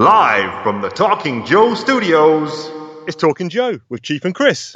Live 0.00 0.62
from 0.62 0.80
the 0.80 0.88
Talking 0.88 1.44
Joe 1.44 1.74
studios. 1.74 2.70
It's 3.06 3.14
Talking 3.14 3.50
Joe 3.50 3.80
with 3.90 4.00
Chief 4.00 4.24
and 4.24 4.34
Chris. 4.34 4.72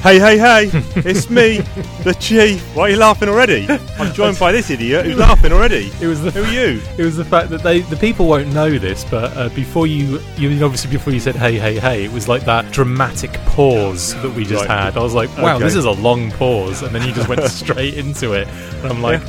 Hey, 0.00 0.18
hey, 0.18 0.38
hey, 0.38 0.70
it's 1.04 1.28
me, 1.28 1.60
the 2.04 2.14
Chief. 2.14 2.60
Why 2.76 2.82
are 2.84 2.90
you 2.90 2.96
laughing 2.96 3.28
already? 3.28 3.66
I'm 3.98 4.12
joined 4.12 4.38
by 4.38 4.52
this 4.52 4.70
idiot 4.70 5.06
who's 5.06 5.16
laughing 5.28 5.52
already. 5.52 5.90
It 6.00 6.06
was 6.06 6.20
the 6.22 6.30
Who 6.30 6.42
are 6.44 6.52
you? 6.52 6.80
It 6.98 7.04
was 7.04 7.16
the 7.16 7.24
fact 7.24 7.50
that 7.50 7.62
they 7.62 7.80
the 7.80 7.96
people 7.96 8.26
won't 8.26 8.52
know 8.52 8.78
this, 8.78 9.04
but 9.04 9.36
uh, 9.36 9.48
before 9.50 9.86
you, 9.86 10.18
you 10.36 10.50
obviously 10.64 10.90
before 10.90 11.12
you 11.12 11.20
said 11.20 11.36
hey 11.36 11.58
hey 11.58 11.78
hey, 11.78 12.04
it 12.04 12.12
was 12.12 12.28
like 12.28 12.44
that 12.44 12.70
dramatic 12.72 13.32
pause 13.46 14.14
that 14.22 14.30
we 14.34 14.44
just 14.44 14.66
Right. 14.66 14.84
had. 14.84 14.96
I 14.96 15.02
was 15.02 15.14
like, 15.14 15.28
wow, 15.38 15.56
Okay. 15.56 15.64
this 15.64 15.74
is 15.76 15.84
a 15.84 15.90
long 15.90 16.30
pause, 16.32 16.82
and 16.82 16.94
then 16.94 17.06
you 17.06 17.14
just 17.14 17.28
went 17.28 17.42
straight 17.44 17.94
into 17.94 18.32
it, 18.32 18.48
and 18.48 18.86
I'm 18.92 19.02
like, 19.02 19.20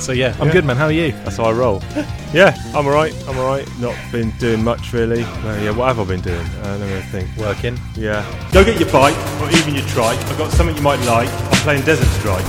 so 0.00 0.12
yeah, 0.12 0.34
I'm 0.40 0.46
Yeah. 0.48 0.52
good, 0.52 0.64
man. 0.64 0.76
How 0.76 0.86
are 0.86 0.92
you? 0.92 1.12
That's 1.24 1.36
how 1.36 1.44
I 1.44 1.52
roll. 1.52 1.82
Yeah, 2.32 2.54
I'm 2.76 2.86
alright, 2.86 3.12
I'm 3.26 3.36
alright. 3.38 3.66
Not 3.80 3.96
been 4.12 4.30
doing 4.38 4.62
much 4.62 4.92
really. 4.92 5.22
Yeah, 5.22 5.72
what 5.72 5.88
have 5.88 5.98
I 5.98 6.04
been 6.04 6.20
doing? 6.20 6.46
Uh, 6.62 6.76
let 6.78 6.88
me 6.88 7.00
think. 7.10 7.28
Working. 7.36 7.76
Yeah. 7.96 8.24
Go 8.52 8.64
get 8.64 8.78
your 8.78 8.88
bike, 8.92 9.16
or 9.42 9.50
even 9.50 9.74
your 9.74 9.84
trike. 9.86 10.16
I've 10.26 10.38
got 10.38 10.52
something 10.52 10.76
you 10.76 10.82
might 10.82 11.04
like. 11.06 11.28
I'm 11.28 11.58
playing 11.62 11.82
Desert 11.84 12.06
Strike. 12.20 12.44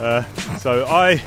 Uh, 0.00 0.24
so 0.58 0.84
I, 0.86 1.22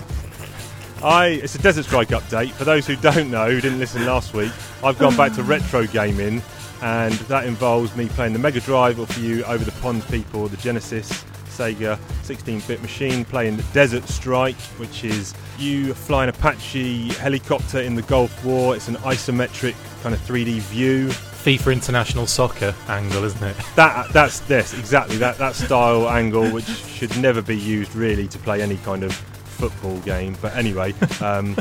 I, 1.02 1.28
it's 1.42 1.56
a 1.56 1.60
Desert 1.60 1.86
Strike 1.86 2.10
update. 2.10 2.52
For 2.52 2.66
those 2.66 2.86
who 2.86 2.98
don't 2.98 3.32
know, 3.32 3.50
who 3.50 3.62
didn't 3.62 3.80
listen 3.80 4.06
last 4.06 4.34
week, 4.34 4.52
I've 4.84 5.00
gone 5.00 5.16
back 5.16 5.32
to 5.36 5.44
retro 5.44 5.88
gaming, 5.88 6.42
and 6.82 7.14
that 7.30 7.46
involves 7.46 7.96
me 7.96 8.10
playing 8.10 8.34
the 8.34 8.40
Mega 8.40 8.60
Drive, 8.60 9.00
or 9.00 9.08
for 9.08 9.22
you 9.22 9.46
over 9.46 9.64
the 9.64 9.72
pond 9.80 10.06
people, 10.10 10.50
the 10.50 10.58
Genesis, 10.58 11.24
Sega 11.58 11.98
16-bit 12.24 12.82
machine, 12.82 13.26
playing 13.26 13.58
the 13.58 13.64
Desert 13.74 14.08
Strike, 14.08 14.60
which 14.78 15.04
is 15.04 15.34
you 15.58 15.94
fly 15.94 16.24
an 16.24 16.30
Apache 16.30 17.10
helicopter 17.14 17.80
in 17.82 17.96
the 17.96 18.04
Gulf 18.04 18.46
War. 18.46 18.76
It's 18.76 18.88
an 18.88 18.96
isometric 18.98 19.76
kind 20.04 20.14
of 20.14 20.22
3D 20.22 20.60
view. 20.60 21.08
FIFA 21.08 21.74
International 21.74 22.28
Soccer 22.28 22.76
angle, 22.90 23.24
isn't 23.24 23.44
it? 23.44 23.56
That 23.76 24.12
that's 24.12 24.40
this 24.42 24.74
exactly 24.74 25.18
that 25.18 25.38
that 25.38 25.56
style 25.56 26.10
angle, 26.10 26.50
which 26.50 26.66
should 26.66 27.16
never 27.18 27.42
be 27.42 27.58
used 27.58 27.96
really 27.96 28.28
to 28.28 28.38
play 28.40 28.62
any 28.62 28.78
kind 28.78 29.04
of 29.04 29.14
football 29.14 29.98
game. 30.00 30.36
But 30.42 30.56
anyway, 30.56 30.94
um, 31.22 31.56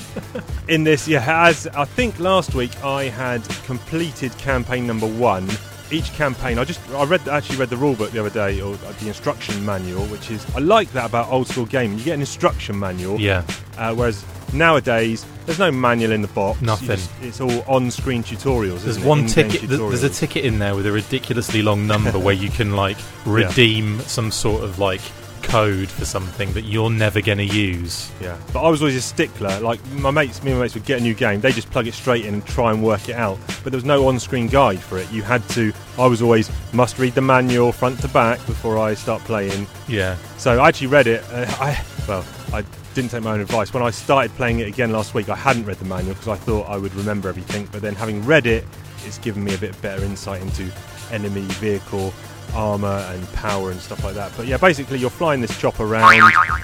in 0.68 0.84
this, 0.84 1.06
yeah, 1.08 1.46
as 1.46 1.66
I 1.68 1.84
think 1.84 2.18
last 2.18 2.54
week 2.54 2.72
I 2.84 3.04
had 3.04 3.42
completed 3.64 4.36
campaign 4.38 4.86
number 4.86 5.06
one. 5.06 5.48
Each 5.90 6.12
campaign, 6.14 6.58
I 6.58 6.64
just 6.64 6.80
I 6.90 7.04
read 7.04 7.28
actually 7.28 7.58
read 7.58 7.70
the 7.70 7.76
rule 7.76 7.94
book 7.94 8.10
the 8.10 8.18
other 8.18 8.30
day 8.30 8.60
or 8.60 8.74
the 8.76 9.06
instruction 9.08 9.64
manual, 9.64 10.04
which 10.06 10.30
is 10.32 10.44
I 10.56 10.58
like 10.58 10.90
that 10.92 11.06
about 11.06 11.30
old 11.30 11.46
school 11.48 11.64
gaming. 11.66 11.98
You 11.98 12.04
get 12.04 12.14
an 12.14 12.20
instruction 12.20 12.76
manual, 12.78 13.20
Yeah. 13.20 13.42
uh, 13.78 13.94
whereas 13.94 14.24
nowadays 14.52 15.24
there's 15.44 15.60
no 15.60 15.70
manual 15.70 16.10
in 16.10 16.22
the 16.22 16.28
box. 16.28 16.60
Nothing. 16.60 16.88
just- 16.88 17.10
it's 17.22 17.40
all 17.40 17.62
on-screen 17.68 18.24
tutorials. 18.24 18.82
There's 18.82 18.98
one 18.98 19.20
In-game 19.20 19.48
ticket. 19.50 19.68
th- 19.68 19.78
There's 19.80 20.02
a 20.02 20.08
ticket 20.08 20.44
in 20.44 20.58
there 20.58 20.74
with 20.74 20.86
a 20.86 20.92
ridiculously 20.92 21.62
long 21.62 21.86
number 21.86 22.18
where 22.18 22.34
you 22.34 22.48
can 22.50 22.72
like 22.74 22.96
redeem 23.24 24.00
some 24.00 24.32
sort 24.32 24.64
of 24.64 24.80
like 24.80 25.00
code 25.46 25.88
for 25.88 26.04
something 26.04 26.52
that 26.52 26.62
you're 26.62 26.90
never 26.90 27.20
going 27.20 27.38
to 27.38 27.44
use. 27.44 28.10
Yeah, 28.20 28.36
but 28.52 28.62
I 28.62 28.68
was 28.68 28.82
always 28.82 28.96
a 28.96 29.00
stickler. 29.00 29.60
Like 29.60 29.84
my 29.92 30.10
mates, 30.10 30.42
me 30.42 30.50
and 30.50 30.58
my 30.58 30.64
mates 30.64 30.74
would 30.74 30.84
get 30.84 31.00
a 31.00 31.02
new 31.02 31.14
game. 31.14 31.40
They 31.40 31.52
just 31.52 31.70
plug 31.70 31.86
it 31.86 31.94
straight 31.94 32.26
in 32.26 32.34
and 32.34 32.46
try 32.46 32.72
and 32.72 32.82
work 32.82 33.08
it 33.08 33.14
out. 33.14 33.38
But 33.62 33.70
there 33.72 33.76
was 33.76 33.84
no 33.84 34.08
on-screen 34.08 34.48
guide 34.48 34.80
for 34.80 34.98
it. 34.98 35.10
You 35.10 35.22
had 35.22 35.48
to. 35.50 35.72
I 35.98 36.06
was 36.06 36.20
always 36.20 36.50
must 36.72 36.98
read 36.98 37.14
the 37.14 37.20
manual 37.22 37.72
front 37.72 38.00
to 38.00 38.08
back 38.08 38.44
before 38.46 38.78
I 38.78 38.94
start 38.94 39.22
playing. 39.22 39.66
Yeah. 39.88 40.16
So 40.36 40.58
I 40.58 40.68
actually 40.68 40.88
read 40.88 41.06
it. 41.06 41.24
Uh, 41.30 41.46
I 41.60 41.82
well, 42.08 42.24
I 42.52 42.64
didn't 42.94 43.10
take 43.10 43.22
my 43.22 43.32
own 43.32 43.40
advice. 43.40 43.72
When 43.72 43.82
I 43.82 43.90
started 43.90 44.32
playing 44.32 44.60
it 44.60 44.68
again 44.68 44.90
last 44.90 45.14
week, 45.14 45.28
I 45.28 45.36
hadn't 45.36 45.64
read 45.64 45.78
the 45.78 45.84
manual 45.84 46.14
because 46.14 46.28
I 46.28 46.36
thought 46.36 46.68
I 46.68 46.76
would 46.76 46.94
remember 46.94 47.28
everything. 47.28 47.68
But 47.70 47.82
then 47.82 47.94
having 47.94 48.24
read 48.24 48.46
it, 48.46 48.64
it's 49.04 49.18
given 49.18 49.44
me 49.44 49.54
a 49.54 49.58
bit 49.58 49.80
better 49.80 50.02
insight 50.04 50.42
into 50.42 50.70
enemy 51.12 51.42
vehicle 51.42 52.12
armor 52.56 53.04
and 53.12 53.30
power 53.34 53.70
and 53.70 53.78
stuff 53.80 54.02
like 54.02 54.14
that. 54.14 54.32
But 54.36 54.46
yeah, 54.46 54.56
basically 54.56 54.98
you're 54.98 55.10
flying 55.10 55.40
this 55.42 55.56
chopper 55.60 55.84
around, 55.84 56.10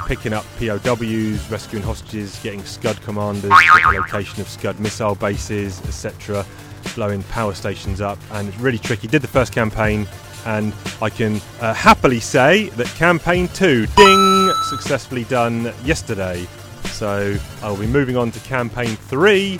picking 0.08 0.32
up 0.32 0.44
POWs, 0.58 1.50
rescuing 1.50 1.84
hostages, 1.84 2.38
getting 2.42 2.64
Scud 2.64 3.00
commanders, 3.02 3.50
the 3.50 3.98
location 4.00 4.40
of 4.40 4.48
Scud 4.48 4.80
missile 4.80 5.14
bases, 5.14 5.80
etc. 5.82 6.46
Blowing 6.94 7.22
power 7.24 7.54
stations 7.54 8.00
up, 8.00 8.18
and 8.32 8.48
it's 8.48 8.58
really 8.58 8.78
tricky. 8.78 9.06
Did 9.06 9.22
the 9.22 9.28
first 9.28 9.52
campaign, 9.52 10.08
and 10.46 10.72
I 11.00 11.10
can 11.10 11.40
uh, 11.60 11.74
happily 11.74 12.20
say 12.20 12.70
that 12.70 12.86
campaign 12.96 13.48
two, 13.48 13.86
ding, 13.94 14.52
successfully 14.70 15.24
done 15.24 15.72
yesterday. 15.84 16.46
So 16.84 17.36
I'll 17.62 17.76
be 17.76 17.86
moving 17.86 18.16
on 18.16 18.30
to 18.32 18.40
campaign 18.40 18.96
three, 18.96 19.58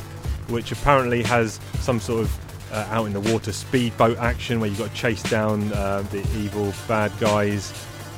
which 0.48 0.72
apparently 0.72 1.22
has 1.24 1.60
some 1.80 2.00
sort 2.00 2.22
of 2.22 2.41
uh, 2.72 2.86
out 2.90 3.06
in 3.06 3.12
the 3.12 3.20
water 3.20 3.52
speedboat 3.52 4.18
action 4.18 4.60
where 4.60 4.68
you've 4.68 4.78
got 4.78 4.90
to 4.90 4.96
chase 4.96 5.22
down 5.24 5.72
uh, 5.72 6.02
the 6.10 6.20
evil 6.38 6.72
bad 6.88 7.12
guys 7.20 7.72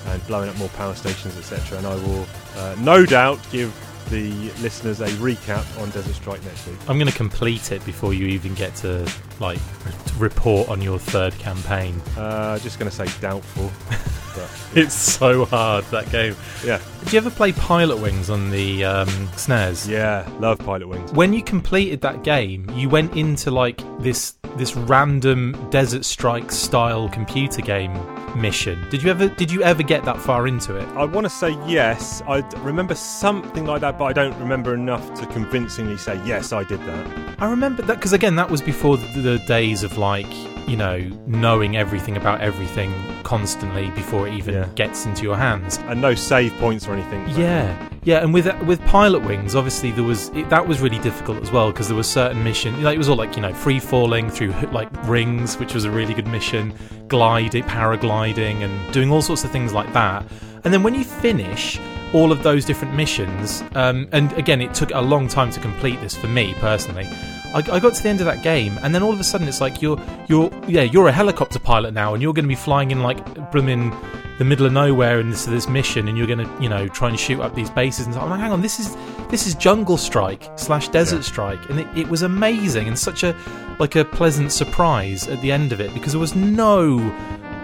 and 0.07 0.27
blowing 0.27 0.49
up 0.49 0.57
more 0.59 0.69
power 0.71 0.95
stations, 0.95 1.37
etc. 1.37 1.79
And 1.79 1.87
I 1.87 1.95
will 1.95 2.27
uh, 2.57 2.77
no 2.79 3.05
doubt 3.05 3.41
give 3.51 3.75
the 4.11 4.31
listeners 4.61 5.01
a 5.01 5.09
recap 5.17 5.65
on 5.81 5.91
Desert 5.91 6.15
Strike 6.15 6.45
next 6.45 6.67
week. 6.67 6.79
I'm 6.89 6.99
going 6.99 7.11
to 7.11 7.17
complete 7.17 7.73
it 7.73 7.85
before 7.87 8.13
you 8.13 8.27
even 8.27 8.55
get 8.55 8.75
to 8.77 9.11
like 9.41 9.59
to 10.07 10.15
report 10.19 10.69
on 10.69 10.83
your 10.83 10.99
third 10.99 11.33
campaign. 11.39 12.01
Uh, 12.17 12.59
just 12.59 12.79
going 12.79 12.91
to 12.91 12.97
say 12.97 13.07
doubtful. 13.21 13.71
but 14.35 14.51
It's 14.75 14.95
so 14.95 15.45
hard 15.45 15.85
that 15.87 16.11
game. 16.11 16.37
yeah, 16.65 16.81
Did 17.05 17.13
you 17.13 17.19
ever 17.19 17.31
play 17.31 17.53
Pilotwings 17.53 18.31
on 18.33 18.51
the 18.51 18.85
um, 18.85 19.09
SNES? 19.37 19.89
yeah, 19.89 20.29
love 20.41 20.59
Pilotwings. 20.59 21.13
When 21.15 21.33
you 21.33 21.43
completed 21.43 22.01
that 22.03 22.23
game, 22.25 22.69
you 22.75 22.89
went 22.89 23.17
into 23.17 23.51
like 23.51 23.81
this 24.01 24.35
this 24.57 24.77
random 24.77 25.53
Desert 25.71 26.05
Strike 26.05 26.53
style 26.53 27.09
computer 27.09 27.61
game 27.61 27.93
mission. 28.41 28.79
Did 28.89 29.03
you 29.03 29.11
ever 29.11 29.29
did 29.29 29.51
you 29.51 29.63
ever 29.63 29.83
get 29.83 30.05
that 30.05 30.19
far 30.21 30.47
into 30.47 30.77
it? 30.77 30.89
I 30.91 31.05
want 31.05 31.25
to 31.25 31.31
say 31.31 31.51
yes. 31.67 32.23
I 32.29 32.39
remember 32.59 32.95
something 32.95 33.65
like 33.67 33.81
that, 33.81 33.99
but 33.99 34.05
I 34.05 34.13
don't 34.13 34.39
remember 34.39 34.73
enough 34.75 35.13
to 35.21 35.27
convincingly 35.27 35.97
say 35.97 36.21
yes, 36.25 36.53
I 36.53 36.63
did 36.65 36.81
that. 36.87 37.35
I 37.41 37.51
remember 37.51 37.83
that 37.83 37.97
because 37.97 38.13
again, 38.13 38.37
that 38.37 38.49
was 38.51 38.61
before 38.63 38.97
the, 38.97 39.07
the 39.21 39.39
days 39.41 39.83
of 39.83 39.99
like 39.99 40.27
you 40.67 40.77
know 40.77 40.99
knowing 41.27 41.77
everything 41.77 42.17
about 42.17 42.41
everything 42.41 42.93
constantly 43.23 43.91
before 43.91 44.29
it 44.29 44.35
even 44.35 44.55
Yeah. 44.55 44.67
gets 44.75 45.07
into 45.07 45.23
your 45.23 45.37
hands. 45.37 45.79
And 45.89 46.01
no 46.01 46.15
save 46.15 46.53
points 46.59 46.87
or 46.87 46.93
anything. 46.95 47.25
Yeah, 47.29 47.75
yeah, 48.05 48.23
and 48.23 48.33
with 48.35 48.47
with 48.63 48.81
Pilotwings, 48.83 49.55
obviously 49.55 49.91
there 49.93 50.05
was 50.05 50.29
it, 50.35 50.49
that 50.51 50.67
was 50.67 50.81
really 50.81 50.99
difficult 50.99 51.43
as 51.43 51.51
well 51.51 51.71
because 51.73 51.89
there 51.89 51.97
was 51.97 52.07
certain 52.09 52.43
mission 52.45 52.83
like 52.83 52.95
it 52.95 52.99
was 52.99 53.09
all 53.09 53.17
like 53.17 53.37
you 53.37 53.43
know 53.43 53.53
free 53.55 53.79
falling 53.81 54.31
through 54.31 54.53
like 54.73 54.89
rings, 55.07 55.57
which 55.59 55.75
was 55.75 55.85
a 55.85 55.91
really 55.91 56.15
good 56.15 56.27
mission, 56.27 56.73
gliding, 57.09 57.65
paragliding, 57.65 58.63
and 58.65 58.93
doing 58.93 59.11
all 59.11 59.23
sorts 59.23 59.45
of 59.45 59.51
things 59.51 59.73
like 59.73 59.93
that. 59.93 60.25
And 60.65 60.73
then 60.73 60.83
when 60.83 60.95
you 60.95 61.05
finish 61.05 61.79
all 62.15 62.31
of 62.33 62.43
those 62.43 62.65
different 62.65 62.95
missions, 62.95 63.63
um, 63.75 64.09
and 64.13 64.33
again, 64.35 64.61
it 64.63 64.73
took 64.73 64.91
a 64.95 65.01
long 65.01 65.27
time 65.29 65.51
to 65.51 65.61
complete 65.61 66.01
this 66.01 66.15
for 66.17 66.29
me 66.29 66.55
personally. 66.61 67.09
I, 67.55 67.59
I 67.59 67.81
got 67.81 67.95
to 67.95 68.03
the 68.03 68.09
end 68.09 68.21
of 68.21 68.27
that 68.27 68.43
game, 68.43 68.79
and 68.83 68.95
then 68.95 69.03
all 69.03 69.13
of 69.13 69.21
a 69.21 69.25
sudden 69.25 69.49
it's 69.49 69.61
like 69.61 69.81
you're 69.81 69.99
you're 70.29 70.51
yeah 70.69 70.83
you're 70.83 71.09
a 71.09 71.13
helicopter 71.13 71.59
pilot 71.59 71.95
now, 71.95 72.13
and 72.13 72.23
you're 72.23 72.35
going 72.35 72.45
to 72.45 72.49
be 72.49 72.55
flying 72.55 72.91
in 72.91 73.03
like 73.03 73.51
blooming 73.53 73.95
the 74.39 74.45
middle 74.45 74.67
of 74.67 74.73
nowhere 74.73 75.21
in 75.21 75.31
this 75.31 75.45
this 75.45 75.69
mission, 75.69 76.09
and 76.09 76.19
you're 76.19 76.27
going 76.27 76.41
to 76.41 76.63
you 76.63 76.69
know 76.69 76.89
try 76.89 77.09
and 77.09 77.19
shoot 77.19 77.41
up 77.41 77.55
these 77.55 77.71
bases. 77.71 78.07
And 78.07 78.17
I'm 78.17 78.29
like, 78.31 78.41
hang 78.41 78.53
on, 78.53 78.61
this 78.61 78.81
is 78.81 78.97
this 79.31 79.47
is 79.47 79.55
Jungle 79.55 79.97
Strike 79.97 80.51
slash 80.57 80.89
Desert 80.89 81.19
Yeah. 81.19 81.23
Strike, 81.23 81.71
and 81.71 81.81
it, 81.81 81.87
it 81.97 82.09
was 82.09 82.23
amazing 82.23 82.89
and 82.89 82.99
such 82.99 83.23
a 83.23 83.37
like 83.79 83.97
a 83.97 84.05
pleasant 84.05 84.53
surprise 84.53 85.29
at 85.29 85.41
the 85.41 85.51
end 85.51 85.73
of 85.73 85.81
it 85.81 85.93
because 85.95 86.13
there 86.13 86.21
was 86.21 86.35
no 86.35 86.99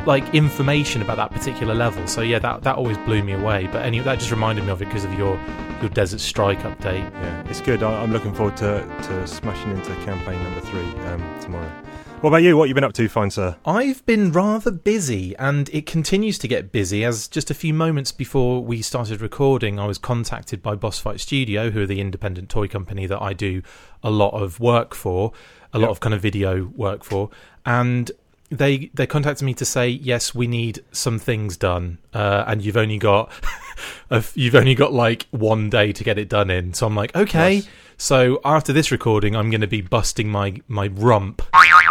like 0.07 0.35
information 0.35 1.03
about 1.03 1.17
that 1.17 1.31
particular 1.31 1.75
level. 1.75 2.07
So 2.07 2.23
yeah, 2.23 2.39
that 2.41 2.63
that 2.63 2.77
always 2.77 2.99
blew 2.99 3.23
me 3.23 3.33
away. 3.33 3.67
But 3.67 3.85
anyway, 3.85 4.05
that 4.05 4.19
just 4.19 4.31
reminded 4.31 4.65
me 4.65 4.71
of 4.71 4.83
it 4.83 4.87
because 4.87 5.05
of 5.05 5.13
your 5.15 5.39
your 5.81 5.91
Desert 5.91 6.21
Strike 6.21 6.61
update. 6.61 7.11
Yeah, 7.13 7.49
it's 7.49 7.61
good. 7.61 7.83
I, 7.83 8.03
I'm 8.03 8.13
looking 8.13 8.35
forward 8.35 8.57
to, 8.59 8.85
to 9.03 9.27
smashing 9.27 9.71
into 9.71 9.95
campaign 10.05 10.43
number 10.43 10.61
three 10.61 10.89
um, 11.07 11.41
tomorrow. 11.41 11.71
What 12.21 12.29
about 12.29 12.43
you? 12.43 12.55
What 12.55 12.69
you 12.69 12.75
been 12.75 12.85
up 12.85 12.93
to, 12.95 13.09
fine 13.09 13.31
sir? 13.31 13.57
I've 13.65 14.05
been 14.05 14.31
rather 14.31 14.71
busy, 14.71 15.35
and 15.39 15.71
it 15.71 15.87
continues 15.87 16.37
to 16.41 16.49
get 16.49 16.71
busy. 16.71 17.03
As 17.03 17.27
just 17.27 17.51
a 17.51 17.55
few 17.55 17.73
moments 17.73 18.13
before 18.13 18.63
we 18.63 18.83
started 18.83 19.23
recording, 19.23 19.81
I 19.81 19.87
was 19.87 19.97
contacted 19.97 20.63
by 20.63 20.75
Boss 20.75 20.99
Fight 20.99 21.19
Studio, 21.19 21.71
who 21.71 21.81
are 21.81 21.87
the 21.87 21.99
independent 21.99 22.51
toy 22.51 22.69
company 22.69 23.07
that 23.07 23.23
I 23.23 23.33
do 23.33 23.63
a 24.03 24.11
lot 24.11 24.35
of 24.35 24.61
work 24.61 24.95
for, 24.95 25.33
a 25.73 25.79
lot 25.79 25.89
of 25.89 26.01
kind 26.01 26.15
of 26.15 26.21
video 26.21 26.67
work 26.77 27.05
for, 27.05 27.31
and 27.65 28.11
they 28.51 28.91
they 28.95 29.07
contacted 29.07 29.45
me 29.45 29.55
to 29.55 29.65
say 29.65 29.89
yes, 29.89 30.35
we 30.35 30.47
need 30.47 30.85
some 30.93 31.19
things 31.19 31.57
done, 31.57 31.99
uh, 32.13 32.45
and 32.47 32.63
you've 32.63 32.77
only 32.77 32.99
got 32.99 33.33
you've 34.35 34.55
only 34.55 34.75
got 34.75 34.93
like 34.93 35.27
one 35.31 35.71
day 35.71 35.93
to 35.93 36.05
get 36.05 36.19
it 36.19 36.29
done 36.29 36.51
in. 36.51 36.75
So 36.75 36.87
I'm 36.87 36.97
like, 36.97 37.15
okay. 37.17 37.57
Nice. 37.57 37.69
So 37.97 38.41
after 38.47 38.73
this 38.73 38.91
recording, 38.91 39.37
I'm 39.37 39.51
going 39.51 39.61
to 39.61 39.67
be 39.67 39.83
busting 39.83 40.29
my 40.29 40.61
my 40.69 40.89
rump 40.89 41.43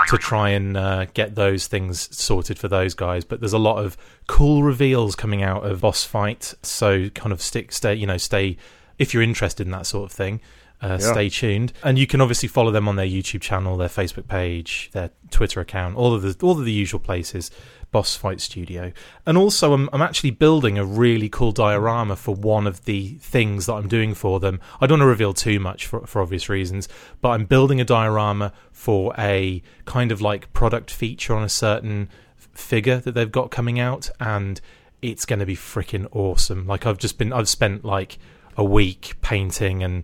to 0.08 0.18
try 0.18 0.50
and 0.50 0.76
uh, 0.76 1.06
get 1.14 1.36
those 1.36 1.68
things 1.68 2.10
sorted 2.16 2.58
for 2.58 2.68
those 2.68 2.96
guys. 2.96 3.24
But 3.24 3.40
there's 3.40 3.54
a 3.54 3.60
lot 3.60 3.84
of 3.84 3.96
cool 4.28 4.64
reveals 4.64 5.16
coming 5.16 5.44
out 5.44 5.66
of 5.66 5.82
boss 5.82 6.04
fight, 6.04 6.56
so 6.64 7.10
kind 7.10 7.32
of 7.32 7.42
stick, 7.42 7.72
stay, 7.72 7.94
you 7.94 8.08
know, 8.08 8.18
stay 8.18 8.58
if 8.98 9.14
you're 9.14 9.24
interested 9.24 9.68
in 9.68 9.72
that 9.72 9.86
sort 9.86 10.12
of 10.12 10.16
thing. 10.16 10.42
Uh, 10.82 10.98
Yeah. 11.02 11.12
Stay 11.12 11.30
tuned, 11.30 11.74
and 11.84 12.00
you 12.00 12.08
can 12.08 12.22
obviously 12.22 12.48
follow 12.48 12.72
them 12.72 12.88
on 12.88 12.96
their 12.96 13.06
YouTube 13.06 13.42
channel, 13.42 13.76
their 13.78 13.90
Facebook 13.90 14.28
page, 14.28 14.90
their 14.94 15.12
Twitter 15.30 15.60
account, 15.60 15.98
all 15.98 16.14
of 16.14 16.22
the 16.22 16.36
all 16.46 16.58
of 16.58 16.66
the 16.66 16.72
usual 16.72 17.00
places. 17.00 17.52
Boss 17.92 18.16
Fight 18.16 18.40
Studio, 18.40 18.92
and 19.26 19.36
also 19.36 19.74
I'm 19.74 19.90
I'm 19.92 20.02
actually 20.04 20.30
building 20.30 20.78
a 20.78 20.86
really 20.86 21.28
cool 21.28 21.52
diorama 21.52 22.16
for 22.16 22.36
one 22.36 22.68
of 22.68 22.86
the 22.86 23.16
things 23.20 23.66
that 23.66 23.74
I'm 23.74 23.88
doing 23.88 24.14
for 24.14 24.40
them. 24.40 24.60
I 24.80 24.86
don't 24.86 25.00
want 25.00 25.08
to 25.08 25.08
reveal 25.08 25.34
too 25.34 25.60
much 25.60 25.88
for 25.88 26.06
for 26.06 26.22
obvious 26.22 26.50
reasons, 26.50 26.88
but 27.20 27.30
I'm 27.30 27.46
building 27.46 27.82
a 27.82 27.84
diorama 27.86 28.54
for 28.72 29.16
a 29.18 29.64
kind 29.86 30.12
of 30.12 30.22
like 30.22 30.54
product 30.54 30.92
feature 30.92 31.34
on 31.34 31.42
a 31.44 31.50
certain 31.50 32.10
figure 32.54 32.98
that 33.00 33.14
they've 33.14 33.32
got 33.32 33.50
coming 33.50 33.80
out, 33.80 34.12
and 34.20 34.62
it's 35.02 35.26
going 35.26 35.40
to 35.40 35.46
be 35.48 35.56
freaking 35.56 36.08
awesome. 36.12 36.68
Like 36.68 36.86
I've 36.86 37.00
just 37.00 37.18
been 37.18 37.34
I've 37.34 37.50
spent 37.50 37.84
like 37.84 38.20
a 38.56 38.64
week 38.64 39.16
painting 39.22 39.82
and 39.82 40.04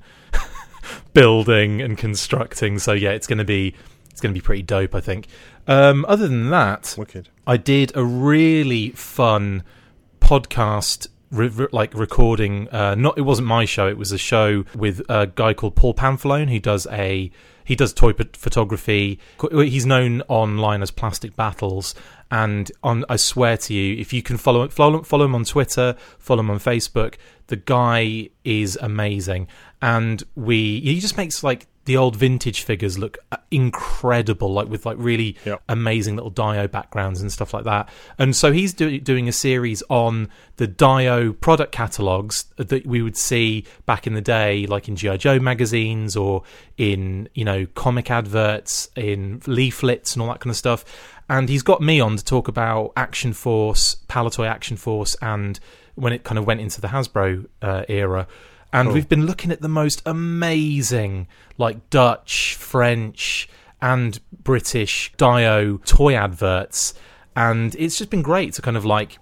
building 1.14 1.82
and 1.82 1.98
constructing. 1.98 2.80
So 2.80 2.94
yeah, 2.94 3.12
it's 3.12 3.28
going 3.28 3.38
to 3.40 3.46
be 3.46 3.74
it's 4.10 4.22
going 4.22 4.34
to 4.34 4.40
be 4.40 4.44
pretty 4.44 4.64
dope, 4.64 4.96
I 4.96 5.02
think. 5.02 5.28
Um, 5.68 6.06
other 6.08 6.28
than 6.28 6.50
that, 6.50 6.96
Wicked. 6.98 7.30
I 7.46 7.58
did 7.58 7.92
a 7.96 8.04
really 8.04 8.92
fun 8.92 9.64
podcast. 10.20 11.08
Re- 11.32 11.48
re- 11.48 11.68
like 11.72 11.94
recording, 11.94 12.70
uh, 12.70 12.96
not 12.96 13.18
it 13.18 13.24
wasn't 13.24 13.48
my 13.48 13.66
show. 13.66 13.88
It 13.88 13.98
was 13.98 14.12
a 14.12 14.18
show 14.18 14.64
with 14.76 15.02
a 15.10 15.28
guy 15.28 15.54
called 15.54 15.76
Paul 15.76 15.94
Pamphilone 15.94 16.50
who 16.50 16.60
does 16.60 16.88
a 16.92 17.32
he 17.66 17.76
does 17.76 17.94
toy 17.94 18.14
p- 18.14 18.30
photography. 18.34 19.20
He's 19.52 19.88
known 19.88 20.22
online 20.28 20.84
as 20.84 20.92
Plastic 20.92 21.36
Battles, 21.36 21.96
and 22.32 22.72
on 22.84 23.04
I 23.10 23.16
swear 23.16 23.58
to 23.58 23.74
you, 23.74 24.00
if 24.00 24.14
you 24.14 24.22
can 24.22 24.38
follow 24.38 24.68
follow 24.70 25.02
follow 25.02 25.26
him 25.26 25.36
on 25.36 25.44
Twitter, 25.46 25.96
follow 26.20 26.42
him 26.42 26.52
on 26.52 26.60
Facebook, 26.60 27.16
the 27.48 27.56
guy 27.56 28.30
is 28.44 28.78
amazing, 28.82 29.48
and 29.82 30.24
we 30.36 30.80
he 30.82 31.00
just 31.00 31.18
makes 31.18 31.44
like 31.44 31.68
the 31.86 31.96
old 31.98 32.16
vintage 32.16 32.62
figures 32.64 32.98
look 32.98 33.20
uh, 33.32 33.38
incredible, 33.52 34.52
like 34.52 34.68
with 34.68 34.88
like 34.88 34.98
really 35.00 35.36
Yep. 35.46 35.62
amazing 35.70 36.16
little 36.16 36.32
Dio 36.32 36.68
backgrounds 36.68 37.22
and 37.22 37.32
stuff 37.32 37.54
like 37.54 37.66
that. 37.66 37.90
And 38.18 38.36
so 38.36 38.52
he's 38.52 38.74
do- 38.74 39.00
doing 39.00 39.28
a 39.28 39.32
series 39.32 39.84
on 39.88 40.30
the 40.56 40.66
Dio 40.66 41.32
product 41.34 41.72
catalogs 41.72 42.46
that 42.58 42.88
we 42.88 43.04
would 43.04 43.16
see 43.16 43.66
back 43.86 44.08
in 44.08 44.16
the 44.16 44.22
day, 44.22 44.66
like 44.66 44.88
in 44.88 44.96
GI 44.96 45.20
Joe 45.20 45.38
magazines 45.40 46.16
or 46.16 46.42
in 46.78 47.30
you 47.36 47.46
know 47.46 47.68
comic 47.76 48.10
adverts, 48.10 48.90
in 48.96 49.42
leaflets 49.46 50.14
and 50.14 50.24
all 50.24 50.30
that 50.30 50.40
kind 50.40 50.50
of 50.50 50.58
stuff. 50.58 50.84
And 51.30 51.50
he's 51.50 51.64
got 51.64 51.82
me 51.82 52.00
on 52.00 52.18
to 52.18 52.24
talk 52.26 52.48
about 52.48 52.94
Action 52.96 53.34
Force, 53.34 53.98
Palitoy 54.08 54.48
Action 54.48 54.78
Force, 54.78 55.16
and 55.22 55.60
when 55.96 56.14
it 56.14 56.24
kind 56.24 56.38
of 56.38 56.46
went 56.46 56.62
into 56.62 56.80
the 56.82 56.90
Hasbro 56.90 57.48
uh, 57.62 57.84
era. 57.88 58.28
And 58.72 58.92
we've 58.92 59.08
been 59.08 59.26
looking 59.26 59.52
at 59.52 59.62
the 59.62 59.70
most 59.70 60.02
amazing, 60.06 61.28
like 61.58 61.90
Dutch, 61.90 62.56
French, 62.56 63.48
and 63.82 64.20
British 64.44 65.14
Dio 65.16 65.78
toy 65.86 66.14
adverts. 66.14 66.94
And 67.38 67.74
it's 67.76 67.98
just 67.98 68.10
been 68.10 68.22
great 68.22 68.54
to 68.56 68.62
kind 68.62 68.76
of 68.76 68.84
like 68.84 69.18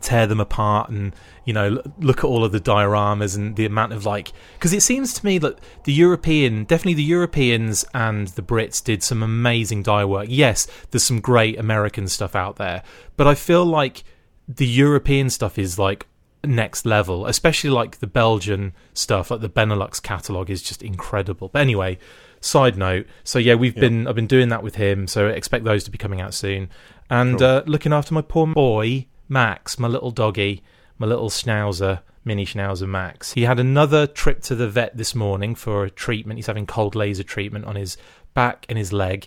tear 0.00 0.26
them 0.28 0.38
apart 0.38 0.90
and, 0.90 1.12
you 1.44 1.52
know, 1.52 1.82
look 1.98 2.18
at 2.18 2.24
all 2.24 2.44
of 2.44 2.52
the 2.52 2.60
dioramas 2.60 3.36
and 3.36 3.56
the 3.56 3.66
amount 3.66 3.92
of 3.92 4.06
like. 4.06 4.32
Because 4.54 4.72
it 4.72 4.82
seems 4.82 5.12
to 5.14 5.26
me 5.26 5.38
that 5.38 5.58
the 5.82 5.92
European, 5.92 6.62
definitely 6.62 6.94
the 6.94 7.02
Europeans 7.02 7.84
and 7.94 8.28
the 8.28 8.42
Brits 8.42 8.82
did 8.82 9.02
some 9.02 9.24
amazing 9.24 9.82
Dio 9.82 10.06
work. 10.06 10.26
Yes, 10.28 10.68
there's 10.92 11.02
some 11.04 11.20
great 11.20 11.58
American 11.58 12.06
stuff 12.06 12.36
out 12.36 12.56
there. 12.56 12.84
But 13.16 13.26
I 13.26 13.34
feel 13.34 13.64
like 13.64 14.04
the 14.48 14.66
European 14.66 15.30
stuff 15.30 15.58
is 15.58 15.78
like 15.78 16.06
next 16.44 16.84
level, 16.84 17.26
especially 17.26 17.70
like 17.70 17.98
the 18.00 18.06
Belgian 18.06 18.72
stuff, 18.92 19.30
like 19.30 19.40
the 19.40 19.48
Benelux 19.48 20.02
catalog 20.02 20.50
is 20.50 20.62
just 20.62 20.82
incredible. 20.82 21.48
But 21.48 21.62
anyway, 21.62 21.98
side 22.40 22.76
note. 22.76 23.06
So 23.24 23.38
yeah, 23.38 23.54
we've 23.54 23.74
been 23.74 24.06
I've 24.06 24.14
been 24.14 24.26
doing 24.26 24.48
that 24.50 24.62
with 24.62 24.74
him, 24.76 25.06
so 25.06 25.28
expect 25.28 25.64
those 25.64 25.84
to 25.84 25.90
be 25.90 25.98
coming 25.98 26.20
out 26.20 26.34
soon. 26.34 26.68
And 27.10 27.38
Cool. 27.38 27.46
uh, 27.46 27.62
looking 27.66 27.92
after 27.92 28.14
my 28.14 28.22
poor 28.22 28.46
boy 28.46 29.06
Max, 29.28 29.78
my 29.78 29.88
little 29.88 30.10
doggy, 30.10 30.62
my 30.98 31.06
little 31.06 31.30
schnauzer, 31.30 32.00
mini 32.24 32.44
schnauzer 32.44 32.88
Max. 32.88 33.32
He 33.32 33.42
had 33.42 33.58
another 33.58 34.06
trip 34.06 34.42
to 34.42 34.54
the 34.54 34.68
vet 34.68 34.96
this 34.96 35.14
morning 35.14 35.54
for 35.54 35.84
a 35.84 35.90
treatment. 35.90 36.38
He's 36.38 36.46
having 36.46 36.66
cold 36.66 36.94
laser 36.94 37.22
treatment 37.22 37.64
on 37.64 37.76
his 37.76 37.96
back 38.34 38.66
and 38.68 38.76
his 38.76 38.92
leg 38.92 39.26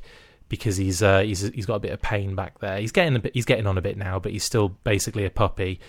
because 0.50 0.78
he's 0.78 1.02
uh, 1.04 1.20
he's 1.20 1.42
he's 1.42 1.66
got 1.66 1.76
a 1.76 1.80
bit 1.80 1.92
of 1.92 2.02
pain 2.02 2.36
back 2.36 2.60
there. 2.60 2.80
He's 2.80 2.92
getting 2.92 3.16
a 3.16 3.20
bit 3.20 3.34
he's 3.34 3.46
getting 3.46 3.68
on 3.68 3.78
a 3.78 3.82
bit 3.82 3.98
now, 3.98 4.20
but 4.20 4.32
he's 4.32 4.44
still 4.44 4.70
basically 4.70 5.26
a 5.26 5.30
puppy. 5.30 5.80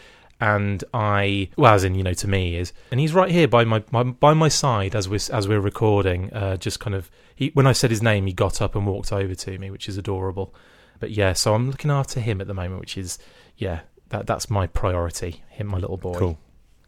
And 0.40 0.84
I, 0.94 1.48
well, 1.56 1.74
as 1.74 1.82
in 1.82 1.96
you 1.96 2.04
know, 2.04 2.12
to 2.12 2.28
me 2.28 2.56
is, 2.56 2.72
and 2.92 3.00
he's 3.00 3.12
right 3.12 3.30
here 3.30 3.48
by 3.48 3.64
my, 3.64 3.82
my 3.90 4.04
by 4.04 4.34
my 4.34 4.48
side 4.48 4.94
as 4.94 5.08
we're 5.08 5.20
as 5.32 5.48
we're 5.48 5.60
recording. 5.60 6.32
Uh, 6.32 6.56
just 6.56 6.78
kind 6.78 6.94
of, 6.94 7.10
he 7.34 7.50
when 7.54 7.66
I 7.66 7.72
said 7.72 7.90
his 7.90 8.02
name, 8.02 8.26
he 8.26 8.32
got 8.32 8.62
up 8.62 8.76
and 8.76 8.86
walked 8.86 9.12
over 9.12 9.34
to 9.34 9.58
me, 9.58 9.70
which 9.70 9.88
is 9.88 9.98
adorable. 9.98 10.54
But 11.00 11.10
yeah, 11.10 11.32
so 11.32 11.54
I'm 11.54 11.68
looking 11.70 11.90
after 11.90 12.20
him 12.20 12.40
at 12.40 12.46
the 12.46 12.54
moment, 12.54 12.80
which 12.80 12.96
is 12.96 13.18
yeah, 13.56 13.80
that 14.10 14.28
that's 14.28 14.48
my 14.48 14.68
priority. 14.68 15.42
Him, 15.48 15.66
my 15.66 15.78
little 15.78 15.96
boy. 15.96 16.18
Cool. 16.18 16.38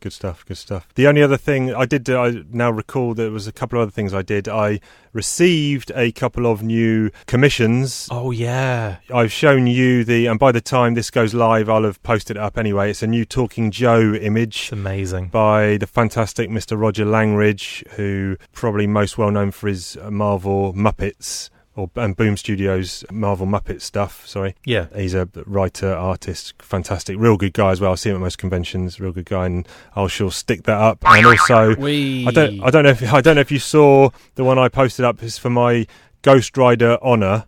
Good 0.00 0.12
stuff. 0.14 0.44
Good 0.46 0.56
stuff. 0.56 0.88
The 0.94 1.06
only 1.06 1.22
other 1.22 1.36
thing 1.36 1.74
I 1.74 1.84
did, 1.84 2.08
I 2.08 2.42
now 2.50 2.70
recall 2.70 3.14
there 3.14 3.30
was 3.30 3.46
a 3.46 3.52
couple 3.52 3.78
of 3.78 3.82
other 3.82 3.90
things 3.90 4.14
I 4.14 4.22
did. 4.22 4.48
I 4.48 4.80
received 5.12 5.92
a 5.94 6.10
couple 6.12 6.46
of 6.46 6.62
new 6.62 7.10
commissions. 7.26 8.08
Oh 8.10 8.30
yeah, 8.30 8.96
I've 9.12 9.32
shown 9.32 9.66
you 9.66 10.04
the, 10.04 10.26
and 10.26 10.38
by 10.38 10.52
the 10.52 10.60
time 10.60 10.94
this 10.94 11.10
goes 11.10 11.34
live, 11.34 11.68
I'll 11.68 11.84
have 11.84 12.02
posted 12.02 12.36
it 12.36 12.42
up 12.42 12.56
anyway. 12.56 12.90
It's 12.90 13.02
a 13.02 13.06
new 13.06 13.24
Talking 13.26 13.70
Joe 13.70 14.14
image 14.14 14.62
it's 14.62 14.72
amazing. 14.72 15.28
by 15.28 15.76
the 15.76 15.86
fantastic 15.86 16.48
Mr. 16.48 16.80
Roger 16.80 17.04
Langridge, 17.04 17.84
who 17.90 18.36
probably 18.52 18.86
most 18.86 19.18
well 19.18 19.30
known 19.30 19.50
for 19.50 19.68
his 19.68 19.98
Marvel 20.10 20.72
Muppets 20.72 21.50
or 21.76 21.90
and 21.96 22.16
Boom 22.16 22.36
Studios 22.36 23.04
Marvel 23.10 23.46
Muppet 23.46 23.80
stuff. 23.80 24.26
Sorry, 24.26 24.54
Yeah, 24.64 24.86
he's 24.94 25.14
a 25.14 25.28
writer, 25.46 25.92
artist, 25.92 26.60
fantastic, 26.62 27.16
real 27.18 27.36
good 27.36 27.52
guy 27.52 27.70
as 27.70 27.80
well. 27.80 27.92
I 27.92 27.94
see 27.94 28.10
him 28.10 28.16
at 28.16 28.20
most 28.20 28.38
conventions, 28.38 29.00
real 29.00 29.12
good 29.12 29.26
guy, 29.26 29.46
and 29.46 29.68
I'll 29.94 30.08
sure 30.08 30.30
stick 30.30 30.64
that 30.64 30.78
up. 30.78 30.98
And 31.04 31.26
also, 31.26 31.76
we. 31.76 32.26
I 32.26 32.30
don't, 32.30 32.62
I 32.62 32.70
don't 32.70 32.84
know 32.84 32.90
if 32.90 33.12
I 33.12 33.20
don't 33.20 33.36
know 33.36 33.40
if 33.40 33.52
you 33.52 33.58
saw 33.58 34.10
the 34.34 34.44
one 34.44 34.58
I 34.58 34.68
posted 34.68 35.04
up 35.04 35.22
is 35.22 35.38
for 35.38 35.50
my 35.50 35.86
Ghost 36.22 36.56
Rider 36.56 36.98
Honor 37.02 37.46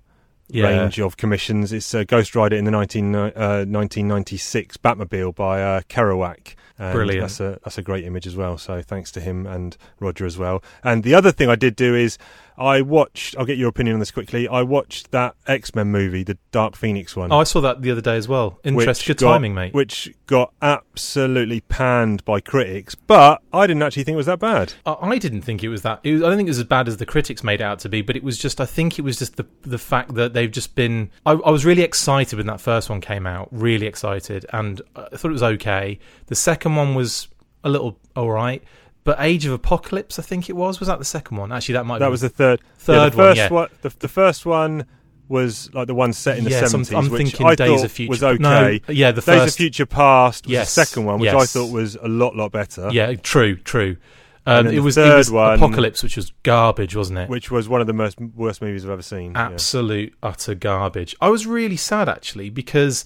yeah. 0.53 0.69
range 0.69 1.01
of 1.01 1.17
commissions. 1.17 1.73
It's 1.73 1.95
uh, 1.95 2.05
Ghost 2.05 2.35
Rider 2.35 2.57
in 2.57 2.65
the 2.65 2.71
19, 2.71 3.15
uh, 3.15 3.31
1996 3.67 4.77
Batmobile 4.77 5.35
by 5.35 5.63
uh, 5.63 5.81
Kerouac. 5.83 6.55
And 6.79 6.95
Brilliant. 6.95 7.21
That's 7.21 7.41
a 7.41 7.61
that's 7.63 7.79
a 7.79 7.83
great 7.83 8.05
image 8.05 8.27
as 8.27 8.35
well. 8.35 8.58
So 8.58 8.82
thanks 8.82 9.13
to 9.13 9.20
him 9.20 9.46
and 9.46 9.77
Roger 10.01 10.27
as 10.27 10.39
well. 10.39 10.63
And 10.82 11.05
the 11.05 11.15
other 11.15 11.31
thing 11.31 11.49
I 11.49 11.55
did 11.55 11.77
do 11.77 11.94
is 11.94 12.19
I 12.56 12.82
watched. 12.82 13.37
I'll 13.39 13.44
get 13.44 13.59
your 13.59 13.69
opinion 13.69 13.94
on 13.94 14.01
this 14.01 14.11
quickly. 14.11 14.47
I 14.49 14.63
watched 14.63 15.11
that 15.11 15.35
X 15.47 15.75
Men 15.75 15.89
movie, 15.89 16.23
the 16.23 16.39
Dark 16.51 16.77
Phoenix 16.77 17.17
one. 17.17 17.32
Oh, 17.32 17.39
I 17.39 17.44
saw 17.44 17.61
that 17.61 17.82
the 17.82 17.91
other 17.91 18.01
day 18.01 18.17
as 18.17 18.29
well. 18.29 18.59
Interesting, 18.65 19.13
good 19.13 19.19
got- 19.19 19.32
timing, 19.32 19.55
mate. 19.55 19.75
Which 19.75 20.13
got 20.27 20.53
absolutely 20.63 21.61
panned 21.61 22.25
by 22.25 22.41
critics, 22.41 22.94
but 22.94 23.43
I 23.53 23.67
didn't 23.67 23.82
actually 23.82 24.05
think 24.05 24.15
it 24.15 24.17
was 24.17 24.27
that 24.27 24.39
bad. 24.39 24.75
I 24.87 24.97
I 25.01 25.19
didn't 25.19 25.43
think 25.43 25.63
it 25.63 25.69
was 25.69 25.82
that. 25.82 26.01
It 26.03 26.13
was, 26.15 26.23
I 26.23 26.29
don't 26.29 26.37
think 26.37 26.49
it 26.49 26.51
was 26.51 26.59
as 26.59 26.65
bad 26.65 26.89
as 26.89 26.97
the 26.97 27.06
critics 27.06 27.43
made 27.44 27.61
it 27.61 27.65
out 27.65 27.79
to 27.81 27.89
be, 27.89 28.03
but 28.03 28.17
it 28.17 28.25
was 28.25 28.39
just. 28.39 28.61
I 28.61 28.67
think 28.67 28.99
it 28.99 29.03
was 29.03 29.19
just 29.19 29.37
the 29.37 29.47
the 29.63 29.79
fact 29.79 30.15
that 30.15 30.32
they've 30.32 30.51
just 30.51 30.75
been. 30.75 31.11
I, 31.27 31.32
I 31.32 31.51
was 31.51 31.65
really 31.65 31.82
excited 31.82 32.37
when 32.37 32.47
that 32.47 32.61
first 32.61 32.91
one 32.91 33.01
came 33.01 33.27
out. 33.27 33.49
Really 33.51 33.87
excited, 33.87 34.47
and 34.53 34.81
I 34.97 35.17
thought 35.17 35.29
it 35.29 35.32
was 35.32 35.43
okay. 35.43 35.99
The 36.27 36.35
second 36.35 36.77
one 36.77 36.94
was 36.94 37.29
a 37.65 37.69
little 37.69 37.99
all 38.17 38.31
right, 38.31 38.63
but 39.05 39.17
Age 39.21 39.47
of 39.47 39.53
Apocalypse, 39.53 40.19
I 40.19 40.23
think 40.23 40.49
it 40.49 40.55
was. 40.56 40.79
Was 40.81 40.87
that 40.89 40.99
the 40.99 41.05
second 41.05 41.37
one? 41.37 41.53
Actually, 41.53 41.75
that 41.75 41.87
might. 41.87 41.99
That 41.99 42.11
was 42.11 42.21
the 42.21 42.29
third. 42.29 42.61
Third 42.79 42.94
yeah, 42.94 43.09
the 43.11 43.17
one, 43.17 43.27
first 43.27 43.37
yeah. 43.39 43.49
one. 43.51 43.69
The, 43.82 43.89
the 43.99 44.09
first 44.09 44.47
one 44.47 44.87
was 45.29 45.73
like 45.73 45.87
the 45.87 45.94
one 45.94 46.13
set 46.13 46.37
in 46.39 46.44
the 46.44 46.51
Yes, 46.51 46.71
seventies, 46.71 46.93
I'm 46.93 47.09
which 47.09 47.19
thinking 47.31 47.47
I 47.47 47.55
Days 47.55 47.69
thought 47.81 47.85
of 47.87 47.93
Future- 47.93 48.11
was 48.11 48.23
okay. 48.23 48.39
No, 48.43 48.79
yeah, 48.93 49.13
the 49.13 49.21
Days 49.21 49.25
first- 49.25 49.55
of 49.55 49.56
Future 49.56 49.87
Past 49.87 50.47
was 50.47 50.53
Yes, 50.53 50.75
the 50.75 50.85
second 50.85 51.05
one, 51.06 51.21
which 51.21 51.31
I 51.31 51.47
thought 51.47 51.73
was 51.73 51.97
a 51.97 52.09
lot, 52.09 52.37
lot 52.37 52.53
better. 52.53 52.91
Yeah, 52.93 53.15
true, 53.15 53.56
true. 53.56 53.97
And 54.44 54.67
Um, 54.67 54.73
it 54.75 54.77
the 54.77 54.82
was 54.82 54.99
it 54.99 55.03
third 55.03 55.17
was 55.19 55.31
one- 55.31 55.55
Apocalypse, 55.55 56.03
which 56.03 56.17
was 56.17 56.32
garbage, 56.43 56.94
wasn't 56.97 57.21
it? 57.21 57.29
Which 57.29 57.51
was 57.51 57.69
one 57.69 57.81
of 57.81 57.87
the 57.87 57.93
most 57.93 58.21
worst 58.21 58.61
movies 58.61 58.85
I've 58.85 58.91
ever 58.91 59.01
seen. 59.03 59.32
yeah. 59.32 59.47
absolute 59.47 60.15
utter 60.23 60.55
garbage. 60.56 61.15
I 61.21 61.29
was 61.29 61.47
really 61.47 61.77
sad 61.77 62.09
actually 62.09 62.51
because 62.51 63.05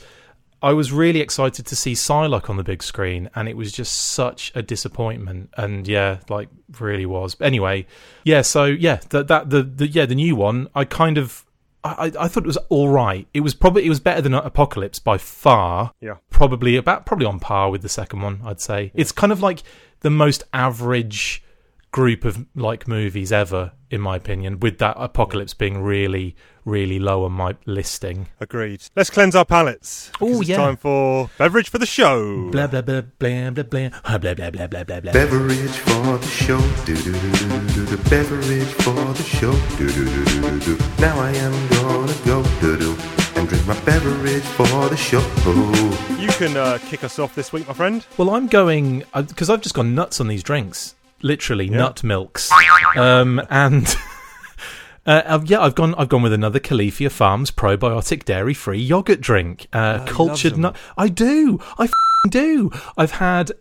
I 0.63 0.73
was 0.73 0.93
really 0.93 1.21
excited 1.21 1.67
to 1.67 1.77
see 1.77 1.93
Psylocke 1.93 2.49
on 2.49 2.57
the 2.57 2.65
big 2.65 2.83
screen, 2.83 3.29
and 3.35 3.49
it 3.49 3.57
was 3.57 3.73
just 3.73 3.93
such 3.93 4.53
a 4.55 4.63
disappointment. 4.63 5.51
And 5.57 5.87
yeah, 5.87 6.19
like 6.29 6.49
really 6.81 7.07
was. 7.07 7.35
But 7.35 7.47
anyway, 7.47 7.87
yeah. 8.25 8.43
So 8.43 8.65
yeah, 8.65 9.01
that 9.11 9.29
that 9.29 9.51
the, 9.51 9.63
the 9.63 9.87
yeah 9.87 10.07
the 10.07 10.15
new 10.15 10.37
one. 10.37 10.69
I 10.75 10.85
kind 10.85 11.19
of. 11.19 11.45
I, 11.85 12.07
I 12.07 12.25
I 12.25 12.29
thought 12.29 12.45
it 12.45 12.47
was 12.47 12.57
all 12.69 12.89
right. 12.89 13.29
It 13.35 13.41
was 13.41 13.55
probably 13.55 13.85
it 13.85 13.89
was 13.89 14.01
better 14.01 14.23
than 14.23 14.35
Apocalypse 14.35 14.99
by 14.99 15.19
far. 15.19 15.93
Yeah. 16.01 16.17
Probably 16.31 16.77
about 16.77 17.07
probably 17.07 17.27
on 17.27 17.39
par 17.39 17.71
with 17.71 17.83
the 17.83 17.89
second 17.89 18.23
one. 18.23 18.41
I'd 18.45 18.61
say 18.61 18.93
it's 18.95 19.13
kind 19.13 19.33
of 19.33 19.43
like 19.43 19.63
the 20.01 20.11
most 20.11 20.43
average 20.53 21.43
group 21.90 22.25
of 22.25 22.47
like 22.55 22.87
movies 22.87 23.33
ever, 23.33 23.73
in 23.90 24.00
my 24.00 24.16
opinion. 24.16 24.61
With 24.61 24.78
that 24.78 24.97
Apocalypse 24.99 25.55
being 25.55 25.83
really, 25.83 26.37
really 26.64 26.99
low 26.99 27.25
on 27.25 27.33
my 27.33 27.57
listing. 27.64 28.28
Agreed. 28.40 28.83
Let's 28.95 29.11
cleanse 29.11 29.35
our 29.35 29.45
palates. 29.45 30.11
Oh, 30.21 30.26
because 30.26 30.40
it's 30.40 30.49
yeah. 30.50 30.57
time 30.57 30.76
for 30.76 31.31
beverage 31.38 31.71
for 31.71 31.78
the 31.78 31.87
show. 31.87 32.50
Blah 32.50 32.66
blah 32.66 32.83
blah 32.83 33.00
blah 33.00 33.50
blah 33.50 33.62
blah 33.62 34.19
blah 34.19 34.19
blah 34.19 34.35
blah 34.35 34.50
blah 34.50 34.66
blah 34.66 34.85
blah. 34.85 35.00
blah. 35.00 35.12
Beverage 35.12 35.71
for 35.71 36.19
the 36.19 36.26
show, 36.26 36.61
do 36.85 36.95
do 36.97 37.12
do 37.12 37.33
do 37.33 37.69
do 37.69 37.87
do. 37.87 38.11
Beverage 38.11 38.69
for 38.83 38.93
the 39.14 39.23
show, 39.23 39.52
do 39.78 39.90
do 39.90 40.05
do 40.05 40.25
do 40.25 40.40
do 40.40 40.76
do. 40.76 40.85
Now 40.99 41.19
I 41.19 41.31
am 41.31 41.69
gonna 41.69 42.14
go 42.25 42.43
do 42.61 42.76
do 42.76 42.97
and 43.37 43.49
drink 43.49 43.66
my 43.66 43.78
beverage 43.85 44.43
for 44.43 44.88
the 44.88 44.97
show. 44.97 45.21
You 46.19 46.28
can 46.28 46.57
uh, 46.57 46.78
kick 46.87 47.05
us 47.05 47.19
off 47.19 47.35
this 47.35 47.52
week, 47.52 47.69
my 47.69 47.75
friend. 47.75 48.05
Well, 48.16 48.31
I'm 48.31 48.47
going 48.49 49.05
because 49.14 49.50
I've 49.50 49.61
just 49.61 49.75
gone 49.75 49.95
nuts 49.95 50.21
on 50.21 50.28
these 50.28 50.43
drinks. 50.43 50.96
Literally 51.26 51.66
Yeah. 51.66 51.76
nut 51.78 52.04
milks, 52.04 52.50
um, 52.97 53.40
and 53.50 53.87
uh, 55.06 55.23
I've- 55.26 55.47
yeah, 55.47 55.61
I've 55.61 55.75
gone. 55.75 55.95
I've 55.97 56.09
gone 56.09 56.23
with 56.23 56.33
another 56.33 56.61
Califia 56.61 57.11
Farms 57.11 57.50
probiotic 57.50 58.25
dairy-free 58.25 58.78
yogurt 58.78 59.21
drink, 59.21 59.66
uh, 59.73 60.00
he 60.00 60.06
cultured 60.06 60.56
nut. 60.56 60.76
I 60.97 61.09
do. 61.09 61.59
I 61.78 61.88
do. 62.30 62.71
I've 62.97 63.12
had. 63.12 63.50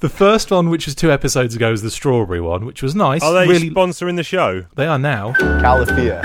The 0.00 0.08
first 0.10 0.50
one, 0.50 0.68
which 0.68 0.84
was 0.86 0.94
two 0.94 1.10
episodes 1.10 1.54
ago, 1.56 1.70
was 1.70 1.80
the 1.82 1.90
strawberry 1.90 2.40
one, 2.40 2.64
which 2.66 2.82
was 2.82 2.94
nice. 2.94 3.22
Are 3.22 3.32
they 3.32 3.46
really, 3.48 3.70
sponsoring 3.70 4.16
the 4.16 4.22
show? 4.22 4.64
they 4.74 4.86
are 4.86 4.98
now. 4.98 5.32
Calafia. 5.32 6.22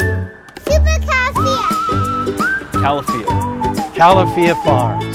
Super 0.60 1.00
Calcia. 1.06 2.72
Calafia. 2.82 3.26
Calafia 3.96 4.64
Farms. 4.64 5.11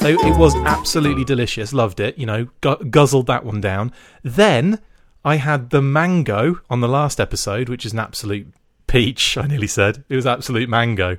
So 0.00 0.08
it 0.08 0.38
was 0.38 0.56
absolutely 0.56 1.24
delicious. 1.24 1.74
Loved 1.74 2.00
it. 2.00 2.16
You 2.16 2.24
know, 2.24 2.48
gu- 2.62 2.82
guzzled 2.86 3.26
that 3.26 3.44
one 3.44 3.60
down. 3.60 3.92
Then 4.22 4.80
I 5.26 5.36
had 5.36 5.68
the 5.68 5.82
mango 5.82 6.60
on 6.70 6.80
the 6.80 6.88
last 6.88 7.20
episode, 7.20 7.68
which 7.68 7.84
is 7.84 7.92
an 7.92 7.98
absolute 7.98 8.46
peach. 8.86 9.36
I 9.36 9.46
nearly 9.46 9.66
said 9.66 10.02
it 10.08 10.16
was 10.16 10.26
absolute 10.26 10.70
mango. 10.70 11.18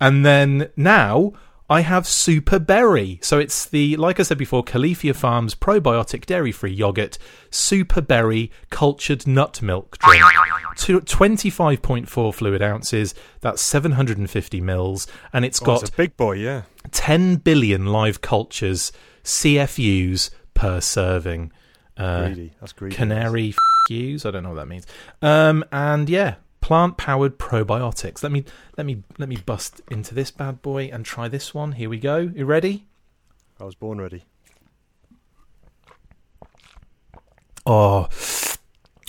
And 0.00 0.24
then 0.24 0.70
now 0.76 1.32
I 1.70 1.82
have 1.82 2.04
super 2.04 2.58
berry. 2.58 3.20
So 3.22 3.38
it's 3.38 3.64
the, 3.66 3.96
like 3.96 4.18
I 4.18 4.24
said 4.24 4.38
before, 4.38 4.64
Califia 4.64 5.14
Farms 5.14 5.54
probiotic 5.54 6.26
dairy 6.26 6.50
free 6.50 6.72
yogurt, 6.72 7.16
super 7.50 8.00
berry 8.00 8.50
cultured 8.70 9.24
nut 9.24 9.62
milk 9.62 9.96
drink. 9.98 10.20
To 10.78 11.00
25.4 11.00 12.34
fluid 12.34 12.60
ounces. 12.60 13.14
That's 13.40 13.62
750 13.62 14.60
mils. 14.60 15.06
And 15.32 15.44
it's 15.44 15.60
got 15.60 15.88
a 15.88 15.92
big 15.92 16.16
boy, 16.16 16.32
yeah. 16.32 16.62
Ten 16.90 17.36
billion 17.36 17.86
live 17.86 18.20
cultures 18.20 18.90
CFUs 19.22 20.30
per 20.54 20.80
serving. 20.80 21.52
Uh, 21.96 22.26
Greedy. 22.26 22.52
That's 22.60 22.72
greedy. 22.72 22.96
canary 22.96 23.54
U's. 23.90 24.26
I 24.26 24.32
don't 24.32 24.42
know 24.42 24.50
what 24.50 24.56
that 24.56 24.68
means. 24.68 24.86
Um, 25.22 25.64
and 25.70 26.08
yeah, 26.08 26.36
plant 26.60 26.96
powered 26.96 27.38
probiotics. 27.38 28.22
Let 28.22 28.32
me 28.32 28.44
let 28.76 28.86
me 28.86 29.02
let 29.18 29.28
me 29.28 29.36
bust 29.36 29.80
into 29.90 30.14
this 30.14 30.30
bad 30.30 30.62
boy 30.62 30.90
and 30.92 31.04
try 31.04 31.28
this 31.28 31.54
one. 31.54 31.72
Here 31.72 31.88
we 31.88 31.98
go. 31.98 32.18
You 32.18 32.44
ready? 32.44 32.86
I 33.60 33.64
was 33.64 33.74
born 33.74 34.00
ready. 34.00 34.24
Oh, 37.66 38.08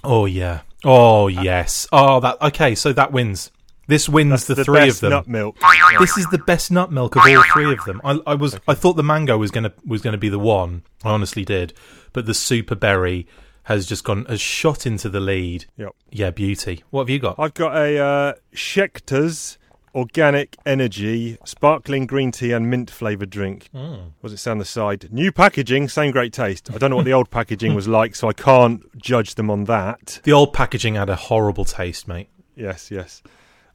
oh 0.04 0.26
yeah. 0.26 0.62
Oh 0.84 1.28
yes. 1.28 1.88
Oh 1.92 2.20
that. 2.20 2.42
Okay, 2.42 2.76
so 2.76 2.94
that 2.94 3.12
wins. 3.12 3.52
This 3.88 4.08
wins 4.08 4.30
That's 4.30 4.46
the, 4.46 4.64
three 4.64 4.76
best 4.76 4.98
of 4.98 5.02
them. 5.02 5.10
nut 5.12 5.28
milk. 5.28 5.58
This 6.00 6.18
is 6.18 6.26
the 6.28 6.38
best 6.38 6.72
nut 6.72 6.92
milk 6.92 7.16
of 7.16 7.24
all 7.26 7.44
three 7.52 7.74
of 7.74 7.84
them. 7.84 8.00
I, 8.04 8.20
I 8.26 8.36
was 8.36 8.58
I 8.68 8.74
thought 8.74 8.94
the 8.94 9.04
mango 9.04 9.38
was 9.38 9.52
gonna 9.52 9.74
was 9.86 10.02
gonna 10.02 10.18
be 10.18 10.30
the 10.30 10.40
one. 10.40 10.84
I 11.04 11.10
honestly 11.10 11.44
did, 11.44 11.74
but 12.14 12.26
the 12.26 12.34
super 12.34 12.76
berry 12.76 13.28
has 13.72 13.86
just 13.86 14.04
gone 14.04 14.26
has 14.26 14.42
shot 14.42 14.86
into 14.86 15.10
the 15.10 15.20
lead. 15.20 15.66
Yep. 15.78 15.96
Yeah, 16.12 16.32
beauty. 16.32 16.84
What 16.90 17.02
have 17.04 17.10
you 17.10 17.20
got? 17.20 17.36
I've 17.38 17.54
got 17.54 17.76
a 17.76 17.98
uh, 17.98 18.34
Schecter's 18.54 19.58
Organic 19.94 20.56
Energy 20.66 21.38
Sparkling 21.44 22.06
Green 22.06 22.32
Tea 22.32 22.54
and 22.54 22.70
Mint 22.70 22.90
Flavoured 22.90 23.30
drink. 23.30 23.70
Mm. 23.76 24.12
What 24.22 24.30
does 24.30 24.34
it 24.34 24.38
say 24.38 24.52
on 24.52 24.58
the 24.58 24.66
side? 24.66 25.12
New 25.12 25.32
packaging, 25.32 25.90
same 25.90 26.12
great 26.12 26.32
taste. 26.32 26.70
I 26.74 26.78
don't 26.78 26.90
know 26.90 26.96
what 26.96 27.06
the 27.06 27.14
old 27.14 27.30
packaging 27.30 27.76
was 27.76 27.88
like, 27.88 28.16
so 28.16 28.30
I 28.30 28.34
can't 28.34 28.82
judge 28.98 29.36
them 29.36 29.50
on 29.50 29.66
that. 29.66 30.22
The 30.24 30.32
old 30.32 30.54
packaging 30.54 30.96
had 30.96 31.10
a 31.10 31.16
horrible 31.16 31.66
taste, 31.66 32.08
mate. 32.08 32.30
Yes, 32.56 32.90
yes. 32.90 33.22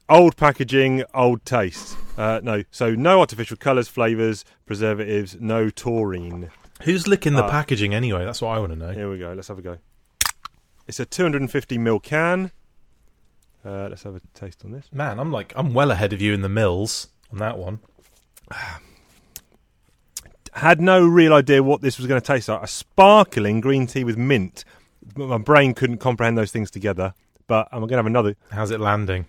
Old 0.09 0.37
packaging, 0.37 1.05
old 1.13 1.45
taste. 1.45 1.97
Uh, 2.17 2.41
no, 2.43 2.65
so 2.71 2.95
no 2.95 3.21
artificial 3.21 3.57
colours, 3.57 3.89
flavours, 3.89 4.45
preservatives, 4.65 5.37
no 5.41 5.69
taurine. 5.69 6.51
Who's 6.83 7.07
licking 7.09 7.35
the 7.35 7.45
Uh, 7.45 7.51
packaging 7.51 7.95
anyway? 7.95 8.25
That's 8.25 8.41
what 8.43 8.51
I 8.57 8.59
want 8.59 8.73
to 8.73 8.77
know. 8.79 8.91
Here 8.93 9.11
we 9.11 9.19
go. 9.19 9.33
Let's 9.33 9.49
have 9.49 9.59
a 9.59 9.63
go. 9.63 9.79
It's 10.87 11.01
a 11.01 11.07
250 11.07 11.79
ml 11.79 12.03
can. 12.03 12.51
Uh, 13.65 13.89
let's 13.89 14.05
have 14.05 14.15
a 14.15 14.21
taste 14.35 14.63
on 14.65 14.71
this. 14.73 14.87
Man, 14.93 15.19
I'm 15.19 15.33
like 15.33 15.53
I'm 15.57 15.75
well 15.75 15.91
ahead 15.91 16.13
of 16.13 16.21
you 16.21 16.33
in 16.33 16.43
the 16.43 16.49
mills 16.49 17.09
on 17.33 17.39
that 17.39 17.59
one. 17.59 17.81
Had 20.53 20.81
no 20.81 21.05
real 21.07 21.35
idea 21.35 21.63
what 21.63 21.83
this 21.83 21.99
was 21.99 22.07
going 22.07 22.21
to 22.21 22.27
taste 22.27 22.49
like. 22.49 22.63
A 22.63 22.67
sparkling 22.67 23.61
green 23.61 23.87
tea 23.87 24.05
with 24.05 24.17
mint. 24.17 24.65
My 25.15 25.37
brain 25.39 25.75
couldn't 25.75 25.99
comprehend 25.99 26.39
those 26.39 26.51
things 26.51 26.71
together. 26.71 27.13
But 27.47 27.69
I'm 27.73 27.81
going 27.81 27.91
to 27.91 27.97
have 27.97 28.07
another. 28.07 28.37
How's 28.51 28.71
it 28.71 28.81
landing? 28.81 29.27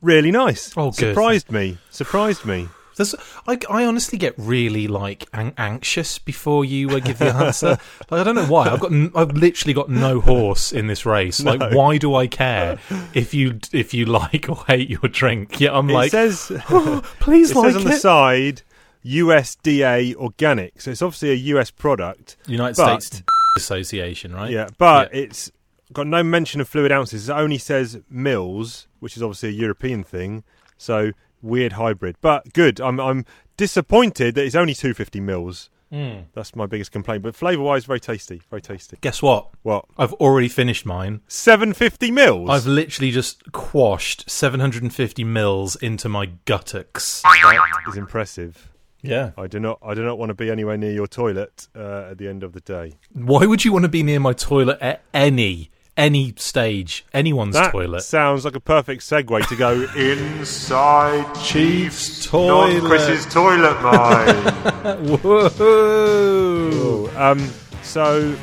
Really 0.00 0.30
nice. 0.30 0.72
Oh, 0.76 0.90
good. 0.90 0.96
Surprised 0.96 1.50
me. 1.50 1.78
Surprised 1.90 2.44
me. 2.44 2.68
There's, 2.96 3.14
I, 3.46 3.58
I 3.70 3.84
honestly 3.86 4.18
get 4.18 4.34
really 4.36 4.86
like 4.86 5.26
an- 5.32 5.54
anxious 5.56 6.18
before 6.18 6.64
you 6.64 6.90
uh, 6.90 6.98
give 7.00 7.18
the 7.18 7.32
answer. 7.34 7.78
like 8.10 8.20
I 8.20 8.24
don't 8.24 8.34
know 8.34 8.46
why. 8.46 8.68
I've 8.68 8.80
got 8.80 8.92
n- 8.92 9.12
I've 9.14 9.32
literally 9.32 9.74
got 9.74 9.88
no 9.88 10.20
horse 10.20 10.72
in 10.72 10.86
this 10.88 11.06
race. 11.06 11.42
Like 11.42 11.60
No. 11.60 11.70
why 11.70 11.96
do 11.98 12.14
I 12.14 12.26
care 12.26 12.78
if 13.14 13.32
you 13.34 13.58
if 13.72 13.94
you 13.94 14.04
like 14.06 14.48
or 14.48 14.56
hate 14.66 14.90
your 14.90 15.08
drink? 15.10 15.60
Yeah, 15.60 15.76
I'm 15.76 15.88
it 15.90 15.94
like 15.94 16.10
says, 16.10 16.50
it 16.70 17.04
please 17.20 17.54
like 17.54 17.72
says 17.72 17.76
on 17.76 17.84
the 17.84 17.96
side 17.96 18.62
USDA 19.04 20.14
organic. 20.16 20.80
So 20.80 20.90
it's 20.90 21.02
obviously 21.02 21.30
a 21.30 21.34
US 21.56 21.70
product. 21.70 22.36
United 22.46 22.76
but- 22.76 23.02
States 23.02 23.22
Association, 23.56 24.34
right? 24.34 24.50
Yeah, 24.50 24.68
but 24.78 25.12
Yeah. 25.14 25.20
it's 25.22 25.50
got 25.92 26.06
no 26.06 26.22
mention 26.22 26.60
of 26.60 26.68
fluid 26.68 26.90
ounces. 26.90 27.28
It 27.28 27.32
only 27.32 27.58
says 27.58 28.00
mils, 28.08 28.86
which 29.00 29.16
is 29.16 29.22
obviously 29.22 29.50
a 29.50 29.52
European 29.52 30.02
thing. 30.04 30.42
So 30.78 31.12
weird 31.42 31.72
hybrid, 31.72 32.16
but 32.20 32.52
good. 32.52 32.80
I'm 32.80 33.00
I'm 33.00 33.24
disappointed 33.56 34.34
that 34.36 34.44
it's 34.44 34.54
only 34.54 34.74
250 34.74 35.20
mils. 35.20 35.70
Mm. 35.92 36.24
That's 36.32 36.56
my 36.56 36.64
biggest 36.64 36.90
complaint. 36.90 37.22
But 37.22 37.34
flavour 37.34 37.62
wise, 37.62 37.84
very 37.84 38.00
tasty. 38.00 38.40
Very 38.48 38.62
tasty. 38.62 38.96
Guess 39.02 39.20
what? 39.20 39.50
What? 39.62 39.84
I've 39.98 40.14
already 40.14 40.48
finished 40.48 40.86
mine. 40.86 41.20
750 41.28 42.10
mils. 42.10 42.48
I've 42.48 42.66
literally 42.66 43.10
just 43.10 43.52
quashed 43.52 44.30
750 44.30 45.22
mils 45.24 45.76
into 45.76 46.08
my 46.08 46.30
guttocks. 46.46 47.20
That 47.22 47.88
is 47.88 47.96
impressive. 47.98 48.70
Yeah. 49.02 49.32
I 49.36 49.48
do 49.48 49.60
not. 49.60 49.80
I 49.82 49.94
do 49.94 50.04
not 50.04 50.18
want 50.18 50.30
to 50.30 50.34
be 50.34 50.50
anywhere 50.50 50.78
near 50.78 50.92
your 50.92 51.08
toilet 51.08 51.68
uh, 51.76 52.08
at 52.10 52.18
the 52.18 52.28
end 52.28 52.42
of 52.42 52.52
the 52.52 52.60
day. 52.60 52.94
Why 53.12 53.44
would 53.44 53.64
you 53.64 53.72
want 53.72 53.82
to 53.82 53.88
be 53.88 54.02
near 54.02 54.20
my 54.20 54.32
toilet 54.32 54.78
at 54.80 55.02
any 55.12 55.70
any 55.96 56.32
stage, 56.36 57.04
anyone's 57.12 57.54
That 57.54 57.72
toilet? 57.72 58.00
sounds 58.02 58.44
like 58.44 58.54
a 58.56 58.60
perfect 58.60 59.02
segue 59.02 59.46
to 59.48 59.56
go 59.56 59.82
Inside 59.96 61.34
Chief's 61.42 62.24
toilet. 62.26 62.80
Not 62.82 62.88
Chris's 62.88 63.26
toilet, 63.32 63.82
mate. 63.82 65.20
Whoa! 65.22 67.10
Um, 67.16 67.38
so 67.82 68.34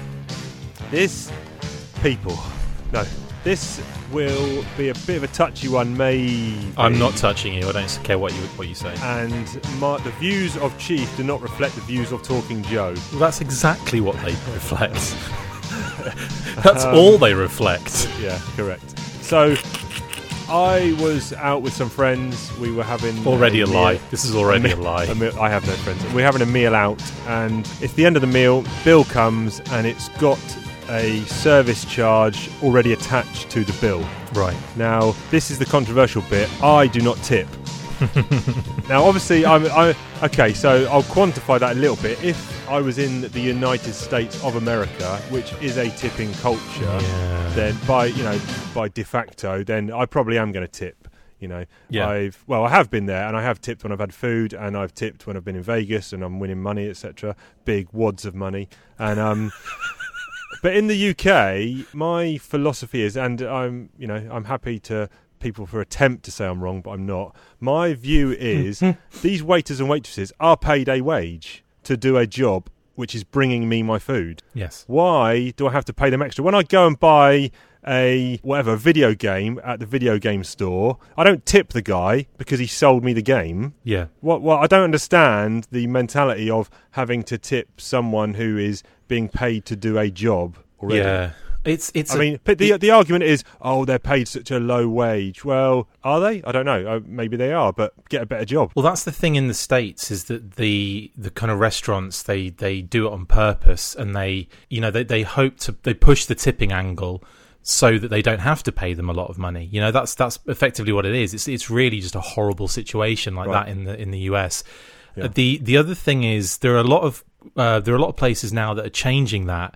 this 0.92 1.32
people, 2.04 2.38
no, 2.94 3.04
this 3.44 3.82
will 4.12 4.64
be 4.78 4.90
a 4.90 4.94
bit 5.06 5.18
of 5.18 5.24
a 5.24 5.28
touchy 5.28 5.68
one, 5.68 5.96
maybe. 5.96 6.72
I'm 6.78 6.98
not 7.00 7.16
touching 7.16 7.54
you. 7.54 7.68
I 7.68 7.72
don't 7.72 8.00
care 8.04 8.18
what 8.18 8.34
you 8.34 8.40
what 8.58 8.68
you 8.68 8.76
say. 8.76 8.94
And 9.02 9.32
my, 9.80 9.98
the 10.00 10.12
views 10.20 10.58
of 10.58 10.78
Chief 10.80 11.16
do 11.18 11.24
not 11.24 11.42
reflect 11.42 11.76
the 11.76 11.82
views 11.82 12.12
of 12.12 12.22
Talking 12.24 12.64
Joe. 12.64 12.94
Well, 13.12 13.20
that's 13.20 13.42
exactly 13.42 14.02
what 14.02 14.16
they 14.18 14.32
reflect. 14.54 15.16
that's 16.64 16.84
um, 16.86 16.96
all 16.96 17.18
they 17.18 17.34
reflect. 17.34 18.10
Yeah, 18.22 18.40
correct. 18.56 18.98
So 19.24 19.56
I 20.50 20.96
was 21.00 21.34
out 21.34 21.62
with 21.62 21.74
some 21.74 21.90
friends. 21.90 22.52
We 22.58 22.72
were 22.72 22.84
having 22.84 23.26
Already 23.28 23.62
a 23.62 23.68
meal- 23.68 23.76
lie. 23.76 23.96
This 24.10 24.26
is 24.26 24.36
already 24.36 24.72
a 24.72 24.76
meal- 24.76 24.84
lie. 24.86 25.14
meal- 25.14 25.40
I 25.40 25.50
have 25.50 25.66
no 25.68 25.74
friends. 25.74 26.04
We're 26.14 26.26
having 26.26 26.42
a 26.42 26.46
meal 26.48 26.74
out, 26.76 27.02
and 27.28 27.70
it's 27.82 27.94
the 27.94 28.06
end 28.06 28.16
of 28.16 28.22
the 28.22 28.28
meal. 28.28 28.64
Bill 28.84 29.04
comes, 29.04 29.60
and 29.72 29.86
it's 29.86 30.10
got 30.20 30.40
a 30.90 31.22
service 31.26 31.86
charge 31.86 32.50
already 32.64 32.94
attached 32.94 33.50
to 33.52 33.64
the 33.64 33.74
bill. 33.80 34.04
Right. 34.34 34.58
Now, 34.76 35.14
this 35.30 35.52
is 35.52 35.60
the 35.60 35.66
controversial 35.66 36.24
bit. 36.32 36.50
I 36.64 36.88
do 36.88 37.00
not 37.02 37.18
tip. 37.18 37.48
now, 38.90 39.04
obviously, 39.04 39.46
I'm. 39.46 39.66
I, 39.68 39.96
okay, 40.24 40.54
so 40.54 40.88
I'll 40.92 41.04
quantify 41.04 41.60
that 41.60 41.76
a 41.76 41.80
little 41.80 41.96
bit. 41.98 42.24
If 42.24 42.70
I 42.70 42.80
was 42.82 42.98
in 42.98 43.22
the 43.22 43.40
United 43.42 43.94
States 43.94 44.42
of 44.44 44.56
America, 44.56 45.18
which 45.30 45.54
is 45.62 45.78
a 45.78 45.90
tipping 45.92 46.34
culture, 46.36 46.62
Yeah. 46.84 47.52
then 47.56 47.76
by 47.88 48.06
you 48.06 48.24
know 48.24 48.40
by 48.74 48.88
de 48.88 49.04
facto, 49.04 49.64
then 49.64 49.92
I 49.92 50.06
probably 50.06 50.38
am 50.38 50.52
going 50.52 50.66
to 50.66 50.72
tip. 50.72 51.08
You 51.40 51.48
know, 51.48 51.66
Yeah. 51.90 52.08
I've 52.10 52.44
well, 52.48 52.66
I 52.66 52.70
have 52.70 52.90
been 52.90 53.06
there, 53.06 53.28
and 53.28 53.36
I 53.36 53.42
have 53.44 53.60
tipped 53.62 53.84
when 53.84 53.92
I've 53.92 54.00
had 54.00 54.14
food, 54.14 54.54
and 54.54 54.78
I've 54.78 54.94
tipped 54.94 55.26
when 55.28 55.36
I've 55.38 55.46
been 55.46 55.56
in 55.56 55.64
Vegas, 55.64 56.14
and 56.14 56.24
I'm 56.24 56.40
winning 56.40 56.62
money, 56.62 56.90
etc. 56.90 57.36
Big 57.66 57.88
wads 57.92 58.26
of 58.26 58.34
money, 58.36 58.70
and 58.98 59.20
um. 59.20 59.52
But 60.62 60.76
in 60.76 60.88
the 60.88 61.12
UK, 61.12 61.94
my 61.96 62.38
philosophy 62.38 63.04
is, 63.04 63.16
and 63.16 63.42
I'm, 63.42 63.92
you 63.98 64.08
know, 64.08 64.28
I'm 64.30 64.44
happy 64.44 64.78
to 64.80 65.08
people 65.40 65.66
for 65.66 65.82
attempt 65.82 66.24
to 66.26 66.32
say 66.32 66.46
I'm 66.46 66.64
wrong, 66.64 66.82
but 66.82 66.92
I'm 66.92 67.06
not. 67.06 67.36
My 67.60 67.94
view 67.94 68.32
is 68.40 68.84
these 69.22 69.44
waiters 69.44 69.80
and 69.80 69.90
waitresses 69.90 70.32
are 70.40 70.58
paid 70.58 70.90
a 70.90 71.02
wage 71.02 71.64
to 71.84 71.98
do 71.98 72.18
a 72.18 72.28
job 72.28 72.70
which 72.96 73.16
is 73.16 73.24
bringing 73.24 73.70
me 73.70 73.82
my 73.82 73.98
food. 73.98 74.44
Yes. 74.54 74.84
Why 74.88 75.52
do 75.52 75.68
I 75.68 75.72
have 75.72 75.86
to 75.86 75.94
pay 75.94 76.10
them 76.10 76.22
extra? 76.22 76.44
When 76.44 76.54
I 76.54 76.64
go 76.64 76.86
and 76.86 77.00
buy 77.00 77.50
a 77.88 78.38
whatever 78.44 78.76
video 78.76 79.14
game 79.14 79.60
at 79.64 79.80
the 79.80 79.86
video 79.86 80.20
game 80.20 80.44
store, 80.44 80.98
I 81.16 81.24
don't 81.24 81.46
tip 81.46 81.70
the 81.70 81.82
guy 81.82 82.28
because 82.38 82.60
he 82.60 82.68
sold 82.68 83.06
me 83.06 83.14
the 83.14 83.22
game. 83.22 83.74
Yeah. 83.86 84.08
What? 84.20 84.42
Well, 84.42 84.58
I 84.58 84.68
don't 84.68 84.84
understand 84.84 85.68
the 85.72 85.88
mentality 85.88 86.50
of 86.50 86.70
having 86.92 87.24
to 87.24 87.38
tip 87.38 87.80
someone 87.80 88.34
who 88.34 88.58
is 88.58 88.84
being 89.08 89.30
paid 89.30 89.66
to 89.66 89.78
do 89.78 89.98
a 89.98 90.10
job 90.10 90.58
already. 90.82 91.00
Yeah. 91.00 91.32
It's 91.66 91.92
it's. 91.94 92.12
I 92.14 92.16
a- 92.16 92.20
mean, 92.20 92.40
but 92.44 92.58
the 92.58 92.78
the 92.78 92.92
argument 92.92 93.24
is, 93.26 93.44
oh, 93.62 93.84
they're 93.86 94.00
paid 94.00 94.28
such 94.28 94.50
a 94.52 94.60
low 94.60 94.88
wage. 94.88 95.44
Well, 95.44 95.88
are 96.04 96.20
they? 96.20 96.42
I 96.44 96.52
don't 96.52 96.66
know. 96.66 96.88
Uh, 96.88 97.00
maybe 97.06 97.36
they 97.38 97.52
are, 97.52 97.74
but 97.74 97.94
get 98.10 98.22
a 98.22 98.26
better 98.26 98.46
job. 98.46 98.72
Well, 98.76 98.84
that's 98.84 99.04
the 99.04 99.12
thing 99.12 99.36
in 99.36 99.48
the 99.48 99.54
states 99.54 100.10
is 100.10 100.26
that 100.26 100.56
the 100.56 101.12
the 101.18 101.30
kind 101.30 101.52
of 101.52 101.60
restaurants 101.60 102.24
they 102.24 102.50
they 102.50 102.82
do 102.82 103.08
it 103.08 103.12
on 103.14 103.26
purpose 103.26 103.94
and 103.96 104.16
they 104.16 104.48
you 104.70 104.80
know 104.80 104.90
they 104.92 105.04
they 105.04 105.24
hope 105.24 105.58
to 105.60 105.76
they 105.84 105.94
push 105.94 106.26
the 106.26 106.36
tipping 106.36 106.72
angle 106.72 107.24
so 107.62 107.98
that 108.00 108.08
they 108.08 108.22
don't 108.22 108.40
have 108.40 108.64
to 108.64 108.72
pay 108.72 108.94
them 108.94 109.10
a 109.10 109.14
lot 109.14 109.30
of 109.30 109.38
money. 109.38 109.68
You 109.70 109.82
know 109.82 109.92
that's 109.92 110.16
that's 110.16 110.40
effectively 110.48 110.94
what 110.94 111.06
it 111.06 111.14
is. 111.14 111.34
It's 111.34 111.48
it's 111.50 111.70
really 111.70 112.00
just 112.00 112.16
a 112.16 112.22
horrible 112.22 112.70
situation 112.70 113.36
like 113.36 113.48
Right. 113.50 113.66
that 113.66 113.72
in 113.72 113.84
the 113.84 114.02
in 114.02 114.12
the 114.12 114.20
US. 114.32 114.64
Yeah. 115.18 115.28
The 115.28 115.58
the 115.58 115.76
other 115.76 115.94
thing 115.94 116.24
is 116.24 116.60
there 116.60 116.74
are 116.76 116.80
a 116.80 116.84
lot 116.84 117.02
of 117.04 117.24
uh, 117.58 117.82
there 117.82 117.94
are 117.94 117.98
a 117.98 118.02
lot 118.02 118.10
of 118.10 118.16
places 118.16 118.54
now 118.54 118.74
that 118.76 118.86
are 118.86 118.90
changing 118.90 119.48
that, 119.48 119.76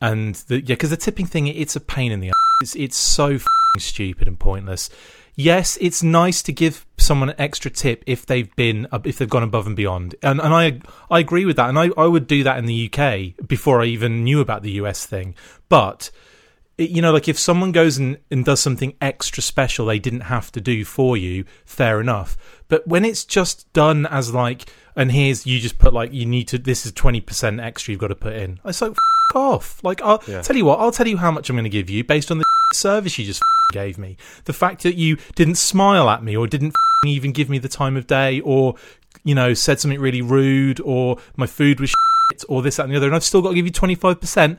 and 0.00 0.34
the, 0.34 0.56
yeah, 0.56 0.74
because 0.74 0.90
the 0.90 0.96
tipping 0.96 1.26
thing 1.26 1.46
it's 1.46 1.76
a 1.76 1.80
pain 1.80 2.12
in 2.12 2.20
the. 2.20 2.28
ass. 2.28 2.34
It's 2.62 2.76
it's 2.76 2.96
so 2.96 3.38
stupid 3.78 4.28
and 4.28 4.38
pointless. 4.38 4.90
Yes, 5.36 5.78
it's 5.80 6.02
nice 6.02 6.42
to 6.42 6.52
give 6.52 6.84
someone 6.98 7.30
an 7.30 7.36
extra 7.38 7.70
tip 7.70 8.04
if 8.06 8.26
they've 8.26 8.54
been 8.56 8.86
if 9.04 9.18
they've 9.18 9.28
gone 9.28 9.42
above 9.42 9.66
and 9.66 9.76
beyond, 9.76 10.14
and 10.22 10.40
and 10.40 10.52
I 10.52 10.80
I 11.10 11.20
agree 11.20 11.44
with 11.44 11.56
that, 11.56 11.68
and 11.68 11.78
I 11.78 11.90
I 11.96 12.06
would 12.06 12.26
do 12.26 12.42
that 12.44 12.58
in 12.58 12.66
the 12.66 12.90
UK 12.92 13.46
before 13.46 13.80
I 13.80 13.86
even 13.86 14.24
knew 14.24 14.40
about 14.40 14.62
the 14.62 14.72
US 14.72 15.06
thing, 15.06 15.34
but 15.68 16.10
you 16.88 17.02
know, 17.02 17.12
like 17.12 17.28
if 17.28 17.38
someone 17.38 17.72
goes 17.72 17.98
and, 17.98 18.18
and 18.30 18.44
does 18.44 18.60
something 18.60 18.94
extra 19.00 19.42
special 19.42 19.86
they 19.86 19.98
didn't 19.98 20.20
have 20.22 20.50
to 20.52 20.60
do 20.60 20.84
for 20.84 21.16
you, 21.16 21.44
fair 21.64 22.00
enough. 22.00 22.36
But 22.68 22.86
when 22.86 23.04
it's 23.04 23.24
just 23.24 23.70
done 23.72 24.06
as 24.06 24.32
like, 24.32 24.72
and 24.96 25.12
here's 25.12 25.46
you 25.46 25.58
just 25.60 25.78
put 25.78 25.92
like 25.92 26.12
you 26.12 26.24
need 26.26 26.48
to, 26.48 26.58
this 26.58 26.86
is 26.86 26.92
twenty 26.92 27.20
percent 27.20 27.60
extra 27.60 27.92
you've 27.92 28.00
got 28.00 28.08
to 28.08 28.14
put 28.14 28.34
in. 28.34 28.60
It's 28.64 28.80
like 28.80 28.92
f- 28.92 29.36
off. 29.36 29.82
Like 29.84 30.00
I'll 30.02 30.22
Yeah. 30.26 30.42
tell 30.42 30.56
you 30.56 30.64
what, 30.64 30.78
I'll 30.80 30.92
tell 30.92 31.08
you 31.08 31.16
how 31.18 31.30
much 31.30 31.50
I'm 31.50 31.56
going 31.56 31.64
to 31.64 31.70
give 31.70 31.90
you 31.90 32.04
based 32.04 32.30
on 32.30 32.38
the 32.38 32.44
service 32.74 33.18
you 33.18 33.24
just 33.26 33.42
f- 33.42 33.72
gave 33.74 33.98
me. 33.98 34.16
The 34.44 34.52
fact 34.52 34.82
that 34.84 34.94
you 34.96 35.16
didn't 35.34 35.56
smile 35.56 36.08
at 36.08 36.22
me 36.22 36.36
or 36.36 36.46
didn't 36.46 36.68
f- 36.68 36.74
even 37.08 37.32
give 37.32 37.48
me 37.50 37.58
the 37.58 37.68
time 37.68 37.96
of 37.96 38.06
day 38.06 38.40
or 38.40 38.74
you 39.24 39.34
know 39.34 39.52
said 39.54 39.80
something 39.80 40.00
really 40.00 40.22
rude 40.22 40.80
or 40.80 41.18
my 41.36 41.46
food 41.46 41.80
was 41.80 41.90
shit 41.90 42.44
or 42.48 42.62
this 42.62 42.76
that 42.76 42.84
and 42.84 42.92
the 42.92 42.96
other, 42.96 43.06
and 43.06 43.14
I've 43.16 43.24
still 43.24 43.42
got 43.42 43.50
to 43.50 43.54
give 43.56 43.66
you 43.66 43.72
twenty 43.72 43.94
five 43.96 44.20
percent. 44.20 44.58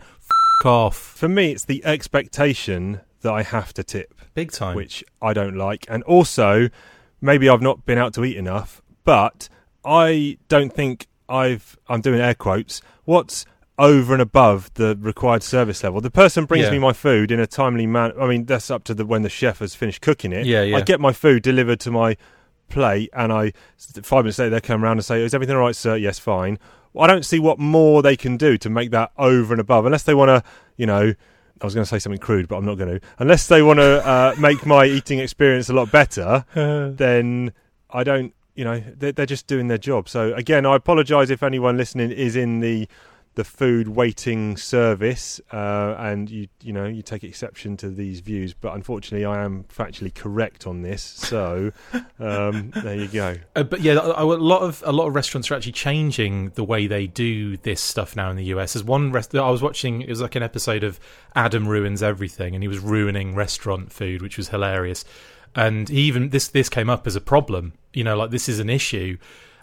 Off, 0.65 0.97
For 0.97 1.27
me, 1.27 1.51
it's 1.51 1.65
the 1.65 1.83
expectation 1.85 3.01
that 3.21 3.31
I 3.33 3.43
have 3.43 3.73
to 3.75 3.83
tip. 3.83 4.13
big 4.33 4.51
time. 4.51 4.75
which 4.75 5.03
I 5.21 5.33
don't 5.33 5.55
like. 5.55 5.85
And 5.89 6.03
also, 6.03 6.69
maybe 7.19 7.49
I've 7.49 7.61
not 7.61 7.85
been 7.85 7.97
out 7.97 8.13
to 8.15 8.23
eat 8.23 8.37
enough, 8.37 8.81
but 9.03 9.49
I 9.83 10.37
don't 10.47 10.73
think 10.73 11.07
I've. 11.27 11.77
I'm 11.89 12.01
doing 12.01 12.19
air 12.21 12.33
quotes. 12.35 12.81
What's 13.05 13.45
over 13.79 14.13
and 14.13 14.21
above 14.21 14.71
the 14.75 14.97
required 14.99 15.43
service 15.43 15.83
level? 15.83 16.01
The 16.01 16.11
person 16.11 16.45
brings 16.45 16.65
Yeah. 16.65 16.71
me 16.71 16.79
my 16.79 16.93
food 16.93 17.31
in 17.31 17.39
a 17.39 17.47
timely 17.47 17.87
manner. 17.87 18.13
I 18.21 18.27
mean, 18.27 18.45
that's 18.45 18.69
up 18.71 18.83
to 18.85 18.93
the 18.93 19.05
when 19.05 19.21
the 19.23 19.29
chef 19.29 19.59
has 19.59 19.75
finished 19.75 20.01
cooking 20.01 20.31
it. 20.31 20.45
Yeah, 20.45 20.61
yeah. 20.63 20.77
I 20.77 20.81
get 20.81 20.99
my 20.99 21.13
food 21.13 21.41
delivered 21.43 21.79
to 21.81 21.91
my 21.91 22.15
plate, 22.69 23.09
and 23.13 23.33
I 23.33 23.53
five 24.03 24.23
minutes 24.25 24.39
later 24.39 24.51
they 24.51 24.61
come 24.61 24.83
around 24.83 24.97
and 24.97 25.05
say, 25.05 25.21
"Is 25.23 25.33
everything 25.33 25.55
all 25.55 25.61
right, 25.63 25.75
sir?" 25.75 25.95
Yes, 25.95 26.19
fine. 26.19 26.57
I 26.97 27.07
don't 27.07 27.25
see 27.25 27.39
what 27.39 27.59
more 27.59 28.01
they 28.01 28.15
can 28.15 28.37
do 28.37 28.57
to 28.57 28.69
make 28.69 28.91
that 28.91 29.11
over 29.17 29.53
and 29.53 29.61
above, 29.61 29.85
unless 29.85 30.03
they 30.03 30.13
want 30.13 30.29
to, 30.29 30.43
you 30.77 30.85
know. 30.85 31.13
I 31.61 31.65
was 31.65 31.75
going 31.75 31.85
to 31.85 31.89
say 31.89 31.99
something 31.99 32.19
crude, 32.19 32.47
but 32.47 32.57
I'm 32.57 32.65
not 32.65 32.79
going 32.79 32.99
to. 32.99 33.05
Unless 33.19 33.47
they 33.47 33.61
want 33.61 33.77
to 33.77 34.03
uh, 34.03 34.33
make 34.39 34.65
my 34.65 34.85
eating 34.85 35.19
experience 35.19 35.69
a 35.69 35.73
lot 35.73 35.91
better, 35.91 36.43
then 36.55 37.53
I 37.91 38.03
don't. 38.03 38.33
You 38.55 38.65
know, 38.65 38.83
they're, 38.97 39.11
they're 39.11 39.27
just 39.27 39.45
doing 39.45 39.67
their 39.67 39.77
job. 39.77 40.09
So 40.09 40.33
again, 40.33 40.65
I 40.65 40.75
apologise 40.75 41.29
if 41.29 41.43
anyone 41.43 41.77
listening 41.77 42.11
is 42.11 42.35
in 42.35 42.61
the 42.61 42.87
the 43.35 43.43
food 43.45 43.87
waiting 43.87 44.57
service, 44.57 45.39
uh, 45.53 45.95
and 45.97 46.29
you 46.29 46.47
you 46.61 46.73
know 46.73 46.85
you 46.85 47.01
take 47.01 47.23
exception 47.23 47.77
to 47.77 47.89
these 47.89 48.19
views. 48.19 48.53
But 48.53 48.75
unfortunately, 48.75 49.25
I 49.25 49.43
am 49.43 49.63
factually 49.65 50.13
correct 50.13 50.67
on 50.67 50.81
this. 50.81 51.01
So 51.01 51.71
um, 52.19 52.71
there 52.83 52.95
you 52.95 53.07
go. 53.07 53.37
Uh, 53.55 53.63
but 53.63 53.81
yeah, 53.81 53.93
a 53.93 54.23
a 54.23 54.25
lot 54.25 54.61
of 54.61 54.83
a 54.85 54.91
lot 54.91 55.07
of 55.07 55.15
restaurants 55.15 55.49
are 55.49 55.55
actually 55.55 55.71
changing 55.71 56.49
the 56.51 56.63
way 56.63 56.87
they 56.87 57.07
do 57.07 57.57
this 57.57 57.81
stuff 57.81 58.15
now 58.15 58.29
in 58.29 58.35
the 58.35 58.45
US. 58.45 58.73
There's 58.73 58.83
one 58.83 59.11
rest 59.11 59.33
I 59.33 59.49
was 59.49 59.61
watching. 59.61 60.01
It 60.01 60.09
was 60.09 60.21
like 60.21 60.35
an 60.35 60.43
episode 60.43 60.83
of 60.83 60.99
Adam 61.35 61.67
ruins 61.67 62.03
everything, 62.03 62.53
and 62.53 62.63
he 62.63 62.67
was 62.67 62.79
ruining 62.79 63.33
restaurant 63.33 63.93
food, 63.93 64.21
which 64.21 64.37
was 64.37 64.49
hilarious. 64.49 65.05
And 65.55 65.89
even 65.89 66.29
this 66.29 66.49
this 66.49 66.69
came 66.69 66.89
up 66.89 67.07
as 67.07 67.15
a 67.15 67.21
problem. 67.21 67.73
You 67.93 68.03
know, 68.03 68.17
like 68.17 68.31
this 68.31 68.49
is 68.49 68.59
an 68.59 68.69
issue. 68.69 69.17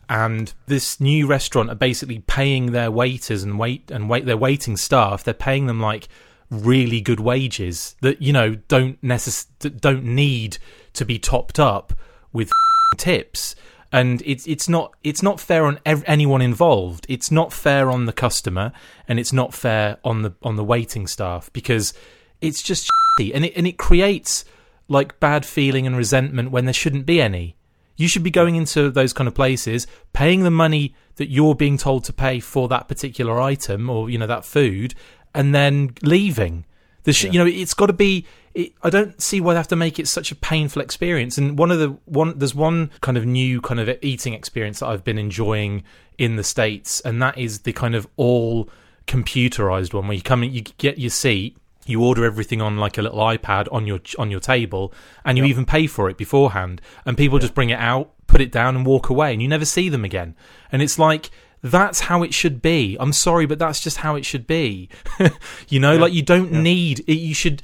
And 0.08 0.52
this 0.66 1.00
new 1.00 1.26
restaurant 1.26 1.70
are 1.70 1.74
basically 1.74 2.20
paying 2.20 2.72
their 2.72 2.90
waiters 2.90 3.42
and 3.42 3.58
wait 3.58 3.90
and 3.90 4.08
wait 4.08 4.24
their 4.24 4.38
waiting 4.38 4.76
staff. 4.76 5.22
They're 5.22 5.34
paying 5.34 5.66
them 5.66 5.80
like 5.80 6.08
really 6.50 7.00
good 7.00 7.20
wages 7.20 7.94
that 8.00 8.22
you 8.22 8.32
know 8.32 8.54
don't 8.68 9.00
necess- 9.02 9.46
don't 9.80 10.04
need 10.04 10.56
to 10.94 11.04
be 11.04 11.18
topped 11.18 11.58
up 11.58 11.92
with 12.32 12.50
tips. 12.96 13.54
And 13.92 14.22
it's 14.24 14.46
it's 14.46 14.68
not 14.68 14.92
it's 15.02 15.22
not 15.22 15.40
fair 15.40 15.64
on 15.66 15.78
ev- 15.84 16.04
anyone 16.06 16.40
involved. 16.40 17.04
It's 17.08 17.30
not 17.30 17.52
fair 17.52 17.90
on 17.90 18.06
the 18.06 18.12
customer 18.12 18.72
and 19.06 19.18
it's 19.18 19.32
not 19.32 19.52
fair 19.52 19.98
on 20.04 20.22
the 20.22 20.34
on 20.42 20.56
the 20.56 20.64
waiting 20.64 21.06
staff 21.06 21.50
because 21.52 21.92
it's 22.40 22.62
just 22.62 22.90
and 23.34 23.44
it 23.44 23.52
and 23.56 23.66
it 23.66 23.76
creates 23.76 24.44
like 24.88 25.20
bad 25.20 25.44
feeling 25.44 25.86
and 25.86 25.96
resentment 25.96 26.50
when 26.50 26.64
there 26.64 26.72
shouldn't 26.72 27.04
be 27.04 27.20
any 27.20 27.56
you 27.98 28.08
should 28.08 28.22
be 28.22 28.30
going 28.30 28.56
into 28.56 28.90
those 28.90 29.12
kind 29.12 29.28
of 29.28 29.34
places 29.34 29.86
paying 30.14 30.42
the 30.42 30.50
money 30.50 30.94
that 31.16 31.28
you're 31.28 31.54
being 31.54 31.76
told 31.76 32.04
to 32.04 32.12
pay 32.12 32.40
for 32.40 32.66
that 32.68 32.88
particular 32.88 33.38
item 33.38 33.90
or 33.90 34.08
you 34.08 34.16
know 34.16 34.26
that 34.26 34.46
food 34.46 34.94
and 35.34 35.54
then 35.54 35.92
leaving 36.02 36.64
the 37.02 37.12
sh- 37.12 37.24
you 37.24 37.38
know 37.38 37.46
it's 37.46 37.74
got 37.74 37.86
to 37.86 37.92
be 37.92 38.24
it, 38.58 38.72
I 38.82 38.90
don't 38.90 39.20
see 39.22 39.40
why 39.40 39.54
they 39.54 39.58
have 39.58 39.68
to 39.68 39.76
make 39.76 39.98
it 39.98 40.08
such 40.08 40.32
a 40.32 40.34
painful 40.34 40.82
experience. 40.82 41.38
And 41.38 41.56
one 41.56 41.70
of 41.70 41.78
the 41.78 41.90
one 42.06 42.36
there's 42.38 42.56
one 42.56 42.90
kind 43.00 43.16
of 43.16 43.24
new 43.24 43.60
kind 43.60 43.78
of 43.78 43.88
eating 44.02 44.34
experience 44.34 44.80
that 44.80 44.86
I've 44.86 45.04
been 45.04 45.18
enjoying 45.18 45.84
in 46.18 46.34
the 46.36 46.44
states, 46.44 47.00
and 47.00 47.22
that 47.22 47.38
is 47.38 47.60
the 47.60 47.72
kind 47.72 47.94
of 47.94 48.08
all 48.16 48.68
computerized 49.06 49.94
one 49.94 50.08
where 50.08 50.16
you 50.16 50.22
come 50.22 50.42
in, 50.42 50.52
you 50.52 50.62
get 50.62 50.98
your 50.98 51.10
seat, 51.10 51.56
you 51.88 52.02
order 52.02 52.24
everything 52.24 52.60
on 52.60 52.76
like 52.76 52.98
a 52.98 53.02
little 53.02 53.18
iPad 53.18 53.66
on 53.72 53.86
your 53.86 54.00
on 54.18 54.30
your 54.30 54.40
table, 54.40 54.92
and 55.24 55.38
you 55.38 55.44
even 55.44 55.64
pay 55.64 55.86
for 55.86 56.08
it 56.10 56.16
beforehand, 56.16 56.80
and 57.04 57.16
people 57.16 57.38
just 57.38 57.54
bring 57.54 57.70
it 57.70 57.78
out, 57.78 58.12
put 58.26 58.40
it 58.40 58.52
down, 58.52 58.76
and 58.76 58.86
walk 58.86 59.08
away, 59.08 59.32
and 59.32 59.42
you 59.42 59.48
never 59.48 59.64
see 59.64 59.88
them 59.88 60.04
again. 60.04 60.34
And 60.70 60.82
it's 60.82 60.98
like 60.98 61.30
that's 61.62 62.00
how 62.00 62.22
it 62.22 62.32
should 62.32 62.62
be. 62.62 62.96
I'm 63.00 63.12
sorry, 63.12 63.46
but 63.46 63.58
that's 63.58 63.80
just 63.80 63.98
how 63.98 64.14
it 64.16 64.24
should 64.24 64.46
be. 64.46 64.88
you 65.68 65.80
know, 65.80 65.96
like 65.96 66.12
you 66.12 66.22
don't 66.22 66.52
need 66.52 67.00
it. 67.00 67.14
You 67.14 67.34
should. 67.34 67.62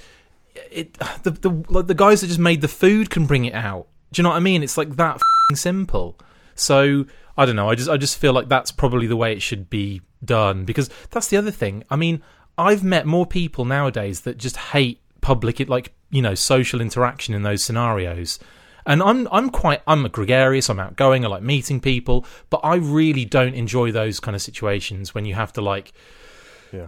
It 0.70 0.94
the 1.22 1.30
the 1.30 1.64
like 1.68 1.87
the 1.87 1.94
guys 1.94 2.20
that 2.20 2.28
just 2.28 2.40
made 2.40 2.60
the 2.60 2.68
food 2.68 3.10
can 3.10 3.26
bring 3.26 3.44
it 3.44 3.54
out. 3.54 3.87
Do 4.12 4.20
you 4.20 4.22
know 4.22 4.30
what 4.30 4.37
I 4.37 4.40
mean? 4.40 4.62
It's 4.62 4.78
like 4.78 4.96
that 4.96 5.16
f***ing 5.16 5.56
simple. 5.56 6.18
So 6.54 7.06
I 7.37 7.46
don't 7.46 7.56
know. 7.56 7.68
I 7.68 7.74
just 7.74 7.90
I 7.90 7.96
just 7.96 8.18
feel 8.18 8.32
like 8.32 8.48
that's 8.48 8.70
probably 8.70 9.06
the 9.06 9.16
way 9.16 9.32
it 9.32 9.42
should 9.42 9.68
be 9.68 10.02
done 10.24 10.64
because 10.64 10.90
that's 11.10 11.28
the 11.28 11.37
other 11.37 11.50
thing. 11.50 11.84
I 11.90 11.96
mean, 11.96 12.22
I've 12.56 12.84
met 12.84 13.06
more 13.06 13.26
people 13.26 13.64
nowadays 13.64 14.20
that 14.22 14.38
just 14.38 14.56
hate 14.56 15.00
public, 15.20 15.60
like 15.68 15.92
you 16.10 16.22
know, 16.22 16.34
social 16.34 16.80
interaction 16.80 17.34
in 17.34 17.42
those 17.42 17.64
scenarios. 17.64 18.38
And 18.86 19.02
I'm 19.02 19.26
I'm 19.32 19.50
quite 19.50 19.82
I'm 19.86 20.04
a 20.04 20.08
gregarious. 20.08 20.68
I'm 20.68 20.78
outgoing. 20.78 21.24
I 21.24 21.28
like 21.28 21.42
meeting 21.42 21.80
people, 21.80 22.26
but 22.50 22.60
I 22.62 22.76
really 22.76 23.24
don't 23.24 23.54
enjoy 23.54 23.92
those 23.92 24.20
kind 24.20 24.34
of 24.34 24.42
situations 24.42 25.14
when 25.14 25.24
you 25.24 25.34
have 25.34 25.52
to 25.54 25.60
like 25.60 25.92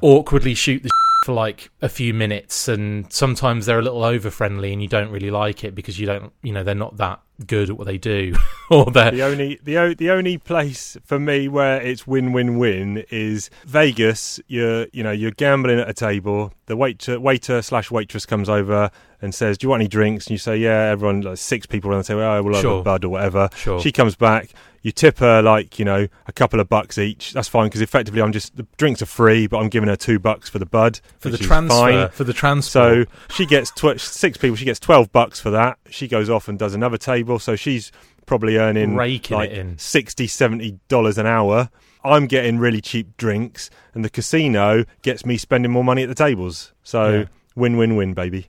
awkwardly 0.03 0.55
shoot 0.55 0.83
the 0.83 0.91
for 1.25 1.33
like 1.33 1.71
a 1.83 1.89
few 1.89 2.13
minutes, 2.15 2.69
and 2.69 3.11
sometimes 3.13 3.67
they're 3.67 3.79
a 3.79 3.83
little 3.83 4.05
over 4.05 4.31
friendly, 4.31 4.73
and 4.73 4.83
you 4.83 4.89
don't 4.89 5.11
really 5.11 5.31
like 5.31 5.65
it 5.65 5.75
because 5.75 5.99
you 5.99 6.07
don't, 6.07 6.33
you 6.43 6.53
know, 6.53 6.63
they're 6.63 6.75
not 6.75 6.97
that 6.99 7.21
good 7.47 7.69
at 7.69 7.77
what 7.77 7.87
they 7.87 7.99
do, 7.99 8.35
or 8.71 8.87
they're 8.87 9.11
The 9.11 9.23
only 9.23 9.59
the 9.63 9.77
o- 9.79 9.95
the 9.95 10.11
only 10.11 10.39
place 10.39 10.97
for 11.05 11.19
me 11.19 11.49
where 11.49 11.81
it's 11.83 12.07
win 12.07 12.33
win 12.33 12.59
win 12.59 13.05
is 13.11 13.51
Vegas. 13.67 14.41
You're 14.47 14.87
you 14.93 15.03
know 15.03 15.11
you're 15.13 15.33
gambling 15.33 15.79
at 15.81 15.89
a 15.89 15.95
table. 15.95 16.53
The 16.67 16.77
waiter 16.77 17.19
waiter 17.21 17.61
slash 17.63 17.91
waitress 17.91 18.25
comes 18.27 18.49
over 18.49 18.91
and 19.21 19.35
says, 19.35 19.59
"Do 19.59 19.65
you 19.67 19.71
want 19.71 19.81
any 19.81 19.89
drinks?" 19.89 20.27
And 20.27 20.33
you 20.33 20.39
say, 20.39 20.57
"Yeah." 20.57 20.91
Everyone 20.91 21.21
like 21.23 21.39
six 21.39 21.67
people 21.67 21.91
around 21.91 21.99
the 22.01 22.05
table. 22.09 22.21
Oh, 22.23 22.43
we'll 22.43 22.55
have 22.55 22.63
Sure. 22.63 22.81
a 22.81 22.83
bud 22.83 23.05
or 23.05 23.09
whatever. 23.11 23.49
Sure. 23.57 23.81
She 23.81 23.93
comes 23.93 24.17
back. 24.17 24.51
You 24.87 24.93
tip 24.93 25.19
her 25.19 25.43
like 25.43 25.81
you 25.81 25.85
know 25.85 26.07
a 26.29 26.33
couple 26.33 26.61
of 26.61 26.69
bucks 26.69 26.97
each. 26.97 27.33
That's 27.33 27.49
fine 27.49 27.67
because 27.67 27.81
effectively 27.81 28.23
I'm 28.23 28.31
just 28.31 28.55
the 28.57 28.65
drinks 28.77 29.03
are 29.03 29.07
free, 29.07 29.49
but 29.49 29.59
I'm 29.59 29.69
giving 29.69 29.89
her 29.89 29.97
two 29.97 30.21
bucks 30.21 30.49
for 30.49 30.61
the 30.61 30.65
bud 30.67 31.01
for 31.19 31.29
the 31.29 31.39
transfer, 31.39 31.75
fine. 31.75 32.09
for 32.11 32.23
the 32.23 32.33
transfer. 32.33 33.05
So 33.05 33.35
she 33.35 33.47
gets 33.47 33.73
tw- 33.73 33.99
six 34.01 34.39
people. 34.39 34.55
She 34.55 34.65
gets 34.65 34.79
twelve 34.79 35.11
bucks 35.11 35.41
for 35.41 35.51
that. 35.51 35.79
She 35.91 36.07
goes 36.07 36.31
off 36.31 36.47
and 36.47 36.57
does 36.57 36.73
another 36.73 36.99
table. 36.99 37.41
So 37.41 37.57
she's 37.57 37.91
probably 38.27 38.59
earning 38.59 38.95
Raking 38.95 39.37
like 39.37 39.51
in. 39.51 39.77
60 39.77 40.29
70 40.29 40.79
dollars 40.87 41.19
an 41.19 41.27
hour. 41.27 41.69
I'm 42.05 42.29
getting 42.29 42.59
really 42.61 42.81
cheap 42.81 43.17
drinks, 43.17 43.71
and 43.93 44.05
the 44.05 44.11
casino 44.11 44.85
gets 45.03 45.27
me 45.27 45.37
spending 45.37 45.73
more 45.73 45.83
money 45.83 46.05
at 46.05 46.09
the 46.09 46.15
tables. 46.15 46.73
So 46.85 47.11
Yeah. 47.13 47.25
win 47.57 47.77
win 47.77 47.97
win, 47.97 48.15
baby. 48.15 48.47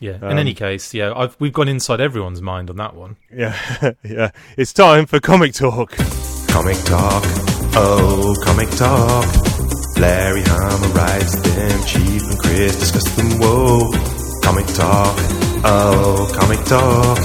Yeah. 0.00 0.18
um, 0.22 0.30
In 0.30 0.38
any 0.38 0.54
case, 0.54 0.92
yeah, 0.92 1.12
I've, 1.14 1.36
we've 1.38 1.52
gone 1.52 1.68
inside 1.68 2.00
everyone's 2.00 2.42
mind 2.42 2.68
on 2.70 2.76
that 2.76 2.94
one. 2.96 3.16
Yeah, 3.32 3.56
yeah. 4.02 4.30
It's 4.56 4.72
time 4.72 5.06
for 5.06 5.20
comic 5.20 5.52
talk. 5.54 5.92
Comic 6.48 6.76
talk, 6.84 7.22
oh, 7.76 8.34
comic 8.44 8.68
talk. 8.70 9.24
Larry 9.96 10.42
Hama 10.44 10.88
writes 10.88 11.36
them, 11.40 11.84
Chief 11.86 12.22
and 12.22 12.38
Chris 12.40 12.76
discuss 12.80 13.04
them, 13.16 13.38
whoa. 13.38 13.90
Comic 14.42 14.66
talk, 14.74 15.14
oh, 15.64 16.30
comic 16.36 16.64
talk. 16.66 17.18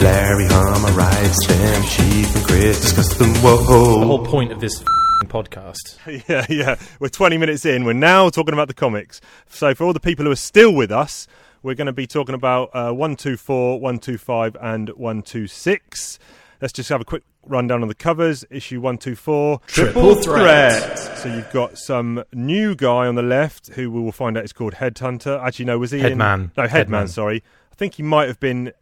Larry 0.00 0.46
Hama 0.48 0.88
writes 0.92 1.46
them, 1.46 1.82
Chief 1.84 2.34
and 2.36 2.44
Chris 2.46 2.80
discuss 2.80 3.14
them, 3.16 3.28
Whoa. 3.36 3.56
The 3.58 3.64
whoa. 3.72 4.06
whole 4.06 4.24
point 4.26 4.50
of 4.52 4.60
this 4.60 4.82
podcast. 5.26 5.98
Yeah, 6.28 6.46
yeah. 6.48 6.76
We're 6.98 7.08
20 7.08 7.38
minutes 7.38 7.64
in. 7.64 7.84
We're 7.84 7.92
now 7.92 8.30
talking 8.30 8.52
about 8.54 8.68
the 8.68 8.74
comics. 8.74 9.20
So, 9.48 9.74
for 9.74 9.84
all 9.84 9.92
the 9.92 10.00
people 10.00 10.24
who 10.24 10.30
are 10.30 10.36
still 10.36 10.74
with 10.74 10.90
us, 10.90 11.26
we're 11.62 11.74
going 11.74 11.86
to 11.86 11.92
be 11.92 12.06
talking 12.06 12.34
about 12.34 12.70
uh, 12.74 12.92
124, 12.92 13.80
125, 13.80 14.56
and 14.60 14.88
126. 14.90 16.18
Let's 16.60 16.72
just 16.72 16.88
have 16.88 17.00
a 17.00 17.04
quick 17.04 17.22
rundown 17.46 17.82
on 17.82 17.88
the 17.88 17.94
covers. 17.94 18.44
Issue 18.50 18.80
124 18.80 19.60
Triple 19.66 20.14
Threat. 20.16 20.98
So, 21.18 21.34
you've 21.34 21.50
got 21.52 21.78
some 21.78 22.24
new 22.32 22.74
guy 22.74 23.06
on 23.06 23.14
the 23.14 23.22
left 23.22 23.68
who 23.68 23.90
we 23.90 24.00
will 24.00 24.12
find 24.12 24.36
out 24.36 24.44
is 24.44 24.52
called 24.52 24.74
Headhunter. 24.74 25.42
Actually, 25.42 25.66
no, 25.66 25.78
was 25.78 25.90
he 25.90 25.98
in. 26.00 26.18
Headman. 26.18 26.52
No, 26.56 26.66
Headman, 26.66 26.70
Headman. 26.70 27.08
sorry. 27.08 27.42
I 27.72 27.74
think 27.74 27.94
he 27.94 28.02
might 28.02 28.28
have 28.28 28.40
been 28.40 28.72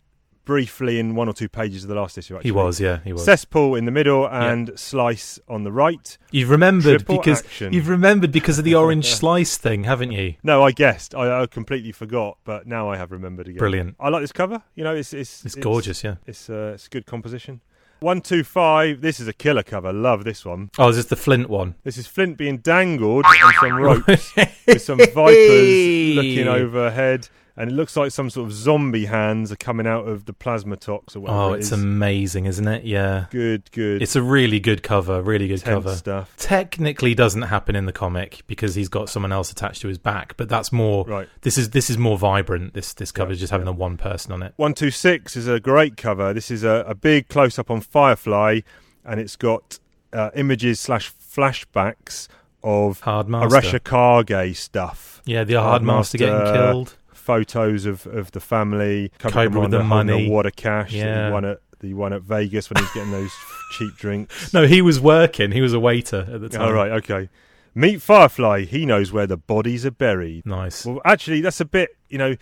briefly 0.48 0.98
in 0.98 1.14
one 1.14 1.28
or 1.28 1.34
two 1.34 1.46
pages 1.46 1.84
of 1.84 1.90
the 1.90 1.94
last 1.94 2.16
issue, 2.16 2.34
actually. 2.34 2.48
He 2.48 2.52
was, 2.52 2.80
yeah, 2.80 3.00
he 3.04 3.12
was. 3.12 3.22
Cesspool 3.22 3.74
in 3.74 3.84
the 3.84 3.90
middle 3.90 4.26
and 4.26 4.76
Slice 4.78 5.38
on 5.46 5.62
the 5.62 5.70
right. 5.70 6.16
You've 6.30 6.48
remembered 6.48 7.00
Triple 7.00 7.18
because 7.18 7.40
action. 7.40 7.74
you've 7.74 7.90
remembered 7.90 8.32
because 8.32 8.58
of 8.58 8.64
the 8.64 8.74
orange 8.82 9.12
slice 9.12 9.58
thing, 9.58 9.84
haven't 9.84 10.12
you? 10.12 10.36
No, 10.42 10.62
I 10.64 10.72
guessed. 10.72 11.14
I, 11.14 11.42
I 11.42 11.46
completely 11.46 11.92
forgot, 11.92 12.38
but 12.44 12.66
now 12.66 12.88
I 12.90 12.96
have 12.96 13.12
remembered 13.12 13.46
again. 13.46 13.58
Brilliant. 13.58 13.96
I 14.00 14.08
like 14.08 14.22
this 14.22 14.32
cover. 14.32 14.62
You 14.74 14.84
know, 14.84 14.94
it's 14.94 15.12
it's 15.12 15.44
It's 15.44 15.54
gorgeous, 15.54 16.02
yeah. 16.02 16.14
It's 16.26 16.48
uh, 16.48 16.72
it's 16.74 16.88
good 16.88 17.04
composition. 17.04 17.60
One 18.00 18.22
two 18.22 18.42
five. 18.42 19.02
This 19.02 19.20
is 19.20 19.28
a 19.28 19.34
killer 19.34 19.62
cover. 19.62 19.92
Love 19.92 20.24
this 20.24 20.46
one. 20.46 20.70
Oh, 20.78 20.88
is 20.88 20.96
this 20.96 21.06
the 21.06 21.16
Flint 21.16 21.50
one? 21.50 21.74
This 21.84 21.98
is 21.98 22.06
Flint 22.06 22.38
being 22.38 22.56
dangled 22.58 23.26
on 23.26 23.52
some 23.60 23.76
ropes 23.76 24.34
with 24.66 24.80
some 24.80 24.96
vipers 24.96 26.16
looking 26.16 26.48
overhead, 26.48 27.28
and 27.58 27.70
it 27.70 27.74
looks 27.74 27.96
like 27.96 28.10
some 28.12 28.30
sort 28.30 28.46
of 28.48 28.54
zombie 28.54 29.04
hands 29.06 29.50
are 29.52 29.56
coming 29.56 29.86
out 29.86 30.06
of 30.08 30.24
the 30.26 30.32
plasma 30.32 30.76
tox 30.76 31.14
or 31.16 31.20
whatever. 31.20 31.38
Oh, 31.40 31.52
it 31.52 31.58
it's 31.58 31.72
amazing, 31.72 32.46
isn't 32.46 32.66
it? 32.66 32.84
Yeah. 32.84 33.26
good, 33.30 33.70
good. 33.72 34.00
It's 34.00 34.14
a 34.16 34.22
really 34.22 34.60
good 34.60 34.82
cover, 34.82 35.20
really 35.20 35.48
good 35.48 35.58
tense 35.60 35.84
cover. 35.84 35.94
stuff. 35.96 36.34
Technically 36.38 37.14
doesn't 37.14 37.42
happen 37.42 37.74
in 37.76 37.84
the 37.86 37.92
comic 37.92 38.42
because 38.46 38.74
he's 38.76 38.88
got 38.88 39.10
someone 39.10 39.32
else 39.32 39.50
attached 39.52 39.82
to 39.82 39.88
his 39.88 39.98
back, 39.98 40.36
but 40.36 40.48
that's 40.48 40.70
more 40.72 41.04
Right. 41.04 41.28
this 41.42 41.58
is 41.58 41.70
this 41.70 41.90
is 41.90 41.98
more 41.98 42.16
vibrant. 42.16 42.74
This 42.74 42.94
this 42.94 43.10
cover 43.12 43.30
Yeah, 43.30 43.34
is 43.34 43.40
just 43.40 43.50
having 43.50 43.66
yeah. 43.66 43.72
the 43.72 43.78
one 43.78 43.96
person 43.96 44.32
on 44.32 44.42
it. 44.42 44.52
126 44.56 45.36
is 45.36 45.48
a 45.48 45.58
great 45.60 45.96
cover. 45.96 46.32
This 46.32 46.50
is 46.50 46.62
a, 46.64 46.84
a 46.86 46.94
big 46.94 47.28
close 47.28 47.58
up 47.58 47.70
on 47.70 47.80
Firefly, 47.80 48.60
and 49.04 49.18
it's 49.20 49.34
got 49.36 49.78
uh, 50.12 50.30
images 50.36 50.80
slash 50.80 51.12
flashbacks 51.12 52.28
of 52.62 53.00
Hard 53.00 53.28
Master. 53.28 53.48
Arashikage 53.80 54.56
stuff. 54.56 55.22
Yeah, 55.24 55.44
the 55.44 55.54
Hard 55.60 55.82
Master 55.82 56.18
getting 56.18 56.52
killed. 56.54 56.96
Photos 57.28 57.84
of, 57.84 58.06
of 58.06 58.32
the 58.32 58.40
family. 58.40 59.12
Cobra 59.18 59.60
with 59.60 59.70
the 59.70 59.84
holding 59.84 59.88
money. 59.88 60.30
Wad 60.30 60.46
of 60.46 60.56
cash. 60.56 60.92
that 60.92 60.96
Yeah. 60.96 61.26
he 61.26 61.32
won 61.32 61.44
at 61.44 61.60
the 61.80 61.92
one 61.92 62.14
at 62.14 62.22
Vegas 62.22 62.70
when 62.70 62.78
he 62.78 62.82
was 62.84 62.92
getting 62.94 63.10
those 63.12 63.30
cheap 63.78 63.94
drinks. 63.98 64.54
No, 64.54 64.66
he 64.66 64.80
was 64.80 64.98
working. 64.98 65.52
He 65.52 65.60
was 65.60 65.74
a 65.74 65.78
waiter 65.80 66.26
at 66.32 66.40
the 66.40 66.48
time. 66.48 66.62
All 66.62 66.72
right, 66.72 66.90
okay. 66.92 67.28
Meet 67.74 68.00
Firefly. 68.00 68.62
He 68.64 68.86
knows 68.86 69.12
where 69.12 69.26
the 69.26 69.36
bodies 69.36 69.84
are 69.84 69.90
buried. 69.90 70.46
Nice. 70.46 70.86
Well, 70.86 71.02
actually, 71.04 71.42
that's 71.42 71.60
a 71.60 71.66
bit. 71.66 71.90
You 72.08 72.16
know, 72.16 72.36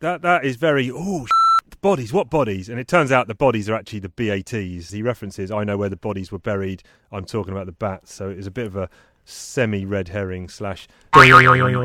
that 0.00 0.22
that 0.22 0.44
is 0.46 0.56
very. 0.56 0.90
Oh, 0.90 1.26
the 1.68 1.76
bodies. 1.76 2.10
What 2.12 2.30
bodies? 2.30 2.70
And 2.70 2.80
it 2.80 2.88
turns 2.88 3.12
out 3.12 3.28
the 3.28 3.34
bodies 3.34 3.68
are 3.68 3.74
actually 3.74 3.98
the 4.00 4.08
BATs. 4.08 4.90
He 4.92 5.02
references. 5.02 5.50
I 5.50 5.62
know 5.62 5.76
where 5.76 5.90
the 5.90 5.96
bodies 5.96 6.32
were 6.32 6.38
buried. 6.38 6.82
I'm 7.12 7.26
talking 7.26 7.52
about 7.52 7.66
the 7.66 7.72
bats. 7.72 8.14
So 8.14 8.30
it's 8.30 8.46
a 8.46 8.50
bit 8.50 8.66
of 8.66 8.76
a 8.76 8.88
semi 9.26 9.84
red 9.84 10.08
herring 10.08 10.48
slash 10.48 10.88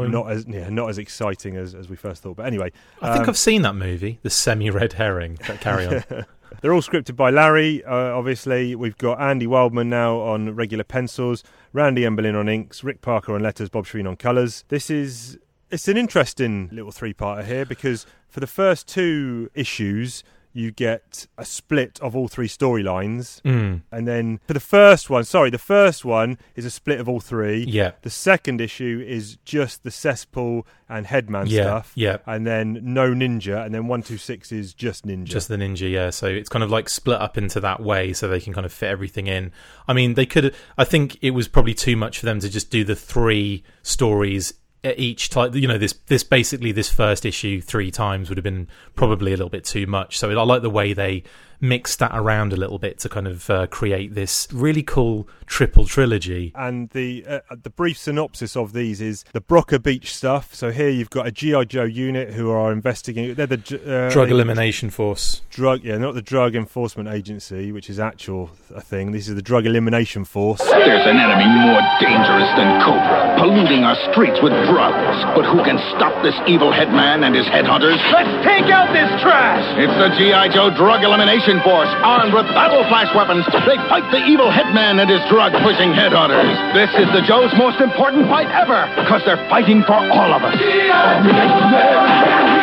not 0.08 0.32
as 0.32 0.46
yeah, 0.48 0.70
not 0.70 0.90
as 0.90 0.98
exciting 0.98 1.58
as, 1.58 1.76
as 1.76 1.90
we 1.90 1.96
first 1.96 2.24
thought. 2.24 2.38
But 2.38 2.46
anyway, 2.46 2.72
I 3.02 3.14
think 3.14 3.24
um, 3.24 3.30
I've 3.30 3.38
seen 3.38 3.64
that 3.64 3.76
movie, 3.76 4.20
The 4.22 4.30
Semi 4.30 4.70
Red 4.70 4.94
Herring. 4.94 5.38
But 5.46 5.60
carry 5.60 5.88
on. 5.88 6.04
They're 6.62 6.74
all 6.74 6.82
scripted 6.82 7.16
by 7.16 7.32
Larry, 7.32 7.84
uh, 7.84 7.96
obviously. 7.96 8.76
We've 8.76 8.98
got 8.98 9.20
Andy 9.20 9.48
Wildman 9.48 9.90
now 9.90 10.20
on 10.20 10.54
regular 10.54 10.84
pencils, 10.84 11.44
Randy 11.74 12.02
Emberlin 12.02 12.38
on 12.38 12.48
inks, 12.48 12.84
Rick 12.84 13.02
Parker 13.02 13.34
on 13.34 13.42
letters, 13.42 13.70
Bob 13.70 13.88
Sharen 13.88 14.06
on 14.06 14.16
colours. 14.16 14.64
This 14.68 14.90
is 14.90 15.40
it's 15.72 15.88
an 15.88 15.98
interesting 15.98 16.70
little 16.72 16.92
three-parter 16.92 17.46
here 17.46 17.66
because 17.66 18.06
for 18.28 18.42
the 18.42 18.48
first 18.48 18.88
two 18.88 19.50
issues 19.56 20.24
you 20.54 20.72
get 20.72 21.28
a 21.38 21.46
split 21.46 22.00
of 22.02 22.16
all 22.16 22.28
three 22.28 22.48
storylines. 22.48 23.42
Mm, 23.44 23.82
And 23.92 24.08
then 24.08 24.40
for 24.48 24.54
the 24.54 24.60
first 24.60 25.10
one, 25.10 25.24
sorry, 25.24 25.50
the 25.50 25.58
first 25.58 26.04
one 26.06 26.38
is 26.56 26.66
a 26.66 26.70
split 26.72 27.00
of 27.00 27.08
all 27.08 27.20
three. 27.20 27.64
yeah. 27.68 27.92
The 28.02 28.10
second 28.10 28.62
issue 28.62 29.04
is 29.08 29.38
just 29.46 29.84
the 29.84 29.92
cesspool 29.92 30.66
and 30.90 31.08
headman 31.08 31.48
Yeah, 31.48 31.64
stuff. 31.64 31.92
yeah. 31.96 32.18
And 32.26 32.46
then 32.46 32.80
no 32.84 33.14
ninja, 33.14 33.66
and 33.66 33.74
then 33.74 33.88
one 33.88 34.04
two 34.04 34.18
six 34.18 34.52
is 34.52 34.74
just 34.74 35.06
ninja. 35.08 35.26
Just 35.26 35.48
the 35.48 35.56
ninja, 35.56 35.90
yeah. 35.90 36.10
So 36.10 36.28
it's 36.28 36.50
kind 36.50 36.64
of 36.64 36.70
like 36.70 36.90
split 36.90 37.22
up 37.22 37.38
into 37.38 37.60
that 37.62 37.82
way 37.82 38.12
so 38.12 38.28
they 38.28 38.42
can 38.42 38.52
kind 38.54 38.66
of 38.66 38.74
fit 38.74 38.90
everything 38.90 39.28
in. 39.28 39.52
I 39.88 39.94
mean, 39.94 40.16
they 40.16 40.26
could 40.26 40.54
I 40.78 40.84
think 40.84 41.18
it 41.22 41.32
was 41.32 41.48
probably 41.48 41.74
too 41.74 41.96
much 41.96 42.20
for 42.20 42.26
them 42.26 42.40
to 42.42 42.50
just 42.50 42.70
do 42.72 42.84
the 42.84 42.96
three 42.96 43.64
stories 43.84 44.54
each 44.84 45.30
time. 45.30 45.56
You 45.56 45.68
know, 45.68 45.78
this 45.78 45.94
this 46.08 46.24
basically 46.24 46.72
this 46.72 46.90
first 46.90 47.26
issue 47.26 47.62
three 47.62 47.92
times 47.92 48.30
would 48.30 48.38
have 48.38 48.44
been 48.44 48.68
probably 48.96 49.32
a 49.32 49.38
little 49.38 49.50
bit 49.50 49.64
too 49.64 49.88
much. 49.88 50.18
So 50.18 50.30
I 50.30 50.44
like 50.44 50.62
the 50.62 50.70
way 50.70 50.94
they 50.94 51.24
mixed 51.62 52.00
that 52.00 52.12
around 52.14 52.52
a 52.54 52.56
little 52.56 52.80
bit 52.80 53.00
to 53.00 53.10
kind 53.10 53.28
of 53.28 53.50
uh, 53.50 53.68
create 53.68 54.16
this 54.16 54.48
really 54.52 54.84
cool 54.84 55.28
triple 55.46 55.86
trilogy. 55.86 56.52
and 56.56 56.90
the 56.90 57.24
uh, 57.28 57.40
the 57.64 57.70
brief 57.70 57.98
synopsis 57.98 58.56
of 58.56 58.74
these 58.74 59.00
is 59.02 59.24
the 59.34 59.42
Broca 59.42 59.80
Beach 59.80 60.14
stuff. 60.16 60.54
So 60.56 60.72
here 60.72 60.90
you've 60.90 61.10
got 61.10 61.28
a 61.28 61.32
GI 61.32 61.66
Joe 61.66 61.84
unit 61.84 62.34
who 62.34 62.50
are 62.52 62.72
investigating. 62.72 63.36
They're 63.36 63.46
the 63.48 63.58
uh, 63.86 64.10
Drug 64.12 64.28
they- 64.30 64.34
elimination 64.34 64.90
force. 64.90 65.42
drug, 65.50 65.84
yeah, 65.84 65.98
not 65.98 66.14
the 66.16 66.22
Drug 66.22 66.56
Enforcement 66.56 67.10
Agency, 67.10 67.72
which 67.72 67.90
is 67.90 68.00
actual 68.00 68.50
a 68.74 68.82
thing. 68.82 69.12
This 69.12 69.28
is 69.28 69.36
the 69.36 69.42
Drug 69.42 69.66
Elimination 69.66 70.26
Force. 70.26 70.60
There's 70.60 71.06
an 71.08 71.18
enemy 71.18 71.46
more 71.68 71.82
dangerous 72.00 72.50
than 72.58 72.82
Cobra, 72.84 73.36
polluting 73.40 73.84
our 73.84 73.96
streets 74.12 74.40
with 74.42 74.54
drugs. 74.72 75.18
But 75.36 75.46
who 75.46 75.64
can 75.64 75.78
stop 75.96 76.24
this 76.24 76.36
evil 76.48 76.72
headman 76.72 77.24
and 77.24 77.36
his 77.36 77.46
headhunters? 77.48 78.00
Let's 78.12 78.34
take 78.48 78.72
out 78.72 78.92
this 78.94 79.10
trash! 79.22 79.64
It's 79.78 79.94
the 80.00 80.10
G.I. 80.18 80.50
Joe 80.54 80.70
Drug 80.76 81.04
Elimination 81.04 81.51
Force, 81.60 81.92
armed 82.08 82.32
with 82.32 82.48
battle 82.56 82.88
flash 82.88 83.12
weapons. 83.12 83.44
They 83.68 83.76
fight 83.92 84.08
the 84.16 84.24
evil 84.24 84.48
headman 84.50 85.00
and 85.04 85.10
his 85.10 85.20
drug-pushing 85.28 85.92
headhunters. 85.92 86.56
This 86.72 86.88
is 86.96 87.12
the 87.12 87.20
Joe's 87.28 87.52
most 87.60 87.82
important 87.82 88.32
fight 88.32 88.48
ever, 88.56 88.88
because 88.96 89.20
they're 89.28 89.42
fighting 89.52 89.84
for 89.84 90.00
all 90.00 90.32
of 90.32 90.44
us. 90.48 90.56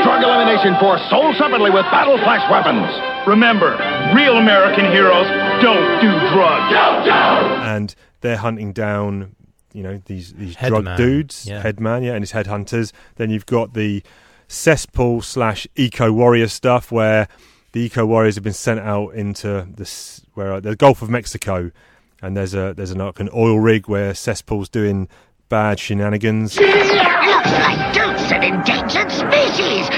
Drug 0.09 0.23
Elimination 0.25 0.79
Force, 0.81 1.03
sold 1.11 1.37
separately 1.37 1.69
with 1.69 1.85
battle 1.93 2.17
flash 2.25 2.41
weapons. 2.49 2.89
Remember, 3.29 3.77
real 4.17 4.39
American 4.39 4.87
heroes 4.91 5.29
don't 5.61 6.01
do 6.01 6.09
drugs. 6.33 6.73
and 7.69 7.95
they're 8.21 8.37
hunting 8.37 8.73
down, 8.73 9.35
you 9.73 9.83
know, 9.83 10.01
these 10.07 10.33
these 10.33 10.57
Headman, 10.57 10.85
drug 10.85 10.97
dudes, 10.97 11.47
yeah. 11.47 11.61
headman, 11.61 12.03
yeah, 12.03 12.13
and 12.15 12.23
his 12.23 12.33
headhunters. 12.33 12.93
Then 13.17 13.31
you've 13.31 13.47
got 13.47 13.75
the 13.75 14.03
cesspool 14.49 15.21
slash 15.21 15.67
eco 15.77 16.11
warrior 16.13 16.49
stuff, 16.49 16.91
where 16.91 17.29
the 17.73 17.81
eco 17.81 18.07
warriors 18.07 18.35
have 18.37 18.45
been 18.45 18.53
sent 18.53 18.81
out 18.81 19.11
into 19.11 19.67
this 19.75 20.23
where 20.35 20.55
uh, 20.55 20.61
the 20.61 20.77
Gulf 20.77 21.03
of 21.03 21.11
Mexico, 21.11 21.71
and 22.23 22.37
there's 22.37 22.55
a 22.55 22.75
there's 22.75 22.91
an, 22.91 22.99
like 22.99 23.21
an 23.21 23.29
oil 23.35 23.59
rig 23.59 23.89
where 23.89 24.13
cesspool's 24.13 24.69
doing 24.69 25.09
bad 25.49 25.79
shenanigans. 25.79 26.59
Looks 26.59 26.71
like 26.73 27.95
dupes 27.95 28.33
an 28.33 28.43
endangered 28.43 29.11
species. 29.11 29.89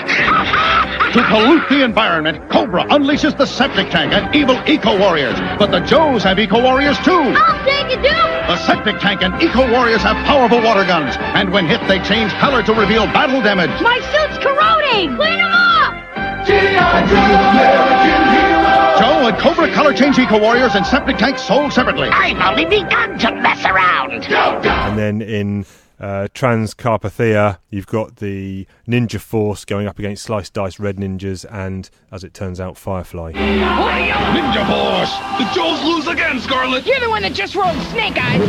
To 1.12 1.24
pollute 1.28 1.68
the 1.68 1.82
environment, 1.82 2.48
Cobra 2.50 2.84
unleashes 2.84 3.36
the 3.36 3.44
septic 3.44 3.90
tank 3.90 4.12
and 4.12 4.32
evil 4.34 4.54
eco 4.66 4.96
warriors. 4.96 5.38
But 5.58 5.72
the 5.72 5.80
Joes 5.80 6.22
have 6.22 6.38
eco 6.38 6.62
warriors 6.62 6.96
too. 6.98 7.10
I'll 7.10 7.64
take 7.64 7.98
it, 7.98 8.00
Duke. 8.00 8.46
The 8.46 8.56
septic 8.64 9.00
tank 9.00 9.22
and 9.22 9.34
eco 9.42 9.68
warriors 9.72 10.02
have 10.02 10.16
powerful 10.24 10.62
water 10.62 10.84
guns, 10.84 11.16
and 11.18 11.52
when 11.52 11.66
hit, 11.66 11.80
they 11.88 11.98
change 12.04 12.32
color 12.34 12.62
to 12.62 12.72
reveal 12.74 13.06
battle 13.06 13.42
damage. 13.42 13.70
My 13.82 13.98
suit's 13.98 14.38
corroding. 14.38 15.16
Clean 15.16 15.38
them 15.38 15.50
up. 15.52 15.99
Joe 18.98 19.28
and 19.28 19.38
Cobra 19.38 19.72
color 19.72 19.92
change 19.92 20.18
eco 20.18 20.38
warriors 20.38 20.74
and 20.74 20.84
septic 20.86 21.16
tanks 21.16 21.42
sold 21.42 21.72
separately. 21.72 22.08
I've 22.08 22.38
only 22.40 22.64
begun 22.64 23.18
to 23.20 23.32
mess 23.32 23.64
around. 23.64 24.24
And 24.24 24.98
then 24.98 25.22
in 25.22 25.64
uh, 26.00 26.28
Transcarpathia, 26.32 27.58
you've 27.68 27.86
got 27.86 28.16
the 28.16 28.66
Ninja 28.88 29.20
Force 29.20 29.64
going 29.66 29.86
up 29.86 29.98
against 29.98 30.22
Slice 30.24 30.48
Dice 30.48 30.80
Red 30.80 30.96
Ninjas 30.96 31.44
and, 31.50 31.90
as 32.10 32.24
it 32.24 32.32
turns 32.32 32.58
out, 32.58 32.78
Firefly. 32.78 33.32
Ninja 33.32 34.66
Force! 34.66 35.12
The 35.38 35.54
Joes 35.54 35.84
lose 35.84 36.06
again, 36.06 36.40
Scarlett! 36.40 36.86
You're 36.86 37.00
the 37.00 37.10
one 37.10 37.22
that 37.22 37.34
just 37.34 37.54
rolled 37.54 37.76
Snake 37.88 38.16
Eyes. 38.16 38.40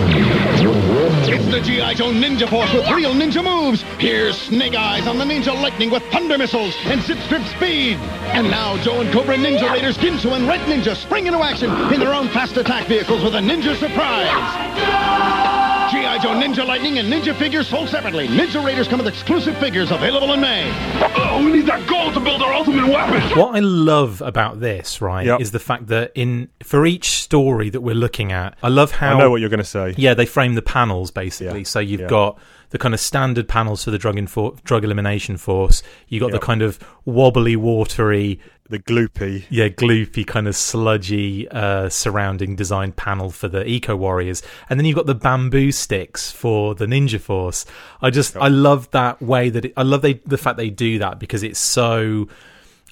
It's 1.30 1.46
the 1.46 1.60
G.I. 1.60 1.94
Joe 1.96 2.12
Ninja 2.12 2.50
Force 2.50 2.72
with 2.74 2.90
real 2.90 3.14
ninja 3.14 3.44
moves. 3.44 3.82
Here's 4.00 4.38
Snake 4.38 4.76
Eyes 4.76 5.06
on 5.08 5.18
the 5.18 5.26
Ninja 5.26 5.54
Lightning 5.62 5.90
with 5.90 6.04
thunder 6.12 6.38
missiles 6.38 6.74
and 6.86 7.02
zip 7.02 7.20
strip 7.20 7.44
speed. 7.48 7.98
And 8.32 8.50
now 8.50 8.78
Joe 8.82 9.02
and 9.02 9.12
Cobra 9.12 9.36
Ninja 9.36 9.70
Raiders 9.72 9.98
Ginsu 9.98 10.32
and 10.36 10.48
Red 10.48 10.62
Ninja 10.62 10.96
spring 10.96 11.28
into 11.28 11.40
action 11.40 11.70
in 11.94 12.00
their 12.00 12.14
own 12.14 12.30
fast 12.30 12.56
attack 12.56 12.88
vehicles 12.88 13.24
with 13.24 13.36
a 13.36 13.40
Ninja 13.40 13.76
Surprise. 13.76 15.61
G.I. 15.92 16.20
Joe 16.20 16.30
Ninja 16.30 16.66
Lightning 16.66 17.00
and 17.00 17.12
Ninja 17.12 17.36
figures 17.36 17.68
sold 17.68 17.90
separately. 17.90 18.28
Ninja 18.28 18.64
Raiders 18.64 18.88
come 18.88 19.00
with 19.00 19.08
exclusive 19.10 19.58
figures 19.58 19.92
available 19.92 20.32
in 20.32 20.40
May. 20.40 20.72
Oh, 21.18 21.42
we 21.44 21.52
need 21.52 21.66
that 21.66 21.86
gold 21.88 22.14
to 22.14 22.20
build 22.22 22.42
our 22.42 22.54
ultimate 22.54 22.88
weapon! 22.88 23.22
What 23.38 23.56
I 23.56 23.60
love 23.60 24.22
about 24.22 24.62
this, 24.62 25.02
right, 25.02 25.26
Yep. 25.26 25.42
is 25.42 25.52
the 25.52 25.60
fact 25.60 25.88
that 25.88 26.14
in 26.16 26.48
for 26.64 26.86
each 26.86 27.10
story 27.22 27.70
that 27.70 27.82
we're 27.82 27.94
looking 27.96 28.32
at, 28.32 28.56
I 28.64 28.70
love 28.70 28.92
how 28.92 29.16
I 29.16 29.20
know 29.20 29.30
what 29.30 29.42
you're 29.42 29.50
going 29.50 29.58
to 29.60 29.64
say. 29.66 29.94
yeah 29.98 30.14
they 30.14 30.26
frame 30.26 30.56
the 30.56 30.62
panels 30.62 31.12
basically. 31.12 31.60
Yeah. 31.60 31.66
So 31.66 31.80
you've 31.82 32.02
Yeah. 32.02 32.08
got 32.08 32.38
the 32.72 32.78
kind 32.78 32.94
of 32.94 33.00
standard 33.00 33.48
panels 33.48 33.84
for 33.84 33.92
the 33.92 33.98
drug 33.98 34.16
infor- 34.16 34.62
drug 34.64 34.84
elimination 34.84 35.38
force. 35.38 35.84
You 36.08 36.20
got 36.20 36.32
Yep. 36.32 36.42
the 36.42 36.46
kind 36.46 36.62
of 36.62 36.80
wobbly, 37.06 37.56
watery, 37.56 38.40
The 38.70 38.80
gloopy. 38.80 39.44
yeah, 39.50 39.68
gloopy 39.70 40.26
kind 40.26 40.48
of 40.48 40.56
sludgy 40.56 41.48
uh, 41.50 41.90
surrounding 41.90 42.56
design 42.56 42.94
panel 42.94 43.30
for 43.30 43.48
the 43.50 43.66
eco 43.68 43.96
warriors, 43.96 44.42
and 44.70 44.80
then 44.80 44.86
you've 44.86 44.96
got 44.96 45.06
the 45.06 45.16
bamboo 45.16 45.72
sticks 45.72 46.32
for 46.32 46.74
the 46.76 46.86
ninja 46.86 47.20
force. 47.20 47.66
I 48.02 48.10
just 48.10 48.36
I 48.38 48.48
love 48.48 48.90
that 48.92 49.22
way 49.22 49.50
that 49.50 49.66
it, 49.66 49.74
I 49.78 49.84
love 49.84 50.02
they, 50.02 50.14
the 50.26 50.38
fact 50.38 50.58
they 50.58 50.70
do 50.70 51.00
that 51.00 51.20
because 51.20 51.44
it's 51.44 51.60
so 51.60 52.28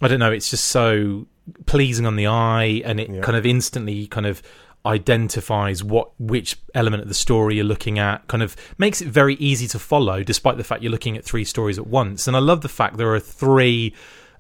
I 0.01 0.07
don't 0.07 0.19
know 0.19 0.31
it's 0.31 0.49
just 0.49 0.65
so 0.65 1.25
pleasing 1.65 2.05
on 2.05 2.15
the 2.15 2.27
eye 2.27 2.81
and 2.85 2.99
it 2.99 3.09
Yeah. 3.09 3.21
kind 3.21 3.37
of 3.37 3.45
instantly 3.45 4.05
kind 4.07 4.25
of 4.25 4.41
identifies 4.85 5.83
what 5.83 6.11
which 6.19 6.57
element 6.73 7.01
of 7.03 7.07
the 7.09 7.13
story 7.13 7.55
you're 7.55 7.65
looking 7.65 7.99
at 7.99 8.25
kind 8.27 8.41
of 8.43 8.55
makes 8.77 9.01
it 9.01 9.07
very 9.07 9.35
easy 9.35 9.67
to 9.67 9.77
follow 9.79 10.23
despite 10.23 10.57
the 10.57 10.63
fact 10.63 10.81
you're 10.81 10.91
looking 10.91 11.17
at 11.17 11.23
three 11.25 11.43
stories 11.43 11.77
at 11.77 11.85
once 11.87 12.27
and 12.27 12.35
i 12.35 12.39
love 12.39 12.61
the 12.61 12.69
fact 12.69 12.97
there 12.97 13.13
are 13.13 13.19
three 13.19 13.93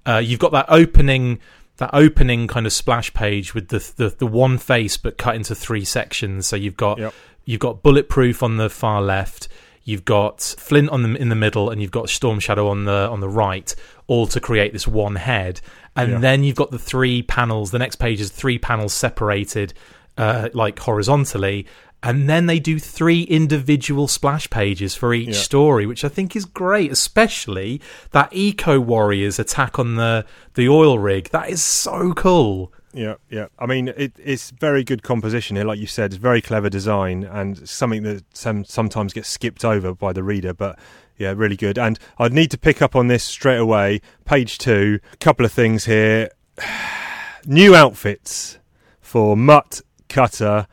uh, 0.05 0.17
you've 0.17 0.39
got 0.39 0.51
that 0.51 0.65
opening 0.69 1.39
that 1.77 1.89
opening 1.93 2.47
kind 2.47 2.65
of 2.65 2.73
splash 2.73 3.13
page 3.13 3.53
with 3.53 3.67
the, 3.67 3.79
the 3.97 4.15
the 4.17 4.27
one 4.27 4.57
face 4.57 4.95
but 4.97 5.17
cut 5.17 5.35
into 5.35 5.53
three 5.53 5.83
sections 5.85 6.47
so 6.47 6.55
you've 6.55 6.77
got 6.77 6.97
Yep. 6.99 7.13
you've 7.45 7.59
got 7.59 7.83
bulletproof 7.83 8.41
on 8.41 8.57
the 8.57 8.69
far 8.69 9.01
left 9.01 9.49
you've 9.83 10.05
got 10.05 10.41
flint 10.41 10.89
on 10.89 11.03
the 11.03 11.15
in 11.21 11.29
the 11.29 11.35
middle 11.35 11.69
and 11.69 11.81
you've 11.81 11.91
got 11.91 12.09
storm 12.09 12.39
shadow 12.39 12.67
on 12.69 12.85
the 12.85 13.09
on 13.09 13.19
the 13.19 13.29
right 13.29 13.75
all 14.07 14.25
to 14.27 14.39
create 14.39 14.71
this 14.71 14.87
one 14.87 15.15
head 15.15 15.59
and 15.95 16.11
Yeah. 16.13 16.17
then 16.19 16.43
you've 16.43 16.55
got 16.55 16.71
the 16.71 16.79
three 16.79 17.21
panels 17.23 17.71
the 17.71 17.79
next 17.79 17.95
page 17.97 18.21
is 18.21 18.29
three 18.29 18.57
panels 18.57 18.93
separated 18.93 19.73
uh, 20.19 20.49
like 20.53 20.77
horizontally 20.79 21.65
and 22.03 22.29
then 22.29 22.45
they 22.45 22.59
do 22.59 22.79
three 22.79 23.23
individual 23.23 24.07
splash 24.07 24.49
pages 24.49 24.95
for 24.95 25.13
each 25.13 25.29
Yeah. 25.29 25.33
story 25.49 25.85
which 25.85 26.03
i 26.05 26.09
think 26.09 26.35
is 26.35 26.45
great 26.45 26.91
especially 26.91 27.81
that 28.11 28.29
eco 28.31 28.79
warriors 28.79 29.39
attack 29.39 29.79
on 29.79 29.95
the 29.95 30.25
the 30.53 30.69
oil 30.69 30.97
rig 30.99 31.29
that 31.31 31.49
is 31.49 31.61
so 31.63 32.13
cool 32.13 32.71
Yeah, 32.93 33.15
yeah. 33.29 33.47
I 33.59 33.65
mean, 33.67 33.89
it, 33.95 34.13
it's 34.17 34.49
very 34.49 34.83
good 34.83 35.03
composition 35.03 35.55
here, 35.57 35.63
like 35.71 35.77
you 35.79 35.85
said. 35.85 36.11
It's 36.11 36.21
very 36.31 36.41
clever 36.41 36.69
design 36.71 37.23
and 37.23 37.69
something 37.69 38.01
that 38.01 38.23
some, 38.33 38.65
sometimes 38.65 39.13
gets 39.13 39.29
skipped 39.29 39.63
over 39.63 39.93
by 39.93 40.11
the 40.11 40.23
reader. 40.23 40.55
But 40.55 40.73
yeah, 41.15 41.35
really 41.37 41.55
good. 41.55 41.77
And 41.77 41.99
I'd 42.17 42.33
need 42.33 42.49
to 42.49 42.57
pick 42.57 42.81
up 42.81 42.95
on 42.95 43.05
this 43.07 43.23
straight 43.23 43.59
away. 43.61 44.01
Page 44.25 44.57
two, 44.57 44.99
a 45.13 45.17
couple 45.17 45.45
of 45.45 45.51
things 45.51 45.85
here. 45.85 46.29
New 47.45 47.75
outfits 47.75 48.57
for 49.01 49.37
Mutt, 49.37 49.81
Cutter, 50.09 50.67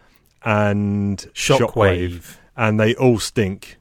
and 0.44 1.18
Shockwave. 1.34 2.36
and 2.56 2.80
they 2.80 2.94
all 2.96 3.18
stink. 3.18 3.78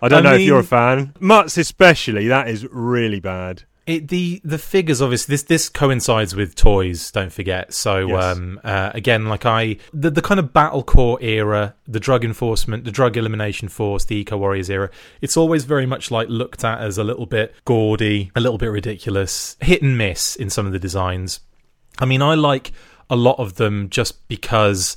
I 0.00 0.08
don't 0.08 0.12
I 0.26 0.30
know 0.30 0.34
if 0.34 0.42
you're 0.42 0.60
a 0.60 0.64
fan. 0.64 1.14
Mutt's 1.20 1.58
especially. 1.58 2.28
That 2.28 2.48
is 2.48 2.66
really 2.70 3.20
bad. 3.20 3.64
It, 3.86 4.08
the 4.08 4.40
the 4.44 4.58
figures 4.58 5.00
obviously 5.00 5.32
this 5.32 5.44
this 5.44 5.68
coincides 5.70 6.36
with 6.36 6.54
toys. 6.54 7.10
Don't 7.10 7.32
forget. 7.32 7.72
So 7.72 8.06
Yes. 8.08 8.36
um, 8.36 8.60
uh, 8.62 8.90
again, 8.92 9.26
like 9.26 9.46
I 9.46 9.78
the 9.94 10.10
the 10.10 10.20
kind 10.20 10.38
of 10.38 10.52
Battle 10.52 10.82
Corps 10.82 11.18
era, 11.22 11.74
the 11.86 11.98
drug 11.98 12.22
enforcement, 12.22 12.84
the 12.84 12.90
drug 12.90 13.16
elimination 13.16 13.68
force, 13.68 14.04
the 14.04 14.16
eco 14.16 14.36
warriors 14.36 14.68
era. 14.68 14.90
It's 15.22 15.38
always 15.38 15.64
very 15.64 15.86
much 15.86 16.10
like 16.10 16.28
looked 16.28 16.64
at 16.64 16.80
as 16.80 16.98
a 16.98 17.02
little 17.04 17.24
bit 17.26 17.54
gaudy, 17.64 18.30
a 18.36 18.40
little 18.40 18.58
bit 18.58 18.66
ridiculous, 18.70 19.56
hit 19.60 19.80
and 19.82 19.96
miss 19.96 20.36
in 20.36 20.50
some 20.50 20.66
of 20.66 20.72
the 20.72 20.78
designs. 20.78 21.40
I 21.98 22.04
mean, 22.04 22.20
I 22.20 22.34
like 22.34 22.72
a 23.10 23.16
lot 23.16 23.38
of 23.38 23.54
them 23.54 23.88
just 23.90 24.26
because 24.28 24.96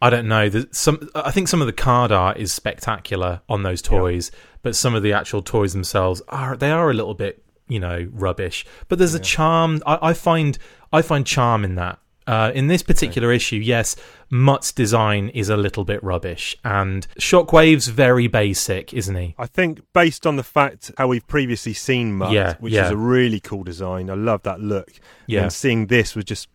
I 0.00 0.10
don't 0.10 0.26
know. 0.26 0.50
Some 0.72 1.08
I 1.14 1.30
think 1.30 1.48
some 1.48 1.60
of 1.60 1.66
the 1.66 1.72
card 1.72 2.10
art 2.10 2.36
is 2.36 2.52
spectacular 2.52 3.40
on 3.48 3.62
those 3.62 3.80
toys, 3.80 4.30
but 4.62 4.74
some 4.74 4.94
of 4.94 5.02
the 5.02 5.12
actual 5.12 5.42
toys 5.42 5.72
themselves 5.72 6.20
are 6.28 6.56
they 6.56 6.70
are 6.70 6.90
a 6.90 6.94
little 6.94 7.14
bit 7.14 7.44
you 7.68 7.78
know 7.78 8.08
rubbish. 8.12 8.66
But 8.88 8.98
there's 8.98 9.14
a 9.14 9.20
charm. 9.20 9.80
I, 9.86 10.10
I 10.10 10.12
find 10.12 10.58
I 10.92 11.02
find 11.02 11.26
charm 11.26 11.64
in 11.64 11.76
that. 11.76 11.98
Uh, 12.24 12.52
in 12.54 12.68
this 12.68 12.84
particular 12.84 13.32
issue, 13.32 13.56
yes, 13.56 13.96
Mutt's 14.30 14.70
design 14.70 15.28
is 15.30 15.48
a 15.48 15.56
little 15.56 15.84
bit 15.84 16.02
rubbish, 16.04 16.56
and 16.64 17.04
Shockwave's 17.18 17.88
very 17.88 18.28
basic, 18.28 18.94
isn't 18.94 19.16
he? 19.16 19.34
I 19.38 19.46
think 19.46 19.80
based 19.92 20.24
on 20.24 20.36
the 20.36 20.44
fact 20.44 20.92
how 20.98 21.08
we've 21.08 21.26
previously 21.26 21.72
seen 21.72 22.14
Mutt, 22.14 22.30
Yeah, 22.30 22.54
which 22.60 22.74
yeah. 22.74 22.86
is 22.86 22.90
a 22.92 22.96
really 22.96 23.40
cool 23.40 23.64
design. 23.64 24.08
I 24.08 24.14
love 24.14 24.44
that 24.44 24.60
look. 24.60 24.92
Yeah. 25.26 25.42
And 25.42 25.52
seeing 25.52 25.88
this 25.88 26.14
was 26.14 26.24
just 26.24 26.48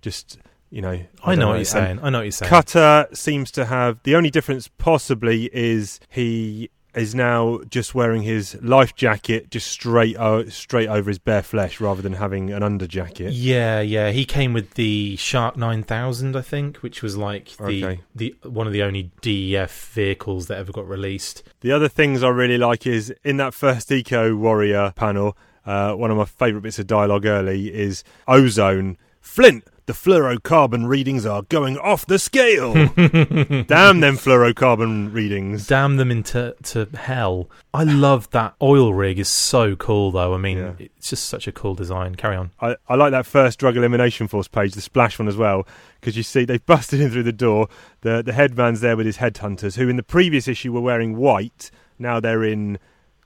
just 0.00 0.38
you 0.70 0.80
know 0.80 0.90
I, 1.24 1.30
don't 1.30 1.38
know 1.40 1.46
what 1.48 1.52
you're 1.54 1.58
And 1.58 1.66
saying. 1.66 1.98
I 2.02 2.10
know 2.10 2.18
what 2.18 2.24
you're 2.24 2.32
saying. 2.32 2.48
Cutter 2.48 3.08
seems 3.12 3.50
to 3.52 3.64
have 3.66 3.98
the 4.04 4.14
only 4.14 4.30
difference 4.30 4.68
possibly 4.78 5.50
is 5.52 6.00
he 6.08 6.70
is 6.92 7.14
now 7.14 7.60
just 7.70 7.94
wearing 7.94 8.22
his 8.22 8.56
life 8.62 8.96
jacket 8.96 9.48
just 9.48 9.68
straight 9.68 10.16
o- 10.18 10.44
straight 10.48 10.88
over 10.88 11.08
his 11.08 11.20
bare 11.20 11.42
flesh 11.42 11.80
rather 11.80 12.02
than 12.02 12.14
having 12.14 12.52
an 12.52 12.64
under 12.64 12.84
jacket. 12.86 13.32
Yeah, 13.32 13.80
yeah. 13.80 14.10
He 14.10 14.24
came 14.24 14.52
with 14.52 14.74
the 14.74 15.14
Shark 15.14 15.56
9000, 15.56 16.34
I 16.34 16.40
think, 16.42 16.78
which 16.78 17.00
was 17.00 17.16
like 17.16 17.56
the 17.58 17.84
Okay. 17.84 18.00
the 18.14 18.34
one 18.42 18.66
of 18.66 18.72
the 18.72 18.82
only 18.82 19.12
DEF 19.20 19.90
vehicles 19.92 20.48
that 20.48 20.58
ever 20.58 20.72
got 20.72 20.88
released. 20.88 21.44
The 21.60 21.70
other 21.70 21.88
things 21.88 22.24
I 22.24 22.28
really 22.28 22.58
like 22.58 22.86
is 22.88 23.14
in 23.22 23.36
that 23.36 23.54
first 23.54 23.92
Eco 23.92 24.34
Warrior 24.34 24.92
panel, 24.96 25.36
uh, 25.64 25.92
one 25.94 26.10
of 26.10 26.16
my 26.16 26.24
favourite 26.24 26.62
bits 26.64 26.80
of 26.80 26.88
dialogue 26.88 27.24
early 27.24 27.72
is 27.72 28.02
Ozone. 28.26 28.96
Flint, 29.20 29.62
the 29.90 29.96
fluorocarbon 29.96 30.86
readings 30.86 31.26
are 31.26 31.42
going 31.42 31.76
off 31.76 32.06
the 32.06 32.16
scale. 32.16 32.72
Damn 32.94 33.98
them 33.98 34.16
fluorocarbon 34.16 35.12
readings. 35.12 35.66
Damn 35.66 35.96
them 35.96 36.12
into 36.12 36.54
to 36.62 36.88
hell. 36.94 37.50
I 37.74 37.82
love 37.82 38.30
that 38.30 38.54
oil 38.62 38.94
rig 38.94 39.18
is 39.18 39.28
so 39.28 39.74
cool 39.74 40.12
though. 40.12 40.32
I 40.32 40.38
mean, 40.38 40.58
Yeah. 40.58 40.72
it's 40.78 41.10
just 41.10 41.24
such 41.24 41.48
a 41.48 41.52
cool 41.52 41.74
design. 41.74 42.14
Carry 42.14 42.36
on. 42.36 42.52
I, 42.60 42.76
I 42.88 42.94
like 42.94 43.10
that 43.10 43.26
first 43.26 43.58
drug 43.58 43.76
elimination 43.76 44.28
force 44.28 44.46
page, 44.46 44.74
the 44.74 44.80
splash 44.80 45.18
one 45.18 45.26
as 45.26 45.36
well, 45.36 45.66
because 46.00 46.16
you 46.16 46.22
see 46.22 46.44
they've 46.44 46.64
busted 46.74 47.00
in 47.00 47.10
through 47.10 47.24
the 47.24 47.32
door. 47.32 47.66
The 48.02 48.22
the 48.22 48.32
headman's 48.32 48.80
there 48.82 48.96
with 48.96 49.06
his 49.06 49.16
headhunters, 49.18 49.74
who 49.76 49.88
in 49.88 49.96
the 49.96 50.04
previous 50.04 50.46
issue 50.46 50.72
were 50.72 50.80
wearing 50.80 51.16
white. 51.16 51.72
Now 51.98 52.20
they're 52.20 52.44
in 52.44 52.78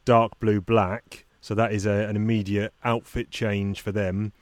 dark 0.07 0.40
blue 0.40 0.62
black, 0.62 1.27
so 1.42 1.55
that 1.57 1.72
is 1.74 1.85
a, 1.85 2.09
an 2.09 2.16
immediate 2.16 2.72
outfit 2.85 3.31
change 3.31 3.83
for 3.83 3.92
them. 3.92 4.33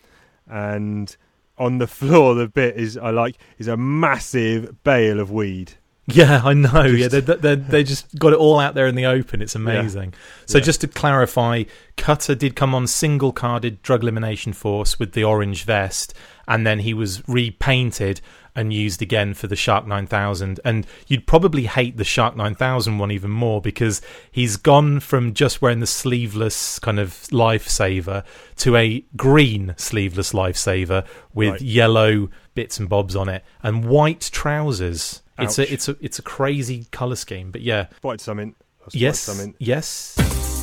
And 0.48 1.16
on 1.58 1.78
the 1.78 1.86
floor, 1.86 2.34
the 2.34 2.48
bit 2.48 2.76
is 2.76 2.96
I 2.96 3.10
like 3.10 3.36
is 3.58 3.68
a 3.68 3.76
massive 3.76 4.82
bale 4.84 5.20
of 5.20 5.30
weed. 5.30 5.72
Yeah, 6.06 6.42
I 6.44 6.52
know. 6.52 6.88
Just- 6.88 6.98
yeah, 7.14 7.20
they, 7.20 7.34
they, 7.36 7.54
they, 7.54 7.84
just 7.84 8.18
got 8.18 8.32
it 8.32 8.38
all 8.38 8.58
out 8.58 8.74
there 8.74 8.88
in 8.88 8.96
the 8.96 9.06
open. 9.06 9.40
It's 9.40 9.54
amazing. 9.54 10.14
So, 10.46 10.58
Yeah. 10.58 10.64
just 10.64 10.80
to 10.80 10.88
clarify, 10.88 11.62
Cutter 11.96 12.34
did 12.34 12.56
come 12.56 12.74
on 12.74 12.88
single 12.88 13.32
carded 13.32 13.82
drug 13.82 14.02
elimination 14.02 14.52
force 14.52 14.98
with 14.98 15.12
the 15.12 15.22
orange 15.22 15.62
vest, 15.62 16.12
and 16.48 16.66
then 16.66 16.80
he 16.80 16.92
was 16.92 17.22
repainted 17.28 18.20
and 18.54 18.72
used 18.72 19.00
again 19.02 19.32
for 19.34 19.46
the 19.46 19.56
Shark 19.56 19.86
9000. 19.86 20.60
And 20.64 20.86
you'd 21.06 21.26
probably 21.26 21.64
hate 21.66 21.96
the 21.96 22.04
Shark 22.04 22.36
9000 22.36 22.98
one 22.98 23.10
even 23.10 23.30
more 23.30 23.60
because 23.60 24.02
he's 24.30 24.56
gone 24.56 25.00
from 25.00 25.32
just 25.34 25.62
wearing 25.62 25.80
the 25.80 25.86
sleeveless 25.86 26.78
kind 26.78 26.98
of 27.00 27.10
lifesaver 27.30 28.24
to 28.56 28.76
a 28.76 29.04
green 29.16 29.74
sleeveless 29.78 30.32
lifesaver 30.32 31.04
with 31.32 31.52
Right. 31.52 31.60
yellow 31.62 32.28
bits 32.54 32.78
and 32.78 32.88
bobs 32.88 33.16
on 33.16 33.28
it 33.28 33.42
and 33.62 33.84
white 33.86 34.28
trousers. 34.32 35.22
It's 35.38 35.58
a 35.58 35.72
it's 35.72 35.88
a 35.88 35.96
it's 36.00 36.18
a 36.18 36.22
crazy 36.22 36.86
color 36.92 37.16
scheme, 37.16 37.50
but 37.50 37.62
yeah. 37.62 37.86
Spotted 37.96 38.20
something. 38.20 38.54
I 38.84 38.88
Yes, 38.92 39.20
Something. 39.20 39.54
yes. 39.58 40.14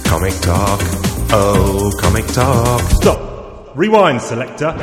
Comic 0.05 0.33
talk, 0.41 0.79
oh, 1.31 1.91
comic 2.01 2.25
talk. 2.27 2.81
Stop. 2.91 3.75
Rewind, 3.75 4.21
selector. 4.21 4.75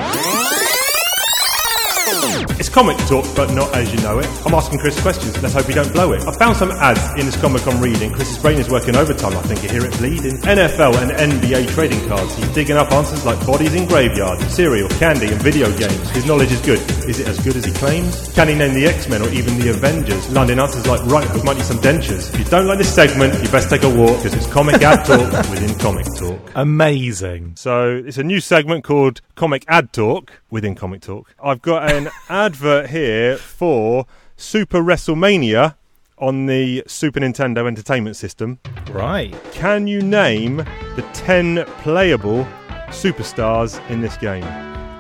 It's 2.58 2.68
comic 2.68 2.96
talk, 3.08 3.24
but 3.34 3.52
not 3.52 3.74
as 3.74 3.92
you 3.92 4.00
know 4.00 4.18
it. 4.18 4.26
I'm 4.46 4.54
asking 4.54 4.78
Chris 4.78 5.00
questions. 5.00 5.40
Let's 5.42 5.54
hope 5.54 5.68
we 5.68 5.74
don't 5.74 5.92
blow 5.92 6.12
it. 6.12 6.22
I 6.26 6.32
found 6.32 6.56
some 6.56 6.70
ads 6.70 7.00
in 7.18 7.26
this 7.26 7.36
comic 7.40 7.66
I'm 7.66 7.80
reading. 7.80 8.12
Chris's 8.12 8.38
brain 8.38 8.58
is 8.58 8.68
working 8.68 8.96
overtime. 8.96 9.36
I 9.36 9.42
think 9.42 9.62
you 9.62 9.68
hear 9.68 9.84
it 9.84 9.96
bleeding. 9.98 10.38
NFL 10.38 10.96
and 11.02 11.10
NBA 11.32 11.68
trading 11.74 12.06
cards. 12.08 12.34
He's 12.36 12.48
digging 12.50 12.76
up 12.76 12.92
answers 12.92 13.24
like 13.24 13.44
bodies 13.46 13.74
in 13.74 13.86
graveyards, 13.86 14.46
cereal, 14.54 14.88
candy, 14.90 15.26
and 15.28 15.40
video 15.42 15.66
games. 15.76 16.10
His 16.10 16.26
knowledge 16.26 16.52
is 16.52 16.60
good. 16.60 16.80
Is 17.08 17.20
it 17.20 17.28
as 17.28 17.38
good 17.40 17.56
as 17.56 17.64
he 17.64 17.72
claims? 17.72 18.32
Can 18.34 18.48
he 18.48 18.54
name 18.54 18.74
the 18.74 18.86
X-Men 18.86 19.22
or 19.22 19.28
even 19.30 19.58
the 19.58 19.70
Avengers? 19.70 20.30
Landing 20.30 20.58
answers 20.58 20.86
like 20.86 21.04
right 21.06 21.26
hook 21.26 21.44
might 21.44 21.56
need 21.56 21.66
some 21.66 21.78
dentures. 21.78 22.32
If 22.32 22.38
you 22.38 22.44
don't 22.46 22.66
like 22.66 22.78
this 22.78 22.92
segment, 22.94 23.34
you 23.42 23.48
best 23.50 23.68
take 23.70 23.82
a 23.82 23.88
walk 23.90 24.16
because 24.22 24.34
it's 24.34 24.46
comic 24.46 24.82
ad 24.82 25.04
talk 25.04 25.32
within 25.50 25.78
comic 25.78 26.06
talk. 26.16 26.38
Amazing. 26.54 27.54
So 27.56 28.02
it's 28.06 28.18
a 28.18 28.22
new 28.22 28.40
segment 28.40 28.84
called 28.84 29.20
Comic 29.34 29.64
Ad 29.68 29.92
Talk 29.92 30.32
within 30.50 30.74
Comic 30.74 31.00
Talk. 31.00 31.34
I've 31.42 31.62
got 31.62 31.90
an 31.90 32.08
advert 32.28 32.90
here 32.90 33.36
for 33.36 34.06
Super 34.36 34.80
WrestleMania 34.80 35.76
on 36.18 36.46
the 36.46 36.82
Super 36.86 37.20
Nintendo 37.20 37.66
Entertainment 37.66 38.16
System. 38.16 38.58
Right. 38.90 39.34
Can 39.52 39.86
you 39.86 40.00
name 40.02 40.56
the 40.56 41.06
10 41.12 41.64
playable 41.82 42.46
superstars 42.88 43.86
in 43.90 44.00
this 44.00 44.16
game? 44.16 44.44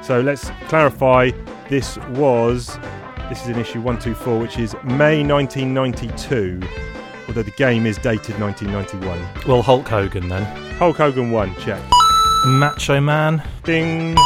So 0.02 0.20
let's 0.20 0.50
clarify 0.68 1.30
this 1.68 1.96
was 2.10 2.78
this 3.28 3.42
is 3.42 3.48
in 3.48 3.58
issue 3.58 3.80
124 3.80 4.38
which 4.38 4.58
is 4.58 4.74
May 4.84 5.24
1992 5.24 6.60
although 7.26 7.42
the 7.42 7.50
game 7.52 7.86
is 7.86 7.98
dated 7.98 8.38
1991. 8.40 9.48
Well, 9.48 9.62
Hulk 9.62 9.88
Hogan 9.88 10.28
then. 10.28 10.44
Hulk 10.76 10.96
Hogan 10.96 11.30
1 11.30 11.56
check. 11.56 11.82
Macho 12.46 13.00
Man. 13.00 13.42
Ding. 13.64 14.16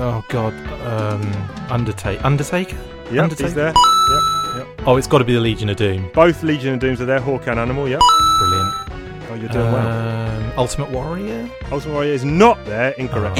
Oh 0.00 0.24
God. 0.28 0.52
Um, 0.86 1.22
Undertaker. 1.70 2.24
Undertaker. 2.24 2.76
Yep, 3.12 3.22
Undertaker? 3.24 3.44
he's 3.48 3.54
there. 3.54 3.72
Yep, 3.74 4.56
yep. 4.56 4.86
Oh, 4.86 4.96
it's 4.96 5.06
got 5.06 5.18
to 5.18 5.24
be 5.24 5.34
the 5.34 5.40
Legion 5.40 5.68
of 5.68 5.76
Doom. 5.76 6.10
Both 6.14 6.42
Legion 6.42 6.74
of 6.74 6.80
Dooms 6.80 7.00
are 7.00 7.06
there. 7.06 7.20
Hawk 7.20 7.46
and 7.46 7.58
Animal. 7.58 7.88
Yep. 7.88 8.00
Brilliant. 8.38 8.74
Oh, 9.30 9.34
you're 9.40 9.48
doing 9.48 9.72
well. 9.72 9.88
Um, 9.88 10.52
Ultimate 10.56 10.90
Warrior. 10.90 11.48
Ultimate 11.70 11.94
Warrior 11.94 12.12
is 12.12 12.24
not 12.24 12.64
there. 12.64 12.90
Incorrect. 12.92 13.38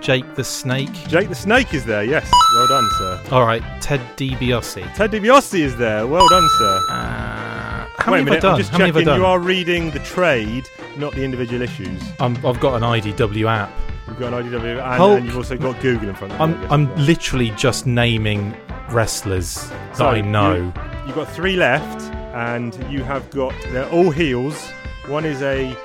Jake 0.00 0.34
the 0.34 0.42
Snake. 0.44 0.92
Jake 1.06 1.28
the 1.28 1.34
Snake 1.34 1.74
is 1.74 1.84
there. 1.84 2.02
Yes. 2.02 2.30
Well 2.54 2.66
done, 2.66 2.88
sir. 2.98 3.22
All 3.30 3.44
right. 3.46 3.62
Ted 3.80 4.00
DiBiase. 4.16 4.94
Ted 4.94 5.10
DiBiase 5.12 5.58
is 5.60 5.76
there. 5.76 6.06
Well 6.06 6.26
done, 6.28 6.48
sir. 6.58 6.80
Uh, 6.88 7.86
how 7.98 8.10
Wait 8.12 8.18
many 8.18 8.22
a 8.22 8.24
minute. 8.24 8.42
have 8.42 8.44
I 8.44 8.48
done? 8.48 8.52
I'm 8.52 8.58
just 8.58 8.70
how 8.70 8.78
I 8.84 8.90
checking. 8.90 9.14
You 9.14 9.26
are 9.26 9.38
reading 9.38 9.90
the 9.90 10.00
trade, 10.00 10.64
not 10.96 11.12
the 11.14 11.22
individual 11.24 11.62
issues. 11.62 12.02
I'm, 12.18 12.34
I've 12.44 12.58
got 12.58 12.74
an 12.74 12.82
IDW 12.82 13.46
app. 13.48 13.70
You've 14.08 14.18
got 14.18 14.32
an 14.34 14.44
IDW, 14.50 14.72
and, 14.72 14.80
Hulk. 14.80 15.16
and 15.18 15.26
you've 15.26 15.36
also 15.36 15.56
got 15.56 15.80
Google 15.80 16.08
in 16.08 16.14
front 16.14 16.32
of 16.32 16.38
you. 16.38 16.44
I'm 16.44 16.72
I'm 16.72 16.88
well. 16.88 16.98
literally 16.98 17.50
just 17.50 17.86
naming 17.86 18.54
wrestlers 18.90 19.54
that 19.68 19.96
So, 19.96 20.06
I 20.08 20.20
know. 20.20 20.72
You've 21.06 21.14
got 21.14 21.30
three 21.30 21.56
left, 21.56 22.02
and 22.34 22.74
you 22.92 23.04
have 23.04 23.28
got. 23.30 23.54
They're 23.70 23.88
all 23.90 24.10
heels. 24.10 24.70
One 25.06 25.24
is 25.24 25.40
a. 25.42 25.76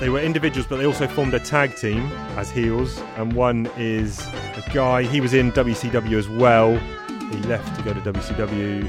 They 0.00 0.08
were 0.10 0.20
individuals, 0.20 0.66
but 0.68 0.76
they 0.76 0.86
also 0.86 1.06
formed 1.08 1.34
a 1.34 1.40
tag 1.40 1.74
team 1.76 2.06
as 2.36 2.50
heels. 2.50 2.98
And 3.16 3.32
one 3.32 3.68
is 3.76 4.20
a 4.28 4.64
guy. 4.72 5.02
He 5.02 5.20
was 5.20 5.34
in 5.34 5.52
WCW 5.52 6.16
as 6.18 6.28
well. 6.28 6.76
He 7.30 7.36
left 7.42 7.76
to 7.76 7.82
go 7.82 7.92
to 7.92 8.00
WCW. 8.00 8.88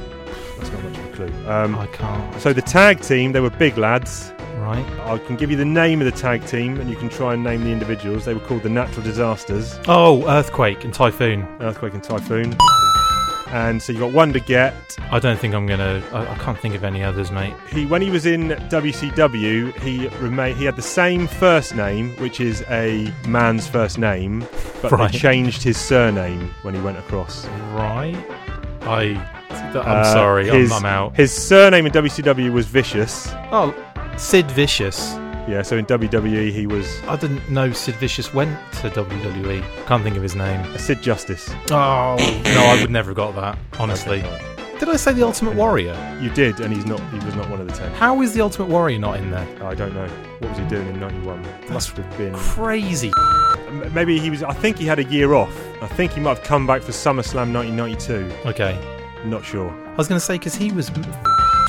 That's 0.58 0.72
not 0.72 0.84
much 0.84 0.98
of 0.98 1.06
a 1.06 1.12
clue. 1.16 1.50
Um, 1.50 1.76
I 1.76 1.88
can't. 1.88 2.42
so 2.42 2.54
the 2.54 2.62
tag 2.62 3.02
team, 3.02 3.32
they 3.34 3.40
were 3.40 3.50
big 3.50 3.78
lads. 3.78 4.32
Right. 4.60 4.86
I 5.06 5.18
can 5.20 5.36
give 5.36 5.50
you 5.50 5.58
the 5.58 5.66
name 5.66 6.02
of 6.02 6.06
the 6.06 6.12
tag 6.12 6.46
team, 6.46 6.80
and 6.80 6.90
you 6.90 6.96
can 6.96 7.10
try 7.10 7.34
and 7.34 7.44
name 7.44 7.64
the 7.64 7.72
individuals. 7.72 8.26
They 8.26 8.34
were 8.34 8.40
called 8.42 8.64
the 8.64 8.70
Natural 8.70 9.02
Disasters, 9.04 9.80
Oh, 9.88 10.28
Earthquake 10.28 10.84
and 10.84 10.94
Typhoon. 10.94 11.48
Earthquake 11.60 11.94
and 11.94 12.04
Typhoon. 12.04 12.56
And 13.52 13.82
so 13.82 13.92
you've 13.92 14.02
got 14.02 14.12
one 14.12 14.32
to 14.34 14.40
get. 14.40 14.76
I 15.12 15.18
don't 15.18 15.40
think 15.40 15.56
I'm 15.56 15.66
gonna. 15.66 16.04
I, 16.14 16.34
I 16.34 16.38
can't 16.38 16.60
think 16.60 16.76
of 16.76 16.84
any 16.84 17.04
others, 17.04 17.32
mate. 17.32 17.54
He 17.72 17.88
when 17.88 18.00
he 18.02 18.12
was 18.12 18.28
in 18.28 18.50
WCW, 18.50 19.76
he 19.80 20.08
remained. 20.24 20.58
He 20.60 20.66
had 20.66 20.76
the 20.76 20.84
same 20.84 21.26
first 21.28 21.74
name, 21.76 22.12
which 22.18 22.40
is 22.40 22.64
a 22.70 23.12
man's 23.28 23.68
first 23.68 23.98
name, 23.98 24.46
but 24.84 24.92
Right. 24.92 25.12
they 25.12 25.18
changed 25.18 25.64
his 25.64 25.78
surname 25.78 26.54
when 26.62 26.76
he 26.76 26.82
went 26.82 27.00
across. 27.00 27.48
Right. 27.74 28.16
I. 28.82 29.36
I'm 29.50 29.76
Uh, 29.76 30.04
sorry. 30.14 30.48
His, 30.50 30.72
I'm, 30.72 30.86
I'm 30.86 30.86
out. 30.86 31.16
His 31.16 31.32
surname 31.32 31.86
in 31.88 31.92
WCW 31.92 32.52
was 32.52 32.66
Vicious. 32.68 33.30
Oh, 33.52 33.74
Sid 34.20 34.52
Vicious. 34.52 35.14
Yeah, 35.48 35.62
so 35.64 35.78
in 35.78 35.86
WWE 35.86 36.52
he 36.52 36.68
was 36.68 37.02
I 37.04 37.16
didn't 37.16 37.50
know 37.50 37.72
Sid 37.72 37.96
Vicious 37.96 38.34
went 38.34 38.52
to 38.82 38.90
WWE. 38.90 39.64
Can't 39.88 40.04
think 40.04 40.16
of 40.18 40.22
his 40.22 40.36
name. 40.36 40.78
Sid 40.78 41.02
Justice. 41.02 41.50
Oh 41.72 42.16
no, 42.46 42.64
I 42.66 42.78
would 42.82 42.92
never 42.92 43.10
have 43.12 43.16
got 43.18 43.36
that. 43.36 43.58
Honestly. 43.80 44.24
Did 44.80 44.88
I 44.90 44.96
say 44.96 45.12
the 45.12 45.24
Ultimate 45.26 45.56
Warrior? 45.56 45.96
You 46.22 46.30
did, 46.30 46.60
and 46.62 46.74
he's 46.74 46.86
not. 46.86 47.00
He 47.12 47.18
was 47.26 47.36
not 47.36 47.50
one 47.50 47.60
of 47.60 47.68
the 47.68 47.74
ten. 47.74 47.92
How 47.94 48.22
is 48.22 48.34
the 48.34 48.40
Ultimate 48.42 48.70
Warrior 48.70 48.98
not 49.00 49.18
in 49.18 49.30
there? 49.32 49.46
I 49.64 49.76
don't 49.76 49.94
know. 49.94 50.08
What 50.40 50.52
was 50.52 50.58
he 50.60 50.66
doing 50.68 50.88
in 50.88 51.00
'91? 51.02 51.46
Must 51.70 51.98
have 51.98 52.18
been. 52.18 52.34
Crazy. 52.36 53.12
M- 53.68 53.94
Maybe 53.94 54.20
he 54.20 54.30
was. 54.30 54.42
I 54.44 54.54
think 54.54 54.78
he 54.78 54.86
had 54.86 55.00
a 55.00 55.04
year 55.06 55.34
off. 55.34 55.54
I 55.82 55.88
think 55.88 56.14
he 56.14 56.22
might 56.22 56.38
have 56.38 56.44
come 56.46 56.66
back 56.66 56.82
for 56.82 56.92
SummerSlam 56.94 57.52
1992. 57.54 58.32
Okay. 58.50 58.78
Not 59.26 59.44
sure. 59.44 59.70
I 59.70 59.96
was 59.96 60.08
going 60.08 60.20
to 60.20 60.26
say 60.26 60.36
because 60.36 60.56
he 60.56 60.72
was 60.72 60.90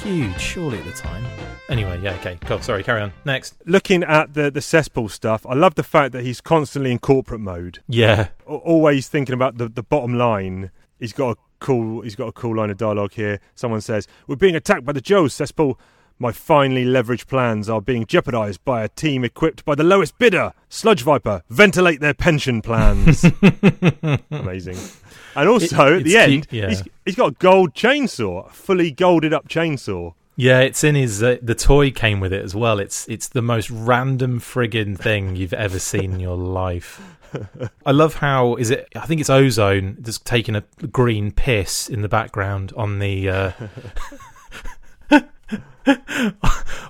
huge, 0.03 0.39
surely 0.41 0.79
at 0.79 0.85
the 0.85 0.93
time. 0.93 1.25
Anyway, 1.71 2.01
yeah, 2.03 2.15
okay, 2.15 2.37
cool. 2.43 2.61
Sorry, 2.61 2.83
carry 2.83 3.01
on. 3.01 3.13
Next. 3.25 3.55
Looking 3.65 4.03
at 4.03 4.35
the 4.35 4.51
the 4.51 4.61
cesspool 4.61 5.09
stuff, 5.09 5.47
I 5.47 5.55
love 5.55 5.77
the 5.77 5.83
fact 5.85 6.13
that 6.13 6.23
he's 6.25 6.41
constantly 6.41 6.91
in 6.91 6.99
corporate 6.99 7.41
mode. 7.41 7.79
Yeah. 7.89 8.29
Al- 8.49 8.57
Always 8.57 9.09
thinking 9.09 9.35
about 9.35 9.57
the 9.59 9.69
the 9.69 9.83
bottom 9.85 10.15
line. 10.19 10.71
He's 10.99 11.13
got 11.13 11.37
a 11.37 11.41
cool. 11.61 12.01
He's 12.03 12.17
got 12.17 12.27
a 12.27 12.33
cool 12.33 12.57
line 12.57 12.71
of 12.71 12.77
dialogue 12.77 13.13
here. 13.13 13.41
Someone 13.55 13.81
says, 13.81 14.09
"We're 14.27 14.37
being 14.37 14.57
attacked 14.57 14.85
by 14.85 14.93
the 14.93 15.01
Joes 15.01 15.33
cesspool." 15.33 15.79
My 16.23 16.33
finely 16.33 16.85
leveraged 16.85 17.29
plans 17.29 17.71
are 17.71 17.81
being 17.81 18.05
jeopardized 18.05 18.63
by 18.63 18.83
a 18.85 18.89
team 18.89 19.25
equipped 19.25 19.65
by 19.65 19.75
the 19.75 19.83
lowest 19.85 20.19
bidder, 20.19 20.53
Sludge 20.69 21.01
Viper. 21.03 21.43
Ventilate 21.49 22.01
their 22.01 22.13
pension 22.13 22.61
plans. 22.61 23.25
Amazing. 24.31 24.77
And 25.35 25.49
also, 25.49 25.95
It- 25.95 25.99
at 25.99 26.05
the 26.05 26.17
it's 26.17 26.33
end, 26.33 26.47
yeah. 26.51 26.69
he's, 26.69 26.83
he's 27.07 27.15
got 27.17 27.31
a 27.31 27.35
gold 27.39 27.73
chainsaw, 27.75 28.49
a 28.49 28.53
fully 28.53 28.91
golded 28.91 29.33
up 29.33 29.49
chainsaw. 29.49 30.13
Yeah, 30.41 30.61
it's 30.61 30.83
in 30.85 30.95
his. 30.95 31.23
Uh, 31.23 31.37
the 31.43 31.55
toy 31.55 31.91
came 31.91 32.19
with 32.19 32.33
it 32.33 32.43
as 32.43 32.55
well. 32.55 32.79
It's 32.79 33.07
it's 33.09 33.29
the 33.29 33.43
most 33.43 33.69
random 33.71 34.41
friggin' 34.41 34.99
thing 34.99 35.37
you've 35.37 35.53
ever 35.53 35.79
seen 35.79 36.15
in 36.15 36.21
your 36.21 36.37
life. 36.37 37.01
I 37.87 37.91
love 37.93 38.15
how 38.15 38.57
is 38.57 38.71
it? 38.71 38.89
I 38.97 39.07
think 39.07 39.21
it's 39.21 39.29
Ozone 39.31 39.99
just 40.03 40.25
taking 40.25 40.57
a 40.57 40.63
green 40.91 41.31
piss 41.31 41.89
in 41.89 42.01
the 42.03 42.09
background 42.09 42.73
on 42.77 43.01
the 43.01 43.29
uh, 43.29 43.53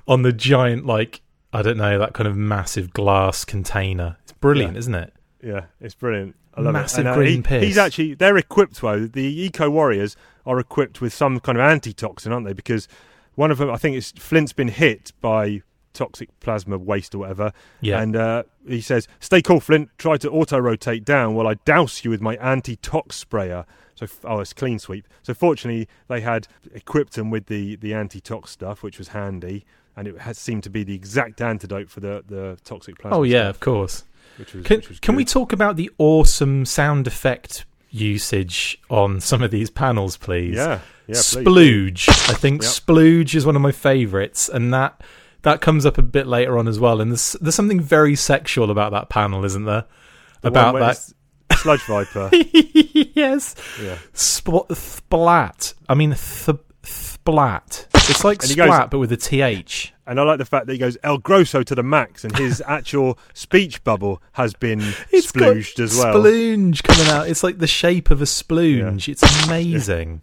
on 0.07 0.23
the 0.23 0.33
giant 0.33 0.87
like 0.87 1.21
I 1.53 1.63
don't 1.63 1.77
know 1.77 1.99
that 1.99 2.13
kind 2.13 2.29
of 2.29 2.37
massive 2.37 2.93
glass 2.93 3.45
container. 3.45 4.17
It's 4.23 4.33
brilliant, 4.33 4.75
Yeah. 4.75 4.79
isn't 4.79 4.95
it? 4.95 5.13
Yeah, 5.43 5.65
it's 5.81 5.95
brilliant. 5.95 6.37
I 6.55 6.61
love 6.63 6.73
Massive 6.75 7.07
it. 7.07 7.09
Uh, 7.11 7.15
green 7.15 7.37
he- 7.39 7.43
piss. 7.43 7.65
He's 7.65 7.79
actually 7.79 8.15
they're 8.15 8.37
equipped 8.37 8.81
though. 8.81 9.07
The 9.07 9.25
Eco 9.45 9.71
Warriors 9.71 10.17
are 10.47 10.59
equipped 10.59 11.01
with 11.01 11.13
some 11.13 11.41
kind 11.41 11.59
of 11.59 11.63
antitoxin, 11.63 12.33
aren't 12.33 12.47
they? 12.47 12.53
Because 12.53 12.89
one 13.41 13.51
of 13.51 13.57
them, 13.57 13.71
I 13.71 13.79
think 13.79 13.97
it's 13.97 14.11
Flint's 14.13 14.53
been 14.53 14.69
hit 14.69 15.15
by 15.23 15.63
toxic 15.95 16.29
plasma 16.41 16.77
waste 16.77 17.15
or 17.15 17.21
whatever. 17.21 17.55
Yeah. 17.81 18.03
And 18.03 18.15
uh, 18.15 18.43
he 18.69 18.83
says, 18.83 19.09
"Stay 19.19 19.41
cool, 19.41 19.61
Flint. 19.61 19.89
Try 19.97 20.19
to 20.19 20.31
auto 20.31 20.59
rotate 20.59 21.07
down 21.07 21.35
while 21.35 21.49
I 21.49 21.55
douse 21.65 22.05
you 22.05 22.11
with 22.11 22.21
my 22.21 22.37
anti-tox 22.37 23.17
sprayer." 23.17 23.65
So, 23.95 24.07
oh, 24.25 24.41
it's 24.41 24.53
clean 24.53 24.79
sweep. 24.79 25.09
So, 25.23 25.33
fortunately, 25.33 25.89
they 26.09 26.21
had 26.21 26.49
equipped 26.75 27.17
him 27.17 27.31
with 27.31 27.47
the 27.47 27.77
the 27.77 27.95
anti-tox 27.95 28.51
stuff, 28.51 28.83
which 28.83 28.99
was 28.99 29.09
handy, 29.09 29.65
and 29.97 30.07
it 30.07 30.19
had 30.19 30.37
seemed 30.37 30.63
to 30.65 30.71
be 30.71 30.85
the 30.85 30.95
exact 30.95 31.41
antidote 31.41 31.89
for 31.89 32.01
the 32.01 32.23
the 32.27 32.59
toxic 32.63 32.99
plasma. 32.99 33.17
Oh 33.17 33.23
yeah, 33.23 33.45
stuff, 33.45 33.55
of 33.55 33.61
course. 33.61 34.05
which 34.37 34.53
was 34.53 34.67
Can, 34.67 34.77
which 34.77 34.91
was 34.91 35.01
can 35.01 35.17
we 35.17 35.25
talk 35.25 35.55
about 35.55 35.77
the 35.77 35.91
awesome 35.97 36.67
sound 36.67 37.07
effect 37.07 37.65
usage 37.91 38.81
on 38.89 39.21
some 39.21 39.43
of 39.43 39.51
these 39.51 39.71
panels, 39.71 40.17
please? 40.17 40.57
Yeah, 40.57 40.81
yeah, 41.07 41.15
please. 41.15 41.45
Splooge. 41.47 42.09
I 42.31 42.35
think 42.35 42.63
Yep. 42.63 42.71
Splooge 42.71 43.35
is 43.35 43.45
one 43.47 43.57
of 43.57 43.63
my 43.63 43.73
favourites, 43.73 44.49
and 44.49 44.73
that 44.73 45.01
that 45.43 45.61
comes 45.61 45.87
up 45.87 45.99
a 45.99 46.03
bit 46.03 46.27
later 46.27 46.59
on 46.59 46.69
as 46.69 46.79
well. 46.79 47.01
And 47.01 47.11
there's 47.13 47.33
there's 47.41 47.55
something 47.55 47.81
very 47.81 48.15
sexual 48.17 48.71
about 48.71 48.93
that 48.93 49.09
panel, 49.09 49.45
isn't 49.45 49.65
there? 49.65 49.85
The 50.43 50.49
about 50.49 50.79
that. 50.79 51.59
sludge 51.59 51.83
viper. 51.83 52.31
yes. 52.33 53.55
Yeah. 53.83 53.97
Spl- 54.15 54.75
splat. 54.77 55.75
I 55.89 55.95
mean, 55.95 56.11
th- 56.15 56.59
splat. 56.83 57.87
It's 57.95 58.25
like 58.25 58.43
he 58.43 58.55
goes- 58.55 58.67
splat, 58.69 58.91
but 58.91 58.99
with 58.99 59.13
a 59.13 59.17
th. 59.17 59.93
And 60.11 60.19
I 60.19 60.25
like 60.25 60.39
the 60.39 60.45
fact 60.45 60.67
that 60.67 60.73
he 60.73 60.79
goes 60.79 60.99
El 61.05 61.19
Grosso 61.19 61.63
to 61.63 61.73
the 61.73 61.85
max, 61.85 62.25
and 62.25 62.37
his 62.37 62.61
actual 62.67 63.17
speech 63.33 63.85
bubble 63.85 64.21
has 64.33 64.55
been 64.55 64.81
It's 65.13 65.31
splooged 65.31 65.79
as 65.79 65.97
well. 65.97 66.17
Sploonge 66.17 66.83
coming 66.83 67.07
out. 67.07 67.29
It's 67.29 67.45
like 67.45 67.59
the 67.59 67.69
shape 67.69 68.11
of 68.11 68.21
a 68.21 68.25
splooge. 68.25 69.09
It's 69.09 69.23
amazing. 69.47 70.23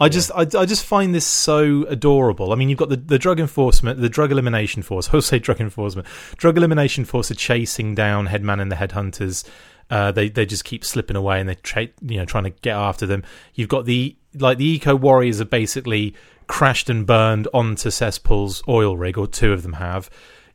I 0.00 0.08
just, 0.08 0.32
I, 0.34 0.40
I 0.40 0.66
just 0.66 0.84
find 0.84 1.14
this 1.14 1.24
so 1.24 1.84
adorable. 1.86 2.52
I 2.52 2.56
mean, 2.56 2.68
you've 2.68 2.80
got 2.80 2.88
the, 2.88 2.96
the 2.96 3.18
drug 3.18 3.38
enforcement, 3.38 4.00
the 4.00 4.08
drug 4.08 4.32
elimination 4.32 4.82
force. 4.82 5.08
I'll 5.14 5.22
say 5.22 5.38
drug 5.38 5.60
enforcement. 5.60 6.08
Drug 6.36 6.56
elimination 6.56 7.04
force 7.04 7.30
are 7.30 7.36
chasing 7.36 7.94
down 7.94 8.26
Headman 8.26 8.58
and 8.58 8.72
the 8.72 8.76
headhunters. 8.76 9.48
Uh, 9.88 10.10
they 10.10 10.28
they 10.28 10.44
just 10.44 10.64
keep 10.64 10.84
slipping 10.84 11.16
away 11.16 11.40
and 11.40 11.48
they 11.48 11.54
tra- 11.54 11.88
you 12.02 12.18
know 12.18 12.24
trying 12.24 12.44
to 12.44 12.50
get 12.50 12.74
after 12.74 13.06
them. 13.06 13.22
You've 13.54 13.70
got 13.70 13.86
the 13.86 14.16
like 14.40 14.58
the 14.58 14.66
eco 14.66 14.94
warriors 14.94 15.38
have 15.38 15.50
basically 15.50 16.14
crashed 16.46 16.88
and 16.88 17.06
burned 17.06 17.46
onto 17.52 17.90
Cesspool's 17.90 18.62
oil 18.68 18.96
rig, 18.96 19.18
or 19.18 19.26
two 19.26 19.52
of 19.52 19.62
them 19.62 19.74
have. 19.74 20.10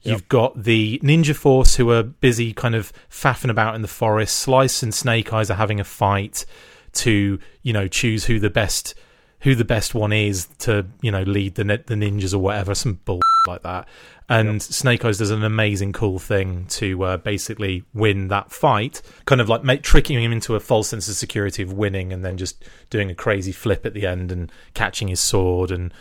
You've 0.05 0.27
got 0.27 0.63
the 0.63 0.99
Ninja 1.01 1.34
Force 1.34 1.75
who 1.75 1.89
are 1.91 2.03
busy 2.03 2.51
kind 2.51 2.75
of 2.75 2.91
faffing 3.09 3.49
about 3.49 3.75
in 3.75 3.81
the 3.81 3.88
forest. 3.88 4.36
Slice 4.36 4.84
and 4.84 4.93
Snake 4.93 5.31
Eyes 5.31 5.49
are 5.49 5.55
having 5.55 5.79
a 5.79 5.86
fight 5.86 6.45
to, 6.93 7.39
you 7.61 7.73
know, 7.73 7.88
choose 7.88 8.25
who 8.25 8.38
the 8.39 8.49
best 8.49 8.95
who 9.39 9.55
the 9.55 9.65
best 9.65 9.93
one 9.93 10.13
is 10.13 10.47
to, 10.57 10.86
you 11.01 11.11
know, 11.11 11.23
lead 11.23 11.55
the 11.55 11.63
the 11.63 11.95
ninjas 11.95 12.34
or 12.34 12.39
whatever, 12.39 12.73
some 12.73 12.99
bull 13.05 13.19
like 13.47 13.61
that. 13.63 13.88
And 14.30 14.61
Snake 14.61 15.03
Eyes 15.03 15.17
does 15.17 15.32
an 15.32 15.43
amazing, 15.43 15.91
cool 15.91 16.17
thing 16.17 16.65
to 16.69 17.03
uh, 17.03 17.17
basically 17.17 17.84
win 17.93 18.30
that 18.30 18.51
fight, 18.51 19.01
kind 19.26 19.41
of 19.41 19.49
like 19.49 19.63
make, 19.63 19.84
tricking 19.84 20.21
him 20.21 20.32
into 20.32 20.55
a 20.55 20.59
false 20.59 20.89
sense 20.89 21.09
of 21.09 21.15
security 21.15 21.61
of 21.61 21.74
winning, 21.74 22.13
and 22.13 22.24
then 22.24 22.38
just 22.38 22.63
doing 22.89 23.09
a 23.09 23.15
crazy 23.15 23.51
flip 23.51 23.86
at 23.86 23.93
the 23.93 24.07
end 24.07 24.32
and 24.32 24.51
catching 24.74 25.09
his 25.09 25.19
sword 25.19 25.71
and 25.71 25.93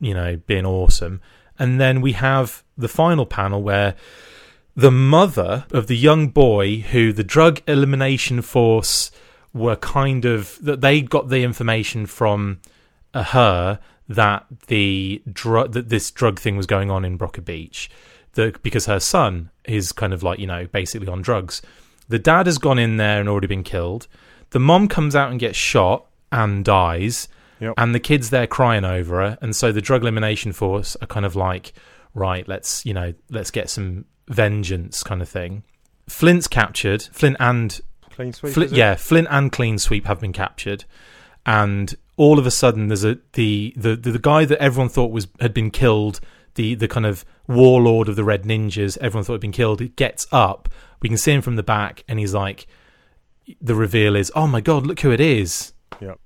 you 0.00 0.12
know 0.12 0.36
being 0.46 0.66
awesome. 0.66 1.20
And 1.58 1.80
then 1.80 2.00
we 2.00 2.12
have 2.12 2.62
the 2.76 2.88
final 2.88 3.26
panel 3.26 3.62
where 3.62 3.94
the 4.76 4.92
mother 4.92 5.66
of 5.72 5.88
the 5.88 5.96
young 5.96 6.28
boy 6.28 6.78
who 6.78 7.12
the 7.12 7.24
drug 7.24 7.60
elimination 7.66 8.42
force 8.42 9.10
were 9.52 9.76
kind 9.76 10.24
of 10.24 10.58
that 10.62 10.80
they 10.80 11.00
got 11.00 11.28
the 11.28 11.42
information 11.42 12.06
from 12.06 12.60
uh, 13.14 13.22
her 13.24 13.80
that 14.08 14.46
the 14.68 15.22
drug 15.30 15.72
that 15.72 15.88
this 15.88 16.10
drug 16.10 16.38
thing 16.38 16.56
was 16.56 16.66
going 16.66 16.90
on 16.90 17.04
in 17.04 17.16
Broca 17.16 17.42
Beach 17.42 17.90
that 18.32 18.62
because 18.62 18.86
her 18.86 19.00
son 19.00 19.50
is 19.64 19.92
kind 19.92 20.12
of 20.14 20.22
like 20.22 20.38
you 20.38 20.46
know 20.46 20.66
basically 20.66 21.08
on 21.08 21.22
drugs. 21.22 21.62
The 22.08 22.18
dad 22.18 22.46
has 22.46 22.58
gone 22.58 22.78
in 22.78 22.96
there 22.96 23.20
and 23.20 23.28
already 23.28 23.46
been 23.46 23.64
killed. 23.64 24.08
The 24.50 24.58
mom 24.58 24.88
comes 24.88 25.14
out 25.14 25.30
and 25.30 25.38
gets 25.38 25.58
shot 25.58 26.06
and 26.32 26.64
dies. 26.64 27.28
Yep. 27.60 27.74
and 27.76 27.92
the 27.92 27.98
kids 27.98 28.30
there 28.30 28.46
crying 28.46 28.84
over 28.84 29.16
her. 29.16 29.36
And 29.42 29.56
so 29.56 29.72
the 29.72 29.80
drug 29.80 30.02
elimination 30.02 30.52
force 30.52 30.96
are 31.02 31.08
kind 31.08 31.26
of 31.26 31.34
like 31.34 31.72
right 32.14 32.46
let's 32.46 32.86
you 32.86 32.94
know 32.94 33.12
let's 33.30 33.50
get 33.50 33.68
some 33.68 34.04
vengeance 34.28 35.02
kind 35.02 35.20
of 35.20 35.28
thing. 35.28 35.64
Flint's 36.08 36.46
captured. 36.46 37.02
Flint 37.02 37.36
and 37.40 37.80
Clean 38.18 38.32
sweep. 38.32 38.52
Flint, 38.52 38.72
yeah, 38.72 38.96
Flint 38.96 39.28
and 39.30 39.52
Clean 39.52 39.78
Sweep 39.78 40.06
have 40.06 40.20
been 40.20 40.32
captured, 40.32 40.84
and 41.46 41.94
all 42.18 42.38
of 42.38 42.46
a 42.46 42.50
sudden 42.50 42.88
there's 42.88 43.04
a 43.04 43.16
the, 43.32 43.72
the 43.76 43.96
the 43.96 44.10
the 44.12 44.18
guy 44.18 44.44
that 44.44 44.60
everyone 44.60 44.90
thought 44.90 45.10
was 45.10 45.28
had 45.40 45.54
been 45.54 45.70
killed, 45.70 46.20
the 46.56 46.74
the 46.74 46.88
kind 46.88 47.06
of 47.06 47.24
warlord 47.46 48.08
of 48.10 48.16
the 48.16 48.24
Red 48.24 48.42
Ninjas, 48.42 48.98
everyone 49.00 49.24
thought 49.24 49.34
had 49.34 49.40
been 49.40 49.52
killed. 49.52 49.80
He 49.80 49.88
gets 49.88 50.26
up, 50.30 50.68
we 51.00 51.08
can 51.08 51.16
see 51.16 51.32
him 51.32 51.40
from 51.40 51.56
the 51.56 51.62
back, 51.62 52.04
and 52.06 52.18
he's 52.18 52.34
like, 52.34 52.66
the 53.60 53.74
reveal 53.74 54.14
is, 54.14 54.30
oh 54.34 54.46
my 54.46 54.60
god, 54.60 54.86
look 54.86 55.00
who 55.00 55.10
it 55.10 55.20
is, 55.20 55.72
Yep. 56.00 56.18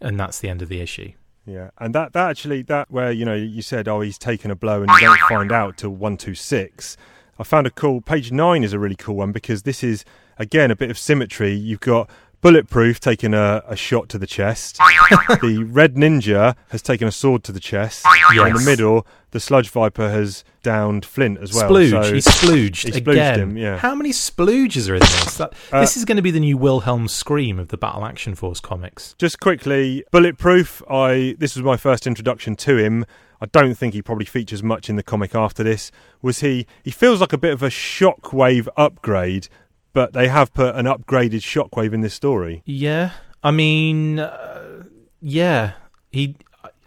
and 0.00 0.20
that's 0.20 0.38
the 0.38 0.48
end 0.48 0.62
of 0.62 0.68
the 0.68 0.80
issue. 0.80 1.12
Yeah, 1.46 1.70
and 1.78 1.92
that, 1.94 2.12
that 2.12 2.30
actually 2.30 2.62
that 2.62 2.90
where 2.90 3.10
you 3.10 3.24
know 3.24 3.34
you 3.34 3.62
said 3.62 3.88
oh 3.88 4.02
he's 4.02 4.18
taken 4.18 4.50
a 4.52 4.54
blow 4.54 4.82
and 4.82 4.90
you 4.92 5.00
don't 5.00 5.18
find 5.20 5.50
out 5.50 5.78
till 5.78 5.90
one 5.90 6.16
two 6.16 6.34
six. 6.36 6.96
I 7.38 7.42
found 7.42 7.66
a 7.66 7.70
cool 7.70 8.02
page 8.02 8.30
nine 8.30 8.62
is 8.62 8.74
a 8.74 8.78
really 8.78 8.94
cool 8.94 9.16
one 9.16 9.32
because 9.32 9.62
this 9.62 9.82
is 9.82 10.04
again 10.38 10.70
a 10.70 10.76
bit 10.76 10.90
of 10.90 10.98
symmetry. 10.98 11.52
You've 11.54 11.80
got 11.80 12.08
bulletproof 12.40 13.00
taking 13.00 13.34
a, 13.34 13.62
a 13.66 13.76
shot 13.76 14.08
to 14.10 14.18
the 14.18 14.26
chest. 14.26 14.78
the 15.42 15.66
red 15.68 15.94
ninja 15.94 16.56
has 16.70 16.82
taken 16.82 17.06
a 17.06 17.12
sword 17.12 17.44
to 17.44 17.52
the 17.52 17.60
chest. 17.60 18.04
In 18.32 18.54
the 18.54 18.62
middle, 18.64 19.06
the 19.32 19.40
sludge 19.40 19.70
viper 19.70 20.10
has 20.10 20.44
downed 20.62 21.04
Flint 21.04 21.38
as 21.38 21.54
well. 21.54 21.70
Splooge, 21.70 22.04
so 22.04 22.12
he 22.14 22.20
splooged 22.20 22.84
he 22.94 23.00
splooged 23.00 23.12
again. 23.12 23.40
him, 23.40 23.56
yeah. 23.56 23.78
How 23.78 23.94
many 23.94 24.10
splooges 24.10 24.90
are 24.90 24.94
in 24.94 25.00
this? 25.00 25.36
That, 25.36 25.52
Uh, 25.72 25.80
this 25.80 25.96
is 25.96 26.04
going 26.04 26.16
to 26.16 26.22
be 26.22 26.30
the 26.30 26.40
new 26.40 26.56
Wilhelm 26.56 27.08
scream 27.08 27.58
of 27.58 27.68
the 27.68 27.76
Battle 27.76 28.04
Action 28.04 28.34
Force 28.34 28.60
comics. 28.60 29.14
Just 29.18 29.40
quickly, 29.40 30.04
Bulletproof. 30.10 30.82
I 30.90 31.36
this 31.38 31.56
was 31.56 31.64
my 31.64 31.76
first 31.76 32.06
introduction 32.06 32.56
to 32.56 32.76
him. 32.76 33.04
I 33.42 33.46
don't 33.46 33.74
think 33.74 33.94
he 33.94 34.02
probably 34.02 34.26
features 34.26 34.62
much 34.62 34.90
in 34.90 34.96
the 34.96 35.02
comic 35.02 35.34
after 35.34 35.62
this. 35.62 35.90
Was 36.20 36.40
he? 36.40 36.66
He 36.82 36.90
feels 36.90 37.20
like 37.22 37.32
a 37.32 37.38
bit 37.38 37.52
of 37.54 37.62
a 37.62 37.70
Shockwave 37.70 38.68
upgrade, 38.76 39.48
but 39.92 40.12
they 40.12 40.28
have 40.28 40.52
put 40.54 40.74
an 40.74 40.86
upgraded 40.86 41.40
Shockwave 41.40 41.92
in 41.92 42.00
this 42.00 42.14
story. 42.14 42.62
Yeah, 42.64 43.12
I 43.42 43.50
mean, 43.50 44.18
uh, 44.18 44.84
yeah, 45.20 45.72
he, 46.10 46.36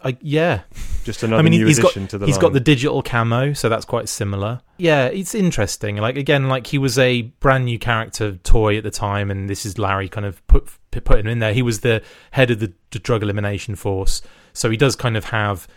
I, 0.04 0.18
yeah. 0.22 0.62
Just 1.04 1.22
another 1.22 1.40
I 1.40 1.44
mean, 1.44 1.52
new 1.52 1.66
he's 1.68 1.80
got 1.80 1.88
addition 1.92 2.08
to 2.08 2.18
the 2.18 2.26
he's 2.26 2.36
line. 2.36 2.42
got 2.42 2.54
the 2.54 2.60
digital 2.62 3.04
camo, 3.04 3.52
so 3.52 3.68
that's 3.68 3.84
quite 3.84 4.08
similar. 4.08 4.62
Yeah, 4.78 5.08
it's 5.08 5.36
interesting. 5.36 5.98
Like 5.98 6.16
again, 6.16 6.48
like 6.48 6.68
he 6.68 6.78
was 6.78 6.98
a 6.98 7.24
brand 7.42 7.66
new 7.66 7.78
character 7.78 8.38
toy 8.38 8.78
at 8.78 8.84
the 8.84 8.92
time, 8.92 9.30
and 9.30 9.50
this 9.50 9.66
is 9.66 9.78
Larry 9.78 10.08
kind 10.08 10.26
of 10.26 10.46
put 10.48 10.70
put 10.92 11.20
him 11.20 11.28
in 11.28 11.40
there. 11.40 11.54
He 11.54 11.62
was 11.62 11.82
the 11.82 12.02
head 12.32 12.52
of 12.52 12.60
the, 12.60 12.72
the 12.92 13.00
drug 13.00 13.22
elimination 13.22 13.76
force, 13.76 14.22
so 14.54 14.70
he 14.70 14.78
does 14.78 14.96
kind 14.96 15.18
of 15.18 15.26
have 15.26 15.68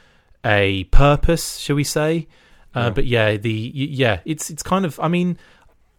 a 0.44 0.84
purpose, 0.84 1.56
shall 1.56 1.74
we 1.74 1.82
say? 1.84 2.28
Uh, 2.72 2.80
Yeah. 2.82 2.90
But 2.90 3.06
yeah, 3.06 3.36
the 3.36 3.50
yeah, 3.74 4.20
it's 4.24 4.48
it's 4.48 4.62
kind 4.62 4.84
of. 4.84 5.00
I 5.00 5.08
mean, 5.08 5.38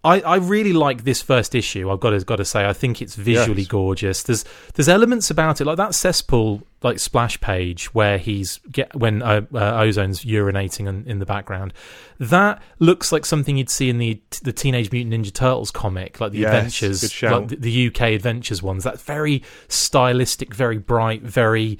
I, 0.03 0.21
I 0.21 0.35
really 0.37 0.73
like 0.73 1.03
this 1.03 1.21
first 1.21 1.53
issue. 1.55 1.91
I've 1.91 1.99
got 1.99 2.11
to 2.11 2.19
got 2.23 2.35
to 2.37 2.45
say, 2.45 2.65
I 2.65 2.71
think 2.73 3.01
it's 3.01 3.15
visually 3.15 3.63
Yes. 3.63 3.67
gorgeous. 3.67 4.23
There's 4.23 4.45
there's 4.75 4.87
elements 4.87 5.29
about 5.29 5.59
it, 5.59 5.65
like 5.65 5.77
that 5.77 5.95
cesspool 5.95 6.61
like 6.83 6.99
splash 6.99 7.41
page 7.41 7.93
where 7.95 8.17
he's 8.19 8.59
get 8.71 8.95
when 8.95 9.21
uh, 9.23 9.41
uh, 9.53 9.81
Ozone's 9.81 10.23
urinating 10.23 10.87
in, 10.87 11.03
in 11.07 11.19
the 11.19 11.25
background. 11.25 11.73
That 12.19 12.61
looks 12.79 13.11
like 13.11 13.25
something 13.25 13.57
you'd 13.57 13.69
see 13.71 13.89
in 13.89 13.97
the 13.97 14.21
the 14.43 14.53
Teenage 14.53 14.91
Mutant 14.91 15.13
Ninja 15.13 15.33
Turtles 15.33 15.71
comic, 15.71 16.21
like 16.21 16.31
the 16.31 16.39
Yes, 16.39 16.53
adventures, 16.53 17.21
like 17.23 17.47
the, 17.49 17.55
the 17.55 17.87
UK 17.87 18.01
adventures 18.13 18.61
ones. 18.63 18.83
That's 18.83 19.01
very 19.01 19.43
stylistic, 19.67 20.53
very 20.53 20.77
bright, 20.77 21.23
very 21.23 21.79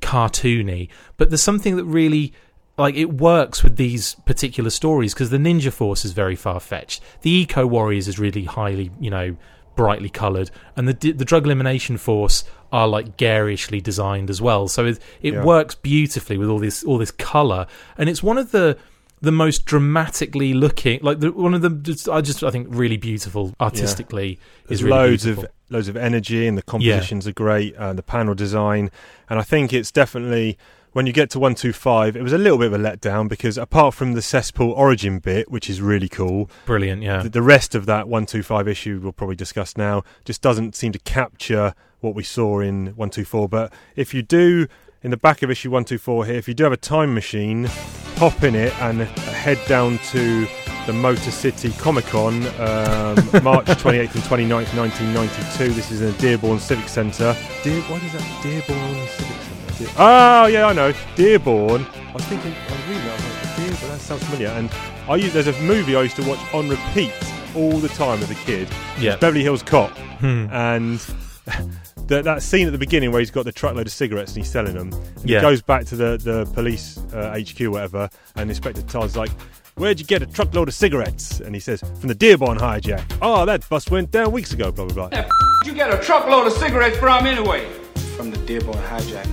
cartoony. 0.00 0.88
But 1.16 1.30
there's 1.30 1.42
something 1.42 1.76
that 1.76 1.84
really 1.84 2.32
like 2.78 2.94
it 2.94 3.12
works 3.14 3.62
with 3.62 3.76
these 3.76 4.14
particular 4.26 4.70
stories 4.70 5.12
because 5.14 5.30
the 5.30 5.38
ninja 5.38 5.72
force 5.72 6.04
is 6.04 6.12
very 6.12 6.36
far 6.36 6.60
fetched. 6.60 7.02
The 7.22 7.30
eco 7.30 7.66
warriors 7.66 8.08
is 8.08 8.18
really 8.18 8.44
highly, 8.44 8.90
you 9.00 9.10
know, 9.10 9.36
brightly 9.76 10.08
coloured, 10.10 10.50
and 10.76 10.88
the 10.88 11.12
the 11.12 11.24
drug 11.24 11.44
elimination 11.46 11.96
force 11.98 12.44
are 12.72 12.86
like 12.88 13.16
garishly 13.16 13.80
designed 13.80 14.28
as 14.30 14.40
well. 14.42 14.68
So 14.68 14.84
it 14.86 14.98
it 15.22 15.34
Yeah. 15.34 15.44
works 15.44 15.74
beautifully 15.74 16.36
with 16.38 16.48
all 16.48 16.58
this 16.58 16.82
all 16.84 16.98
this 16.98 17.10
colour, 17.10 17.66
and 17.96 18.08
it's 18.08 18.22
one 18.22 18.38
of 18.38 18.50
the 18.52 18.76
the 19.20 19.32
most 19.32 19.64
dramatically 19.64 20.54
looking 20.54 21.00
like 21.02 21.18
the, 21.18 21.32
one 21.32 21.52
of 21.52 21.60
the 21.60 21.70
just- 21.70 22.08
I 22.08 22.20
just 22.20 22.44
I 22.44 22.50
think 22.50 22.68
really 22.70 22.96
beautiful 22.96 23.52
artistically 23.60 24.38
There's 24.68 24.78
is 24.78 24.84
really 24.84 24.96
loads 24.96 25.24
beautiful. 25.24 25.44
of 25.46 25.50
loads 25.70 25.88
of 25.88 25.96
energy, 25.96 26.46
and 26.46 26.56
the 26.56 26.62
compositions 26.62 27.26
are 27.26 27.32
great. 27.32 27.74
Uh, 27.76 27.92
the 27.94 28.02
panel 28.02 28.34
design, 28.34 28.90
and 29.28 29.40
I 29.40 29.42
think 29.42 29.72
it's 29.72 29.90
definitely 29.90 30.56
when 30.98 31.06
you 31.06 31.12
get 31.12 31.30
to 31.30 31.38
one 31.38 31.54
two 31.54 31.72
five, 31.72 32.16
it 32.16 32.24
was 32.24 32.32
a 32.32 32.38
little 32.38 32.58
bit 32.58 32.72
of 32.72 32.72
a 32.72 32.78
letdown 32.78 33.28
because 33.28 33.56
apart 33.56 33.94
from 33.94 34.14
the 34.14 34.20
cesspool 34.20 34.72
origin 34.72 35.20
bit, 35.20 35.48
which 35.48 35.70
is 35.70 35.80
really 35.80 36.08
cool, 36.08 36.50
brilliant. 36.66 37.04
Yeah, 37.04 37.22
the, 37.22 37.28
the 37.28 37.40
rest 37.40 37.76
of 37.76 37.86
that 37.86 38.08
one 38.08 38.26
two 38.26 38.42
five 38.42 38.66
issue 38.66 38.98
we'll 39.00 39.12
probably 39.12 39.36
discuss 39.36 39.76
now 39.76 40.02
just 40.24 40.42
doesn't 40.42 40.74
seem 40.74 40.90
to 40.90 40.98
capture 40.98 41.72
what 42.00 42.16
we 42.16 42.24
saw 42.24 42.58
in 42.58 42.88
one 42.96 43.10
two 43.10 43.24
four. 43.24 43.48
But 43.48 43.72
if 43.94 44.12
you 44.12 44.22
do. 44.22 44.66
In 45.00 45.12
the 45.12 45.16
back 45.16 45.44
of 45.44 45.50
issue 45.50 45.70
124 45.70 46.26
here, 46.26 46.34
if 46.34 46.48
you 46.48 46.54
do 46.54 46.64
have 46.64 46.72
a 46.72 46.76
time 46.76 47.14
machine, 47.14 47.68
pop 48.16 48.42
in 48.42 48.56
it 48.56 48.76
and 48.82 49.02
head 49.02 49.56
down 49.68 49.98
to 50.10 50.44
the 50.88 50.92
Motor 50.92 51.30
City 51.30 51.70
Comic 51.74 52.06
Con, 52.06 52.34
um, 52.34 53.14
March 53.44 53.66
28th 53.66 54.14
and 54.14 54.24
29th, 54.24 54.74
1992. 54.76 55.72
This 55.72 55.92
is 55.92 56.00
in 56.00 56.10
the 56.10 56.18
Dearborn 56.18 56.58
Civic 56.58 56.88
Centre. 56.88 57.36
Dear, 57.62 57.80
what 57.82 58.02
is 58.02 58.12
that? 58.12 58.42
Dearborn 58.42 58.97
Civic 58.97 58.97
Centre. 58.97 58.97
Dear, 58.97 58.97
oh, 59.98 60.46
yeah, 60.46 60.66
I 60.66 60.72
know. 60.72 60.92
Dearborn. 61.16 61.84
I 61.84 62.12
was 62.12 62.24
thinking, 62.24 62.52
I 62.52 62.72
was 62.72 62.86
reading 62.86 63.04
that, 63.04 63.12
I 63.12 63.14
was 63.14 63.24
like, 63.24 63.56
Dearborn, 63.56 63.92
that 63.92 64.00
sounds 64.00 64.24
familiar. 64.24 64.48
And 64.48 64.70
I 65.08 65.16
used, 65.16 65.32
there's 65.34 65.46
a 65.46 65.60
movie 65.62 65.96
I 65.96 66.02
used 66.02 66.16
to 66.16 66.28
watch 66.28 66.40
on 66.54 66.68
repeat 66.68 67.12
all 67.54 67.78
the 67.78 67.88
time 67.88 68.20
as 68.22 68.30
a 68.30 68.34
kid. 68.34 68.68
Yeah. 68.98 69.12
It's 69.12 69.20
Beverly 69.20 69.42
Hills 69.42 69.62
Cop. 69.62 69.90
Hmm. 70.18 70.46
And. 70.50 71.04
That, 72.08 72.24
that 72.24 72.42
scene 72.42 72.66
at 72.66 72.72
the 72.72 72.78
beginning 72.78 73.12
where 73.12 73.20
he's 73.20 73.30
got 73.30 73.44
the 73.44 73.52
truckload 73.52 73.86
of 73.86 73.92
cigarettes 73.92 74.30
and 74.30 74.38
he's 74.42 74.50
selling 74.50 74.74
them. 74.74 74.90
And 75.16 75.28
Yeah. 75.28 75.40
He 75.40 75.42
goes 75.42 75.60
back 75.60 75.84
to 75.88 75.94
the, 75.94 76.16
the 76.16 76.50
police 76.54 76.96
uh, 77.12 77.38
HQ 77.38 77.60
or 77.60 77.70
whatever, 77.72 78.08
and 78.34 78.48
Inspector 78.48 78.80
Todd's 78.82 79.14
like, 79.14 79.30
Where'd 79.74 80.00
you 80.00 80.06
get 80.06 80.22
a 80.22 80.26
truckload 80.26 80.68
of 80.68 80.74
cigarettes? 80.74 81.40
And 81.40 81.54
he 81.54 81.60
says, 81.60 81.80
From 82.00 82.08
the 82.08 82.14
Dearborn 82.14 82.56
hijack. 82.56 83.04
Oh, 83.20 83.44
that 83.44 83.68
bus 83.68 83.90
went 83.90 84.10
down 84.10 84.32
weeks 84.32 84.54
ago, 84.54 84.72
blah, 84.72 84.86
blah, 84.86 85.08
blah. 85.08 85.20
Where'd 85.20 85.66
you 85.66 85.74
get 85.74 85.92
a 85.92 85.98
truckload 86.02 86.46
of 86.46 86.54
cigarettes 86.54 86.96
from 86.96 87.26
anyway? 87.26 87.70
From 88.16 88.30
the 88.30 88.38
Dearborn 88.38 88.78
hijack. 88.78 89.26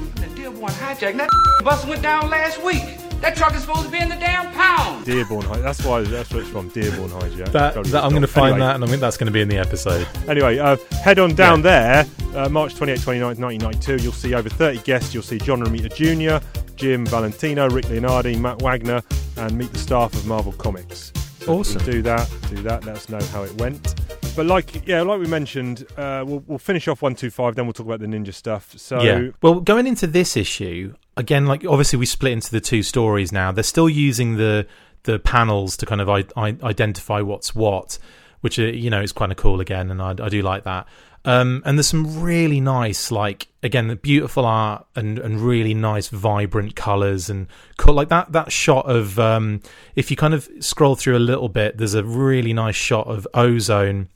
The 0.67 0.73
Dearborn 0.73 0.95
hijack. 0.95 1.17
That 1.17 1.29
bus 1.63 1.85
went 1.85 2.01
down 2.01 2.29
last 2.29 2.63
week. 2.63 2.83
That 3.21 3.35
truck 3.35 3.53
is 3.55 3.61
supposed 3.61 3.85
to 3.85 3.91
be 3.91 3.99
in 3.99 4.09
the 4.09 4.15
damn 4.15 4.51
pound. 4.53 5.05
Dearborn 5.05 5.45
High. 5.45 5.59
That's 5.59 5.83
why. 5.83 6.01
That's 6.01 6.31
where 6.31 6.41
it's 6.41 6.49
from. 6.49 6.69
Dearborn 6.69 7.09
Hijack. 7.09 7.51
That, 7.51 7.83
that 7.85 8.03
I'm 8.03 8.09
going 8.11 8.21
to 8.21 8.27
find 8.27 8.53
Anyway, 8.53 8.67
that, 8.67 8.75
and 8.75 8.83
I 8.83 8.87
think 8.87 9.01
that's 9.01 9.17
going 9.17 9.27
to 9.27 9.31
be 9.33 9.41
in 9.41 9.47
the 9.47 9.57
episode. 9.57 10.07
Anyway, 10.27 10.59
uh, 10.59 10.77
head 11.03 11.17
on 11.19 11.33
down 11.33 11.61
there, 11.61 12.05
uh, 12.35 12.49
March 12.49 12.75
28, 12.75 13.01
29, 13.01 13.27
1992. 13.41 14.03
You'll 14.03 14.13
see 14.13 14.33
over 14.33 14.49
30 14.49 14.79
guests. 14.79 15.13
You'll 15.13 15.23
see 15.23 15.37
John 15.39 15.61
Romita 15.63 15.93
Jr., 15.93 16.45
Jim 16.75 17.05
Valentino, 17.05 17.69
Rick 17.69 17.85
Leonardi, 17.85 18.39
Matt 18.39 18.61
Wagner, 18.61 19.01
and 19.37 19.57
meet 19.57 19.71
the 19.71 19.79
staff 19.79 20.13
of 20.13 20.27
Marvel 20.27 20.51
Comics. 20.53 21.11
So 21.45 21.59
Awesome. 21.59 21.83
Do 21.83 22.01
that. 22.01 22.27
Do 22.49 22.55
that. 22.63 22.85
Let 22.85 22.95
us 22.95 23.07
know 23.07 23.21
how 23.25 23.43
it 23.43 23.53
went. 23.61 23.93
But 24.35 24.47
like, 24.47 24.87
yeah, 24.87 25.03
like 25.03 25.19
we 25.19 25.27
mentioned, 25.27 25.85
uh, 25.95 26.23
we'll, 26.25 26.43
we'll 26.47 26.57
finish 26.57 26.87
off 26.87 27.03
one 27.03 27.13
two 27.13 27.29
five. 27.29 27.53
Then 27.53 27.67
we'll 27.67 27.73
talk 27.73 27.85
about 27.85 27.99
the 27.99 28.07
ninja 28.07 28.33
stuff. 28.33 28.73
So 28.77 28.99
yeah. 28.99 29.29
Well, 29.43 29.59
going 29.59 29.85
into 29.85 30.07
this 30.07 30.35
issue 30.35 30.95
again, 31.15 31.45
like 31.45 31.63
obviously 31.63 31.99
we 31.99 32.07
split 32.07 32.33
into 32.33 32.49
the 32.49 32.61
two 32.61 32.81
stories 32.81 33.31
now. 33.31 33.51
They're 33.51 33.63
still 33.63 33.87
using 33.87 34.37
the 34.37 34.65
the 35.03 35.19
panels 35.19 35.77
to 35.77 35.85
kind 35.85 36.01
of 36.01 36.09
I, 36.09 36.23
I, 36.35 36.57
identify 36.63 37.21
what's 37.21 37.53
what, 37.53 37.99
which 38.41 38.57
uh, 38.57 38.63
you 38.63 38.89
know 38.89 39.01
is 39.01 39.11
kind 39.11 39.31
of 39.31 39.37
cool 39.37 39.59
again, 39.59 39.91
and 39.91 40.01
I, 40.01 40.15
I 40.19 40.29
do 40.29 40.41
like 40.41 40.63
that. 40.63 40.87
Um, 41.25 41.63
and 41.65 41.77
there's 41.77 41.87
some 41.87 42.21
really 42.21 42.59
nice, 42.61 43.09
like 43.11 43.47
again, 43.63 43.87
the 43.87 43.95
beautiful 43.95 44.45
art 44.45 44.85
and, 44.95 45.17
and 45.17 45.41
really 45.41 45.73
nice, 45.73 46.07
vibrant 46.09 46.75
colors 46.75 47.29
and 47.29 47.47
co- 47.77 47.91
like 47.93 48.09
that 48.09 48.31
that 48.33 48.51
shot 48.51 48.85
of 48.89 49.17
um, 49.19 49.61
if 49.95 50.11
you 50.11 50.17
kind 50.17 50.33
of 50.35 50.47
scroll 50.59 50.95
through 50.95 51.17
a 51.17 51.19
little 51.19 51.49
bit, 51.49 51.77
there's 51.77 51.95
a 51.95 52.03
really 52.03 52.53
nice 52.53 52.75
shot 52.75 53.07
of 53.07 53.27
Ozone 53.33 54.09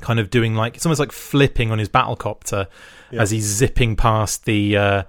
kind 0.00 0.18
of 0.20 0.30
doing 0.30 0.54
like 0.54 0.74
it's 0.76 0.84
almost 0.86 0.98
like 1.00 1.12
flipping 1.12 1.70
on 1.70 1.78
his 1.78 1.88
battlecopter 1.88 2.66
Yeah. 3.10 3.22
as 3.22 3.30
he's 3.30 3.44
zipping 3.44 3.94
past 3.96 4.44
the 4.44 4.76
uh, 4.76 5.02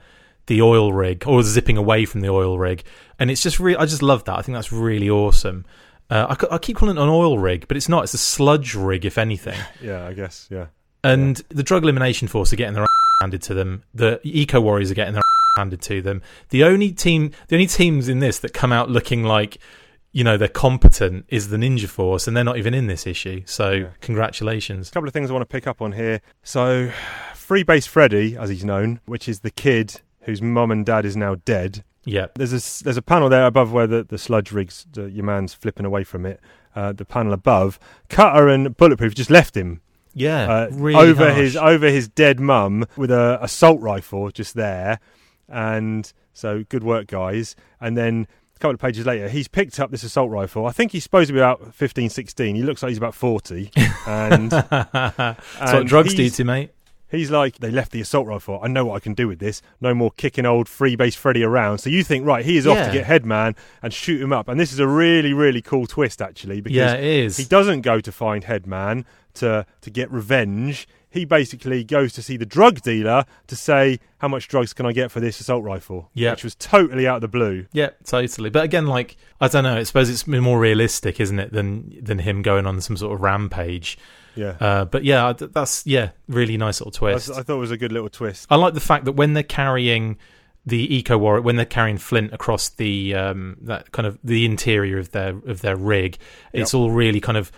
the 0.48 0.62
oil 0.62 0.92
rig 0.92 1.24
or 1.28 1.42
zipping 1.44 1.78
away 1.78 2.06
from 2.06 2.22
the 2.22 2.30
oil 2.30 2.58
rig, 2.60 2.84
and 3.20 3.30
it's 3.30 3.42
just 3.44 3.60
really 3.60 3.78
I 3.78 3.86
just 3.86 4.02
love 4.02 4.24
that. 4.26 4.38
I 4.38 4.42
think 4.42 4.56
that's 4.56 4.72
really 4.72 5.10
awesome. 5.10 5.66
Uh, 6.10 6.36
I, 6.50 6.56
I 6.56 6.58
keep 6.58 6.78
calling 6.78 6.98
it 6.98 7.02
an 7.02 7.10
oil 7.10 7.38
rig, 7.40 7.68
but 7.68 7.78
it's 7.78 7.88
not. 7.90 8.04
It's 8.04 8.14
a 8.14 8.18
sludge 8.20 8.76
rig, 8.76 9.06
if 9.06 9.18
anything. 9.18 9.58
yeah, 9.82 10.06
I 10.06 10.14
guess 10.14 10.48
yeah. 10.52 10.68
And 11.04 11.38
the 11.50 11.64
Drug 11.64 11.84
Elimination 11.84 12.28
Force 12.28 12.54
are 12.54 12.56
getting 12.56 12.74
their 12.74 12.86
handed 13.22 13.42
to 13.44 13.54
them. 13.54 13.84
The 13.94 14.20
Eco 14.24 14.62
Warriors 14.62 14.92
are 14.92 14.96
getting 14.96 15.14
their 15.14 15.24
handed 15.58 15.82
to 15.84 16.02
them. 16.02 16.22
The 16.50 16.64
only 16.64 16.92
team, 16.92 17.32
the 17.48 17.56
only 17.56 17.68
teams 17.68 18.08
in 18.10 18.20
this 18.20 18.40
that 18.40 18.54
come 18.54 18.72
out 18.72 18.90
looking 18.90 19.24
like, 19.24 19.58
you 20.12 20.24
know, 20.24 20.38
they're 20.38 20.48
competent 20.48 21.26
is 21.28 21.50
the 21.50 21.58
Ninja 21.58 21.88
Force, 21.88 22.28
and 22.28 22.38
they're 22.38 22.44
not 22.44 22.58
even 22.58 22.74
in 22.74 22.88
this 22.88 23.06
issue. 23.08 23.42
So 23.46 23.90
congratulations. 24.02 24.90
A 24.90 24.92
couple 24.92 25.08
of 25.08 25.14
things 25.14 25.30
I 25.30 25.34
want 25.34 25.42
to 25.42 25.52
pick 25.52 25.68
up 25.68 25.82
on 25.82 25.94
here. 25.94 26.22
So, 26.44 26.92
Freebase 27.34 27.88
Freddy, 27.88 28.38
as 28.38 28.50
he's 28.50 28.64
known, 28.64 29.00
which 29.06 29.28
is 29.28 29.42
the 29.42 29.52
kid 29.52 30.02
whose 30.22 30.42
mum 30.42 30.72
and 30.72 30.86
dad 30.86 31.06
is 31.06 31.18
now 31.18 31.36
dead. 31.36 31.84
Yeah. 32.06 32.28
There's 32.36 32.54
a 32.54 32.84
there's 32.84 32.98
a 32.98 33.02
panel 33.02 33.30
there 33.30 33.46
above 33.46 33.72
where 33.72 33.88
the, 33.88 34.04
the 34.04 34.18
sludge 34.18 34.52
rigs, 34.52 34.86
the, 34.92 35.10
your 35.10 35.26
man's 35.26 35.54
flipping 35.54 35.86
away 35.86 36.04
from 36.04 36.26
it. 36.26 36.40
Uh, 36.76 36.92
the 36.92 37.06
panel 37.06 37.34
above, 37.34 37.80
Cutter 38.10 38.48
and 38.48 38.76
Bulletproof 38.76 39.14
just 39.14 39.30
left 39.30 39.56
him. 39.56 39.82
Yeah, 40.14 40.52
uh, 40.52 40.68
really 40.72 41.00
over 41.10 41.26
harsh. 41.26 41.38
his 41.38 41.58
over 41.58 41.88
his 41.90 42.08
dead 42.08 42.40
mum 42.40 42.86
with 42.96 43.12
a 43.12 43.40
assault 43.42 43.82
rifle 43.82 44.30
just 44.32 44.54
there, 44.56 45.00
and 45.50 46.12
so 46.34 46.64
good 46.70 46.84
work, 46.84 47.08
guys. 47.08 47.56
And 47.82 47.98
then 47.98 48.28
a 48.56 48.60
couple 48.60 48.76
of 48.76 48.80
pages 48.80 49.06
later, 49.06 49.28
he's 49.30 49.48
picked 49.48 49.80
up 49.80 49.92
this 49.92 50.04
assault 50.04 50.30
rifle. 50.32 50.66
I 50.66 50.72
think 50.72 50.92
he's 50.92 51.04
supposed 51.04 51.28
to 51.28 51.34
be 51.34 51.40
about 51.40 51.74
15, 51.76 52.10
16. 52.10 52.56
He 52.56 52.64
looks 52.64 52.82
like 52.84 52.90
he's 52.90 52.98
about 52.98 53.16
40. 53.16 53.72
And 54.08 54.52
That's 54.94 55.74
what 55.74 55.86
drugs 55.88 56.14
do 56.14 56.30
to 56.30 56.44
mate. 56.44 56.72
He's 57.10 57.30
like, 57.30 57.60
they 57.60 57.70
left 57.70 57.92
the 57.92 58.02
assault 58.02 58.26
rifle. 58.26 58.60
I 58.64 58.68
know 58.68 58.86
what 58.86 58.96
I 58.96 59.00
can 59.00 59.14
do 59.14 59.28
with 59.28 59.38
this. 59.38 59.62
No 59.80 59.94
more 59.94 60.10
kicking 60.10 60.48
old 60.48 60.66
freebase 60.66 61.14
Freddy 61.16 61.44
around. 61.44 61.78
So 61.78 61.92
you 61.92 62.04
think, 62.04 62.26
right, 62.26 62.44
he 62.44 62.58
is 62.58 62.66
off 62.66 62.76
Yeah. 62.78 62.88
to 62.88 62.92
get 62.94 63.06
Headman 63.06 63.56
and 63.84 63.94
shoot 63.94 64.20
him 64.20 64.34
up. 64.34 64.48
And 64.48 64.60
this 64.60 64.74
is 64.74 64.80
a 64.80 64.88
really, 64.88 65.32
really 65.32 65.62
cool 65.62 65.86
twist, 65.86 66.24
actually, 66.24 66.60
because 66.62 66.76
Yeah, 66.76 66.94
it 66.96 67.04
is. 67.04 67.38
he 67.38 67.44
doesn't 67.46 67.82
go 67.82 68.00
to 68.00 68.12
find 68.12 68.46
Headman 68.46 69.06
to 69.36 69.66
to 69.82 69.90
get 69.90 70.12
revenge. 70.12 70.88
He 71.10 71.26
basically 71.26 71.84
goes 71.84 72.12
to 72.14 72.24
see 72.24 72.38
the 72.38 72.46
drug 72.46 72.82
dealer 72.82 73.26
to 73.46 73.56
say, 73.56 74.00
how 74.18 74.28
much 74.28 74.48
drugs 74.48 74.74
can 74.74 74.88
I 74.88 74.94
get 74.94 75.12
for 75.12 75.20
this 75.20 75.40
assault 75.40 75.64
rifle? 75.64 76.10
Yeah. 76.16 76.32
which 76.32 76.44
was 76.44 76.56
totally 76.56 77.06
out 77.06 77.18
of 77.18 77.22
the 77.22 77.28
blue. 77.28 77.68
Yeah, 77.72 77.92
totally. 78.04 78.50
But 78.50 78.64
again, 78.64 78.88
like 78.88 79.16
I 79.40 79.48
don't 79.48 79.64
know. 79.64 79.78
I 79.78 79.84
suppose 79.84 80.10
it's 80.10 80.26
more 80.26 80.60
realistic, 80.60 81.20
isn't 81.20 81.38
it, 81.38 81.52
than 81.54 82.04
than 82.04 82.20
him 82.20 82.42
going 82.42 82.66
on 82.66 82.82
some 82.82 82.98
sort 82.98 83.14
of 83.14 83.22
rampage. 83.22 83.98
Yeah. 84.36 84.56
Uh, 84.60 84.86
but 84.86 85.04
yeah, 85.04 85.34
that's 85.34 85.86
yeah, 85.86 86.10
really 86.28 86.58
nice 86.58 86.82
little 86.82 86.92
I, 87.08 87.14
twist. 87.14 87.30
I 87.30 87.44
thought 87.44 87.58
it 87.58 87.60
was 87.60 87.70
a 87.72 87.78
good 87.78 87.92
little 87.92 88.10
twist. 88.10 88.48
I 88.50 88.56
like 88.56 88.74
the 88.74 88.80
fact 88.80 89.06
that 89.06 89.12
when 89.12 89.34
they're 89.34 89.44
carrying 89.44 90.18
the 90.66 90.96
eco 90.96 91.18
warrior, 91.18 91.42
when 91.42 91.58
they're 91.58 91.66
carrying 91.66 91.98
Flint 92.00 92.34
across 92.34 92.70
the 92.70 93.14
um, 93.14 93.58
that 93.62 93.92
kind 93.92 94.08
of 94.08 94.18
the 94.24 94.46
interior 94.46 94.98
of 94.98 95.12
their 95.12 95.36
of 95.46 95.62
their 95.62 95.76
rig, 95.76 96.18
it's 96.54 96.74
Yep. 96.74 96.80
all 96.80 96.90
really 96.90 97.20
kind 97.20 97.38
of 97.38 97.52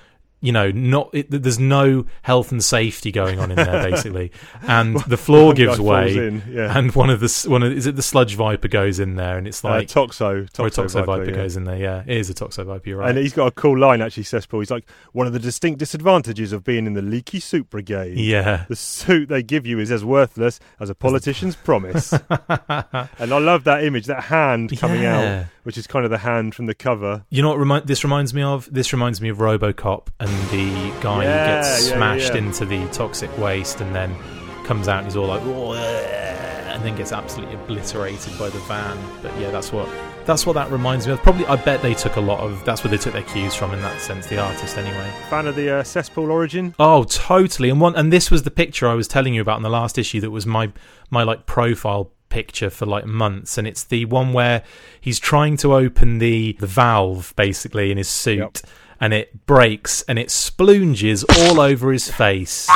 you 0.46 0.52
know 0.52 0.72
not 0.72 1.10
it, 1.14 1.30
there's 1.30 1.60
no 1.60 2.06
health 2.22 2.52
and 2.52 2.64
safety 2.64 3.12
going 3.12 3.40
on 3.40 3.50
in 3.52 3.58
there 3.58 3.84
basically, 3.92 4.32
and 4.62 4.98
the 5.02 5.18
floor 5.18 5.54
gives 5.54 5.80
way, 5.80 6.16
in, 6.16 6.44
yeah. 6.50 6.78
and 6.78 6.94
one 6.94 7.10
of 7.10 7.20
the 7.20 7.46
one 7.50 7.64
of 7.64 7.72
is 7.72 7.88
it 7.88 7.96
the 7.96 8.02
sludge 8.02 8.36
viper 8.36 8.68
goes 8.68 9.00
in 9.00 9.16
there, 9.16 9.38
and 9.38 9.48
it's 9.48 9.64
Uh, 9.66 9.70
like 9.70 9.88
Toxo, 9.88 10.48
or 10.60 10.68
a 10.68 10.70
Toxo 10.70 10.86
Toxo 10.86 10.94
Viper, 10.94 11.06
Viper 11.06 11.30
yeah. 11.32 11.36
goes 11.36 11.58
in 11.58 11.64
there. 11.66 11.78
Yeah, 11.78 12.04
it 12.06 12.18
is 12.18 12.30
a 12.30 12.34
Toxo 12.34 12.66
Viper. 12.66 12.90
You're 12.90 13.00
right. 13.00 13.10
And 13.10 13.18
he's 13.18 13.34
got 13.34 13.48
a 13.48 13.52
cool 13.52 13.78
line, 13.78 14.02
actually, 14.02 14.24
Cesspool. 14.24 14.60
He's 14.60 14.72
like, 14.72 14.86
one 15.14 15.26
of 15.28 15.34
the 15.34 15.40
distinct 15.40 15.80
disadvantages 15.80 16.54
of 16.54 16.64
being 16.64 16.86
in 16.86 16.94
the 16.94 17.02
leaky 17.02 17.40
suit 17.40 17.70
brigade. 17.70 18.18
Yeah. 18.18 18.66
The 18.70 18.76
suit 18.76 19.30
they 19.30 19.42
give 19.44 19.66
you 19.66 19.80
is 19.80 19.92
as 19.92 20.06
worthless 20.06 20.60
as 20.80 20.90
a 20.90 20.96
politician's 20.96 21.56
promise. 21.68 22.14
and 22.14 23.34
I 23.34 23.40
love 23.40 23.64
that 23.66 23.84
image, 23.84 24.06
that 24.06 24.26
hand 24.26 24.78
coming 24.78 25.02
Yeah. 25.02 25.40
out, 25.42 25.46
which 25.66 25.78
is 25.78 25.88
kind 25.88 26.06
of 26.06 26.12
the 26.12 26.20
hand 26.20 26.54
from 26.54 26.68
the 26.68 26.76
cover. 26.76 27.26
You 27.30 27.42
know 27.42 27.50
what 27.50 27.58
remind, 27.58 27.88
this 27.88 28.04
reminds 28.04 28.34
me 28.34 28.44
of? 28.44 28.70
This 28.72 28.94
reminds 28.94 29.20
me 29.20 29.30
of 29.30 29.40
RoboCop 29.40 30.08
and 30.20 30.30
the 30.50 31.02
guy 31.02 31.24
Yeah, 31.24 31.48
who 31.48 31.62
gets 31.64 31.90
yeah, 31.90 31.96
smashed 31.96 32.34
yeah. 32.34 32.40
into 32.40 32.66
the 32.66 32.88
toxic 32.90 33.36
waste 33.38 33.82
and 33.82 33.94
then 33.96 34.16
comes 34.64 34.88
out 34.88 35.00
and 35.00 35.08
he's 35.08 35.16
all 35.16 35.28
like, 35.28 35.42
and 35.42 36.84
then 36.84 36.96
gets 36.96 37.12
absolutely 37.12 37.56
obliterated 37.56 38.38
by 38.38 38.50
the 38.50 38.60
van. 38.60 38.98
But 39.24 39.38
yeah, 39.40 39.50
that's 39.50 39.72
what 39.72 39.90
that's 40.26 40.46
what 40.46 40.54
that 40.54 40.72
reminds 40.72 41.08
me 41.08 41.14
of. 41.14 41.22
Probably, 41.22 41.46
I 41.46 41.56
bet 41.56 41.82
they 41.82 41.94
took 41.94 42.16
a 42.16 42.22
lot 42.22 42.40
of. 42.40 42.64
That's 42.66 42.84
where 42.84 42.92
they 42.92 42.98
took 42.98 43.14
their 43.14 43.24
cues 43.24 43.56
from 43.56 43.74
in 43.74 43.82
that 43.82 44.02
sense. 44.02 44.28
The 44.28 44.40
artist, 44.40 44.78
anyway. 44.78 45.12
Fan 45.30 45.48
of 45.48 45.56
the 45.56 45.78
uh, 45.78 45.84
Cesspool 45.84 46.32
origin? 46.32 46.76
Oh, 46.80 47.04
totally. 47.06 47.70
And 47.70 47.80
one 47.80 47.96
and 47.96 48.12
this 48.12 48.30
was 48.30 48.44
the 48.44 48.52
picture 48.52 48.88
I 48.88 48.94
was 48.94 49.08
telling 49.08 49.34
you 49.34 49.42
about 49.42 49.58
in 49.58 49.64
the 49.64 49.70
last 49.70 49.98
issue 49.98 50.20
that 50.22 50.32
was 50.32 50.46
my 50.46 50.72
my 51.10 51.24
like 51.24 51.46
profile 51.46 52.12
picture 52.36 52.70
for 52.70 52.86
like 52.86 53.06
months 53.06 53.58
and 53.58 53.66
it's 53.68 53.84
the 53.84 54.04
one 54.06 54.30
where 54.34 54.62
he's 55.00 55.20
trying 55.20 55.56
to 55.58 55.74
open 55.74 56.10
the 56.20 56.54
the 56.60 56.68
valve 56.68 57.34
basically 57.36 57.92
in 57.92 57.98
his 57.98 58.08
suit 58.10 58.62
and 59.00 59.14
it 59.14 59.28
breaks 59.46 60.04
and 60.08 60.18
it 60.20 60.28
splunges 60.30 61.24
all 61.40 61.60
over 61.60 61.92
his 61.92 62.08
face. 62.10 62.68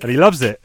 And 0.00 0.10
he 0.10 0.16
loves 0.18 0.40
it. 0.42 0.60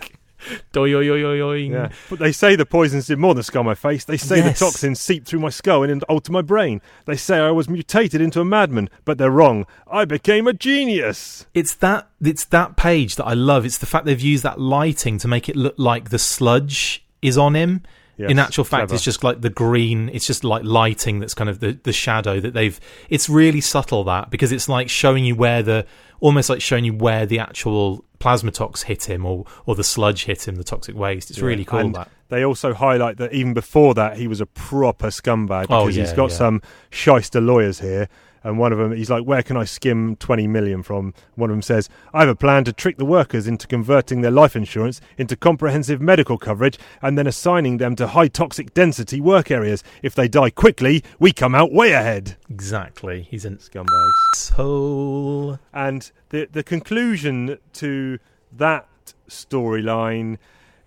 Yeah. 1.74 1.90
But 2.10 2.20
they 2.20 2.32
say 2.32 2.56
the 2.56 2.66
poisons 2.66 3.08
did 3.08 3.20
more 3.20 3.34
than 3.36 3.44
scar 3.44 3.64
my 3.64 3.76
face. 3.76 4.06
They 4.06 4.18
say 4.18 4.38
Yes. 4.38 4.60
the 4.60 4.66
toxins 4.66 5.00
seeped 5.00 5.28
through 5.28 5.42
my 5.42 5.50
skull 5.50 5.84
and 5.84 6.02
alter 6.04 6.32
my 6.32 6.42
brain. 6.42 6.82
They 7.06 7.18
say 7.18 7.38
I 7.40 7.52
was 7.52 7.68
mutated 7.70 8.22
into 8.22 8.40
a 8.42 8.46
madman, 8.46 8.90
but 9.06 9.18
they're 9.18 9.30
wrong. 9.42 9.66
I 9.92 10.06
became 10.06 10.48
a 10.48 10.54
genius. 10.54 11.46
It's 11.54 11.76
that 11.76 12.08
it's 12.22 12.46
that 12.46 12.78
page 12.78 13.16
that 13.18 13.26
I 13.26 13.34
love. 13.34 13.66
It's 13.66 13.78
the 13.78 13.86
fact 13.86 14.06
they've 14.06 14.20
used 14.34 14.44
that 14.44 14.60
lighting 14.60 15.18
to 15.20 15.28
make 15.28 15.50
it 15.50 15.56
look 15.56 15.76
like 15.78 16.10
the 16.10 16.20
sludge 16.20 17.04
is 17.22 17.38
on 17.38 17.56
him. 17.56 17.84
Yes, 18.18 18.32
In 18.32 18.38
actual 18.40 18.66
fact, 18.66 18.82
clever. 18.82 18.96
it's 18.96 19.04
just 19.06 19.24
like 19.24 19.40
the 19.40 19.50
green. 19.50 20.10
It's 20.10 20.28
just 20.28 20.44
like 20.44 20.66
lighting 20.66 21.20
that's 21.20 21.34
kind 21.34 21.50
of 21.50 21.62
the, 21.62 21.80
the 21.84 21.94
shadow 21.94 22.42
that 22.42 22.54
they've. 22.54 22.78
It's 23.10 23.30
really 23.30 23.62
subtle 23.62 24.04
that 24.06 24.30
because 24.30 24.52
it's 24.52 24.68
like 24.68 24.90
showing 24.90 25.24
you 25.24 25.36
where 25.36 25.64
the 25.64 25.86
almost 26.20 26.50
like 26.50 26.62
showing 26.62 26.84
you 26.84 26.94
where 26.94 27.26
the 27.26 27.40
actual 27.40 28.04
plasma 28.20 28.52
tox 28.52 28.82
hit 28.84 29.10
him 29.10 29.26
or 29.26 29.46
or 29.66 29.74
the 29.76 29.86
sludge 29.86 30.26
hit 30.26 30.46
him, 30.50 30.56
the 30.56 30.66
toxic 30.66 30.98
waste. 30.98 31.30
It's 31.30 31.40
Yeah. 31.40 31.46
really 31.46 31.64
cool 31.64 31.80
And 31.80 31.96
that. 31.96 32.10
They 32.28 32.44
also 32.44 32.74
highlight 32.74 33.18
that 33.18 33.32
even 33.34 33.54
before 33.54 33.94
that, 33.94 34.18
he 34.18 34.28
was 34.28 34.42
a 34.42 34.46
proper 34.46 35.08
scumbag 35.08 35.68
Oh, 35.70 35.86
because 35.86 35.96
he's 35.96 36.12
got 36.12 36.30
yeah. 36.30 36.36
some 36.36 36.62
shyster 36.90 37.40
lawyers 37.40 37.80
here. 37.80 38.10
And 38.44 38.58
one 38.58 38.72
of 38.72 38.78
them, 38.80 38.94
he's 38.94 39.10
like, 39.10 39.26
Where 39.26 39.44
can 39.44 39.58
I 39.58 39.66
skim 39.66 40.16
20 40.16 40.48
million 40.48 40.84
from? 40.84 41.14
One 41.36 41.50
of 41.50 41.54
them 41.54 41.62
says, 41.62 41.90
I 42.14 42.22
have 42.22 42.30
a 42.30 42.36
plan 42.36 42.64
to 42.66 42.74
trick 42.74 42.98
the 42.98 43.06
workers 43.06 43.48
into 43.48 43.68
converting 43.68 44.22
their 44.22 44.32
life 44.32 44.56
insurance 44.56 45.02
into 45.18 45.36
comprehensive 45.36 46.02
medical 46.02 46.38
coverage 46.38 46.78
and 47.02 47.18
then 47.18 47.28
assigning 47.28 47.78
them 47.78 47.96
to 47.98 48.08
high 48.08 48.28
toxic 48.28 48.74
density 48.74 49.20
work 49.22 49.52
areas. 49.52 49.84
If 50.02 50.16
they 50.16 50.28
die 50.28 50.50
quickly, 50.50 51.04
we 51.20 51.32
come 51.32 51.56
out 51.56 51.72
way 51.72 51.92
ahead. 51.92 52.38
Exactly. 52.50 53.28
He's 53.30 53.46
an 53.46 53.58
Scumbags. 53.58 54.12
asshole. 54.36 55.60
And 55.74 56.12
the 56.30 56.48
the 56.52 56.64
conclusion 56.64 57.58
to 57.74 58.20
that 58.52 58.88
storyline 59.30 60.38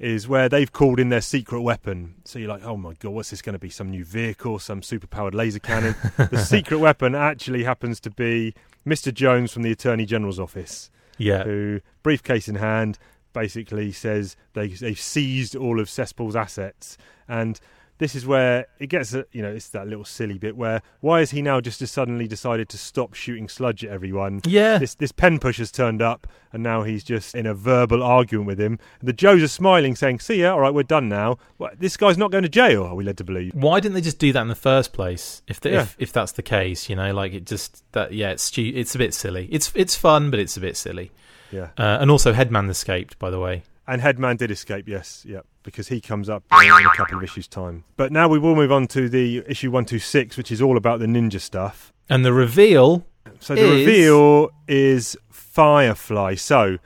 is 0.03 0.27
where 0.27 0.49
they've 0.49 0.73
called 0.73 0.99
in 0.99 1.11
their 1.11 1.21
secret 1.21 1.63
weapon. 1.63 2.17
So 2.25 2.41
you're 2.41 2.49
like, 2.49 2.65
oh 2.65 2.77
my 2.77 2.93
god, 2.95 3.11
what's 3.11 3.31
this 3.31 3.41
going 3.41 3.53
to 3.53 3.59
be? 3.59 3.71
Some 3.71 3.89
new 3.89 4.05
vehicle, 4.05 4.59
some 4.59 4.81
superpowered 4.81 5.33
laser 5.33 5.61
cannon? 5.61 5.95
the 6.17 6.39
secret 6.45 6.79
weapon 6.79 7.15
actually 7.15 7.63
happens 7.63 8.01
to 8.01 8.11
be 8.11 8.53
Mr. 8.85 9.15
Jones 9.15 9.53
from 9.53 9.63
the 9.63 9.71
Attorney 9.71 10.05
General's 10.05 10.41
office. 10.41 10.91
Yeah. 11.19 11.45
Who, 11.45 11.81
briefcase 12.03 12.49
in 12.49 12.57
hand, 12.57 12.99
basically 13.33 13.93
says 13.93 14.37
they 14.55 14.69
they've 14.69 15.01
seized 15.01 15.55
all 15.55 15.79
of 15.79 15.87
Cesspool's 15.87 16.35
assets, 16.35 16.99
and 17.29 17.61
this 18.03 18.17
is 18.17 18.27
where 18.27 18.67
it 18.81 18.89
gets, 18.89 19.15
a, 19.15 19.25
you 19.31 19.41
know, 19.43 19.53
it's 19.53 19.69
that 19.69 19.87
little 19.87 20.05
silly 20.05 20.37
bit 20.37 20.57
where 20.57 20.83
why 21.01 21.21
has 21.21 21.31
he 21.31 21.41
now 21.41 21.61
just 21.61 21.79
suddenly 21.87 22.27
decided 22.27 22.69
to 22.71 22.77
stop 22.77 23.15
shooting 23.15 23.49
sludge 23.49 23.85
at 23.85 23.93
everyone? 23.93 24.41
Yeah. 24.45 24.79
This 24.79 24.95
this 24.97 25.13
pen 25.13 25.39
pusher's 25.39 25.71
turned 25.71 26.03
up, 26.03 26.27
and 26.53 26.65
now 26.65 26.83
he's 26.83 27.05
just 27.05 27.37
in 27.37 27.47
a 27.47 27.55
verbal 27.55 28.03
argument 28.03 28.49
with 28.49 28.61
him. 28.61 28.81
And 28.99 29.09
the 29.09 29.13
Joes 29.13 29.41
are 29.45 29.49
smiling, 29.49 29.95
saying, 29.95 30.19
"See 30.19 30.41
ya, 30.41 30.53
all 30.53 30.61
right, 30.61 30.75
we're 30.75 30.83
done 30.83 31.09
now." 31.09 31.39
What, 31.59 31.79
this 31.79 31.97
guy's 31.97 32.19
not 32.19 32.33
going 32.33 32.43
to 32.43 32.49
jail. 32.49 32.83
Are 32.83 32.97
we 32.97 33.05
led 33.05 33.19
to 33.19 33.25
believe? 33.25 33.55
Why 33.55 33.79
didn't 33.79 33.95
they 33.95 34.01
just 34.01 34.19
do 34.19 34.33
that 34.33 34.43
in 34.43 34.49
the 34.49 34.57
first 34.57 34.93
place? 34.93 35.41
If 35.47 35.61
the, 35.61 35.71
Yeah. 35.71 35.83
if 35.83 35.97
if 36.01 36.13
that's 36.13 36.33
the 36.33 36.43
case, 36.43 36.89
you 36.91 36.97
know, 36.97 37.15
like 37.15 37.33
it 37.33 37.47
just 37.47 37.85
that 37.93 38.13
yeah, 38.13 38.31
it's 38.33 38.43
stu- 38.43 38.73
it's 38.75 38.97
a 38.97 38.99
bit 38.99 39.15
silly. 39.15 39.49
It's 39.53 39.71
it's 39.77 39.95
fun, 39.95 40.31
but 40.33 40.41
it's 40.41 40.57
a 40.57 40.61
bit 40.61 40.77
silly. 40.77 41.13
Yeah. 41.53 41.69
Uh, 41.79 41.99
and 42.01 42.11
also, 42.11 42.33
Headman 42.33 42.69
escaped, 42.69 43.19
by 43.21 43.31
the 43.31 43.39
way. 43.39 43.63
And 43.87 44.01
Headman 44.01 44.37
did 44.37 44.51
escape, 44.51 44.89
yes, 44.89 45.25
yeah, 45.29 45.41
because 45.65 45.89
he 45.89 46.01
comes 46.01 46.29
up 46.29 46.45
in 46.53 46.71
a 46.71 46.97
couple 46.97 47.19
of 47.19 47.25
issues' 47.25 47.49
time. 47.49 47.85
But 47.97 48.13
now 48.13 48.29
we 48.29 48.39
will 48.39 48.55
move 48.55 48.71
on 48.71 48.87
to 48.89 49.09
the 49.09 49.43
issue 49.49 49.71
126, 49.71 50.37
which 50.37 50.53
is 50.53 50.63
all 50.63 50.77
about 50.77 51.01
the 51.01 51.07
ninja 51.07 51.41
stuff. 51.41 51.93
And 52.09 52.25
the 52.25 52.33
reveal. 52.33 53.05
So 53.41 53.55
the 53.55 53.63
is- 53.63 53.87
reveal 53.87 54.51
is 54.69 55.17
Firefly. 55.31 56.37
So 56.37 56.79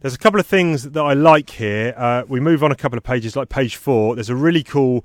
there's 0.00 0.14
a 0.14 0.18
couple 0.18 0.38
of 0.38 0.46
things 0.46 0.84
that 0.90 1.00
I 1.02 1.14
like 1.14 1.50
here. 1.50 1.94
Uh, 1.96 2.22
we 2.28 2.38
move 2.40 2.62
on 2.62 2.70
a 2.70 2.76
couple 2.76 2.96
of 2.96 3.02
pages, 3.04 3.34
like 3.36 3.48
page 3.48 3.76
four. 3.76 4.14
There's 4.14 4.30
a 4.30 4.36
really 4.36 4.62
cool. 4.62 5.04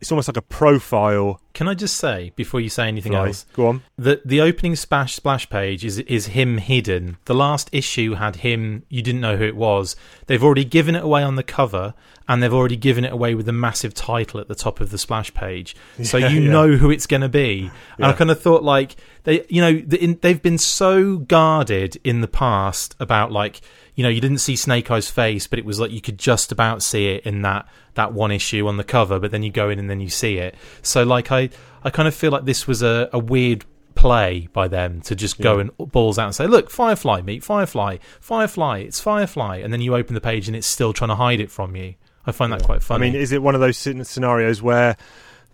It's 0.00 0.12
almost 0.12 0.28
like 0.28 0.36
a 0.36 0.42
profile. 0.42 1.40
Can 1.54 1.66
I 1.66 1.74
just 1.74 1.96
say 1.96 2.32
before 2.36 2.60
you 2.60 2.68
say 2.68 2.86
anything 2.86 3.12
Fly. 3.12 3.26
else? 3.28 3.46
Go 3.54 3.66
on. 3.66 3.82
That 3.96 4.26
the 4.26 4.40
opening 4.40 4.76
splash 4.76 5.14
splash 5.14 5.48
page 5.50 5.84
is 5.84 5.98
is 6.00 6.26
him 6.28 6.58
hidden. 6.58 7.16
The 7.24 7.34
last 7.34 7.68
issue 7.72 8.14
had 8.14 8.36
him. 8.36 8.84
You 8.88 9.02
didn't 9.02 9.20
know 9.20 9.36
who 9.36 9.44
it 9.44 9.56
was. 9.56 9.96
They've 10.26 10.42
already 10.42 10.64
given 10.64 10.94
it 10.94 11.02
away 11.02 11.22
on 11.24 11.34
the 11.34 11.42
cover, 11.42 11.94
and 12.28 12.40
they've 12.42 12.54
already 12.54 12.76
given 12.76 13.04
it 13.04 13.12
away 13.12 13.34
with 13.34 13.48
a 13.48 13.52
massive 13.52 13.92
title 13.92 14.38
at 14.38 14.46
the 14.46 14.54
top 14.54 14.80
of 14.80 14.90
the 14.90 14.98
splash 14.98 15.34
page. 15.34 15.74
So 16.04 16.16
Yeah, 16.18 16.28
you 16.28 16.42
yeah. 16.42 16.50
know 16.52 16.76
who 16.76 16.90
it's 16.90 17.06
going 17.06 17.22
to 17.22 17.28
be. 17.28 17.70
And 17.96 18.06
I 18.06 18.12
kind 18.12 18.30
of 18.30 18.40
thought 18.40 18.62
like 18.62 18.94
they, 19.24 19.44
you 19.48 19.60
know, 19.60 19.80
they've 19.80 20.40
been 20.42 20.58
so 20.58 21.16
guarded 21.16 21.98
in 22.04 22.20
the 22.20 22.28
past 22.28 22.94
about 23.00 23.32
like. 23.32 23.60
You 23.98 24.04
know, 24.04 24.10
you 24.10 24.20
didn't 24.20 24.38
see 24.38 24.54
Snake 24.54 24.92
Eye's 24.92 25.10
face, 25.10 25.48
but 25.48 25.58
it 25.58 25.64
was 25.64 25.80
like 25.80 25.90
you 25.90 26.00
could 26.00 26.18
just 26.18 26.52
about 26.52 26.84
see 26.84 27.08
it 27.08 27.26
in 27.26 27.42
that 27.42 27.66
that 27.94 28.12
one 28.12 28.30
issue 28.30 28.68
on 28.68 28.76
the 28.76 28.84
cover. 28.84 29.18
But 29.18 29.32
then 29.32 29.42
you 29.42 29.50
go 29.50 29.70
in 29.70 29.80
and 29.80 29.90
then 29.90 29.98
you 30.00 30.08
see 30.08 30.38
it. 30.38 30.54
So, 30.82 31.02
like, 31.02 31.32
I 31.32 31.50
I 31.82 31.90
kind 31.90 32.06
of 32.06 32.14
feel 32.14 32.30
like 32.30 32.44
this 32.44 32.68
was 32.68 32.80
a, 32.80 33.10
a 33.12 33.18
weird 33.18 33.64
play 33.96 34.48
by 34.52 34.68
them 34.68 35.00
to 35.00 35.16
just 35.16 35.40
go 35.40 35.56
Yeah. 35.56 35.62
and 35.62 35.90
balls 35.90 36.16
out 36.16 36.26
and 36.26 36.34
say, 36.36 36.46
"Look, 36.46 36.70
Firefly, 36.70 37.22
meet 37.22 37.42
Firefly, 37.42 37.96
Firefly, 38.20 38.78
it's 38.78 39.00
Firefly," 39.00 39.56
and 39.56 39.72
then 39.72 39.80
you 39.80 39.96
open 39.96 40.14
the 40.14 40.20
page 40.20 40.46
and 40.46 40.56
it's 40.56 40.68
still 40.68 40.92
trying 40.92 41.08
to 41.08 41.16
hide 41.16 41.40
it 41.40 41.50
from 41.50 41.74
you. 41.74 41.94
I 42.24 42.30
find 42.30 42.52
that 42.52 42.62
quite 42.62 42.84
funny. 42.84 43.08
I 43.08 43.10
mean, 43.10 43.20
is 43.20 43.32
it 43.32 43.42
one 43.42 43.56
of 43.56 43.60
those 43.60 43.76
scenarios 43.76 44.62
where 44.62 44.96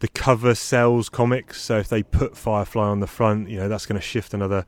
the 0.01 0.09
cover 0.09 0.55
sells 0.55 1.09
comics? 1.09 1.63
So 1.63 1.79
if 1.79 1.89
they 1.89 2.03
put 2.03 2.37
Firefly 2.37 2.85
on 2.89 3.01
the 3.01 3.07
front, 3.07 3.49
you 3.49 3.57
know, 3.59 3.71
that's 3.71 3.87
going 3.87 3.99
to 3.99 4.07
shift 4.07 4.35
another, 4.35 4.67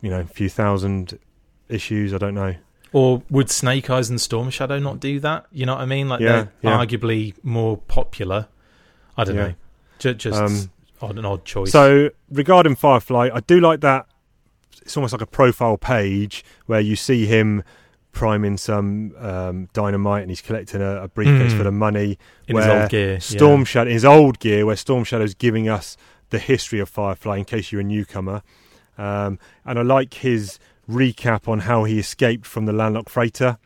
you 0.00 0.10
know, 0.10 0.24
few 0.24 0.48
thousand 0.48 1.20
issues. 1.68 2.12
I 2.12 2.18
don't 2.18 2.34
know. 2.34 2.56
Or 2.96 3.22
would 3.28 3.50
Snake 3.50 3.90
Eyes 3.90 4.08
and 4.08 4.18
Storm 4.18 4.48
Shadow 4.48 4.78
not 4.78 5.00
do 5.00 5.20
that? 5.20 5.44
You 5.52 5.66
know 5.66 5.74
what 5.74 5.82
I 5.82 5.86
mean? 5.86 6.08
Like 6.08 6.20
Yeah, 6.20 6.46
they're 6.62 6.72
yeah. 6.72 6.78
arguably 6.84 7.34
more 7.42 7.76
popular. 7.76 8.46
I 9.18 9.24
don't 9.24 9.36
Yeah. 9.36 9.46
know. 9.48 9.54
Ju- 9.98 10.14
Just 10.14 10.40
Um, 10.40 10.70
odd, 11.02 11.18
an 11.18 11.24
odd 11.26 11.44
choice. 11.44 11.70
So 11.72 12.08
regarding 12.30 12.74
Firefly, 12.74 13.28
I 13.34 13.40
do 13.40 13.60
like 13.60 13.80
that. 13.80 14.06
It's 14.82 14.96
almost 14.96 15.12
like 15.12 15.20
a 15.20 15.26
profile 15.26 15.76
page 15.76 16.42
where 16.66 16.80
you 16.80 16.96
see 16.96 17.26
him 17.26 17.62
priming 18.12 18.56
some 18.56 19.12
um, 19.20 19.68
dynamite 19.74 20.22
and 20.22 20.30
he's 20.30 20.40
collecting 20.40 20.80
a, 20.80 21.02
a 21.02 21.08
briefcase 21.08 21.52
Mm. 21.52 21.56
full 21.58 21.66
of 21.66 21.74
money. 21.74 22.18
In 22.48 22.56
his 22.56 22.66
old 22.66 22.88
gear, 22.88 23.20
Storm 23.20 23.60
yeah. 23.60 23.64
Shadow, 23.64 23.88
in 23.90 23.94
his 23.94 24.04
old 24.06 24.38
gear, 24.38 24.64
where 24.64 24.76
Storm 24.76 25.04
Shadow's 25.04 25.34
giving 25.34 25.68
us 25.68 25.98
the 26.30 26.38
history 26.38 26.78
of 26.80 26.88
Firefly 26.88 27.36
in 27.36 27.44
case 27.44 27.72
you're 27.72 27.82
a 27.82 27.84
newcomer. 27.84 28.42
Um, 28.96 29.38
and 29.66 29.78
I 29.78 29.82
like 29.82 30.14
his 30.14 30.58
recap 30.88 31.48
on 31.48 31.60
how 31.60 31.84
he 31.84 31.98
escaped 31.98 32.46
from 32.46 32.66
the 32.66 32.72
landlocked 32.72 33.10
freighter. 33.10 33.58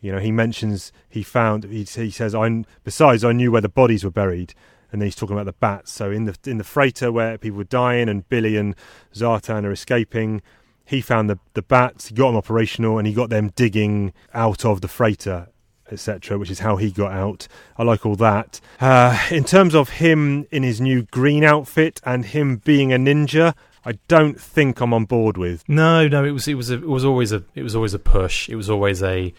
You 0.00 0.12
know, 0.12 0.18
he 0.18 0.32
mentions 0.32 0.92
he 1.08 1.22
found. 1.22 1.64
He, 1.64 1.84
he 1.84 2.10
says, 2.10 2.34
"I 2.34 2.64
besides 2.84 3.24
I 3.24 3.32
knew 3.32 3.52
where 3.52 3.60
the 3.60 3.68
bodies 3.68 4.04
were 4.04 4.10
buried." 4.10 4.54
And 4.92 5.00
then 5.00 5.06
he's 5.06 5.14
talking 5.14 5.36
about 5.36 5.46
the 5.46 5.52
bats. 5.52 5.92
So 5.92 6.10
in 6.10 6.24
the 6.24 6.36
in 6.46 6.58
the 6.58 6.64
freighter 6.64 7.12
where 7.12 7.38
people 7.38 7.58
were 7.58 7.64
dying 7.64 8.08
and 8.08 8.28
Billy 8.28 8.56
and 8.56 8.74
Zartan 9.14 9.64
are 9.64 9.72
escaping, 9.72 10.42
he 10.84 11.00
found 11.00 11.30
the 11.30 11.38
the 11.54 11.62
bats. 11.62 12.08
He 12.08 12.14
got 12.14 12.28
them 12.28 12.36
operational 12.36 12.98
and 12.98 13.06
he 13.06 13.12
got 13.12 13.30
them 13.30 13.52
digging 13.54 14.12
out 14.34 14.64
of 14.64 14.80
the 14.80 14.88
freighter, 14.88 15.48
etc. 15.90 16.38
Which 16.38 16.50
is 16.50 16.60
how 16.60 16.76
he 16.76 16.90
got 16.90 17.12
out. 17.12 17.46
I 17.76 17.82
like 17.82 18.04
all 18.04 18.16
that. 18.16 18.60
Uh, 18.80 19.18
in 19.30 19.44
terms 19.44 19.74
of 19.74 19.90
him 19.90 20.46
in 20.50 20.62
his 20.62 20.80
new 20.80 21.02
green 21.02 21.44
outfit 21.44 22.00
and 22.04 22.24
him 22.24 22.56
being 22.56 22.92
a 22.92 22.96
ninja, 22.96 23.54
I 23.84 23.92
don't 24.08 24.38
think 24.40 24.80
I'm 24.80 24.92
on 24.92 25.04
board 25.06 25.36
with. 25.38 25.66
No, 25.68 26.06
no, 26.06 26.24
it 26.24 26.32
was 26.32 26.46
it 26.48 26.54
was 26.54 26.70
a, 26.70 26.74
it 26.74 26.88
was 26.88 27.04
always 27.04 27.32
a 27.32 27.42
it 27.54 27.62
was 27.62 27.74
always 27.74 27.94
a 27.94 27.98
push. 27.98 28.48
It 28.48 28.56
was 28.56 28.68
always 28.68 29.02
a 29.02 29.32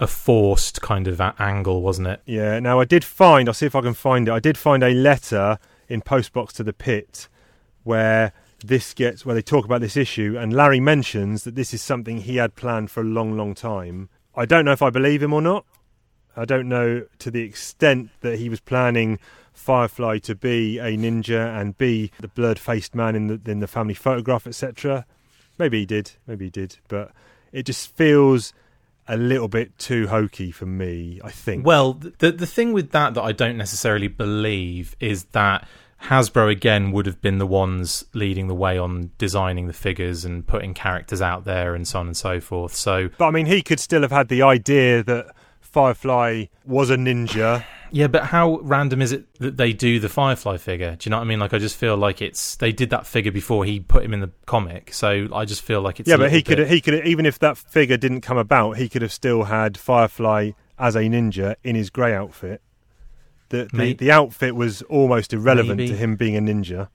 a 0.00 0.06
forced 0.06 0.80
kind 0.80 1.06
of 1.06 1.20
a- 1.20 1.34
angle, 1.38 1.82
wasn't 1.82 2.08
it? 2.08 2.22
Yeah. 2.24 2.58
Now 2.60 2.80
I 2.80 2.84
did 2.84 3.04
find. 3.04 3.48
I'll 3.48 3.54
see 3.54 3.66
if 3.66 3.76
I 3.76 3.82
can 3.82 3.94
find 3.94 4.28
it. 4.28 4.32
I 4.32 4.40
did 4.40 4.56
find 4.56 4.82
a 4.82 4.90
letter 4.90 5.58
in 5.88 6.00
Postbox 6.02 6.52
to 6.54 6.64
the 6.64 6.72
Pit 6.72 7.28
where 7.84 8.32
this 8.64 8.94
gets 8.94 9.26
where 9.26 9.34
they 9.34 9.42
talk 9.42 9.64
about 9.64 9.80
this 9.80 9.96
issue, 9.96 10.36
and 10.38 10.52
Larry 10.52 10.80
mentions 10.80 11.44
that 11.44 11.54
this 11.54 11.74
is 11.74 11.82
something 11.82 12.18
he 12.18 12.36
had 12.36 12.54
planned 12.54 12.90
for 12.90 13.00
a 13.00 13.04
long, 13.04 13.36
long 13.36 13.54
time. 13.54 14.08
I 14.34 14.46
don't 14.46 14.64
know 14.64 14.72
if 14.72 14.82
I 14.82 14.90
believe 14.90 15.22
him 15.22 15.32
or 15.34 15.42
not. 15.42 15.66
I 16.34 16.46
don't 16.46 16.68
know 16.68 17.04
to 17.18 17.30
the 17.30 17.42
extent 17.42 18.10
that 18.20 18.38
he 18.38 18.48
was 18.48 18.60
planning 18.60 19.18
Firefly 19.62 20.18
to 20.18 20.34
be 20.34 20.78
a 20.78 20.96
ninja 20.96 21.56
and 21.58 21.78
be 21.78 22.10
the 22.18 22.26
blurred-faced 22.26 22.94
man 22.96 23.14
in 23.14 23.26
the 23.28 23.40
in 23.50 23.60
the 23.60 23.68
family 23.68 23.94
photograph, 23.94 24.46
etc. 24.46 25.06
Maybe 25.56 25.80
he 25.80 25.86
did. 25.86 26.12
Maybe 26.26 26.46
he 26.46 26.50
did. 26.50 26.78
But 26.88 27.12
it 27.52 27.64
just 27.64 27.94
feels 27.94 28.52
a 29.06 29.16
little 29.16 29.48
bit 29.48 29.78
too 29.78 30.08
hokey 30.08 30.50
for 30.50 30.66
me. 30.66 31.20
I 31.22 31.30
think. 31.30 31.64
Well, 31.64 31.94
the 31.94 32.32
the 32.32 32.46
thing 32.46 32.72
with 32.72 32.90
that 32.90 33.14
that 33.14 33.22
I 33.22 33.30
don't 33.30 33.56
necessarily 33.56 34.08
believe 34.08 34.96
is 34.98 35.24
that 35.26 35.68
Hasbro 36.04 36.50
again 36.50 36.90
would 36.90 37.06
have 37.06 37.20
been 37.20 37.38
the 37.38 37.46
ones 37.46 38.04
leading 38.12 38.48
the 38.48 38.54
way 38.54 38.76
on 38.76 39.12
designing 39.18 39.68
the 39.68 39.72
figures 39.72 40.24
and 40.24 40.44
putting 40.44 40.74
characters 40.74 41.22
out 41.22 41.44
there 41.44 41.76
and 41.76 41.86
so 41.86 42.00
on 42.00 42.08
and 42.08 42.16
so 42.16 42.40
forth. 42.40 42.74
So 42.74 43.10
But 43.16 43.28
I 43.28 43.30
mean, 43.30 43.46
he 43.46 43.62
could 43.62 43.78
still 43.78 44.02
have 44.02 44.10
had 44.10 44.28
the 44.28 44.42
idea 44.42 45.04
that 45.04 45.34
Firefly 45.72 46.44
was 46.64 46.90
a 46.90 46.96
ninja. 46.96 47.64
yeah, 47.90 48.06
but 48.06 48.24
how 48.24 48.58
random 48.62 49.00
is 49.02 49.10
it 49.12 49.24
that 49.40 49.56
they 49.56 49.72
do 49.72 49.98
the 49.98 50.08
Firefly 50.08 50.58
figure? 50.58 50.96
Do 50.96 51.08
you 51.08 51.10
know 51.10 51.16
what 51.16 51.22
I 51.24 51.26
mean? 51.26 51.40
Like 51.40 51.54
I 51.54 51.58
just 51.58 51.76
feel 51.76 51.96
like 51.96 52.20
it's 52.22 52.56
they 52.56 52.72
did 52.72 52.90
that 52.90 53.06
figure 53.06 53.32
before 53.32 53.64
he 53.64 53.80
put 53.80 54.04
him 54.04 54.12
in 54.12 54.20
the 54.20 54.30
comic, 54.46 54.92
so 54.92 55.28
I 55.34 55.44
just 55.46 55.62
feel 55.62 55.80
like 55.80 55.98
it's 55.98 56.08
yeah, 56.08 56.16
but 56.18 56.30
he 56.30 56.42
could 56.42 56.58
he 56.68 56.80
could 56.80 57.06
even 57.06 57.24
if 57.26 57.38
that 57.40 57.56
figure 57.56 57.96
didn't 57.96 58.20
come 58.20 58.36
about, 58.38 58.76
he 58.76 58.88
could 58.88 59.02
have 59.02 59.12
still 59.12 59.44
had 59.44 59.76
Firefly 59.78 60.50
as 60.78 60.94
a 60.94 61.00
ninja 61.00 61.56
in 61.64 61.74
his 61.74 61.90
grey 61.90 62.14
outfit. 62.14 62.60
The 63.48 63.68
the, 63.70 63.76
May- 63.76 63.92
the 63.94 64.10
outfit 64.10 64.54
was 64.54 64.82
almost 64.82 65.32
irrelevant 65.32 65.78
Maybe. 65.78 65.88
to 65.88 65.96
him 65.96 66.16
being 66.16 66.36
a 66.36 66.40
ninja. 66.40 66.88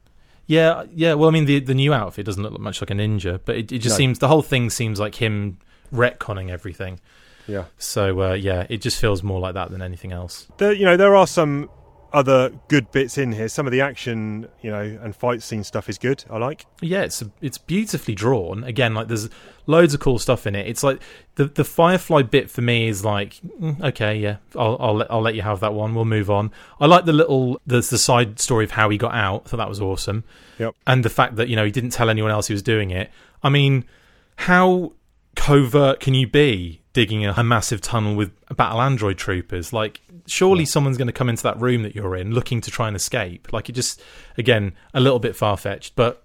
Yeah, 0.46 0.84
yeah. 0.94 1.14
Well, 1.16 1.30
I 1.30 1.32
mean, 1.32 1.46
the 1.46 1.60
the 1.60 1.74
new 1.76 1.94
outfit 1.94 2.26
doesn't 2.26 2.42
look 2.44 2.60
much 2.60 2.80
like 2.82 2.90
a 2.92 2.94
ninja, 2.94 3.40
but 3.44 3.56
it, 3.58 3.72
it 3.72 3.80
just 3.80 3.94
No. 3.94 3.98
seems 3.98 4.20
the 4.20 4.28
whole 4.28 4.42
thing 4.44 4.70
seems 4.70 5.00
like 5.00 5.16
him 5.16 5.58
retconning 5.94 6.50
everything. 6.50 7.00
Yeah. 7.48 7.66
So 7.78 8.22
uh, 8.22 8.34
yeah, 8.34 8.68
it 8.70 8.82
just 8.82 9.00
feels 9.00 9.24
more 9.24 9.40
like 9.40 9.54
that 9.56 9.72
than 9.72 9.82
anything 9.82 10.12
else. 10.12 10.48
There, 10.58 10.74
you 10.74 10.86
know, 10.86 10.98
there 10.98 11.16
are 11.16 11.28
some 11.28 11.70
other 12.14 12.52
good 12.68 12.92
bits 12.92 13.18
in 13.18 13.32
here. 13.32 13.48
Some 13.48 13.66
of 13.68 13.72
the 13.72 13.82
action, 13.82 14.48
you 14.62 14.72
know, 14.72 14.82
and 15.02 15.16
fight 15.16 15.42
scene 15.42 15.64
stuff 15.64 15.90
is 15.90 15.98
good. 15.98 16.24
I 16.30 16.38
like. 16.38 16.66
Yeah, 16.82 17.02
it's 17.02 17.24
it's 17.42 17.58
beautifully 17.58 18.16
drawn. 18.16 18.64
Again, 18.64 18.94
like 18.94 19.08
there's 19.08 19.30
loads 19.66 19.94
of 19.94 20.00
cool 20.00 20.20
stuff 20.20 20.48
in 20.48 20.56
it. 20.56 20.68
It's 20.68 20.84
like 20.84 21.02
the 21.36 21.46
the 21.46 21.64
Firefly 21.64 22.24
bit 22.24 22.50
for 22.50 22.62
me 22.62 22.88
is 22.88 23.04
like 23.04 23.36
mm, 23.62 23.82
okay, 23.82 24.18
yeah, 24.18 24.38
I'll 24.56 24.78
I'll 24.80 24.96
let, 24.96 25.12
I'll 25.12 25.22
let 25.22 25.36
you 25.36 25.42
have 25.42 25.60
that 25.60 25.74
one. 25.74 25.96
We'll 25.96 26.06
move 26.06 26.30
on. 26.30 26.52
I 26.80 26.86
like 26.86 27.06
the 27.06 27.14
little 27.14 27.62
the 27.66 27.78
the 27.78 27.98
side 27.98 28.40
story 28.40 28.64
of 28.64 28.72
how 28.72 28.90
he 28.90 28.98
got 28.98 29.14
out. 29.14 29.44
I 29.46 29.50
thought 29.50 29.58
that 29.58 29.70
was 29.70 29.82
awesome. 29.82 30.24
Yep. 30.60 30.76
And 30.86 31.04
the 31.04 31.10
fact 31.10 31.36
that 31.36 31.50
you 31.50 31.56
know 31.56 31.66
he 31.66 31.72
didn't 31.72 31.92
tell 31.92 32.10
anyone 32.10 32.32
else 32.32 32.48
he 32.48 32.54
was 32.54 32.64
doing 32.64 32.92
it. 32.92 33.12
I 33.44 33.50
mean, 33.50 33.86
how 34.38 34.94
covert 35.36 36.00
can 36.00 36.16
you 36.16 36.28
be 36.28 36.82
digging 36.98 37.24
a, 37.28 37.34
a 37.38 37.44
massive 37.44 37.80
tunnel 37.80 38.16
with 38.16 38.32
battle 38.56 38.82
android 38.82 39.18
troopers? 39.20 39.72
Like, 39.72 40.02
surely 40.26 40.66
someone's 40.66 40.98
going 40.98 41.08
to 41.08 41.14
come 41.14 41.30
into 41.30 41.44
that 41.44 41.62
room 41.62 41.84
that 41.84 41.94
you're 41.96 42.16
in 42.16 42.32
looking 42.34 42.60
to 42.62 42.72
try 42.72 42.88
and 42.88 42.96
escape. 42.96 43.54
Like, 43.54 43.70
it 43.70 43.74
just 43.74 44.02
again 44.38 44.74
a 44.94 45.00
little 45.00 45.20
bit 45.20 45.36
far 45.36 45.58
fetched, 45.58 45.96
but 45.96 46.24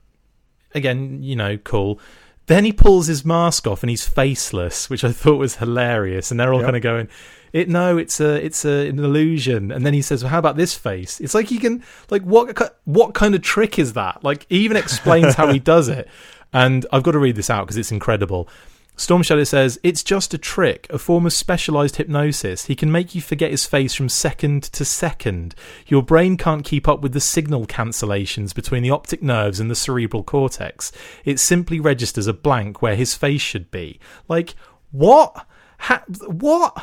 again, 0.75 1.23
you 1.23 1.37
know, 1.37 1.59
cool. 1.59 2.01
Then 2.47 2.65
he 2.65 2.73
pulls 2.73 3.07
his 3.07 3.25
mask 3.25 3.67
off 3.67 3.83
and 3.83 3.91
he's 3.91 4.09
faceless, 4.09 4.89
which 4.91 5.05
I 5.05 5.13
thought 5.13 5.37
was 5.39 5.57
hilarious. 5.57 6.31
And 6.31 6.41
they're 6.41 6.53
all 6.53 6.61
Yep. 6.61 6.67
kind 6.67 6.77
of 6.77 6.83
going, 6.83 7.09
"It 7.53 7.69
no, 7.69 7.99
it's 7.99 8.19
a, 8.21 8.45
it's 8.45 8.65
a, 8.65 8.89
an 8.89 8.99
illusion." 8.99 9.71
And 9.71 9.87
then 9.87 9.95
he 9.95 10.03
says, 10.03 10.25
"Well, 10.25 10.31
how 10.31 10.39
about 10.41 10.57
this 10.57 10.75
face?" 10.75 11.21
It's 11.21 11.35
like 11.35 11.47
he 11.49 11.59
can, 11.59 11.85
like, 12.11 12.23
what, 12.23 12.79
what 12.85 13.15
kind 13.15 13.35
of 13.37 13.43
trick 13.43 13.79
is 13.79 13.93
that? 13.93 14.25
Like, 14.25 14.47
he 14.49 14.59
even 14.65 14.77
explains 14.77 15.35
how 15.35 15.53
he 15.53 15.59
does 15.75 15.89
it. 15.89 16.09
And 16.53 16.85
I've 16.93 17.03
got 17.05 17.13
to 17.13 17.19
read 17.21 17.37
this 17.37 17.49
out 17.49 17.65
because 17.67 17.77
it's 17.77 17.93
incredible. 17.93 18.49
Storm 18.95 19.23
Shadow 19.23 19.45
says, 19.45 19.81
It's 19.83 20.03
just 20.05 20.35
a 20.35 20.39
trick, 20.39 20.87
a 20.91 20.99
form 20.99 21.27
of 21.27 21.33
specialized 21.33 21.97
hypnosis. 21.97 22.67
He 22.67 22.77
can 22.77 22.93
make 22.93 23.15
you 23.15 23.21
forget 23.21 23.51
his 23.51 23.67
face 23.67 23.95
from 23.95 24.09
second 24.09 24.65
to 24.65 24.85
second. 24.85 25.55
Your 25.87 26.03
brain 26.03 26.37
can't 26.37 26.65
keep 26.65 26.87
up 26.87 27.01
with 27.01 27.13
the 27.13 27.21
signal 27.21 27.67
cancellations 27.67 28.55
between 28.55 28.83
the 28.83 28.91
optic 28.91 29.23
nerves 29.23 29.61
and 29.61 29.71
the 29.71 29.75
cerebral 29.75 30.23
cortex. 30.23 30.93
It 31.25 31.41
simply 31.41 31.81
registers 31.81 32.27
a 32.27 32.33
blank 32.33 32.83
where 32.83 32.95
his 32.95 33.15
face 33.15 33.41
should 33.41 33.71
be. 33.71 33.99
Like, 34.29 34.55
what? 34.91 35.47
Ha- 35.79 36.05
what? 36.27 36.81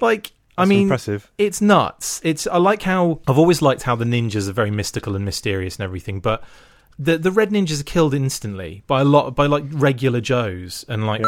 Like, 0.00 0.32
I 0.58 0.66
mean, 0.66 0.82
impressive. 0.82 1.30
it's 1.38 1.60
nuts. 1.60 2.20
It's 2.24 2.46
I 2.46 2.58
like 2.58 2.82
how 2.82 3.20
I've 3.26 3.38
always 3.38 3.62
liked 3.62 3.82
how 3.82 3.96
the 3.96 4.04
ninjas 4.04 4.48
are 4.48 4.52
very 4.52 4.70
mystical 4.70 5.16
and 5.16 5.24
mysterious 5.24 5.76
and 5.76 5.84
everything, 5.84 6.20
but 6.20 6.44
the 6.98 7.18
the 7.18 7.30
red 7.30 7.50
ninjas 7.50 7.80
are 7.80 7.84
killed 7.84 8.14
instantly 8.14 8.82
by 8.86 9.00
a 9.00 9.04
lot 9.04 9.34
by 9.34 9.46
like 9.46 9.64
regular 9.70 10.20
Joes 10.20 10.84
and 10.88 11.06
like 11.06 11.22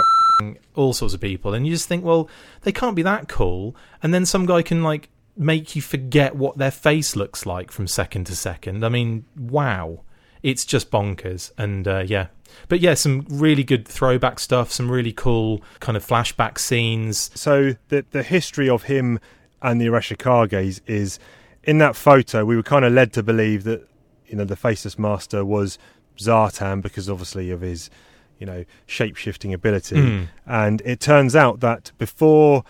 all 0.74 0.92
sorts 0.92 1.14
of 1.14 1.20
people, 1.20 1.54
and 1.54 1.66
you 1.66 1.72
just 1.72 1.88
think, 1.88 2.04
well, 2.04 2.28
they 2.62 2.72
can't 2.72 2.96
be 2.96 3.02
that 3.02 3.28
cool. 3.28 3.74
And 4.02 4.12
then 4.12 4.26
some 4.26 4.46
guy 4.46 4.62
can 4.62 4.82
like 4.82 5.08
make 5.36 5.76
you 5.76 5.82
forget 5.82 6.34
what 6.34 6.58
their 6.58 6.70
face 6.70 7.16
looks 7.16 7.44
like 7.44 7.70
from 7.70 7.86
second 7.86 8.24
to 8.26 8.36
second. 8.36 8.84
I 8.84 8.88
mean, 8.88 9.24
wow, 9.36 10.02
it's 10.42 10.64
just 10.64 10.90
bonkers. 10.90 11.52
And 11.58 11.86
uh, 11.86 12.04
yeah, 12.06 12.28
but 12.68 12.80
yeah, 12.80 12.94
some 12.94 13.26
really 13.28 13.64
good 13.64 13.86
throwback 13.86 14.38
stuff, 14.38 14.72
some 14.72 14.90
really 14.90 15.12
cool 15.12 15.62
kind 15.80 15.96
of 15.96 16.06
flashback 16.06 16.58
scenes. 16.58 17.30
So 17.34 17.74
the 17.88 18.04
the 18.10 18.22
history 18.22 18.68
of 18.68 18.84
him 18.84 19.20
and 19.62 19.80
the 19.80 19.86
Arashikages 19.86 20.80
is 20.86 21.18
in 21.64 21.78
that 21.78 21.96
photo. 21.96 22.44
We 22.44 22.56
were 22.56 22.62
kind 22.62 22.84
of 22.84 22.92
led 22.92 23.12
to 23.14 23.22
believe 23.22 23.64
that 23.64 23.88
you 24.28 24.36
know 24.36 24.44
the 24.44 24.56
Faceless 24.56 24.98
Master 24.98 25.44
was 25.44 25.78
Zartan 26.18 26.82
because 26.82 27.08
obviously 27.10 27.50
of 27.50 27.60
his 27.60 27.90
you 28.38 28.46
know 28.46 28.64
shape 28.86 29.16
shifting 29.16 29.52
ability, 29.54 29.96
Mm. 29.96 30.28
and 30.46 30.82
it 30.84 31.00
turns 31.00 31.34
out 31.36 31.60
that 31.60 31.92
before 31.98 32.64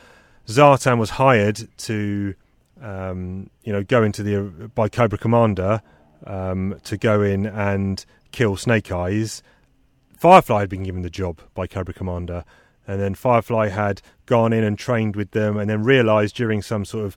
Zartan 0.46 0.98
was 0.98 1.10
hired 1.10 1.68
to 1.78 2.34
um, 2.80 3.50
you 3.64 3.72
know 3.72 3.82
go 3.82 4.02
into 4.02 4.22
the 4.22 4.68
by 4.74 4.88
Cobra 4.88 5.18
Commander 5.18 5.82
um, 6.26 6.78
to 6.84 6.96
go 6.96 7.22
in 7.22 7.46
and 7.46 8.04
kill 8.32 8.56
Snake 8.56 8.90
Eyes. 8.92 9.42
Firefly 10.16 10.60
had 10.60 10.68
been 10.70 10.82
given 10.84 11.02
the 11.02 11.10
job 11.10 11.40
by 11.54 11.66
Cobra 11.66 11.92
Commander, 11.94 12.44
and 12.86 13.00
then 13.00 13.14
Firefly 13.14 13.68
had 13.68 14.00
gone 14.24 14.52
in 14.52 14.64
and 14.64 14.78
trained 14.78 15.14
with 15.16 15.32
them, 15.32 15.56
and 15.56 15.68
then 15.68 15.82
realised 15.82 16.36
during 16.36 16.62
some 16.62 16.84
sort 16.84 17.04
of 17.04 17.16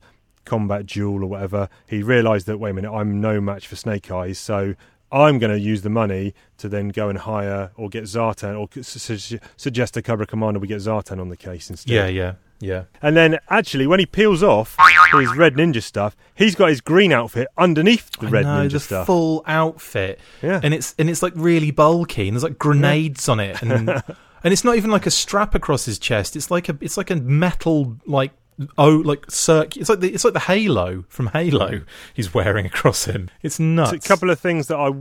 combat 0.50 0.86
duel 0.86 1.24
or 1.24 1.28
whatever, 1.28 1.70
he 1.88 2.02
realised 2.04 2.45
that 2.47 2.58
wait 2.58 2.72
a 2.72 2.74
minute, 2.74 2.91
I'm 2.91 3.22
no 3.22 3.39
match 3.39 3.68
for 3.68 3.76
Snake 3.76 4.10
Eyes, 4.12 4.38
so 4.39 4.74
I'm 5.12 5.39
going 5.39 5.52
to 5.52 5.60
use 5.60 5.82
the 5.82 5.89
money 5.89 6.34
to 6.58 6.68
then 6.70 6.89
go 6.89 7.10
and 7.10 7.18
hire 7.20 7.72
or 7.76 7.89
get 7.89 8.04
Zartan 8.04 8.60
or 8.60 8.68
su- 8.84 9.18
su- 9.18 9.39
suggest 9.58 9.93
to 9.95 10.02
Cobra 10.02 10.26
Commander 10.28 10.60
we 10.60 10.68
get 10.68 10.80
Zartan 10.82 11.20
on 11.20 11.30
the 11.30 11.38
case 11.38 11.70
instead. 11.70 11.91
Yeah, 11.91 12.08
yeah, 12.08 12.34
yeah. 12.60 12.84
And 13.02 13.18
then 13.18 13.39
actually, 13.50 13.88
when 13.88 14.00
he 14.00 14.06
peels 14.06 14.43
off 14.43 14.78
his 15.14 15.36
red 15.36 15.56
ninja 15.56 15.82
stuff, 15.82 16.16
he's 16.36 16.54
got 16.56 16.70
his 16.70 16.82
green 16.82 17.12
outfit 17.12 17.47
underneath 17.58 18.12
the 18.20 18.28
I 18.28 18.30
red 18.30 18.45
know, 18.45 18.50
ninja 18.68 18.72
the 18.74 18.80
stuff. 18.80 19.08
full 19.08 19.43
outfit. 19.47 20.20
Yeah. 20.43 20.60
and 20.64 20.74
it's 20.76 20.93
and 21.00 21.10
it's 21.10 21.24
like 21.24 21.34
really 21.36 21.72
bulky, 21.72 22.28
and 22.28 22.36
there's 22.36 22.43
like 22.43 22.60
grenades 22.60 23.28
on 23.30 23.39
it, 23.39 23.62
and 23.64 23.89
and 24.43 24.54
it's 24.54 24.64
not 24.64 24.76
even 24.78 24.91
like 24.91 25.08
a 25.08 25.12
strap 25.12 25.56
across 25.56 25.86
his 25.86 25.97
chest. 25.97 26.36
It's 26.36 26.52
like 26.52 26.70
a 26.70 26.78
it's 26.82 26.97
like 26.97 27.10
a 27.10 27.16
metal 27.16 27.97
like 28.06 28.32
oh 28.78 28.89
like 28.89 29.30
circ. 29.30 29.78
It's 29.78 29.89
like 29.89 29.99
the 29.99 30.14
it's 30.14 30.24
like 30.24 30.34
the 30.34 30.39
halo 30.39 31.05
from 31.10 31.28
Halo 31.28 31.82
he's 32.14 32.34
wearing 32.34 32.66
across 32.66 33.05
him. 33.05 33.30
It's 33.41 33.60
nuts. 33.60 33.91
So 33.91 33.95
a 33.95 33.99
couple 33.99 34.30
of 34.30 34.39
things 34.39 34.68
that 34.68 34.78
I, 34.78 34.91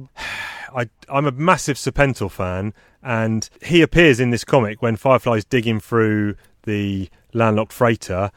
I, 0.82 0.88
I'm 1.08 1.26
a 1.26 1.32
massive 1.32 1.76
Serpentor 1.76 2.30
fan, 2.30 2.74
and 3.02 3.48
he 3.62 3.82
appears 3.82 4.20
in 4.20 4.30
this 4.30 4.44
comic 4.44 4.82
when 4.82 4.96
Firefly's 4.96 5.44
digging 5.44 5.80
through 5.80 6.36
the 6.64 7.08
landlocked 7.32 7.72
freighter 7.72 8.30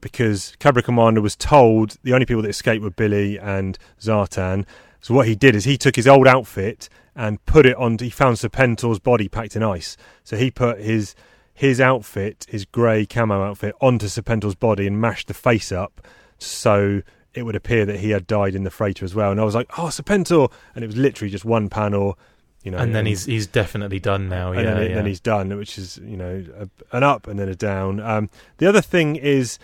because 0.00 0.54
Cobra 0.60 0.82
Commander 0.82 1.20
was 1.20 1.36
told 1.36 1.96
the 2.02 2.12
only 2.12 2.26
people 2.26 2.42
that 2.42 2.48
escaped 2.48 2.82
were 2.82 2.90
Billy 2.90 3.38
and 3.38 3.78
Zartan. 4.00 4.66
So 5.00 5.14
what 5.14 5.26
he 5.26 5.34
did 5.34 5.54
is 5.54 5.64
he 5.64 5.76
took 5.78 5.96
his 5.96 6.06
old 6.06 6.26
outfit 6.26 6.88
and 7.14 7.44
put 7.46 7.66
it 7.66 7.76
on. 7.76 7.98
He 7.98 8.10
found 8.10 8.36
Serpentor's 8.36 8.98
body 8.98 9.28
packed 9.28 9.56
in 9.56 9.62
ice, 9.62 9.96
so 10.24 10.36
he 10.36 10.50
put 10.50 10.80
his 10.80 11.14
his 11.60 11.78
outfit, 11.78 12.46
his 12.48 12.64
grey 12.64 13.04
camo 13.04 13.42
outfit, 13.42 13.74
onto 13.82 14.06
Serpentor's 14.06 14.54
body 14.54 14.86
and 14.86 14.98
mashed 14.98 15.28
the 15.28 15.34
face 15.34 15.70
up 15.70 16.00
so 16.38 17.02
it 17.34 17.42
would 17.42 17.54
appear 17.54 17.84
that 17.84 18.00
he 18.00 18.12
had 18.12 18.26
died 18.26 18.54
in 18.54 18.64
the 18.64 18.70
freighter 18.70 19.04
as 19.04 19.14
well. 19.14 19.30
And 19.30 19.38
I 19.38 19.44
was 19.44 19.54
like, 19.54 19.68
oh, 19.78 19.88
Serpentor! 19.88 20.50
And 20.74 20.82
it 20.82 20.86
was 20.86 20.96
literally 20.96 21.30
just 21.30 21.44
one 21.44 21.68
panel, 21.68 22.18
you 22.62 22.70
know. 22.70 22.78
and 22.78 22.94
then 22.94 23.04
he's 23.04 23.26
he's 23.26 23.46
definitely 23.46 24.00
done 24.00 24.30
now. 24.30 24.52
and 24.52 24.62
yeah, 24.62 24.72
then, 24.72 24.88
yeah. 24.88 24.94
then 24.94 25.04
he's 25.04 25.20
done, 25.20 25.54
which 25.58 25.76
is 25.76 25.98
you 25.98 26.16
know 26.16 26.46
a, 26.58 26.96
an 26.96 27.02
up 27.02 27.26
and 27.26 27.38
then 27.38 27.50
a 27.50 27.54
down. 27.54 28.00
Um, 28.00 28.30
the 28.56 28.66
other 28.66 28.80
thing 28.80 29.16
is 29.16 29.58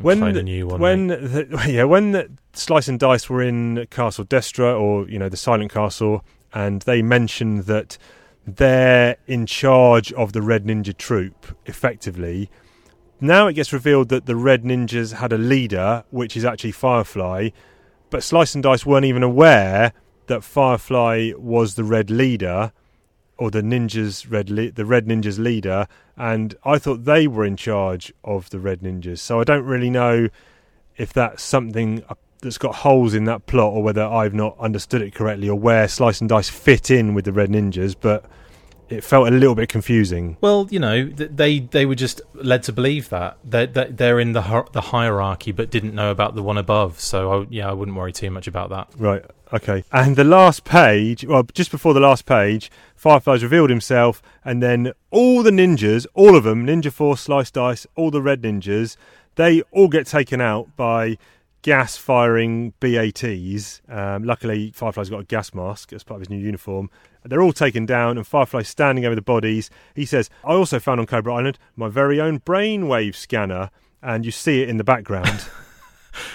when 0.00 0.18
the- 0.18 0.64
one, 0.64 0.80
when 0.80 1.06
the, 1.06 1.64
yeah 1.68 1.84
when 1.84 2.10
the 2.10 2.32
Slice 2.52 2.88
and 2.88 2.98
Dice 2.98 3.30
were 3.30 3.42
in 3.42 3.86
Castle 3.90 4.24
Destro 4.24 4.80
or 4.80 5.08
you 5.08 5.20
know 5.20 5.28
the 5.28 5.36
Silent 5.36 5.72
Castle, 5.72 6.24
and 6.52 6.82
they 6.82 7.00
mentioned 7.00 7.66
that 7.66 7.96
they're 8.46 9.16
in 9.26 9.46
charge 9.46 10.12
of 10.14 10.32
the 10.32 10.42
Red 10.42 10.64
Ninja 10.64 10.96
troop 10.96 11.56
effectively. 11.66 12.50
Now 13.20 13.46
it 13.46 13.54
gets 13.54 13.72
revealed 13.72 14.08
that 14.08 14.26
the 14.26 14.36
Red 14.36 14.64
Ninjas 14.64 15.14
had 15.14 15.32
a 15.32 15.38
leader, 15.38 16.04
which 16.10 16.36
is 16.36 16.44
actually 16.44 16.72
Firefly, 16.72 17.50
but 18.10 18.22
Slice 18.22 18.54
and 18.54 18.62
Dice 18.62 18.84
weren't 18.84 19.06
even 19.06 19.22
aware 19.22 19.92
that 20.26 20.42
Firefly 20.42 21.32
was 21.36 21.74
the 21.74 21.84
Red 21.84 22.10
leader 22.10 22.72
or 23.42 23.50
the 23.50 23.60
ninjas 23.60 24.30
red 24.30 24.50
le- 24.50 24.70
the 24.70 24.84
red 24.84 25.06
ninjas 25.06 25.36
leader 25.36 25.88
and 26.16 26.54
i 26.64 26.78
thought 26.78 27.04
they 27.04 27.26
were 27.26 27.44
in 27.44 27.56
charge 27.56 28.12
of 28.22 28.48
the 28.50 28.58
red 28.60 28.80
ninjas 28.82 29.18
so 29.18 29.40
i 29.40 29.44
don't 29.44 29.64
really 29.64 29.90
know 29.90 30.28
if 30.96 31.12
that's 31.12 31.42
something 31.42 32.04
uh, 32.08 32.14
that's 32.42 32.58
got 32.58 32.74
holes 32.74 33.14
in 33.14 33.24
that 33.24 33.46
plot 33.46 33.72
or 33.72 33.82
whether 33.82 34.04
i've 34.04 34.34
not 34.34 34.56
understood 34.58 35.00
it 35.00 35.14
correctly 35.14 35.48
or 35.48 35.58
where 35.58 35.88
slice 35.88 36.20
and 36.20 36.28
dice 36.28 36.50
fit 36.50 36.90
in 36.90 37.14
with 37.14 37.24
the 37.24 37.32
red 37.32 37.48
ninjas 37.48 37.96
but 37.98 38.24
it 38.88 39.02
felt 39.02 39.26
a 39.26 39.30
little 39.30 39.54
bit 39.54 39.70
confusing 39.70 40.36
Well, 40.42 40.68
you 40.70 40.78
know, 40.78 41.06
they 41.06 41.60
they 41.60 41.86
were 41.86 41.94
just 41.94 42.20
led 42.34 42.62
to 42.64 42.72
believe 42.72 43.08
that 43.08 43.38
they're, 43.42 43.66
they're 43.66 44.20
in 44.20 44.32
the 44.32 44.66
the 44.72 44.82
hierarchy, 44.82 45.50
but 45.50 45.70
didn't 45.70 45.94
know 45.94 46.10
about 46.10 46.34
the 46.34 46.42
one 46.42 46.58
above. 46.58 47.00
So, 47.00 47.32
I, 47.32 47.46
yeah, 47.48 47.70
I 47.70 47.72
wouldn't 47.72 47.96
worry 47.96 48.12
too 48.12 48.30
much 48.30 48.46
about 48.46 48.68
that. 48.68 48.88
Right. 48.98 49.24
Okay. 49.50 49.84
And 49.92 50.16
the 50.16 50.24
last 50.24 50.64
page, 50.64 51.24
well, 51.24 51.44
just 51.54 51.70
before 51.70 51.94
the 51.94 52.00
last 52.00 52.26
page, 52.26 52.70
Firefly's 52.94 53.42
revealed 53.42 53.70
himself, 53.70 54.20
and 54.44 54.62
then 54.62 54.92
all 55.10 55.42
the 55.42 55.50
ninjas, 55.50 56.06
all 56.12 56.36
of 56.36 56.44
them, 56.44 56.66
Ninja 56.66 56.92
Force, 56.92 57.22
Slice 57.22 57.50
Dice, 57.50 57.86
all 57.96 58.10
the 58.10 58.20
red 58.20 58.42
ninjas, 58.42 58.96
they 59.36 59.62
all 59.70 59.88
get 59.88 60.06
taken 60.06 60.40
out 60.40 60.76
by 60.76 61.16
gas 61.62 61.96
firing 61.96 62.74
BATs. 62.80 63.80
Um, 63.88 64.24
luckily, 64.24 64.72
Firefly's 64.72 65.10
got 65.10 65.20
a 65.20 65.24
gas 65.24 65.54
mask 65.54 65.92
as 65.92 66.04
part 66.04 66.16
of 66.16 66.22
his 66.22 66.30
new 66.30 66.38
uniform. 66.38 66.90
They're 67.24 67.42
all 67.42 67.52
taken 67.52 67.86
down, 67.86 68.18
and 68.18 68.26
Firefly's 68.26 68.68
standing 68.68 69.04
over 69.04 69.14
the 69.14 69.22
bodies. 69.22 69.70
He 69.94 70.04
says, 70.04 70.28
I 70.44 70.52
also 70.52 70.80
found 70.80 71.00
on 71.00 71.06
Cobra 71.06 71.34
Island 71.34 71.58
my 71.76 71.88
very 71.88 72.20
own 72.20 72.40
brainwave 72.40 73.14
scanner, 73.14 73.70
and 74.02 74.26
you 74.26 74.32
see 74.32 74.62
it 74.62 74.68
in 74.68 74.76
the 74.76 74.84
background. 74.84 75.46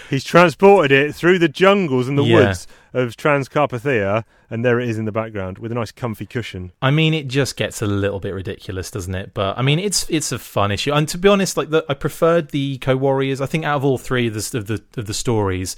He's 0.09 0.23
transported 0.23 0.91
it 0.91 1.13
through 1.15 1.39
the 1.39 1.47
jungles 1.47 2.07
and 2.07 2.17
the 2.17 2.23
Yeah. 2.23 2.35
woods 2.47 2.67
of 2.93 3.15
Transcarpathia, 3.17 4.23
and 4.49 4.63
there 4.65 4.79
it 4.79 4.89
is 4.89 4.97
in 4.97 5.05
the 5.05 5.11
background 5.11 5.57
with 5.59 5.71
a 5.71 5.75
nice 5.75 5.91
comfy 5.91 6.25
cushion. 6.25 6.71
I 6.81 6.91
mean, 6.91 7.13
it 7.13 7.27
just 7.27 7.55
gets 7.57 7.81
a 7.81 7.85
little 7.87 8.19
bit 8.19 8.33
ridiculous, 8.33 8.89
doesn't 8.91 9.13
it? 9.15 9.33
But 9.33 9.57
I 9.57 9.61
mean, 9.61 9.79
it's 9.79 10.09
it's 10.09 10.31
a 10.31 10.39
fun 10.39 10.71
issue. 10.71 10.91
And 10.93 11.07
to 11.09 11.17
be 11.17 11.27
honest, 11.29 11.57
like 11.57 11.69
the, 11.69 11.85
I 11.89 11.93
preferred 11.93 12.49
the 12.49 12.73
Eco 12.75 12.95
Warriors. 12.95 13.41
I 13.41 13.45
think 13.45 13.65
out 13.65 13.77
of 13.77 13.85
all 13.85 13.97
three 13.97 14.27
of 14.27 14.33
the 14.33 14.57
of 14.57 14.67
the, 14.67 14.81
of 14.97 15.05
the 15.05 15.13
stories, 15.13 15.75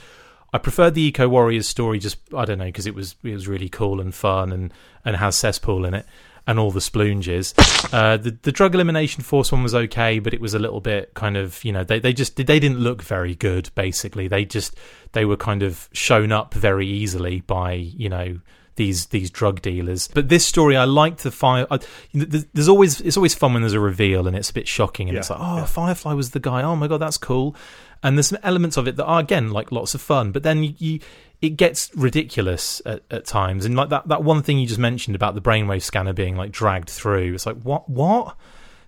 I 0.53 0.57
preferred 0.59 0.93
the 0.93 1.01
Eco 1.03 1.27
Warriors 1.27 1.67
story. 1.67 1.99
Just 1.99 2.17
I 2.35 2.45
don't 2.45 2.59
know 2.59 2.65
because 2.65 2.85
it 2.87 2.95
was 2.95 3.15
it 3.23 3.33
was 3.33 3.47
really 3.47 3.69
cool 3.69 3.99
and 3.99 4.13
fun 4.13 4.51
and 4.51 4.73
and 5.03 5.15
has 5.17 5.35
cesspool 5.35 5.85
in 5.85 5.93
it 5.93 6.05
and 6.47 6.59
all 6.59 6.71
the 6.71 6.79
splunges. 6.79 7.53
Uh, 7.93 8.17
the 8.17 8.37
the 8.41 8.51
drug 8.51 8.75
elimination 8.75 9.23
force 9.23 9.51
one 9.51 9.63
was 9.63 9.75
okay, 9.75 10.19
but 10.19 10.33
it 10.33 10.41
was 10.41 10.53
a 10.53 10.59
little 10.59 10.81
bit 10.81 11.13
kind 11.13 11.37
of 11.37 11.63
you 11.63 11.71
know 11.71 11.83
they 11.83 11.99
they 11.99 12.13
just 12.13 12.35
they 12.35 12.43
didn't 12.59 12.79
look 12.79 13.01
very 13.01 13.35
good. 13.35 13.69
Basically, 13.75 14.27
they 14.27 14.45
just 14.45 14.75
they 15.13 15.25
were 15.25 15.37
kind 15.37 15.63
of 15.63 15.89
shown 15.91 16.31
up 16.31 16.53
very 16.53 16.87
easily 16.87 17.41
by 17.41 17.73
you 17.73 18.09
know 18.09 18.39
these 18.75 19.07
these 19.07 19.29
drug 19.29 19.61
dealers. 19.61 20.07
But 20.07 20.29
this 20.29 20.45
story, 20.45 20.77
I 20.77 20.85
liked 20.85 21.23
the 21.23 21.31
fire. 21.31 21.67
I, 21.69 21.79
there's 22.13 22.69
always 22.69 23.01
it's 23.01 23.17
always 23.17 23.35
fun 23.35 23.53
when 23.53 23.61
there's 23.61 23.73
a 23.73 23.79
reveal 23.79 24.27
and 24.27 24.35
it's 24.35 24.49
a 24.49 24.53
bit 24.53 24.67
shocking 24.67 25.09
and 25.09 25.15
Yeah, 25.15 25.19
it's 25.19 25.29
like 25.29 25.39
oh 25.41 25.65
Firefly 25.65 26.13
was 26.13 26.31
the 26.31 26.39
guy. 26.39 26.63
Oh 26.63 26.75
my 26.75 26.87
god, 26.87 26.99
that's 26.99 27.17
cool. 27.17 27.55
And 28.01 28.17
there's 28.17 28.27
some 28.27 28.39
elements 28.43 28.77
of 28.77 28.87
it 28.87 28.95
that 28.95 29.05
are 29.05 29.19
again 29.19 29.51
like 29.51 29.71
lots 29.71 29.93
of 29.93 30.01
fun, 30.01 30.31
but 30.31 30.43
then 30.43 30.63
you. 30.63 30.73
you 30.77 30.99
it 31.41 31.51
gets 31.51 31.93
ridiculous 31.95 32.81
at, 32.85 33.01
at 33.09 33.25
times, 33.25 33.65
and 33.65 33.75
like 33.75 33.89
that, 33.89 34.07
that 34.07 34.23
one 34.23 34.43
thing 34.43 34.59
you 34.59 34.67
just 34.67 34.79
mentioned 34.79 35.15
about 35.15 35.35
the 35.35 35.41
brainwave 35.41 35.83
scanner 35.83 36.13
being 36.13 36.35
like 36.35 36.51
dragged 36.51 36.89
through. 36.89 37.33
It's 37.33 37.45
like 37.45 37.61
what, 37.61 37.89
what? 37.89 38.35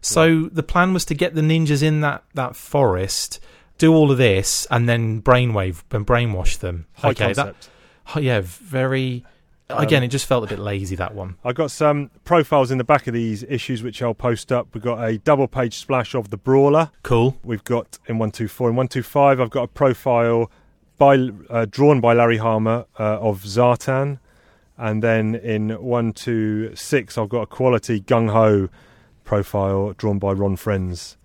So 0.02 0.46
the 0.46 0.64
plan 0.64 0.94
was 0.94 1.06
to 1.06 1.14
get 1.14 1.36
the 1.36 1.42
ninjas 1.42 1.82
in 1.82 2.02
that 2.02 2.24
that 2.34 2.56
forest, 2.56 3.40
do 3.78 3.94
all 3.94 4.12
of 4.12 4.18
this, 4.18 4.68
and 4.70 4.90
then 4.90 5.22
brainwave 5.22 5.84
and 5.92 6.06
brainwash 6.06 6.60
them. 6.60 6.88
High 6.94 7.12
okay, 7.12 7.26
concept. 7.26 7.70
that, 8.14 8.24
yeah, 8.24 8.42
very. 8.44 9.26
Um, 9.70 9.82
again, 9.82 10.04
it 10.04 10.10
just 10.10 10.26
felt 10.26 10.44
a 10.44 10.48
bit 10.48 10.60
lazy 10.60 10.98
that 10.98 11.16
one. 11.16 11.38
I've 11.46 11.56
got 11.56 11.72
some 11.72 12.12
profiles 12.26 12.72
in 12.72 12.78
the 12.78 12.84
back 12.84 13.08
of 13.08 13.14
these 13.14 13.44
issues 13.44 13.82
which 13.82 14.02
I'll 14.02 14.14
post 14.14 14.52
up. 14.52 14.68
We've 14.74 14.84
got 14.84 15.02
a 15.02 15.18
double 15.20 15.48
page 15.48 15.78
splash 15.78 16.14
of 16.14 16.30
the 16.30 16.36
Brawler. 16.36 16.92
Cool. 17.04 17.38
We've 17.42 17.64
got 17.64 17.98
in 18.08 18.18
124 18.18 18.68
and 18.68 18.76
125, 18.76 19.40
I've 19.40 19.50
got 19.50 19.64
a 19.64 19.68
profile 19.68 20.52
by 21.02 21.18
uh, 21.50 21.66
drawn 21.66 22.00
by 22.00 22.14
Larry 22.14 22.38
Hama 22.38 22.86
uh, 23.00 23.18
of 23.18 23.42
Zartan. 23.42 24.20
And 24.78 25.02
then 25.02 25.34
in 25.34 25.70
126, 25.70 27.18
I've 27.18 27.28
got 27.28 27.42
a 27.42 27.46
quality 27.48 28.00
gung 28.00 28.30
ho 28.30 28.70
profile 29.24 29.94
drawn 29.98 30.20
by 30.20 30.34
Ron 30.34 30.58
Frenz. 30.58 31.18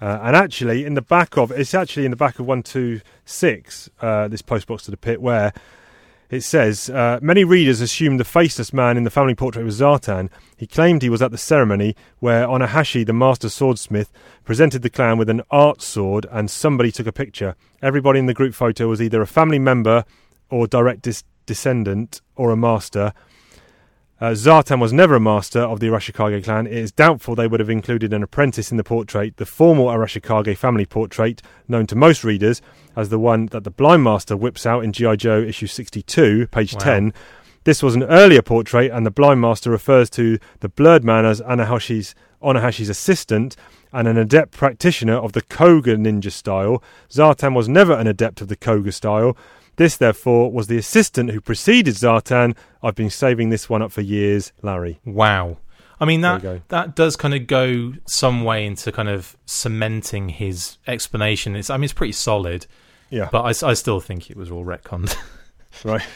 Uh, 0.00 0.20
and 0.22 0.36
actually, 0.36 0.84
in 0.84 0.94
the 0.94 1.02
back 1.02 1.36
of 1.36 1.50
it's 1.50 1.74
actually 1.74 2.04
in 2.04 2.12
the 2.12 2.16
back 2.16 2.38
of 2.38 2.46
126, 2.46 3.90
uh, 4.00 4.28
this 4.28 4.40
postbox 4.40 4.82
to 4.82 4.92
the 4.92 4.96
pit, 4.96 5.20
where 5.20 5.52
it 6.30 6.42
says 6.42 6.90
uh, 6.90 7.18
many 7.22 7.44
readers 7.44 7.80
assumed 7.80 8.18
the 8.18 8.24
faceless 8.24 8.72
man 8.72 8.96
in 8.96 9.04
the 9.04 9.10
family 9.10 9.34
portrait 9.34 9.64
was 9.64 9.80
Zartan. 9.80 10.30
He 10.56 10.66
claimed 10.66 11.02
he 11.02 11.10
was 11.10 11.22
at 11.22 11.30
the 11.30 11.38
ceremony 11.38 11.94
where 12.18 12.46
Onahashi, 12.46 13.04
the 13.06 13.12
master 13.12 13.48
swordsmith, 13.48 14.10
presented 14.44 14.82
the 14.82 14.90
clan 14.90 15.18
with 15.18 15.28
an 15.28 15.42
art 15.50 15.82
sword 15.82 16.26
and 16.30 16.50
somebody 16.50 16.90
took 16.90 17.06
a 17.06 17.12
picture. 17.12 17.56
Everybody 17.82 18.18
in 18.18 18.26
the 18.26 18.34
group 18.34 18.54
photo 18.54 18.88
was 18.88 19.02
either 19.02 19.20
a 19.20 19.26
family 19.26 19.58
member 19.58 20.04
or 20.50 20.66
direct 20.66 21.02
dis- 21.02 21.24
descendant 21.46 22.20
or 22.36 22.50
a 22.50 22.56
master. 22.56 23.12
Uh, 24.20 24.30
Zartan 24.30 24.80
was 24.80 24.92
never 24.92 25.16
a 25.16 25.20
master 25.20 25.60
of 25.60 25.80
the 25.80 25.88
Arashikage 25.88 26.44
clan. 26.44 26.66
It 26.66 26.72
is 26.72 26.92
doubtful 26.92 27.34
they 27.34 27.48
would 27.48 27.60
have 27.60 27.68
included 27.68 28.12
an 28.12 28.22
apprentice 28.22 28.70
in 28.70 28.76
the 28.76 28.84
portrait. 28.84 29.36
The 29.36 29.44
formal 29.44 29.88
Arashikage 29.88 30.56
family 30.56 30.86
portrait, 30.86 31.42
known 31.68 31.86
to 31.88 31.96
most 31.96 32.24
readers 32.24 32.62
as 32.96 33.08
the 33.08 33.18
one 33.18 33.46
that 33.46 33.64
the 33.64 33.70
Blind 33.70 34.02
Master 34.04 34.36
whips 34.36 34.66
out 34.66 34.84
in 34.84 34.92
G.I. 34.92 35.16
Joe 35.16 35.40
issue 35.40 35.66
62, 35.66 36.46
page 36.48 36.74
Wow. 36.74 36.80
10. 36.80 37.12
This 37.64 37.82
was 37.82 37.94
an 37.94 38.02
earlier 38.04 38.42
portrait, 38.42 38.90
and 38.90 39.06
the 39.06 39.10
Blind 39.10 39.40
Master 39.40 39.70
refers 39.70 40.10
to 40.10 40.38
the 40.60 40.68
Blurred 40.68 41.02
Man 41.02 41.24
as 41.24 41.40
Anahashi's, 41.40 42.14
Onahashi's 42.42 42.90
assistant 42.90 43.56
and 43.92 44.06
an 44.08 44.18
adept 44.18 44.50
practitioner 44.52 45.14
of 45.14 45.32
the 45.32 45.40
Koga 45.42 45.96
ninja 45.96 46.30
style. 46.30 46.82
Zartan 47.08 47.54
was 47.54 47.68
never 47.68 47.92
an 47.94 48.06
adept 48.06 48.40
of 48.40 48.48
the 48.48 48.56
Koga 48.56 48.92
style. 48.92 49.36
This, 49.76 49.96
therefore, 49.96 50.52
was 50.52 50.66
the 50.66 50.76
assistant 50.76 51.30
who 51.30 51.40
preceded 51.40 51.94
Zartan. 51.94 52.56
I've 52.82 52.94
been 52.96 53.08
saving 53.10 53.48
this 53.50 53.70
one 53.70 53.82
up 53.82 53.92
for 53.92 54.00
years, 54.02 54.52
Larry. 54.62 55.00
Wow. 55.04 55.58
I 56.00 56.06
mean 56.06 56.22
that 56.22 56.68
that 56.68 56.96
does 56.96 57.14
kind 57.16 57.34
of 57.34 57.46
go 57.46 57.94
some 58.06 58.42
way 58.44 58.66
into 58.66 58.90
kind 58.90 59.08
of 59.08 59.36
cementing 59.46 60.28
his 60.28 60.76
explanation. 60.88 61.54
It's 61.54 61.70
I 61.70 61.76
mean 61.76 61.84
it's 61.84 61.92
pretty 61.92 62.12
solid. 62.12 62.66
Yeah. 63.10 63.28
But 63.30 63.42
I 63.62 63.74
still 63.74 64.00
think 64.00 64.30
it 64.30 64.36
was 64.36 64.50
all 64.50 64.64
retconned. 64.64 65.16
Right. 65.84 66.06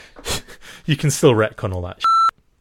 you 0.86 0.96
can 0.96 1.10
still 1.10 1.32
retcon 1.32 1.74
all 1.74 1.82
that. 1.82 2.00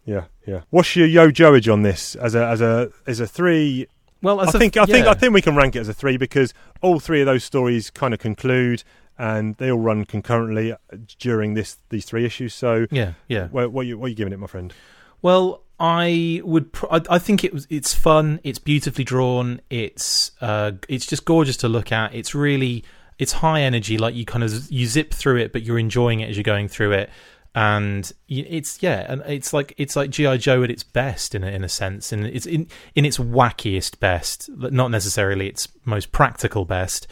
Yeah, 0.03 0.23
yeah. 0.47 0.61
What's 0.71 0.95
your 0.95 1.05
yo 1.05 1.29
joage 1.29 1.69
on 1.69 1.83
this 1.83 2.15
as 2.15 2.33
a 2.33 2.43
as 2.47 2.59
a 2.59 2.89
as 3.05 3.19
a 3.19 3.27
three? 3.27 3.85
Well, 4.23 4.41
as 4.41 4.55
I 4.55 4.57
a- 4.57 4.59
think 4.59 4.77
I 4.77 4.85
think. 4.85 5.05
I 5.05 5.13
think 5.13 5.31
we 5.31 5.43
can 5.43 5.55
rank 5.55 5.75
it 5.75 5.79
as 5.79 5.89
a 5.89 5.93
three 5.93 6.17
because 6.17 6.55
all 6.81 6.99
three 6.99 7.19
of 7.21 7.27
those 7.27 7.43
stories 7.43 7.91
kind 7.91 8.15
of 8.15 8.19
conclude 8.19 8.83
and 9.15 9.55
they 9.57 9.71
all 9.71 9.77
run 9.79 10.05
concurrently 10.05 10.71
uh, 10.71 10.77
during 11.19 11.53
this 11.53 11.77
these 11.89 12.03
three 12.05 12.25
issues. 12.25 12.55
So 12.55 12.87
Yeah, 12.89 13.13
yeah. 13.27 13.47
What, 13.49 13.71
what 13.71 13.85
you 13.85 13.99
what 13.99 14.07
are 14.07 14.09
you 14.09 14.15
giving 14.15 14.33
it, 14.33 14.39
my 14.39 14.47
friend? 14.47 14.73
Well, 15.21 15.61
I 15.79 16.41
would. 16.43 16.73
Pr- 16.73 16.87
I, 16.89 17.01
I 17.11 17.19
think 17.19 17.43
it 17.43 17.53
was. 17.53 17.67
It's 17.69 17.93
fun. 17.93 18.39
It's 18.43 18.57
beautifully 18.59 19.03
drawn. 19.03 19.61
It's. 19.69 20.31
Uh, 20.41 20.71
it's 20.89 21.05
just 21.05 21.25
gorgeous 21.25 21.57
to 21.57 21.67
look 21.69 21.91
at. 21.91 22.15
It's 22.15 22.33
really. 22.33 22.83
It's 23.19 23.33
high 23.33 23.61
energy. 23.61 23.97
Like 23.97 24.15
you 24.15 24.25
kind 24.25 24.43
of 24.43 24.71
you 24.71 24.85
zip 24.85 25.13
through 25.13 25.37
it, 25.37 25.51
but 25.53 25.63
you're 25.63 25.79
enjoying 25.79 26.19
it 26.19 26.29
as 26.29 26.37
you're 26.37 26.43
going 26.43 26.67
through 26.67 26.91
it. 26.93 27.09
And 27.55 28.11
it's 28.27 28.83
yeah, 28.83 29.05
and 29.11 29.23
it's 29.25 29.51
like 29.51 29.73
it's 29.77 29.95
like 29.95 30.11
GI 30.11 30.37
Joe 30.37 30.61
at 30.63 30.69
its 30.69 30.83
best 30.83 31.33
in 31.33 31.43
a, 31.43 31.47
in 31.47 31.63
a 31.63 31.69
sense, 31.69 32.11
and 32.11 32.23
it's 32.25 32.45
in 32.45 32.67
in 32.93 33.03
its 33.03 33.17
wackiest 33.17 33.99
best, 33.99 34.49
but 34.53 34.71
not 34.73 34.91
necessarily 34.91 35.47
its 35.47 35.67
most 35.83 36.11
practical 36.11 36.65
best, 36.65 37.07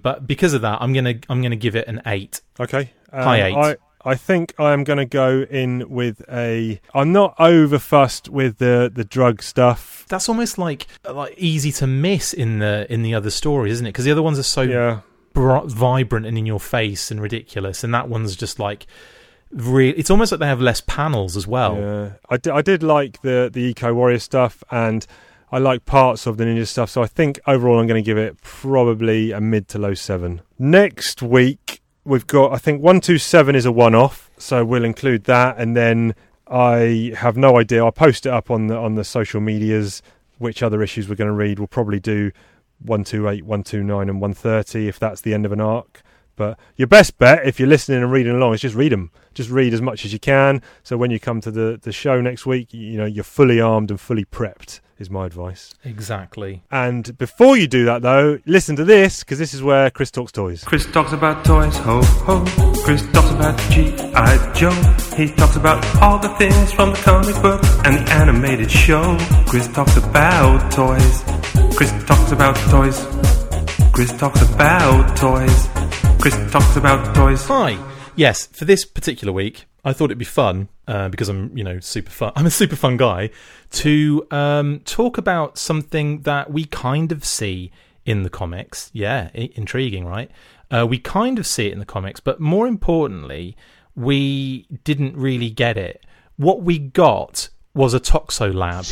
but 0.00 0.24
because 0.26 0.54
of 0.54 0.62
that, 0.62 0.80
I'm 0.80 0.92
gonna 0.92 1.14
I'm 1.28 1.42
gonna 1.42 1.56
give 1.56 1.74
it 1.74 1.88
an 1.88 2.00
eight. 2.06 2.42
Okay, 2.60 2.92
Um, 3.12 3.22
high 3.24 3.42
eight. 3.48 3.56
I 3.56 3.76
I 4.04 4.14
think 4.14 4.54
I 4.60 4.72
am 4.72 4.84
going 4.84 4.98
to 4.98 5.04
go 5.04 5.44
in 5.50 5.90
with 5.90 6.22
a. 6.30 6.80
I'm 6.94 7.12
not 7.12 7.34
over 7.40 7.80
fussed 7.80 8.28
with 8.28 8.58
the 8.58 8.88
the 8.94 9.04
drug 9.04 9.42
stuff. 9.42 10.06
That's 10.08 10.28
almost 10.28 10.56
like 10.58 10.86
like 11.10 11.34
easy 11.36 11.72
to 11.72 11.88
miss 11.88 12.32
in 12.32 12.60
the 12.60 12.86
in 12.88 13.02
the 13.02 13.14
other 13.14 13.30
stories, 13.30 13.72
isn't 13.72 13.86
it? 13.86 13.90
Because 13.90 14.04
the 14.04 14.12
other 14.12 14.22
ones 14.22 14.38
are 14.38 14.44
so 14.44 14.62
Yeah. 14.62 15.00
Vibrant 15.34 16.26
and 16.26 16.36
in 16.38 16.46
your 16.46 16.60
face 16.60 17.10
and 17.10 17.20
ridiculous, 17.20 17.84
and 17.84 17.94
that 17.94 18.08
one's 18.08 18.36
just 18.36 18.58
like 18.58 18.86
real. 19.50 19.94
It's 19.96 20.10
almost 20.10 20.32
like 20.32 20.40
they 20.40 20.46
have 20.46 20.60
less 20.60 20.80
panels 20.80 21.36
as 21.36 21.46
well. 21.46 21.76
Yeah, 21.76 22.10
I 22.28 22.36
did, 22.36 22.52
I 22.52 22.62
did 22.62 22.82
like 22.82 23.22
the 23.22 23.50
the 23.52 23.60
eco 23.60 23.94
warrior 23.94 24.18
stuff, 24.18 24.62
and 24.70 25.06
I 25.50 25.58
like 25.58 25.84
parts 25.84 26.26
of 26.26 26.36
the 26.36 26.44
ninja 26.44 26.66
stuff. 26.66 26.90
So 26.90 27.02
I 27.02 27.06
think 27.06 27.40
overall, 27.46 27.78
I'm 27.78 27.86
going 27.86 28.02
to 28.02 28.06
give 28.06 28.18
it 28.18 28.40
probably 28.42 29.32
a 29.32 29.40
mid 29.40 29.68
to 29.68 29.78
low 29.78 29.94
seven. 29.94 30.42
Next 30.58 31.22
week 31.22 31.80
we've 32.04 32.26
got 32.26 32.52
I 32.52 32.58
think 32.58 32.82
one 32.82 33.00
two 33.00 33.18
seven 33.18 33.54
is 33.54 33.66
a 33.66 33.72
one 33.72 33.94
off, 33.94 34.30
so 34.38 34.64
we'll 34.64 34.84
include 34.84 35.24
that, 35.24 35.56
and 35.58 35.76
then 35.76 36.14
I 36.46 37.12
have 37.16 37.36
no 37.36 37.58
idea. 37.58 37.84
I'll 37.84 37.92
post 37.92 38.26
it 38.26 38.32
up 38.32 38.50
on 38.50 38.66
the 38.68 38.76
on 38.76 38.94
the 38.94 39.04
social 39.04 39.40
medias. 39.40 40.02
Which 40.38 40.62
other 40.62 40.84
issues 40.84 41.08
we're 41.08 41.16
going 41.16 41.26
to 41.26 41.34
read? 41.34 41.58
We'll 41.58 41.66
probably 41.66 41.98
do 41.98 42.30
128, 42.80 43.44
129, 43.44 44.08
and 44.08 44.20
130 44.20 44.88
if 44.88 44.98
that's 44.98 45.20
the 45.20 45.34
end 45.34 45.46
of 45.46 45.52
an 45.52 45.60
arc. 45.60 46.02
But 46.38 46.58
your 46.76 46.86
best 46.86 47.18
bet, 47.18 47.44
if 47.44 47.58
you're 47.58 47.68
listening 47.68 48.00
and 48.00 48.12
reading 48.12 48.34
along, 48.34 48.54
is 48.54 48.60
just 48.60 48.76
read 48.76 48.92
them. 48.92 49.10
Just 49.34 49.50
read 49.50 49.74
as 49.74 49.82
much 49.82 50.04
as 50.04 50.12
you 50.12 50.20
can. 50.20 50.62
So 50.84 50.96
when 50.96 51.10
you 51.10 51.18
come 51.18 51.40
to 51.40 51.50
the, 51.50 51.78
the 51.82 51.92
show 51.92 52.20
next 52.20 52.46
week, 52.46 52.72
you 52.72 52.96
know 52.96 53.06
you're 53.06 53.24
fully 53.24 53.60
armed 53.60 53.90
and 53.90 54.00
fully 54.00 54.24
prepped. 54.24 54.80
Is 54.98 55.10
my 55.10 55.26
advice. 55.26 55.74
Exactly. 55.84 56.64
And 56.72 57.16
before 57.18 57.56
you 57.56 57.68
do 57.68 57.84
that, 57.84 58.02
though, 58.02 58.40
listen 58.46 58.74
to 58.76 58.84
this 58.84 59.20
because 59.20 59.38
this 59.38 59.54
is 59.54 59.62
where 59.62 59.90
Chris 59.90 60.10
talks 60.10 60.32
toys. 60.32 60.64
Chris 60.64 60.86
talks 60.86 61.12
about 61.12 61.44
toys, 61.44 61.76
ho 61.76 62.02
ho. 62.02 62.44
Chris 62.84 63.06
talks 63.12 63.30
about 63.30 63.56
G.I. 63.70 64.52
Joe. 64.54 64.72
He 65.16 65.32
talks 65.32 65.54
about 65.54 65.84
all 66.02 66.18
the 66.18 66.30
things 66.30 66.72
from 66.72 66.90
the 66.90 66.96
comic 66.96 67.40
book 67.40 67.62
and 67.84 67.94
the 67.94 68.12
animated 68.12 68.72
show. 68.72 69.16
Chris 69.46 69.68
talks 69.68 69.96
about 69.96 70.72
toys. 70.72 71.37
Chris 71.78 71.92
talks 72.06 72.32
about 72.32 72.56
toys. 72.72 73.06
Chris 73.92 74.10
talks 74.18 74.42
about 74.42 75.16
toys. 75.16 75.68
Chris 76.20 76.34
talks 76.50 76.74
about 76.74 77.14
toys. 77.14 77.44
Hi. 77.44 77.78
Yes, 78.16 78.48
for 78.48 78.64
this 78.64 78.84
particular 78.84 79.32
week, 79.32 79.66
I 79.84 79.92
thought 79.92 80.06
it'd 80.06 80.18
be 80.18 80.24
fun 80.24 80.70
uh, 80.88 81.08
because 81.08 81.28
I'm, 81.28 81.56
you 81.56 81.62
know, 81.62 81.78
super 81.78 82.10
fun. 82.10 82.32
I'm 82.36 82.46
a 82.46 82.50
super 82.50 82.74
fun 82.74 82.96
guy 82.96 83.30
to 83.70 84.26
um, 84.32 84.80
talk 84.86 85.18
about 85.18 85.56
something 85.56 86.22
that 86.22 86.50
we 86.50 86.64
kind 86.64 87.12
of 87.12 87.24
see 87.24 87.70
in 88.04 88.24
the 88.24 88.30
comics. 88.30 88.90
Yeah, 88.92 89.30
I- 89.32 89.52
intriguing, 89.54 90.04
right? 90.04 90.32
Uh, 90.72 90.84
we 90.84 90.98
kind 90.98 91.38
of 91.38 91.46
see 91.46 91.68
it 91.68 91.72
in 91.72 91.78
the 91.78 91.86
comics, 91.86 92.18
but 92.18 92.40
more 92.40 92.66
importantly, 92.66 93.56
we 93.94 94.66
didn't 94.82 95.16
really 95.16 95.50
get 95.50 95.76
it. 95.76 96.04
What 96.38 96.60
we 96.62 96.80
got 96.80 97.50
was 97.72 97.94
a 97.94 98.00
Toxo 98.00 98.52
lab. 98.52 98.84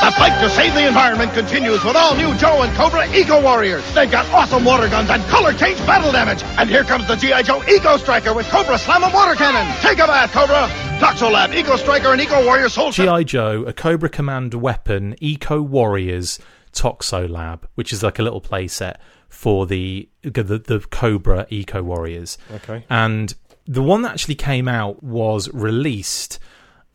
The 0.00 0.12
fight 0.12 0.40
to 0.40 0.48
save 0.50 0.74
the 0.74 0.86
environment 0.86 1.32
continues 1.34 1.84
with 1.84 1.96
all 1.96 2.14
new 2.14 2.34
Joe 2.36 2.62
and 2.62 2.74
Cobra 2.76 3.06
Eco 3.12 3.42
Warriors. 3.42 3.82
They've 3.94 4.10
got 4.10 4.26
awesome 4.32 4.64
water 4.64 4.88
guns 4.88 5.10
and 5.10 5.22
color 5.24 5.52
change 5.52 5.78
battle 5.86 6.12
damage. 6.12 6.42
And 6.56 6.70
here 6.70 6.84
comes 6.84 7.08
the 7.08 7.16
G.I. 7.16 7.42
Joe 7.42 7.62
Eco 7.68 7.96
Striker 7.96 8.32
with 8.32 8.46
Cobra 8.48 8.78
Slam 8.78 9.02
and 9.02 9.12
Water 9.12 9.34
Cannon. 9.34 9.66
Take 9.80 9.98
a 9.98 10.06
bath, 10.06 10.32
Cobra. 10.32 10.68
Toxolab, 10.98 11.54
Eco 11.54 11.76
Striker, 11.76 12.12
and 12.12 12.20
Eco 12.20 12.44
Warrior 12.44 12.68
Soul 12.68 12.90
GI 12.90 13.24
Joe, 13.24 13.64
a 13.66 13.72
Cobra 13.72 14.08
Command 14.08 14.54
weapon, 14.54 15.14
Eco 15.20 15.62
Warriors 15.62 16.40
Toxo 16.72 17.28
Lab, 17.28 17.68
which 17.74 17.92
is 17.92 18.02
like 18.02 18.18
a 18.18 18.22
little 18.22 18.40
playset 18.40 18.96
for 19.28 19.66
the, 19.66 20.08
the 20.22 20.30
the 20.42 20.84
Cobra 20.90 21.46
Eco 21.50 21.82
Warriors. 21.82 22.38
Okay. 22.52 22.84
And 22.90 23.34
the 23.66 23.82
one 23.82 24.02
that 24.02 24.12
actually 24.12 24.34
came 24.36 24.66
out 24.66 25.02
was 25.02 25.48
released, 25.52 26.38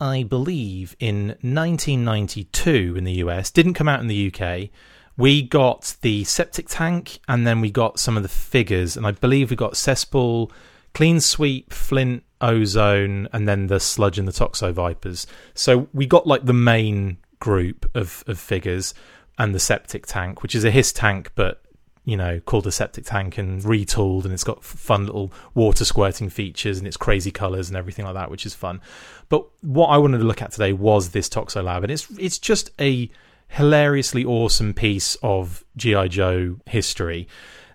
I 0.00 0.22
believe, 0.22 0.96
in 0.98 1.28
1992 1.40 2.94
in 2.96 3.04
the 3.04 3.12
US. 3.14 3.50
Didn't 3.50 3.74
come 3.74 3.88
out 3.88 4.00
in 4.00 4.08
the 4.08 4.32
UK. 4.32 4.70
We 5.16 5.42
got 5.42 5.96
the 6.02 6.24
septic 6.24 6.68
tank, 6.68 7.20
and 7.28 7.46
then 7.46 7.60
we 7.60 7.70
got 7.70 7.98
some 7.98 8.16
of 8.16 8.22
the 8.22 8.28
figures, 8.28 8.96
and 8.96 9.06
I 9.06 9.12
believe 9.12 9.50
we 9.50 9.56
got 9.56 9.76
cesspool, 9.76 10.50
clean 10.92 11.20
sweep, 11.20 11.72
flint, 11.72 12.24
ozone, 12.40 13.28
and 13.32 13.46
then 13.48 13.68
the 13.68 13.78
sludge 13.80 14.18
and 14.18 14.26
the 14.26 14.32
toxo 14.32 14.72
vipers. 14.72 15.26
So 15.54 15.88
we 15.92 16.06
got 16.06 16.26
like 16.26 16.44
the 16.44 16.52
main 16.52 17.18
group 17.38 17.88
of, 17.94 18.24
of 18.26 18.38
figures, 18.38 18.94
and 19.38 19.54
the 19.54 19.60
septic 19.60 20.06
tank, 20.06 20.42
which 20.42 20.54
is 20.54 20.64
a 20.64 20.70
his 20.70 20.92
tank, 20.92 21.30
but 21.34 21.63
you 22.04 22.16
know, 22.16 22.40
called 22.40 22.66
a 22.66 22.72
septic 22.72 23.04
tank 23.04 23.38
and 23.38 23.62
retooled, 23.62 24.24
and 24.24 24.32
it's 24.32 24.44
got 24.44 24.62
fun 24.62 25.06
little 25.06 25.32
water 25.54 25.84
squirting 25.84 26.28
features 26.28 26.78
and 26.78 26.86
it's 26.86 26.96
crazy 26.96 27.30
colors 27.30 27.68
and 27.68 27.76
everything 27.76 28.04
like 28.04 28.14
that, 28.14 28.30
which 28.30 28.44
is 28.44 28.54
fun. 28.54 28.80
But 29.28 29.46
what 29.62 29.86
I 29.88 29.96
wanted 29.96 30.18
to 30.18 30.24
look 30.24 30.42
at 30.42 30.52
today 30.52 30.72
was 30.72 31.10
this 31.10 31.28
Toxo 31.28 31.64
Lab, 31.64 31.82
and 31.82 31.90
it's 31.90 32.06
it's 32.18 32.38
just 32.38 32.70
a 32.80 33.10
hilariously 33.48 34.24
awesome 34.24 34.74
piece 34.74 35.16
of 35.22 35.64
GI 35.76 36.08
Joe 36.08 36.56
history. 36.66 37.28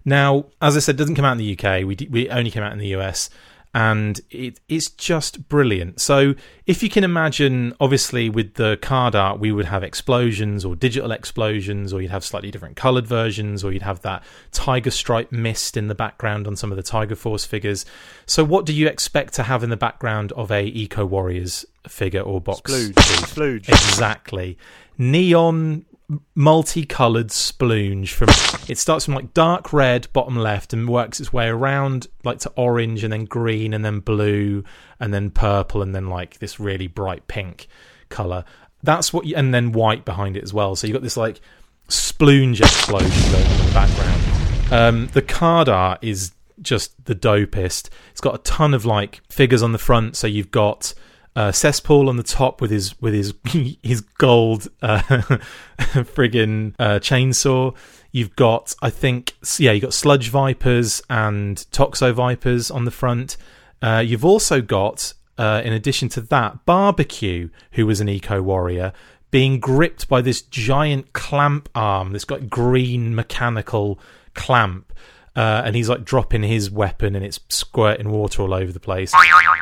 Now, 0.06 0.46
as 0.62 0.76
I 0.76 0.80
said, 0.80 0.98
doesn't 0.98 1.16
come 1.16 1.26
out 1.26 1.34
in 1.34 1.38
the 1.38 1.58
UK. 1.58 1.86
We 1.86 1.96
d- 1.96 2.08
we 2.10 2.30
only 2.30 2.52
came 2.52 2.64
out 2.64 2.74
in 2.74 2.80
the 2.80 2.96
US, 2.96 3.30
and 3.74 4.20
it, 4.32 4.60
it's 4.68 4.90
just 4.90 5.48
brilliant. 5.48 6.02
So, 6.02 6.34
if 6.66 6.82
you 6.82 6.90
can 6.90 7.04
imagine, 7.04 7.76
obviously, 7.80 8.30
with 8.30 8.56
the 8.56 8.80
card 8.82 9.16
art, 9.16 9.40
we 9.40 9.52
would 9.52 9.66
have 9.66 9.84
explosions 9.84 10.66
or 10.66 10.76
digital 10.76 11.12
explosions, 11.12 11.94
or 11.94 12.02
you'd 12.02 12.12
have 12.12 12.24
slightly 12.24 12.50
different 12.50 12.76
coloured 12.76 13.06
versions, 13.06 13.64
or 13.64 13.72
you'd 13.72 13.84
have 13.84 14.02
that 14.02 14.24
tiger 14.52 14.90
stripe 14.90 15.32
mist 15.32 15.78
in 15.78 15.88
the 15.88 15.96
background 15.96 16.48
on 16.48 16.56
some 16.56 16.72
of 16.72 16.78
the 16.78 16.84
Tiger 16.84 17.16
Force 17.16 17.46
figures. 17.46 17.86
So, 18.26 18.44
what 18.44 18.66
do 18.66 18.74
you 18.74 18.88
expect 18.88 19.36
to 19.36 19.44
have 19.44 19.64
in 19.64 19.70
the 19.70 19.78
background 19.78 20.32
of 20.32 20.52
a 20.52 20.66
Eco 20.66 21.06
Warriors 21.06 21.66
figure 21.88 22.22
or 22.22 22.42
box? 22.42 22.72
Splooge. 22.72 23.70
Exactly. 23.70 24.58
Neon 24.98 25.86
multicolored 26.34 27.28
splooge 27.28 28.10
from 28.10 28.30
it 28.68 28.80
starts 28.80 29.06
from 29.06 29.14
like 29.14 29.32
dark 29.36 29.72
red 29.72 30.08
bottom 30.12 30.36
left 30.36 30.74
and 30.74 30.90
works 30.90 31.20
its 31.20 31.32
way 31.32 31.48
around 31.48 32.08
like 32.24 32.40
to 32.40 32.50
orange 32.56 33.04
and 33.04 33.14
then 33.14 33.26
green 33.26 33.74
and 33.74 33.86
then 33.86 34.00
blue 34.00 34.64
and 35.00 35.14
then 35.14 35.30
purple 35.30 35.84
and 35.84 35.94
then 35.94 36.08
like 36.08 36.40
this 36.40 36.60
really 36.60 36.88
bright 36.88 37.28
pink 37.28 37.68
color. 38.10 38.44
That's 38.82 39.14
what 39.14 39.26
you, 39.26 39.36
and 39.36 39.54
then 39.54 39.72
white 39.72 40.04
behind 40.04 40.36
it 40.36 40.44
as 40.44 40.54
well. 40.54 40.76
So 40.76 40.88
you've 40.88 40.96
got 40.96 41.04
this 41.04 41.18
like 41.18 41.42
splooge 41.90 42.60
explosion 42.60 43.32
going 43.32 43.46
in 43.46 43.66
the 43.66 43.72
background. 43.74 44.74
Um, 44.74 45.08
the 45.14 45.22
card 45.22 45.70
art 45.70 46.00
is 46.04 46.32
just 46.62 47.06
the 47.06 47.16
dopest. 47.16 47.90
It's 48.12 48.22
got 48.22 48.36
a 48.36 48.40
ton 48.40 48.74
of 48.74 48.86
like 48.86 49.22
figures 49.30 49.62
on 49.62 49.74
the 49.74 49.78
front. 49.78 50.16
So 50.16 50.28
you've 50.28 50.52
got 50.52 50.94
uh, 51.36 51.52
cesspool 51.52 52.10
on 52.10 52.18
the 52.18 52.24
top 52.24 52.62
with 52.62 52.72
his 52.72 53.00
with 53.02 53.14
his 53.14 53.34
his 53.84 54.02
gold 54.02 54.68
uh, 54.82 55.00
friggin' 55.80 56.74
uh, 56.80 57.00
chainsaw. 57.00 57.76
You've 58.12 58.36
got, 58.36 58.74
I 58.82 58.90
think, 58.90 59.36
yeah, 59.60 59.72
you've 59.72 59.84
got 59.84 59.94
sludge 59.94 60.30
vipers 60.30 61.00
and 61.12 61.58
toxo 61.72 62.12
vipers 62.12 62.72
on 62.72 62.86
the 62.86 62.92
front. 62.92 63.38
Uh, 63.84 64.04
you've 64.04 64.26
also 64.26 64.62
got, 64.62 65.14
uh, 65.38 65.62
in 65.64 65.74
addition 65.74 66.10
to 66.10 66.22
that, 66.22 66.66
barbecue, 66.66 67.50
who 67.74 67.86
was 67.86 68.02
an 68.02 68.10
eco 68.10 68.42
warrior, 68.42 68.94
being 69.30 69.60
gripped 69.60 70.10
by 70.10 70.22
this 70.22 70.42
giant 70.42 71.14
clamp 71.14 71.70
arm, 71.76 72.12
that's 72.12 72.26
got 72.26 72.50
green 72.50 73.14
mechanical 73.14 74.00
clamp 74.34 74.92
uh, 75.36 75.62
and 75.66 75.76
he's 75.76 75.90
like 75.90 76.04
dropping 76.04 76.44
his 76.44 76.70
weapon 76.72 77.16
and 77.16 77.24
it's 77.24 77.40
squirting 77.50 78.10
water 78.12 78.42
all 78.42 78.54
over 78.54 78.72
the 78.72 78.80
place. 78.80 79.14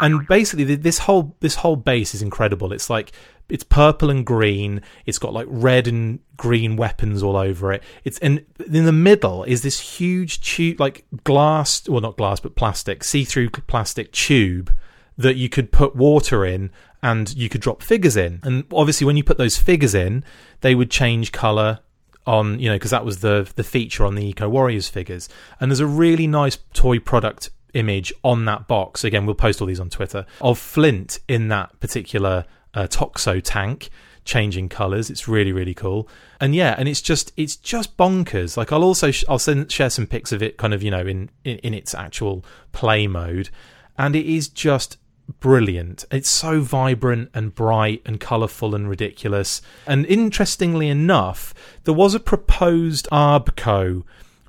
And 0.02 0.28
basically, 0.28 0.76
this 0.76 1.00
whole 1.00 1.36
this 1.40 1.56
whole 1.56 1.76
base 1.76 2.16
is 2.16 2.22
incredible. 2.22 2.72
It's 2.74 2.90
like 2.90 3.12
it's 3.50 3.64
purple 3.64 4.10
and 4.10 4.26
green. 4.26 4.82
It's 5.06 5.20
got 5.20 5.34
like 5.34 5.48
red 5.50 5.88
and 5.88 6.20
green 6.36 6.76
weapons 6.76 7.24
all 7.24 7.38
over 7.38 7.72
it. 7.72 7.84
It's 8.04 8.18
and 8.20 8.46
in 8.72 8.86
the 8.86 8.92
middle 8.92 9.44
is 9.44 9.62
this 9.62 9.80
huge 9.80 10.42
tube, 10.42 10.80
like 10.80 11.06
glass, 11.24 11.88
well 11.88 12.02
not 12.02 12.18
glass, 12.18 12.40
but 12.40 12.56
plastic, 12.56 13.04
see-through 13.04 13.50
plastic 13.50 14.12
tube 14.12 14.76
that 15.18 15.36
you 15.36 15.50
could 15.50 15.72
put 15.72 15.96
water 15.96 16.46
in 16.46 16.72
and 17.02 17.36
you 17.36 17.50
could 17.50 17.62
drop 17.62 17.82
figures 17.82 18.18
in. 18.18 18.40
And 18.44 18.66
obviously, 18.72 19.06
when 19.06 19.18
you 19.18 19.24
put 19.24 19.38
those 19.38 19.58
figures 19.58 19.96
in, 19.96 20.24
they 20.62 20.76
would 20.76 20.92
change 20.92 21.32
color 21.32 21.80
on 22.28 22.60
you 22.60 22.70
know 22.70 22.76
because 22.76 22.92
that 22.92 23.06
was 23.06 23.22
the 23.22 23.50
the 23.56 23.64
feature 23.64 24.06
on 24.06 24.16
the 24.16 24.26
Eco 24.28 24.50
Warriors 24.50 24.88
figures, 24.88 25.30
and 25.60 25.72
there's 25.72 25.80
a 25.80 25.88
really 25.88 26.28
nice 26.28 26.58
toy 26.74 27.00
product 27.00 27.50
image 27.74 28.14
on 28.24 28.46
that 28.46 28.68
box. 28.68 29.04
Again, 29.04 29.26
we'll 29.26 29.36
post 29.36 29.62
all 29.62 29.68
these 29.68 29.80
on 29.80 29.90
Twitter 29.90 30.26
of 30.42 30.60
Flint 30.60 31.20
in 31.28 31.48
that 31.48 31.80
particular 31.80 32.46
uh, 32.74 32.88
Toxo 32.88 33.42
tank 33.44 33.90
changing 34.26 34.68
colors. 34.70 35.10
It's 35.10 35.28
really 35.28 35.54
really 35.54 35.74
cool. 35.74 36.08
And 36.40 36.54
yeah 36.54 36.76
and 36.78 36.88
it's 36.88 37.02
just 37.02 37.32
it's 37.38 37.56
just 37.56 37.98
bonkers. 37.98 38.58
Like 38.58 38.72
i'll 38.72 38.84
also 38.84 39.10
sh- 39.10 39.24
i'll 39.30 39.40
send, 39.40 39.72
share 39.72 39.90
some 39.90 40.06
pics 40.06 40.32
of 40.32 40.44
it 40.44 40.58
kind 40.58 40.74
of 40.74 40.84
you 40.84 40.92
know 40.92 41.06
in, 41.06 41.30
in 41.44 41.58
in 41.60 41.74
its 41.74 41.96
actual 41.96 42.44
play 42.74 43.08
mode. 43.08 43.50
And 43.98 44.16
it 44.16 44.26
is 44.26 44.50
just 44.50 44.98
brilliant. 45.40 46.06
It's 46.12 46.30
so 46.30 46.62
vibrant 46.62 47.30
and 47.34 47.54
bright 47.54 48.02
and 48.06 48.20
colourful 48.20 48.74
and 48.74 48.90
ridiculous. 48.90 49.62
And 49.86 50.06
interestingly 50.06 50.90
enough, 50.90 51.54
there 51.84 51.94
was 51.94 52.14
a 52.14 52.20
proposed 52.20 53.08
Arbco 53.12 54.04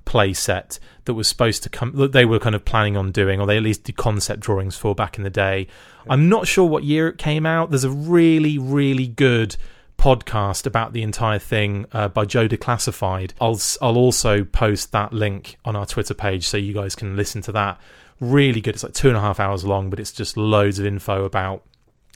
playset 0.05 0.79
that 1.05 1.15
was 1.15 1.29
supposed 1.29 1.63
to 1.63 1.69
come 1.69 1.93
that 1.97 2.13
they 2.13 2.25
were 2.25 2.39
kind 2.39 2.55
of 2.55 2.65
planning 2.65 2.97
on 2.97 3.13
doing 3.13 3.41
or 3.41 3.47
they 3.47 3.59
at 3.59 3.63
least 3.63 3.85
did 3.85 3.97
concept 3.97 4.41
drawings 4.41 4.77
for 4.77 4.95
back 4.95 5.19
in 5.19 5.25
the 5.25 5.31
day. 5.31 5.67
I'm 6.09 6.29
not 6.29 6.47
sure 6.47 6.65
what 6.65 6.85
year 6.85 7.09
it 7.09 7.19
came 7.19 7.45
out. 7.45 7.71
There's 7.71 7.85
a 7.85 7.91
really 7.91 8.57
really 8.57 9.07
good 9.07 9.57
podcast 9.99 10.65
about 10.65 10.93
the 10.93 11.03
entire 11.03 11.39
thing 11.39 11.85
uh, 11.93 12.09
by 12.09 12.25
Joe 12.25 12.49
Declassified. 12.49 13.33
I'll 13.41 13.61
I'll 13.83 13.99
also 13.99 14.45
post 14.45 14.93
that 14.93 15.13
link 15.13 15.59
on 15.65 15.77
our 15.77 15.85
Twitter 15.85 16.15
page 16.15 16.47
so 16.47 16.57
you 16.57 16.73
guys 16.73 16.95
can 16.95 17.17
listen 17.17 17.43
to 17.43 17.53
that 17.53 17.79
really 18.21 18.61
good. 18.61 18.75
It's 18.75 18.83
like 18.83 18.95
two 18.95 19.09
and 19.09 19.17
a 19.17 19.21
half 19.21 19.41
hours 19.41 19.65
long, 19.65 19.91
but 19.91 20.01
it's 20.01 20.13
just 20.13 20.37
loads 20.37 20.79
of 20.79 20.87
info 20.87 21.25
about 21.25 21.63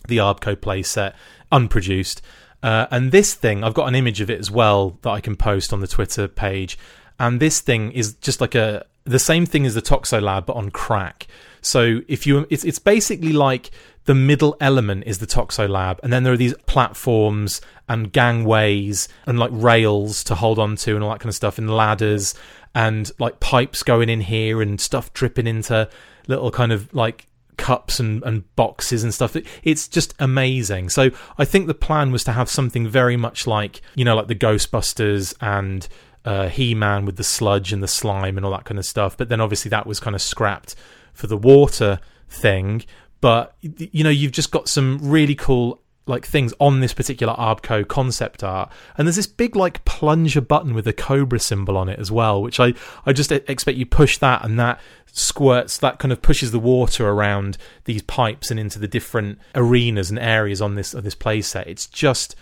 the 0.08 0.18
Arbco 0.18 0.56
playset, 0.56 1.14
unproduced. 1.50 2.22
Uh, 2.62 2.86
and 2.90 3.12
this 3.12 3.34
thing, 3.34 3.64
I've 3.64 3.74
got 3.74 3.88
an 3.88 3.94
image 3.94 4.20
of 4.20 4.30
it 4.30 4.38
as 4.38 4.50
well 4.50 4.98
that 5.02 5.10
I 5.10 5.20
can 5.20 5.36
post 5.36 5.72
on 5.72 5.80
the 5.80 5.86
Twitter 5.86 6.28
page. 6.28 6.78
And 7.18 7.40
this 7.40 7.60
thing 7.60 7.92
is 7.92 8.14
just 8.14 8.40
like 8.40 8.54
a 8.54 8.84
the 9.04 9.18
same 9.18 9.46
thing 9.46 9.66
as 9.66 9.74
the 9.74 9.82
Toxo 9.82 10.22
Lab, 10.22 10.46
but 10.46 10.56
on 10.56 10.70
crack. 10.70 11.26
So 11.60 12.00
if 12.08 12.26
you, 12.26 12.46
it's 12.50 12.64
it's 12.64 12.78
basically 12.78 13.32
like 13.32 13.70
the 14.04 14.14
middle 14.14 14.56
element 14.60 15.04
is 15.06 15.18
the 15.18 15.26
Toxo 15.26 15.68
Lab, 15.68 16.00
and 16.02 16.12
then 16.12 16.22
there 16.22 16.32
are 16.32 16.36
these 16.36 16.54
platforms 16.66 17.60
and 17.92 18.12
gangways 18.12 19.08
and 19.26 19.38
like 19.38 19.50
rails 19.52 20.24
to 20.24 20.34
hold 20.34 20.58
on 20.58 20.76
to 20.76 20.94
and 20.94 21.04
all 21.04 21.10
that 21.10 21.20
kind 21.20 21.28
of 21.28 21.34
stuff, 21.34 21.58
and 21.58 21.70
ladders 21.70 22.34
and 22.74 23.10
like 23.18 23.38
pipes 23.38 23.82
going 23.82 24.08
in 24.08 24.20
here 24.22 24.62
and 24.62 24.80
stuff 24.80 25.12
dripping 25.12 25.46
into 25.46 25.88
little 26.26 26.50
kind 26.50 26.72
of 26.72 26.92
like 26.94 27.26
cups 27.58 28.00
and, 28.00 28.22
and 28.22 28.56
boxes 28.56 29.04
and 29.04 29.12
stuff. 29.12 29.36
It's 29.62 29.86
just 29.88 30.14
amazing. 30.18 30.88
So 30.88 31.10
I 31.36 31.44
think 31.44 31.66
the 31.66 31.74
plan 31.74 32.10
was 32.10 32.24
to 32.24 32.32
have 32.32 32.48
something 32.48 32.88
very 32.88 33.16
much 33.16 33.46
like, 33.46 33.82
you 33.94 34.04
know, 34.06 34.16
like 34.16 34.28
the 34.28 34.34
Ghostbusters 34.34 35.34
and 35.40 35.86
uh, 36.24 36.48
He 36.48 36.74
Man 36.74 37.04
with 37.04 37.16
the 37.16 37.24
sludge 37.24 37.72
and 37.72 37.82
the 37.82 37.88
slime 37.88 38.38
and 38.38 38.46
all 38.46 38.52
that 38.52 38.64
kind 38.64 38.78
of 38.78 38.86
stuff. 38.86 39.18
But 39.18 39.28
then 39.28 39.40
obviously 39.40 39.68
that 39.68 39.86
was 39.86 40.00
kind 40.00 40.16
of 40.16 40.22
scrapped 40.22 40.74
for 41.12 41.26
the 41.26 41.36
water 41.36 42.00
thing. 42.28 42.84
But, 43.20 43.54
you 43.60 44.02
know, 44.02 44.10
you've 44.10 44.32
just 44.32 44.50
got 44.50 44.68
some 44.68 44.98
really 45.02 45.34
cool 45.34 45.81
like 46.06 46.26
things 46.26 46.52
on 46.58 46.80
this 46.80 46.92
particular 46.92 47.34
Arbco 47.34 47.86
concept 47.86 48.42
art. 48.42 48.70
And 48.96 49.06
there's 49.06 49.16
this 49.16 49.26
big 49.26 49.54
like 49.54 49.84
plunger 49.84 50.40
button 50.40 50.74
with 50.74 50.86
a 50.86 50.92
cobra 50.92 51.38
symbol 51.38 51.76
on 51.76 51.88
it 51.88 51.98
as 51.98 52.10
well, 52.10 52.42
which 52.42 52.58
I, 52.58 52.74
I 53.06 53.12
just 53.12 53.30
expect 53.30 53.78
you 53.78 53.86
push 53.86 54.18
that 54.18 54.44
and 54.44 54.58
that 54.58 54.80
squirts 55.14 55.76
that 55.78 55.98
kind 55.98 56.10
of 56.10 56.22
pushes 56.22 56.52
the 56.52 56.58
water 56.58 57.08
around 57.08 57.58
these 57.84 58.02
pipes 58.02 58.50
and 58.50 58.58
into 58.58 58.78
the 58.78 58.88
different 58.88 59.38
arenas 59.54 60.08
and 60.08 60.18
areas 60.18 60.62
on 60.62 60.74
this 60.74 60.94
on 60.94 61.04
this 61.04 61.14
playset. 61.14 61.66
It's 61.66 61.86
just 61.86 62.34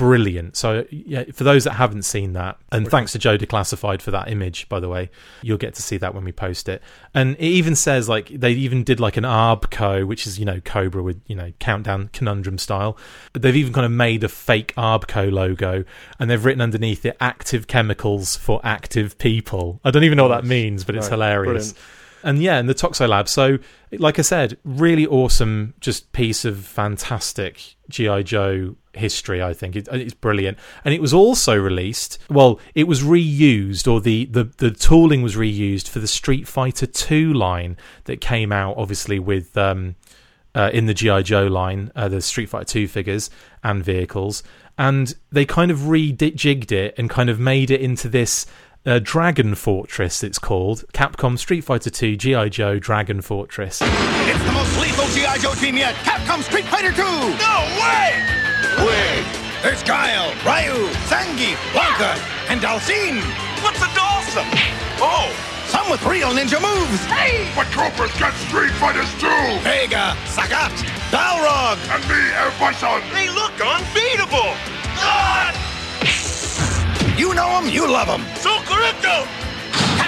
brilliant. 0.00 0.56
So 0.56 0.86
yeah, 0.90 1.24
for 1.34 1.44
those 1.44 1.64
that 1.64 1.74
haven't 1.74 2.04
seen 2.04 2.32
that, 2.32 2.56
and 2.72 2.88
thanks 2.88 3.12
to 3.12 3.18
Joe 3.18 3.36
Declassified 3.36 4.00
for 4.00 4.10
that 4.12 4.30
image, 4.30 4.66
by 4.70 4.80
the 4.80 4.88
way, 4.88 5.10
you'll 5.42 5.58
get 5.58 5.74
to 5.74 5.82
see 5.82 5.98
that 5.98 6.14
when 6.14 6.24
we 6.24 6.32
post 6.32 6.70
it. 6.70 6.82
And 7.12 7.36
it 7.36 7.42
even 7.42 7.76
says 7.76 8.08
like 8.08 8.28
they 8.28 8.52
even 8.52 8.82
did 8.82 8.98
like 8.98 9.18
an 9.18 9.24
Arbco, 9.24 10.06
which 10.06 10.26
is 10.26 10.38
you 10.38 10.46
know 10.46 10.60
Cobra 10.60 11.02
with 11.02 11.20
you 11.26 11.36
know 11.36 11.52
countdown 11.58 12.08
conundrum 12.14 12.56
style. 12.56 12.96
But 13.34 13.42
They've 13.42 13.56
even 13.56 13.74
kind 13.74 13.84
of 13.84 13.92
made 13.92 14.24
a 14.24 14.28
fake 14.28 14.72
Arbco 14.74 15.30
logo, 15.30 15.84
and 16.18 16.30
they've 16.30 16.42
written 16.42 16.62
underneath 16.62 17.04
it 17.04 17.16
"active 17.20 17.66
chemicals 17.66 18.36
for 18.36 18.60
active 18.64 19.18
people." 19.18 19.80
I 19.84 19.90
don't 19.90 20.04
even 20.04 20.16
know 20.16 20.26
what 20.26 20.40
that 20.40 20.48
means, 20.48 20.82
but 20.82 20.96
it's 20.96 21.08
hilarious. 21.08 21.72
brilliant. 21.72 21.78
And 22.22 22.42
yeah, 22.42 22.58
and 22.58 22.68
the 22.68 22.74
Toxo 22.74 23.08
Lab. 23.08 23.28
So, 23.28 23.58
like 23.92 24.18
I 24.18 24.22
said, 24.22 24.58
really 24.64 25.06
awesome, 25.06 25.74
just 25.80 26.12
piece 26.12 26.44
of 26.44 26.64
fantastic 26.64 27.76
GI 27.88 28.24
Joe 28.24 28.76
history. 28.94 29.42
I 29.42 29.52
think 29.52 29.76
it, 29.76 29.88
it's 29.92 30.14
brilliant, 30.14 30.58
and 30.84 30.94
it 30.94 31.00
was 31.00 31.14
also 31.14 31.56
released. 31.56 32.18
Well, 32.28 32.60
it 32.74 32.84
was 32.84 33.02
reused, 33.02 33.90
or 33.90 34.00
the 34.00 34.26
the 34.26 34.44
the 34.44 34.70
tooling 34.70 35.22
was 35.22 35.36
reused 35.36 35.88
for 35.88 35.98
the 35.98 36.08
Street 36.08 36.46
Fighter 36.48 36.86
Two 36.86 37.32
line 37.32 37.76
that 38.04 38.20
came 38.20 38.52
out, 38.52 38.76
obviously 38.76 39.18
with. 39.18 39.56
Um, 39.56 39.96
uh, 40.52 40.68
in 40.72 40.86
the 40.86 40.94
GI 40.94 41.22
Joe 41.22 41.46
line, 41.46 41.92
uh, 41.94 42.08
the 42.08 42.20
Street 42.20 42.48
Fighter 42.48 42.64
Two 42.64 42.88
figures 42.88 43.30
and 43.62 43.84
vehicles, 43.84 44.42
and 44.76 45.14
they 45.30 45.44
kind 45.44 45.70
of 45.70 45.78
rejigged 45.78 46.72
it 46.72 46.92
and 46.98 47.08
kind 47.08 47.30
of 47.30 47.38
made 47.38 47.70
it 47.70 47.80
into 47.80 48.08
this 48.08 48.46
uh, 48.84 48.98
Dragon 49.00 49.54
Fortress. 49.54 50.24
It's 50.24 50.40
called 50.40 50.84
Capcom 50.92 51.38
Street 51.38 51.62
Fighter 51.62 51.90
Two 51.90 52.16
GI 52.16 52.50
Joe 52.50 52.80
Dragon 52.80 53.20
Fortress. 53.20 53.80
It's 53.82 54.44
the 54.44 54.52
most 54.52 54.80
lethal 54.80 55.06
G.I. 55.14 55.38
Joe 55.38 55.54
team 55.54 55.76
yet! 55.76 55.94
Capcom 55.96 56.42
Street 56.42 56.64
Fighter 56.66 56.92
2! 56.92 57.02
No 57.02 57.78
way! 57.80 58.49
Wait! 58.86 59.26
There's 59.62 59.82
Guile, 59.82 60.32
Ryu, 60.40 60.88
Zangief, 61.04 61.56
Blanka, 61.72 62.16
and 62.48 62.60
Dhalsim! 62.60 63.20
What's 63.62 63.82
a 63.82 63.88
Dawson? 63.94 64.48
Oh! 64.96 65.28
Some 65.66 65.90
with 65.90 66.02
real 66.06 66.30
ninja 66.30 66.60
moves! 66.60 67.04
Hey! 67.04 67.50
But 67.54 67.66
Troopers 67.68 68.12
got 68.18 68.32
Street 68.48 68.72
Fighters 68.80 69.12
too! 69.20 69.60
Vega, 69.60 70.16
Sagat, 70.24 70.72
Balrog! 71.12 71.76
And 71.92 72.02
me, 72.08 72.20
M. 72.32 72.52
Bison! 72.58 73.02
They 73.12 73.28
look 73.28 73.52
unbeatable! 73.60 74.56
God! 74.96 75.54
You 77.18 77.34
know 77.34 77.60
them, 77.60 77.68
you 77.68 77.86
love 77.86 78.08
them! 78.08 78.24
So 78.36 78.50
correcto! 78.64 79.28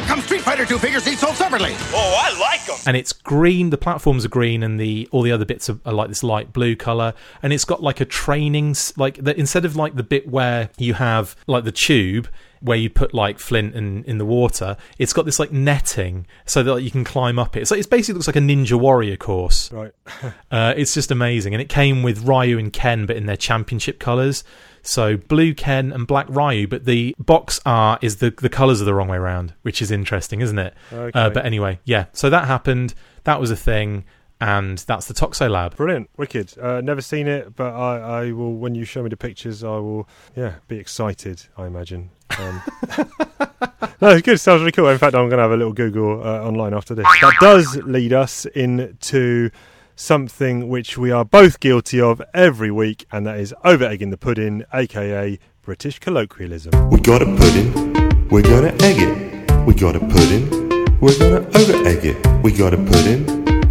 Capcom 0.03 0.09
come 0.09 0.20
Street 0.20 0.40
Fighter 0.40 0.66
2 0.66 0.78
figures 0.78 1.07
each 1.07 1.18
sold 1.18 1.36
separately. 1.36 1.74
Oh, 1.92 2.20
I 2.20 2.38
like 2.38 2.66
them. 2.66 2.76
and 2.86 2.96
it's 2.96 3.12
green. 3.12 3.70
The 3.70 3.78
platforms 3.78 4.24
are 4.24 4.28
green, 4.28 4.62
and 4.62 4.78
the 4.78 5.09
all 5.12 5.22
the 5.22 5.32
other 5.32 5.44
bits 5.44 5.70
are, 5.70 5.78
are 5.86 5.92
like 5.92 6.09
this 6.09 6.22
light 6.22 6.53
blue 6.53 6.76
color. 6.76 7.14
And 7.42 7.53
it's 7.53 7.64
got 7.64 7.82
like 7.82 8.00
a 8.00 8.05
training, 8.05 8.74
like 8.96 9.22
the, 9.22 9.38
instead 9.38 9.64
of 9.64 9.76
like 9.76 9.94
the 9.94 10.03
bit 10.03 10.28
where 10.28 10.70
you 10.78 10.94
have 10.94 11.36
like 11.46 11.64
the 11.64 11.72
tube 11.72 12.28
where 12.61 12.76
you 12.76 12.88
put 12.88 13.12
like 13.12 13.40
flint 13.40 13.74
in, 13.74 14.05
in 14.05 14.18
the 14.18 14.24
water, 14.24 14.76
it's 14.98 15.12
got 15.12 15.24
this 15.24 15.40
like 15.40 15.50
netting 15.50 16.26
so 16.46 16.62
that 16.62 16.74
like, 16.74 16.84
you 16.84 16.92
can 16.92 17.03
climb 17.03 17.36
up 17.38 17.57
it. 17.57 17.66
So 17.66 17.74
it 17.74 17.90
basically 17.90 18.14
looks 18.14 18.28
like 18.28 18.36
a 18.36 18.40
Ninja 18.40 18.78
Warrior 18.78 19.16
course. 19.16 19.70
Right. 19.72 19.92
Uh, 20.50 20.74
it's 20.76 20.92
just 20.92 21.11
amazing, 21.11 21.55
and 21.55 21.62
it 21.62 21.70
came 21.70 22.03
with 22.03 22.26
Ryu 22.26 22.59
and 22.59 22.70
Ken, 22.70 23.07
but 23.07 23.16
in 23.16 23.24
their 23.24 23.38
championship 23.38 23.98
colors. 23.98 24.44
So 24.83 25.16
blue 25.16 25.55
Ken 25.55 25.93
and 25.93 26.07
black 26.07 26.26
Ryu, 26.28 26.66
but 26.66 26.85
the 26.85 27.14
box 27.18 27.61
art 27.64 28.03
is 28.03 28.16
the 28.16 28.30
the 28.30 28.49
colors 28.49 28.83
are 28.83 28.85
the 28.85 28.95
wrong 28.95 29.09
way 29.09 29.16
around, 29.16 29.55
which 29.62 29.80
is 29.80 29.91
interesting, 29.91 30.41
isn't 30.41 30.59
it? 30.59 30.74
Okay. 30.93 31.18
Uh, 31.18 31.30
but 31.30 31.47
anyway, 31.47 31.78
yeah. 31.85 32.07
So 32.12 32.28
that 32.30 32.47
happened. 32.47 32.95
That 33.24 33.41
was 33.41 33.51
a 33.53 33.57
thing, 33.57 34.05
and 34.41 34.78
that's 34.78 35.07
the 35.07 35.14
Toxo 35.14 35.49
Lab. 35.49 35.76
Brilliant, 35.76 36.11
wicked. 36.16 36.59
Uh, 36.59 36.80
never 36.80 37.01
seen 37.01 37.28
it, 37.28 37.55
but 37.55 37.72
I, 37.72 37.99
I 37.99 38.33
will. 38.33 38.55
When 38.55 38.74
you 38.74 38.85
show 38.85 39.03
me 39.03 39.09
the 39.09 39.16
pictures, 39.16 39.62
I 39.62 39.78
will. 39.78 40.09
Yeah, 40.35 40.55
be 40.66 40.78
excited. 40.78 41.43
I 41.57 41.66
imagine. 41.66 42.11
Um, 42.39 42.62
no, 44.01 44.09
it's 44.11 44.22
good. 44.22 44.41
Sounds 44.41 44.61
really 44.61 44.72
cool. 44.72 44.89
In 44.89 44.99
fact, 44.99 45.14
I'm 45.14 45.28
going 45.28 45.39
to 45.39 45.43
have 45.43 45.53
a 45.53 45.57
little 45.57 45.72
Google 45.72 46.26
uh, 46.26 46.41
online 46.41 46.74
after 46.74 46.95
this. 46.95 47.07
That 47.20 47.35
does 47.41 47.76
lead 47.76 48.12
us 48.12 48.47
into 48.47 49.51
something 50.03 50.68
which 50.68 50.98
we 50.98 51.12
are 51.12 51.24
both 51.24 51.61
guilty 51.61 52.00
of 52.00 52.20
every 52.34 52.70
week, 52.70 53.07
and 53.12 53.24
that 53.26 53.38
is 53.38 53.55
over 53.64 53.84
egging 53.84 54.11
the 54.11 54.16
pudding, 54.16 54.64
aka 54.74 55.38
British 55.62 56.00
colloquialism. 56.00 56.72
We 56.90 57.00
got 57.00 57.22
a 57.22 57.26
pudding, 57.26 57.72
we're 58.28 58.42
gonna 58.42 58.74
egg 58.82 58.96
it. 58.98 59.50
We 59.64 59.74
got 59.74 59.94
a 59.94 60.00
pudding, 60.00 60.50
we're 61.00 61.16
gonna 61.18 61.46
over 61.57 61.86
egg 61.86 62.05
it. 62.05 62.42
We 62.42 62.53
got 62.53 62.74
a 62.74 62.78
pudding, 62.78 63.26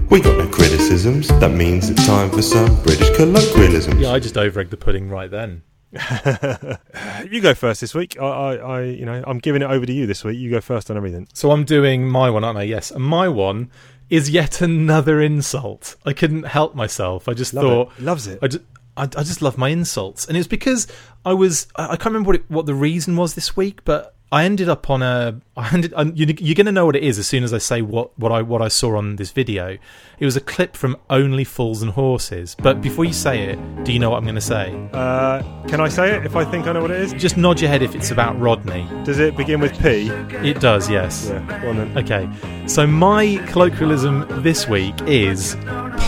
we 0.09 0.21
got 0.21 0.37
no 0.37 0.47
criticisms. 0.47 1.27
That 1.39 1.51
means 1.51 1.89
it's 1.89 2.05
time 2.05 2.31
for 2.31 2.41
some 2.41 2.81
British 2.81 3.09
colloquialisms. 3.17 3.99
Yeah, 3.99 4.11
I 4.11 4.19
just 4.19 4.37
over 4.37 4.63
the 4.63 4.77
pudding 4.77 5.09
right 5.09 5.29
then. 5.29 5.63
you 7.29 7.41
go 7.41 7.53
first 7.53 7.81
this 7.81 7.93
week. 7.93 8.17
I, 8.17 8.25
I, 8.25 8.55
I, 8.55 8.81
you 8.83 9.05
know, 9.05 9.21
I'm 9.27 9.39
giving 9.39 9.61
it 9.61 9.69
over 9.69 9.85
to 9.85 9.91
you 9.91 10.07
this 10.07 10.23
week. 10.23 10.39
You 10.39 10.49
go 10.49 10.61
first 10.61 10.89
on 10.89 10.95
everything. 10.95 11.27
So 11.33 11.51
I'm 11.51 11.65
doing 11.65 12.07
my 12.07 12.29
one, 12.29 12.45
aren't 12.45 12.57
I? 12.57 12.63
Yes, 12.63 12.91
and 12.91 13.03
my 13.03 13.27
one 13.27 13.69
is 14.11 14.29
yet 14.29 14.61
another 14.61 15.21
insult. 15.21 15.95
I 16.05 16.11
couldn't 16.13 16.43
help 16.43 16.75
myself. 16.75 17.27
I 17.29 17.33
just 17.33 17.53
Love 17.53 17.63
thought 17.63 17.91
it. 17.97 18.03
Loves 18.03 18.27
it. 18.27 18.39
I 18.41 18.47
just, 18.47 18.63
I, 18.97 19.03
I 19.03 19.23
just 19.23 19.41
love 19.41 19.57
my 19.57 19.69
insults, 19.69 20.27
and 20.27 20.37
it's 20.37 20.49
because 20.49 20.85
I 21.25 21.33
was 21.33 21.67
I, 21.77 21.85
I 21.85 21.95
can't 21.95 22.07
remember 22.07 22.27
what 22.27 22.35
it, 22.35 22.51
what 22.51 22.65
the 22.65 22.75
reason 22.75 23.15
was 23.15 23.33
this 23.33 23.55
week, 23.55 23.83
but 23.85 24.13
I 24.33 24.45
ended 24.45 24.69
up 24.69 24.89
on 24.89 25.03
a 25.03 25.41
I 25.57 25.73
ended 25.73 25.91
you, 26.15 26.25
you're 26.39 26.55
going 26.55 26.65
to 26.65 26.71
know 26.71 26.85
what 26.85 26.95
it 26.95 27.03
is 27.03 27.19
as 27.19 27.27
soon 27.27 27.43
as 27.43 27.53
I 27.53 27.57
say 27.57 27.81
what 27.81 28.17
what 28.17 28.31
I 28.31 28.41
what 28.41 28.61
I 28.61 28.69
saw 28.69 28.95
on 28.95 29.17
this 29.17 29.31
video. 29.31 29.77
It 30.19 30.25
was 30.25 30.37
a 30.37 30.41
clip 30.41 30.77
from 30.77 30.95
Only 31.09 31.43
Fools 31.43 31.81
and 31.81 31.91
Horses. 31.91 32.55
But 32.55 32.79
before 32.79 33.03
you 33.03 33.11
say 33.11 33.49
it, 33.49 33.83
do 33.83 33.91
you 33.91 33.99
know 33.99 34.11
what 34.11 34.17
I'm 34.17 34.23
going 34.23 34.35
to 34.35 34.41
say? 34.41 34.73
Uh, 34.93 35.41
can 35.67 35.81
I 35.81 35.89
say 35.89 36.15
it 36.15 36.25
if 36.25 36.37
I 36.37 36.45
think 36.45 36.67
I 36.67 36.71
know 36.71 36.81
what 36.81 36.91
it 36.91 37.01
is? 37.01 37.11
Just 37.13 37.35
nod 37.35 37.59
your 37.59 37.69
head 37.69 37.81
if 37.81 37.93
it's 37.93 38.11
about 38.11 38.39
Rodney. 38.39 38.87
Does 39.03 39.19
it 39.19 39.35
begin 39.35 39.59
with 39.59 39.77
P? 39.81 40.07
It 40.47 40.61
does, 40.61 40.89
yes. 40.89 41.27
Yeah, 41.27 41.61
go 41.61 41.69
on 41.69 41.77
then. 41.77 41.97
Okay, 41.97 42.29
so 42.67 42.87
my 42.87 43.43
colloquialism 43.47 44.25
this 44.43 44.65
week 44.67 44.95
is 45.07 45.55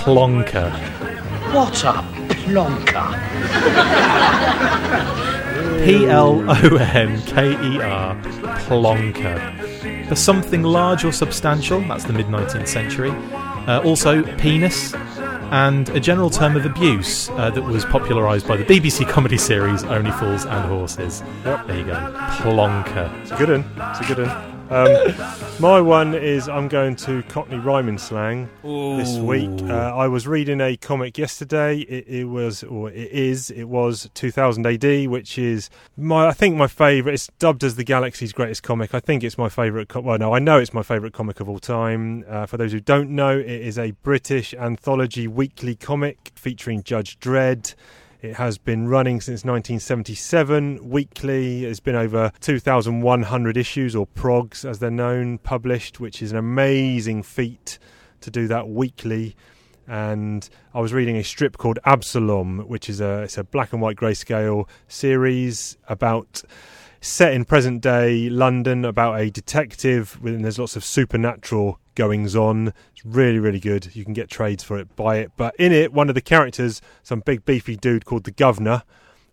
plonker. 0.04 0.72
What 1.54 1.84
a 1.84 1.94
plonker. 2.46 3.20
P 5.84 6.06
L 6.08 6.44
O 6.50 6.78
N 6.78 7.22
K 7.24 7.52
E 7.52 7.82
R, 7.82 8.16
plonker. 8.66 10.08
For 10.08 10.16
something 10.16 10.64
large 10.64 11.06
or 11.06 11.12
substantial, 11.12 11.80
that's 11.82 12.04
the 12.04 12.14
mid 12.14 12.28
19th 12.28 12.68
century. 12.68 13.12
Uh, 13.12 13.82
also, 13.84 14.24
penis, 14.38 14.94
and 15.52 15.90
a 15.90 16.00
general 16.00 16.30
term 16.30 16.56
of 16.56 16.66
abuse 16.66 17.30
uh, 17.30 17.50
that 17.52 17.62
was 17.62 17.86
popularised 17.86 18.48
by 18.48 18.58
the 18.58 18.66
BBC 18.66 19.08
comedy 19.08 19.38
series 19.38 19.84
Only 19.84 20.12
Fools 20.12 20.46
and 20.46 20.66
Horses. 20.66 21.24
Yep. 21.46 21.68
There 21.68 21.78
you 21.78 21.86
go. 21.86 21.94
Plonker. 21.94 23.22
It's 23.22 23.32
a 23.32 23.38
good 23.38 23.50
one. 23.50 23.66
It's 23.78 24.00
a 24.00 24.16
good 24.16 24.28
one. 24.28 24.53
Um, 24.70 25.14
my 25.60 25.80
one 25.80 26.16
is 26.16 26.50
I'm 26.50 26.68
going 26.68 26.96
to 26.98 27.22
Cockney 27.24 27.58
rhyming 27.58 27.98
slang 28.00 28.50
this 28.64 29.18
week. 29.18 29.52
Uh, 29.70 29.96
I 29.96 30.08
was 30.08 30.26
reading 30.26 30.62
a 30.62 30.76
comic 30.78 31.18
yesterday. 31.18 31.80
It, 31.82 32.08
it 32.08 32.24
was, 32.26 32.64
or 32.64 32.90
it 32.90 33.12
is, 33.12 33.52
it 33.52 33.66
was 33.66 34.10
2000 34.16 34.66
AD, 34.66 35.08
which 35.10 35.38
is 35.38 35.70
my, 35.96 36.28
I 36.28 36.32
think 36.32 36.56
my 36.56 36.68
favourite. 36.68 37.14
It's 37.14 37.28
dubbed 37.40 37.64
as 37.64 37.76
the 37.76 37.84
galaxy's 37.84 38.34
greatest 38.34 38.64
comic. 38.64 38.96
I 38.96 39.00
think 39.00 39.24
it's 39.24 39.38
my 39.38 39.50
favourite. 39.50 39.90
Co- 39.90 40.02
well, 40.02 40.18
no, 40.18 40.34
I 40.34 40.40
know 40.40 40.58
it's 40.58 40.74
my 40.74 40.84
favourite 40.84 41.14
comic 41.14 41.40
of 41.40 41.48
all 41.48 41.60
time. 41.60 42.24
Uh, 42.28 42.46
for 42.46 42.58
those 42.58 42.72
who 42.72 42.80
don't 42.80 43.12
know, 43.12 43.38
it 43.38 43.46
is 43.48 43.78
a 43.78 43.92
British 43.92 44.54
anthology 44.56 45.28
weekly 45.28 45.76
comic 45.76 46.32
featuring 46.36 46.82
Judge 46.84 47.20
Dredd. 47.20 47.76
It 48.24 48.36
has 48.36 48.58
been 48.58 48.88
running 48.88 49.20
since 49.20 49.44
1977 49.44 50.90
weekly. 50.90 51.66
It's 51.66 51.82
been 51.82 51.98
over 51.98 52.32
2,100 52.40 53.58
issues, 53.58 53.98
or 53.98 54.08
progs 54.08 54.64
as 54.64 54.80
they're 54.80 54.90
known, 54.90 55.40
published, 55.40 56.00
which 56.00 56.22
is 56.22 56.32
an 56.32 56.38
amazing 56.38 57.24
feat 57.24 57.80
to 58.22 58.32
do 58.32 58.48
that 58.48 58.70
weekly. 58.70 59.36
And 59.90 60.50
I 60.74 60.80
was 60.80 60.94
reading 60.94 61.18
a 61.18 61.24
strip 61.26 61.58
called 61.58 61.80
Absalom, 61.84 62.60
which 62.60 62.88
is 62.88 63.02
a 63.02 63.24
it's 63.24 63.38
a 63.38 63.44
black 63.44 63.74
and 63.74 63.82
white 63.82 63.98
grayscale 63.98 64.70
series 64.88 65.76
about 65.90 66.44
set 67.04 67.34
in 67.34 67.44
present 67.44 67.82
day 67.82 68.30
London 68.30 68.86
about 68.86 69.20
a 69.20 69.30
detective. 69.30 70.18
And 70.24 70.44
there's 70.44 70.58
lots 70.58 70.76
of 70.76 70.84
supernatural 70.84 71.80
goings 71.96 72.36
on. 72.36 72.74
It's 72.94 73.06
really, 73.06 73.40
really 73.40 73.60
good. 73.60 73.96
You 73.96 74.04
can 74.04 74.14
get 74.14 74.30
trades 74.30 74.64
for 74.64 74.80
it, 74.80 74.96
buy 74.96 75.18
it. 75.18 75.32
But 75.38 75.56
in 75.58 75.72
it, 75.72 75.94
one 75.94 76.10
of 76.10 76.16
the 76.16 76.22
characters, 76.22 76.82
some 77.04 77.20
big 77.20 77.46
beefy 77.46 77.76
dude 77.76 78.06
called 78.06 78.24
the 78.24 78.32
Governor, 78.32 78.84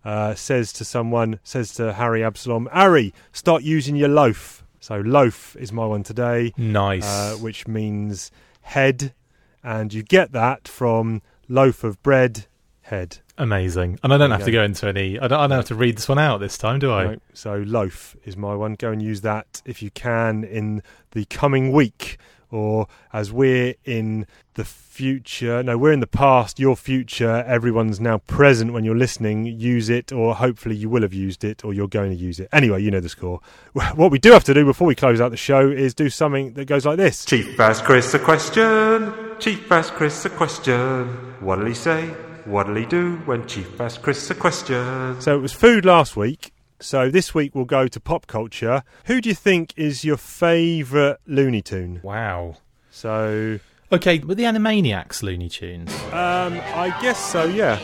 uh, 0.04 0.34
says 0.34 0.72
to 0.74 0.84
someone, 0.84 1.38
says 1.44 1.72
to 1.74 1.92
Harry 1.92 2.24
Absalom, 2.24 2.68
Harry, 2.72 3.14
start 3.32 3.62
using 3.62 3.96
your 3.96 4.08
loaf. 4.08 4.64
So 4.80 4.96
loaf 4.96 5.56
is 5.56 5.72
my 5.72 5.86
one 5.86 6.02
today. 6.02 6.52
Nice. 6.56 7.04
Uh, 7.04 7.36
which 7.36 7.68
means 7.68 8.30
head, 8.62 9.14
and 9.62 9.92
you 9.92 10.02
get 10.02 10.32
that 10.32 10.66
from 10.66 11.22
loaf 11.48 11.84
of 11.84 12.02
bread, 12.02 12.46
head. 12.82 13.18
Amazing. 13.40 13.98
And 14.02 14.12
I 14.12 14.18
don't 14.18 14.30
have 14.30 14.40
you 14.40 14.46
to 14.46 14.52
go. 14.52 14.58
go 14.58 14.64
into 14.64 14.86
any. 14.86 15.18
I 15.18 15.26
don't, 15.26 15.40
I 15.40 15.46
don't 15.46 15.56
have 15.56 15.64
to 15.68 15.74
read 15.74 15.96
this 15.96 16.08
one 16.08 16.18
out 16.18 16.40
this 16.40 16.58
time, 16.58 16.78
do 16.78 16.92
I? 16.92 17.04
Right, 17.06 17.22
so 17.32 17.64
loaf 17.66 18.14
is 18.24 18.36
my 18.36 18.54
one. 18.54 18.74
Go 18.74 18.92
and 18.92 19.00
use 19.00 19.22
that 19.22 19.62
if 19.64 19.82
you 19.82 19.90
can 19.90 20.44
in 20.44 20.82
the 21.12 21.24
coming 21.24 21.72
week, 21.72 22.18
or 22.50 22.86
as 23.14 23.32
we're 23.32 23.76
in 23.86 24.26
the 24.54 24.64
future. 24.64 25.62
No, 25.62 25.78
we're 25.78 25.92
in 25.92 26.00
the 26.00 26.06
past. 26.06 26.60
Your 26.60 26.76
future. 26.76 27.42
Everyone's 27.46 27.98
now 27.98 28.18
present 28.18 28.74
when 28.74 28.84
you're 28.84 28.94
listening. 28.94 29.46
Use 29.46 29.88
it, 29.88 30.12
or 30.12 30.34
hopefully 30.34 30.76
you 30.76 30.90
will 30.90 31.00
have 31.00 31.14
used 31.14 31.42
it, 31.42 31.64
or 31.64 31.72
you're 31.72 31.88
going 31.88 32.10
to 32.10 32.16
use 32.16 32.40
it. 32.40 32.48
Anyway, 32.52 32.82
you 32.82 32.90
know 32.90 33.00
the 33.00 33.08
score. 33.08 33.40
What 33.94 34.10
we 34.10 34.18
do 34.18 34.32
have 34.32 34.44
to 34.44 34.52
do 34.52 34.66
before 34.66 34.86
we 34.86 34.94
close 34.94 35.18
out 35.18 35.30
the 35.30 35.38
show 35.38 35.70
is 35.70 35.94
do 35.94 36.10
something 36.10 36.52
that 36.54 36.66
goes 36.66 36.84
like 36.84 36.98
this. 36.98 37.24
Chief 37.24 37.58
asked 37.58 37.84
Chris 37.84 38.12
a 38.12 38.18
question. 38.18 39.14
Chief 39.38 39.72
asked 39.72 39.94
Chris 39.94 40.26
a 40.26 40.30
question. 40.30 41.06
What'll 41.40 41.64
he 41.64 41.72
say? 41.72 42.14
What'll 42.50 42.74
he 42.74 42.84
do 42.84 43.16
when 43.26 43.46
Chief 43.46 43.80
asked 43.80 44.02
Chris 44.02 44.28
a 44.30 44.34
question? 44.34 45.20
So 45.20 45.36
it 45.36 45.40
was 45.40 45.52
food 45.52 45.84
last 45.84 46.16
week. 46.16 46.52
So 46.80 47.10
this 47.10 47.34
week 47.34 47.54
we'll 47.54 47.64
go 47.64 47.86
to 47.86 48.00
pop 48.00 48.26
culture. 48.26 48.82
Who 49.04 49.20
do 49.20 49.28
you 49.28 49.34
think 49.34 49.72
is 49.76 50.04
your 50.04 50.16
favourite 50.16 51.18
Looney 51.26 51.62
Tune? 51.62 52.00
Wow. 52.02 52.56
So 52.90 53.60
Okay, 53.92 54.18
but 54.18 54.36
the 54.36 54.44
Animaniacs 54.44 55.22
Looney 55.22 55.48
Tunes. 55.48 55.92
Um, 56.12 56.54
I 56.74 56.96
guess 57.02 57.18
so. 57.32 57.44
Yeah, 57.44 57.78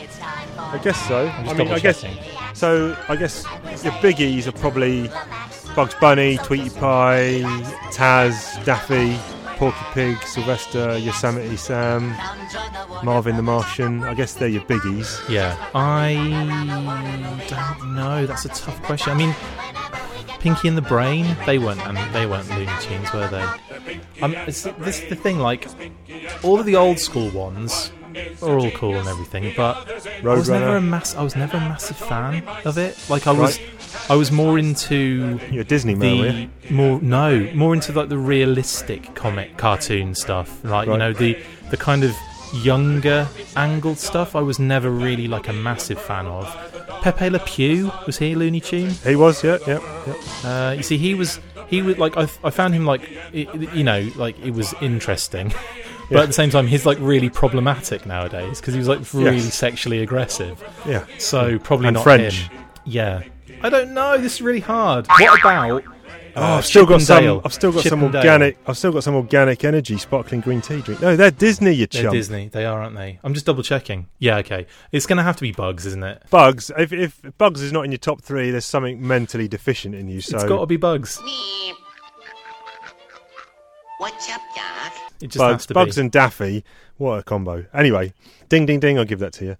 I 0.57 0.77
guess 0.83 0.97
so. 1.07 1.27
I'm 1.27 1.41
I 1.41 1.43
just 1.45 1.57
mean, 1.57 1.67
I 1.69 1.79
guess 1.79 2.01
double-checking. 2.01 2.55
so. 2.55 2.97
I 3.09 3.15
guess 3.17 3.43
your 3.83 3.93
biggies 3.93 4.47
are 4.47 4.53
probably 4.53 5.09
Bugs 5.75 5.95
Bunny, 5.95 6.37
Tweety 6.37 6.69
Pie, 6.71 7.41
Taz, 7.91 8.63
Daffy, 8.65 9.17
Porky 9.57 9.85
Pig, 9.93 10.17
Sylvester, 10.23 10.97
Yosemite 10.99 11.57
Sam, 11.57 12.15
Marvin 13.03 13.35
the 13.35 13.41
Martian. 13.41 14.03
I 14.03 14.13
guess 14.13 14.33
they're 14.33 14.47
your 14.47 14.61
biggies. 14.63 15.27
Yeah, 15.29 15.57
I 15.73 16.13
don't 17.49 17.95
know. 17.95 18.25
That's 18.27 18.45
a 18.45 18.49
tough 18.49 18.81
question. 18.83 19.13
I 19.13 19.15
mean, 19.15 19.35
Pinky 20.39 20.67
and 20.67 20.77
the 20.77 20.81
Brain, 20.83 21.35
they 21.45 21.57
weren't, 21.57 21.85
and 21.87 21.97
they 22.13 22.25
weren't 22.27 22.47
Looney 22.49 22.71
Tunes, 22.81 23.11
were 23.11 23.27
they? 23.27 24.21
Um, 24.21 24.33
it's, 24.47 24.63
this 24.63 25.01
is 25.01 25.09
the 25.09 25.15
thing. 25.15 25.39
Like, 25.39 25.67
all 26.43 26.59
of 26.59 26.65
the 26.65 26.75
old 26.75 26.99
school 26.99 27.29
ones 27.31 27.91
are 28.41 28.57
all 28.59 28.71
cool 28.71 28.95
and 28.95 29.07
everything, 29.07 29.53
but 29.57 29.89
I 30.23 30.33
was 30.35 30.49
never 30.49 30.77
a 30.77 30.81
mass. 30.81 31.15
I 31.15 31.23
was 31.23 31.35
never 31.35 31.57
a 31.57 31.61
massive 31.61 31.97
fan 31.97 32.47
of 32.65 32.77
it. 32.77 32.97
Like, 33.09 33.25
I 33.27 33.31
was, 33.31 33.59
Right. 33.59 33.69
I 34.09 34.15
was 34.15 34.31
more 34.31 34.57
into 34.59 35.39
You're 35.51 35.63
Disney 35.63 35.93
the 35.95 36.49
more 36.69 37.01
no 37.01 37.49
more 37.53 37.73
into 37.73 37.91
like 37.93 38.09
the 38.09 38.17
realistic 38.17 39.13
comic 39.15 39.57
cartoon 39.57 40.15
stuff 40.15 40.63
like 40.63 40.87
you 40.87 40.97
know 40.97 41.13
the 41.13 41.37
the 41.69 41.77
kind 41.77 42.03
of 42.03 42.13
younger 42.63 43.27
angled 43.57 43.97
stuff 43.97 44.33
i 44.33 44.39
was 44.39 44.57
never 44.57 44.89
really 44.89 45.27
like 45.27 45.49
a 45.49 45.53
massive 45.53 45.99
fan 46.01 46.25
of 46.25 46.45
pepe 47.01 47.29
le 47.29 47.39
pew 47.39 47.91
was 48.05 48.17
he 48.17 48.31
a 48.31 48.35
looney 48.37 48.61
tune 48.61 48.89
He 49.03 49.17
was, 49.17 49.43
yeah, 49.43 49.57
yeah, 49.67 49.79
yeah. 50.07 50.67
uh, 50.69 50.71
you 50.71 50.81
see 50.83 50.97
he 50.97 51.13
was 51.13 51.41
he 51.67 51.81
was 51.81 51.97
like 51.97 52.15
I, 52.15 52.23
I 52.45 52.49
found 52.49 52.73
him 52.73 52.85
like 52.85 53.01
i- 53.33 53.49
you 53.73 53.83
know 53.83 54.09
like 54.15 54.39
it 54.39 54.51
was 54.51 54.73
interesting, 54.81 55.53
but 56.09 56.19
at 56.21 56.27
the 56.27 56.33
same 56.33 56.49
time 56.49 56.67
he's 56.67 56.85
like 56.85 56.97
really 57.01 57.29
problematic 57.29 58.05
nowadays 58.05 58.61
because 58.61 58.73
he 58.73 58.79
was 58.79 58.87
like 58.87 59.01
really 59.13 59.37
Yes. 59.37 59.53
sexually 59.53 60.01
aggressive. 60.01 60.63
Yeah. 60.87 61.03
So 61.17 61.59
probably 61.59 61.87
And 61.89 61.95
not 61.95 62.03
French. 62.03 62.43
him. 62.47 62.57
Yeah. 62.85 63.23
I 63.61 63.69
don't 63.69 63.93
know. 63.93 64.17
This 64.17 64.35
is 64.35 64.41
really 64.41 64.59
hard. 64.59 65.07
What 65.07 65.39
about? 65.39 65.83
Oh, 66.35 66.43
uh, 66.43 66.57
I've 66.57 66.65
still 66.65 66.85
got 66.85 67.01
some. 67.01 67.41
I've 67.43 67.53
still 67.53 67.71
got 67.71 67.83
some 67.83 68.03
organic. 68.03 68.59
I've 68.67 68.77
still 68.77 68.91
got 68.91 69.03
some 69.03 69.15
organic 69.15 69.63
energy 69.63 69.97
sparkling 69.97 70.41
green 70.41 70.61
tea 70.61 70.81
drink. 70.81 71.01
No, 71.01 71.15
they're 71.15 71.31
Disney. 71.31 71.71
You 71.71 71.87
chump. 71.87 72.03
They're. 72.03 72.11
Disney. 72.11 72.47
They 72.49 72.63
are, 72.65 72.79
aren't 72.83 72.95
they? 72.95 73.19
I'm 73.23 73.33
just 73.33 73.47
double 73.47 73.63
checking. 73.63 74.07
Yeah. 74.19 74.37
Okay. 74.37 74.67
It's 74.91 75.07
going 75.07 75.17
to 75.17 75.23
have 75.23 75.35
to 75.37 75.41
be 75.41 75.51
Bugs, 75.51 75.87
isn't 75.87 76.03
it? 76.03 76.23
Bugs. 76.29 76.71
If, 76.77 76.93
if 76.93 77.19
Bugs 77.39 77.63
is 77.63 77.71
not 77.71 77.85
in 77.85 77.91
your 77.91 77.97
top 77.97 78.21
three, 78.21 78.51
there's 78.51 78.65
something 78.65 79.05
mentally 79.05 79.47
deficient 79.47 79.95
in 79.95 80.07
you. 80.07 80.21
So 80.21 80.35
It's 80.35 80.45
got 80.45 80.59
to 80.59 80.65
be 80.67 80.77
Bugs. 80.77 81.19
What's 83.97 84.29
up, 84.29 84.41
Doc? 84.55 84.93
It 85.21 85.27
just 85.29 85.37
Bugs, 85.39 85.53
has 85.53 85.65
to 85.67 85.73
Bugs 85.73 85.95
be. 85.95 86.01
and 86.01 86.11
Daffy. 86.11 86.63
What 86.97 87.19
a 87.19 87.23
combo. 87.23 87.65
Anyway, 87.73 88.13
ding, 88.49 88.67
ding, 88.67 88.79
ding. 88.79 88.99
I'll 88.99 89.05
give 89.05 89.19
that 89.19 89.33
to 89.33 89.45
you. 89.45 89.57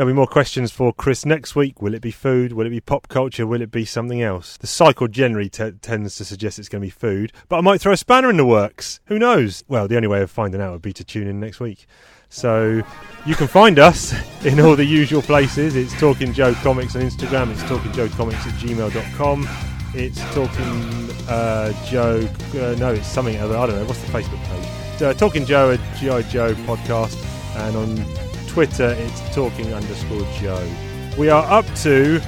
There'll 0.00 0.14
be 0.14 0.16
more 0.16 0.26
questions 0.26 0.72
for 0.72 0.94
Chris 0.94 1.26
next 1.26 1.54
week. 1.54 1.82
Will 1.82 1.92
it 1.92 2.00
be 2.00 2.10
food? 2.10 2.54
Will 2.54 2.64
it 2.64 2.70
be 2.70 2.80
pop 2.80 3.08
culture? 3.08 3.46
Will 3.46 3.60
it 3.60 3.70
be 3.70 3.84
something 3.84 4.22
else? 4.22 4.56
The 4.56 4.66
cycle 4.66 5.08
generally 5.08 5.50
t- 5.50 5.72
tends 5.72 6.16
to 6.16 6.24
suggest 6.24 6.58
it's 6.58 6.70
going 6.70 6.80
to 6.80 6.86
be 6.86 6.90
food, 6.90 7.34
but 7.50 7.58
I 7.58 7.60
might 7.60 7.82
throw 7.82 7.92
a 7.92 7.98
spanner 7.98 8.30
in 8.30 8.38
the 8.38 8.46
works. 8.46 9.00
Who 9.08 9.18
knows? 9.18 9.62
Well, 9.68 9.88
the 9.88 9.96
only 9.96 10.08
way 10.08 10.22
of 10.22 10.30
finding 10.30 10.62
out 10.62 10.72
would 10.72 10.80
be 10.80 10.94
to 10.94 11.04
tune 11.04 11.28
in 11.28 11.38
next 11.38 11.60
week. 11.60 11.86
So 12.30 12.80
you 13.26 13.34
can 13.34 13.46
find 13.46 13.78
us 13.78 14.14
in 14.46 14.58
all 14.58 14.74
the 14.74 14.86
usual 14.86 15.20
places. 15.20 15.76
It's 15.76 15.92
Talking 16.00 16.32
Joe 16.32 16.54
Comics 16.54 16.96
on 16.96 17.02
Instagram. 17.02 17.52
It's 17.52 17.62
Talking 17.64 17.92
Joe 17.92 18.08
Comics 18.08 18.46
at 18.46 18.54
gmail.com. 18.54 19.46
It's 19.92 20.20
Talking 20.32 21.28
uh, 21.28 21.74
Joe. 21.84 22.26
Uh, 22.54 22.74
no, 22.78 22.94
it's 22.94 23.06
something 23.06 23.36
other. 23.36 23.54
I 23.54 23.66
don't 23.66 23.76
know. 23.76 23.84
What's 23.84 24.00
the 24.00 24.10
Facebook 24.10 24.42
page? 24.44 25.02
Uh, 25.02 25.12
Talking 25.12 25.44
Joe 25.44 25.72
at 25.72 25.96
GI 25.98 26.30
Joe 26.30 26.54
podcast, 26.54 27.22
and 27.56 27.76
on 27.76 28.19
Twitter 28.50 28.96
it's 28.98 29.32
Talking 29.32 29.72
underscore 29.72 30.26
Joe. 30.40 30.68
We 31.16 31.28
are 31.28 31.44
up 31.44 31.64
to 31.82 32.20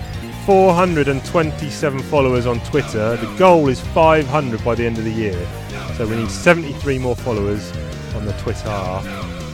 427 0.47 1.99
followers 1.99 2.47
on 2.47 2.61
Twitter. 2.61 3.17
The 3.17 3.35
goal 3.37 3.67
is 3.69 3.81
500 3.81 4.65
by 4.65 4.77
the 4.77 4.87
end 4.87 4.99
of 4.99 5.05
the 5.05 5.11
year. 5.11 5.49
So 5.97 6.07
we 6.07 6.15
need 6.15 6.31
73 6.31 7.01
more 7.01 7.17
followers 7.17 7.73
on 8.15 8.25
the 8.25 8.33
Twitter 8.35 8.63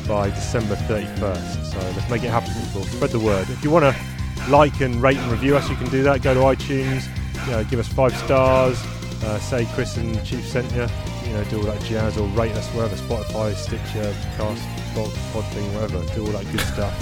by 0.07 0.29
December 0.29 0.75
31st. 0.75 1.73
So 1.73 1.79
let's 1.79 2.11
make 2.11 2.23
it 2.23 2.31
happen, 2.31 2.53
people. 2.67 2.83
Spread 2.85 3.13
the 3.13 3.21
word. 3.21 3.49
If 3.49 3.65
you 3.65 3.71
want 3.71 3.85
to 3.87 4.51
like 4.51 4.83
and 4.83 5.01
rate 5.01 5.17
and 5.17 5.33
review 5.33 5.57
us, 5.57 5.71
you 5.71 5.77
can 5.77 5.89
do 5.89 6.03
that. 6.03 6.21
Go 6.21 6.35
to 6.35 6.41
iTunes, 6.41 7.09
you 7.47 7.53
know, 7.53 7.65
give 7.65 7.81
us 7.81 7.89
five 7.89 8.15
stars, 8.19 8.79
uh, 9.25 9.39
say 9.39 9.67
Chris 9.73 9.97
and 9.97 10.23
Chief 10.23 10.47
sent 10.47 10.71
you, 10.73 10.87
you 11.27 11.33
know, 11.33 11.45
do 11.45 11.57
all 11.57 11.65
that 11.65 11.81
jazz, 11.85 12.19
or 12.19 12.29
rate 12.29 12.53
us 12.53 12.69
wherever 12.75 12.95
Spotify, 12.95 13.55
Stitcher, 13.55 14.15
Cast, 14.37 14.63
Pod, 15.05 15.45
Podbean, 15.45 15.73
wherever. 15.75 16.15
Do 16.15 16.27
all 16.27 16.33
that 16.33 16.51
good 16.51 16.61
stuff. 16.61 16.93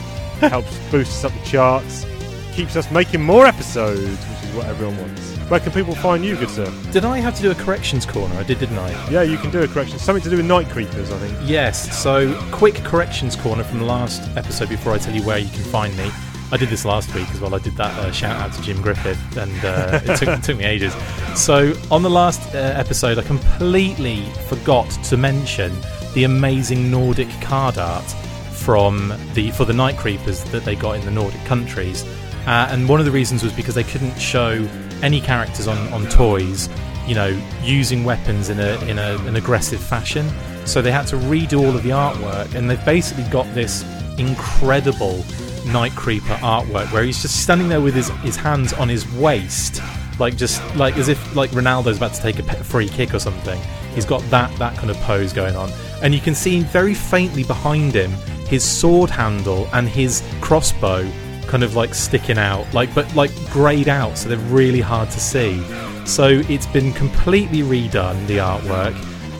Helps 0.40 0.78
boost 0.90 1.12
us 1.12 1.24
up 1.24 1.32
the 1.32 1.48
charts, 1.48 2.04
keeps 2.52 2.76
us 2.76 2.90
making 2.90 3.22
more 3.22 3.46
episodes, 3.46 4.02
which 4.02 4.50
is 4.50 4.54
what 4.54 4.66
everyone 4.66 4.98
wants. 4.98 5.34
Where 5.48 5.60
can 5.60 5.72
people 5.72 5.94
find 5.94 6.22
you, 6.22 6.36
good 6.36 6.50
sir? 6.50 6.70
Did 6.92 7.06
I 7.06 7.20
have 7.20 7.34
to 7.36 7.42
do 7.42 7.50
a 7.50 7.54
corrections 7.54 8.04
corner? 8.04 8.34
I 8.34 8.42
did, 8.42 8.58
didn't 8.58 8.78
I? 8.78 9.10
Yeah, 9.10 9.22
you 9.22 9.38
can 9.38 9.50
do 9.50 9.62
a 9.62 9.68
correction. 9.68 9.98
Something 9.98 10.22
to 10.24 10.30
do 10.30 10.36
with 10.36 10.44
night 10.44 10.68
creepers, 10.68 11.10
I 11.10 11.18
think. 11.18 11.38
Yes. 11.48 11.96
So, 11.96 12.38
quick 12.50 12.74
corrections 12.84 13.34
corner 13.34 13.64
from 13.64 13.78
the 13.78 13.86
last 13.86 14.28
episode 14.36 14.68
before 14.68 14.92
I 14.92 14.98
tell 14.98 15.14
you 15.14 15.22
where 15.22 15.38
you 15.38 15.48
can 15.48 15.64
find 15.64 15.96
me. 15.96 16.10
I 16.52 16.56
did 16.58 16.68
this 16.68 16.84
last 16.84 17.14
week 17.14 17.28
as 17.30 17.40
well. 17.40 17.54
I 17.54 17.58
did 17.58 17.76
that 17.76 17.96
uh, 17.98 18.12
shout 18.12 18.38
out 18.40 18.52
to 18.54 18.62
Jim 18.62 18.82
Griffith, 18.82 19.36
and 19.38 19.64
uh, 19.64 20.00
it, 20.04 20.18
took, 20.18 20.28
it 20.28 20.42
took 20.42 20.58
me 20.58 20.64
ages. 20.64 20.92
So, 21.34 21.72
on 21.90 22.02
the 22.02 22.10
last 22.10 22.54
uh, 22.54 22.58
episode, 22.58 23.18
I 23.18 23.22
completely 23.22 24.24
forgot 24.48 24.90
to 25.04 25.16
mention 25.16 25.72
the 26.16 26.24
amazing 26.24 26.90
Nordic 26.90 27.28
card 27.42 27.76
art 27.76 28.10
from 28.50 29.12
the 29.34 29.50
for 29.50 29.66
the 29.66 29.74
Night 29.74 29.98
Creepers 29.98 30.42
that 30.44 30.64
they 30.64 30.74
got 30.74 30.96
in 30.96 31.04
the 31.04 31.10
Nordic 31.10 31.44
countries. 31.44 32.04
Uh, 32.46 32.66
and 32.70 32.88
one 32.88 32.98
of 32.98 33.04
the 33.04 33.12
reasons 33.12 33.42
was 33.42 33.52
because 33.52 33.74
they 33.74 33.84
couldn't 33.84 34.18
show 34.18 34.66
any 35.02 35.20
characters 35.20 35.68
on, 35.68 35.76
on 35.92 36.06
toys, 36.06 36.70
you 37.06 37.14
know, 37.14 37.38
using 37.62 38.02
weapons 38.02 38.48
in 38.48 38.58
a 38.58 38.82
in 38.86 38.98
a, 38.98 39.18
an 39.26 39.36
aggressive 39.36 39.78
fashion. 39.78 40.26
So 40.64 40.80
they 40.80 40.90
had 40.90 41.06
to 41.08 41.16
redo 41.16 41.60
all 41.60 41.76
of 41.76 41.82
the 41.82 41.90
artwork, 41.90 42.54
and 42.54 42.70
they've 42.70 42.84
basically 42.86 43.24
got 43.24 43.44
this 43.54 43.84
incredible 44.18 45.22
Night 45.66 45.92
Creeper 45.96 46.34
artwork 46.40 46.90
where 46.92 47.02
he's 47.04 47.20
just 47.20 47.42
standing 47.42 47.68
there 47.68 47.82
with 47.82 47.94
his, 47.94 48.08
his 48.22 48.36
hands 48.36 48.72
on 48.72 48.88
his 48.88 49.06
waist, 49.16 49.82
like 50.18 50.36
just 50.38 50.62
like 50.76 50.96
as 50.96 51.08
if 51.08 51.36
like 51.36 51.50
Ronaldo's 51.50 51.98
about 51.98 52.14
to 52.14 52.22
take 52.22 52.38
a 52.38 52.42
free 52.64 52.88
kick 52.88 53.12
or 53.12 53.18
something. 53.18 53.60
He's 53.94 54.06
got 54.06 54.22
that 54.30 54.56
that 54.58 54.76
kind 54.78 54.90
of 54.90 54.96
pose 55.02 55.34
going 55.34 55.56
on, 55.56 55.70
and 56.02 56.14
you 56.14 56.20
can 56.20 56.34
see 56.34 56.60
very 56.60 56.94
faintly 56.94 57.44
behind 57.44 57.94
him 57.94 58.10
his 58.46 58.64
sword 58.64 59.10
handle 59.10 59.68
and 59.72 59.88
his 59.88 60.22
crossbow 60.40 61.08
kind 61.46 61.62
of 61.62 61.76
like 61.76 61.94
sticking 61.94 62.38
out, 62.38 62.72
like 62.74 62.94
but 62.94 63.12
like 63.14 63.30
greyed 63.50 63.88
out, 63.88 64.18
so 64.18 64.28
they're 64.28 64.38
really 64.38 64.80
hard 64.80 65.10
to 65.10 65.20
see. 65.20 65.62
So 66.04 66.42
it's 66.48 66.66
been 66.66 66.92
completely 66.92 67.60
redone 67.60 68.26
the 68.26 68.38
artwork 68.38 68.94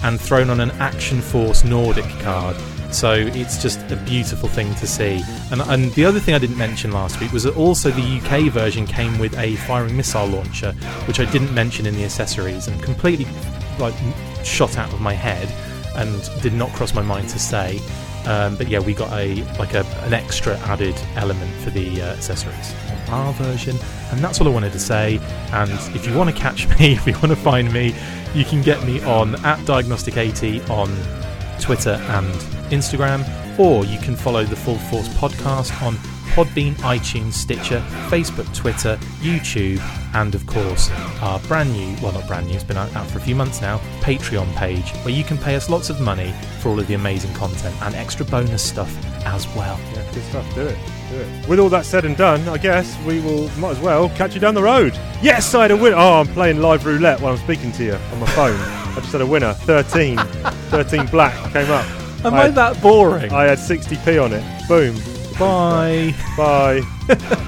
and 0.05 0.21
thrown 0.21 0.51
on 0.51 0.61
an 0.61 0.71
Action 0.73 1.21
Force 1.21 1.65
Nordic 1.65 2.09
card. 2.21 2.57
So 2.93 3.13
it's 3.13 3.61
just 3.61 3.81
a 3.91 3.97
beautiful 3.97 4.49
thing 4.49 4.73
to 4.77 4.87
see. 4.87 5.21
And, 5.51 5.61
and 5.63 5.93
the 5.95 6.05
other 6.05 6.21
thing 6.21 6.35
I 6.35 6.39
didn't 6.39 6.57
mention 6.57 6.93
last 6.93 7.21
week 7.21 7.33
was 7.33 7.43
that 7.43 7.57
also 7.57 7.91
the 7.91 8.21
UK 8.21 8.53
version 8.53 8.87
came 8.87 9.19
with 9.19 9.37
a 9.39 9.57
firing 9.57 9.97
missile 9.97 10.27
launcher, 10.27 10.73
which 11.07 11.19
I 11.19 11.31
didn't 11.31 11.53
mention 11.53 11.87
in 11.87 11.95
the 11.95 12.05
accessories 12.05 12.69
and 12.69 12.81
completely 12.83 13.27
like 13.79 13.95
shot 14.45 14.79
out 14.79 14.93
of 14.93 15.01
my 15.01 15.13
head 15.13 15.53
and 15.97 16.43
did 16.43 16.53
not 16.53 16.71
cross 16.71 16.95
my 16.95 17.03
mind 17.03 17.29
to 17.31 17.39
say. 17.39 17.81
Um, 18.27 18.57
but 18.57 18.69
yeah, 18.69 18.81
we 18.81 18.93
got 18.93 19.13
a 19.13 19.45
like 19.59 19.75
a, 19.75 19.85
an 20.05 20.13
extra 20.13 20.59
added 20.61 20.97
element 21.15 21.51
for 21.63 21.71
the 21.71 22.03
uh, 22.03 22.15
accessories 22.15 22.75
on 23.09 23.27
our 23.27 23.33
version, 23.35 23.77
and 24.11 24.21
that's 24.21 24.41
all 24.41 24.49
I 24.49 24.51
wanted 24.51 24.73
to 24.73 24.81
say. 24.81 25.21
And 25.53 25.71
if 25.95 26.07
you 26.07 26.15
want 26.15 26.31
to 26.31 26.37
catch 26.37 26.69
me, 26.79 26.93
if 26.93 27.07
you 27.07 27.13
want 27.15 27.29
to 27.29 27.37
find 27.37 27.73
me, 27.73 27.95
you 28.35 28.45
can 28.45 28.63
get 28.63 28.83
me 28.85 29.03
on 29.05 29.37
at 29.45 29.59
Diagnostic80 29.61 30.69
on 30.71 30.91
Twitter 31.61 32.01
and 32.11 32.35
Instagram, 32.73 33.25
or 33.59 33.85
you 33.85 33.99
can 33.99 34.17
follow 34.17 34.45
the 34.45 34.57
Full 34.57 34.79
Force 34.79 35.09
podcast 35.09 35.83
on 35.83 35.95
Podbean, 36.35 36.75
iTunes, 36.77 37.33
Stitcher, 37.33 37.81
Facebook, 38.09 38.53
Twitter, 38.55 38.97
YouTube, 39.21 39.81
and 40.15 40.35
of 40.35 40.47
course 40.47 40.91
our 41.21 41.39
brand 41.41 41.73
new, 41.73 41.97
well 42.03 42.13
not 42.13 42.27
brand 42.27 42.47
new, 42.47 42.55
it's 42.55 42.65
been 42.65 42.77
out, 42.77 42.91
for 43.11 43.19
a 43.19 43.21
few 43.23 43.35
months 43.35 43.61
now, 43.61 43.79
Patreon 44.01 44.55
page 44.57 44.91
where 45.05 45.15
you 45.15 45.25
can 45.25 45.39
pay 45.39 45.55
us 45.57 45.69
lots 45.71 45.91
of 45.91 46.01
money 46.01 46.33
for 46.61 46.69
all 46.71 46.79
of 46.81 46.87
the 46.87 46.95
amazing 46.95 47.33
content 47.35 47.75
and 47.83 47.95
extra 47.95 48.25
bonus 48.27 48.63
stuff 48.63 48.95
as 49.25 49.47
well. 49.57 49.79
Yeah, 49.95 50.05
good 50.13 50.23
stuff. 50.25 50.55
Do 50.55 50.63
it. 50.67 50.79
Do 51.11 51.17
it. 51.17 51.49
With 51.49 51.59
all 51.59 51.69
that 51.71 51.85
said 51.87 52.05
and 52.05 52.17
done, 52.17 52.49
I 52.49 52.59
guess 52.59 52.97
we 53.05 53.21
will 53.21 53.49
might 53.59 53.71
as 53.73 53.81
well 53.81 54.09
catch 54.11 54.35
you 54.35 54.41
down 54.41 54.55
the 54.55 54.63
road. 54.63 54.93
Yes, 55.23 55.55
I 55.55 55.63
had 55.63 55.71
a 55.71 55.77
winner. 55.77 55.97
Oh, 55.97 56.21
I'm 56.21 56.27
playing 56.29 56.61
live 56.61 56.85
roulette 56.87 57.21
while 57.21 57.33
I'm 57.33 57.39
speaking 57.39 57.73
to 57.73 57.85
you 57.85 57.95
on 57.95 58.21
my 58.21 58.27
phone. 58.29 58.59
I 58.61 58.95
just 59.01 59.13
had 59.13 59.21
a 59.21 59.27
winner. 59.27 59.53
13. 59.53 60.17
13 60.19 61.07
black 61.07 61.35
came 61.53 61.71
up. 61.71 61.87
Am 62.25 62.35
I 62.35 62.39
I 62.39 62.43
had- 62.45 62.55
that 62.57 62.81
boring? 62.83 63.33
I 63.33 63.45
had 63.45 63.59
60p 63.59 64.23
on 64.23 64.33
it. 64.33 64.69
Boom. 64.69 64.95
Bye. 65.39 66.15
Bye. 66.37 67.47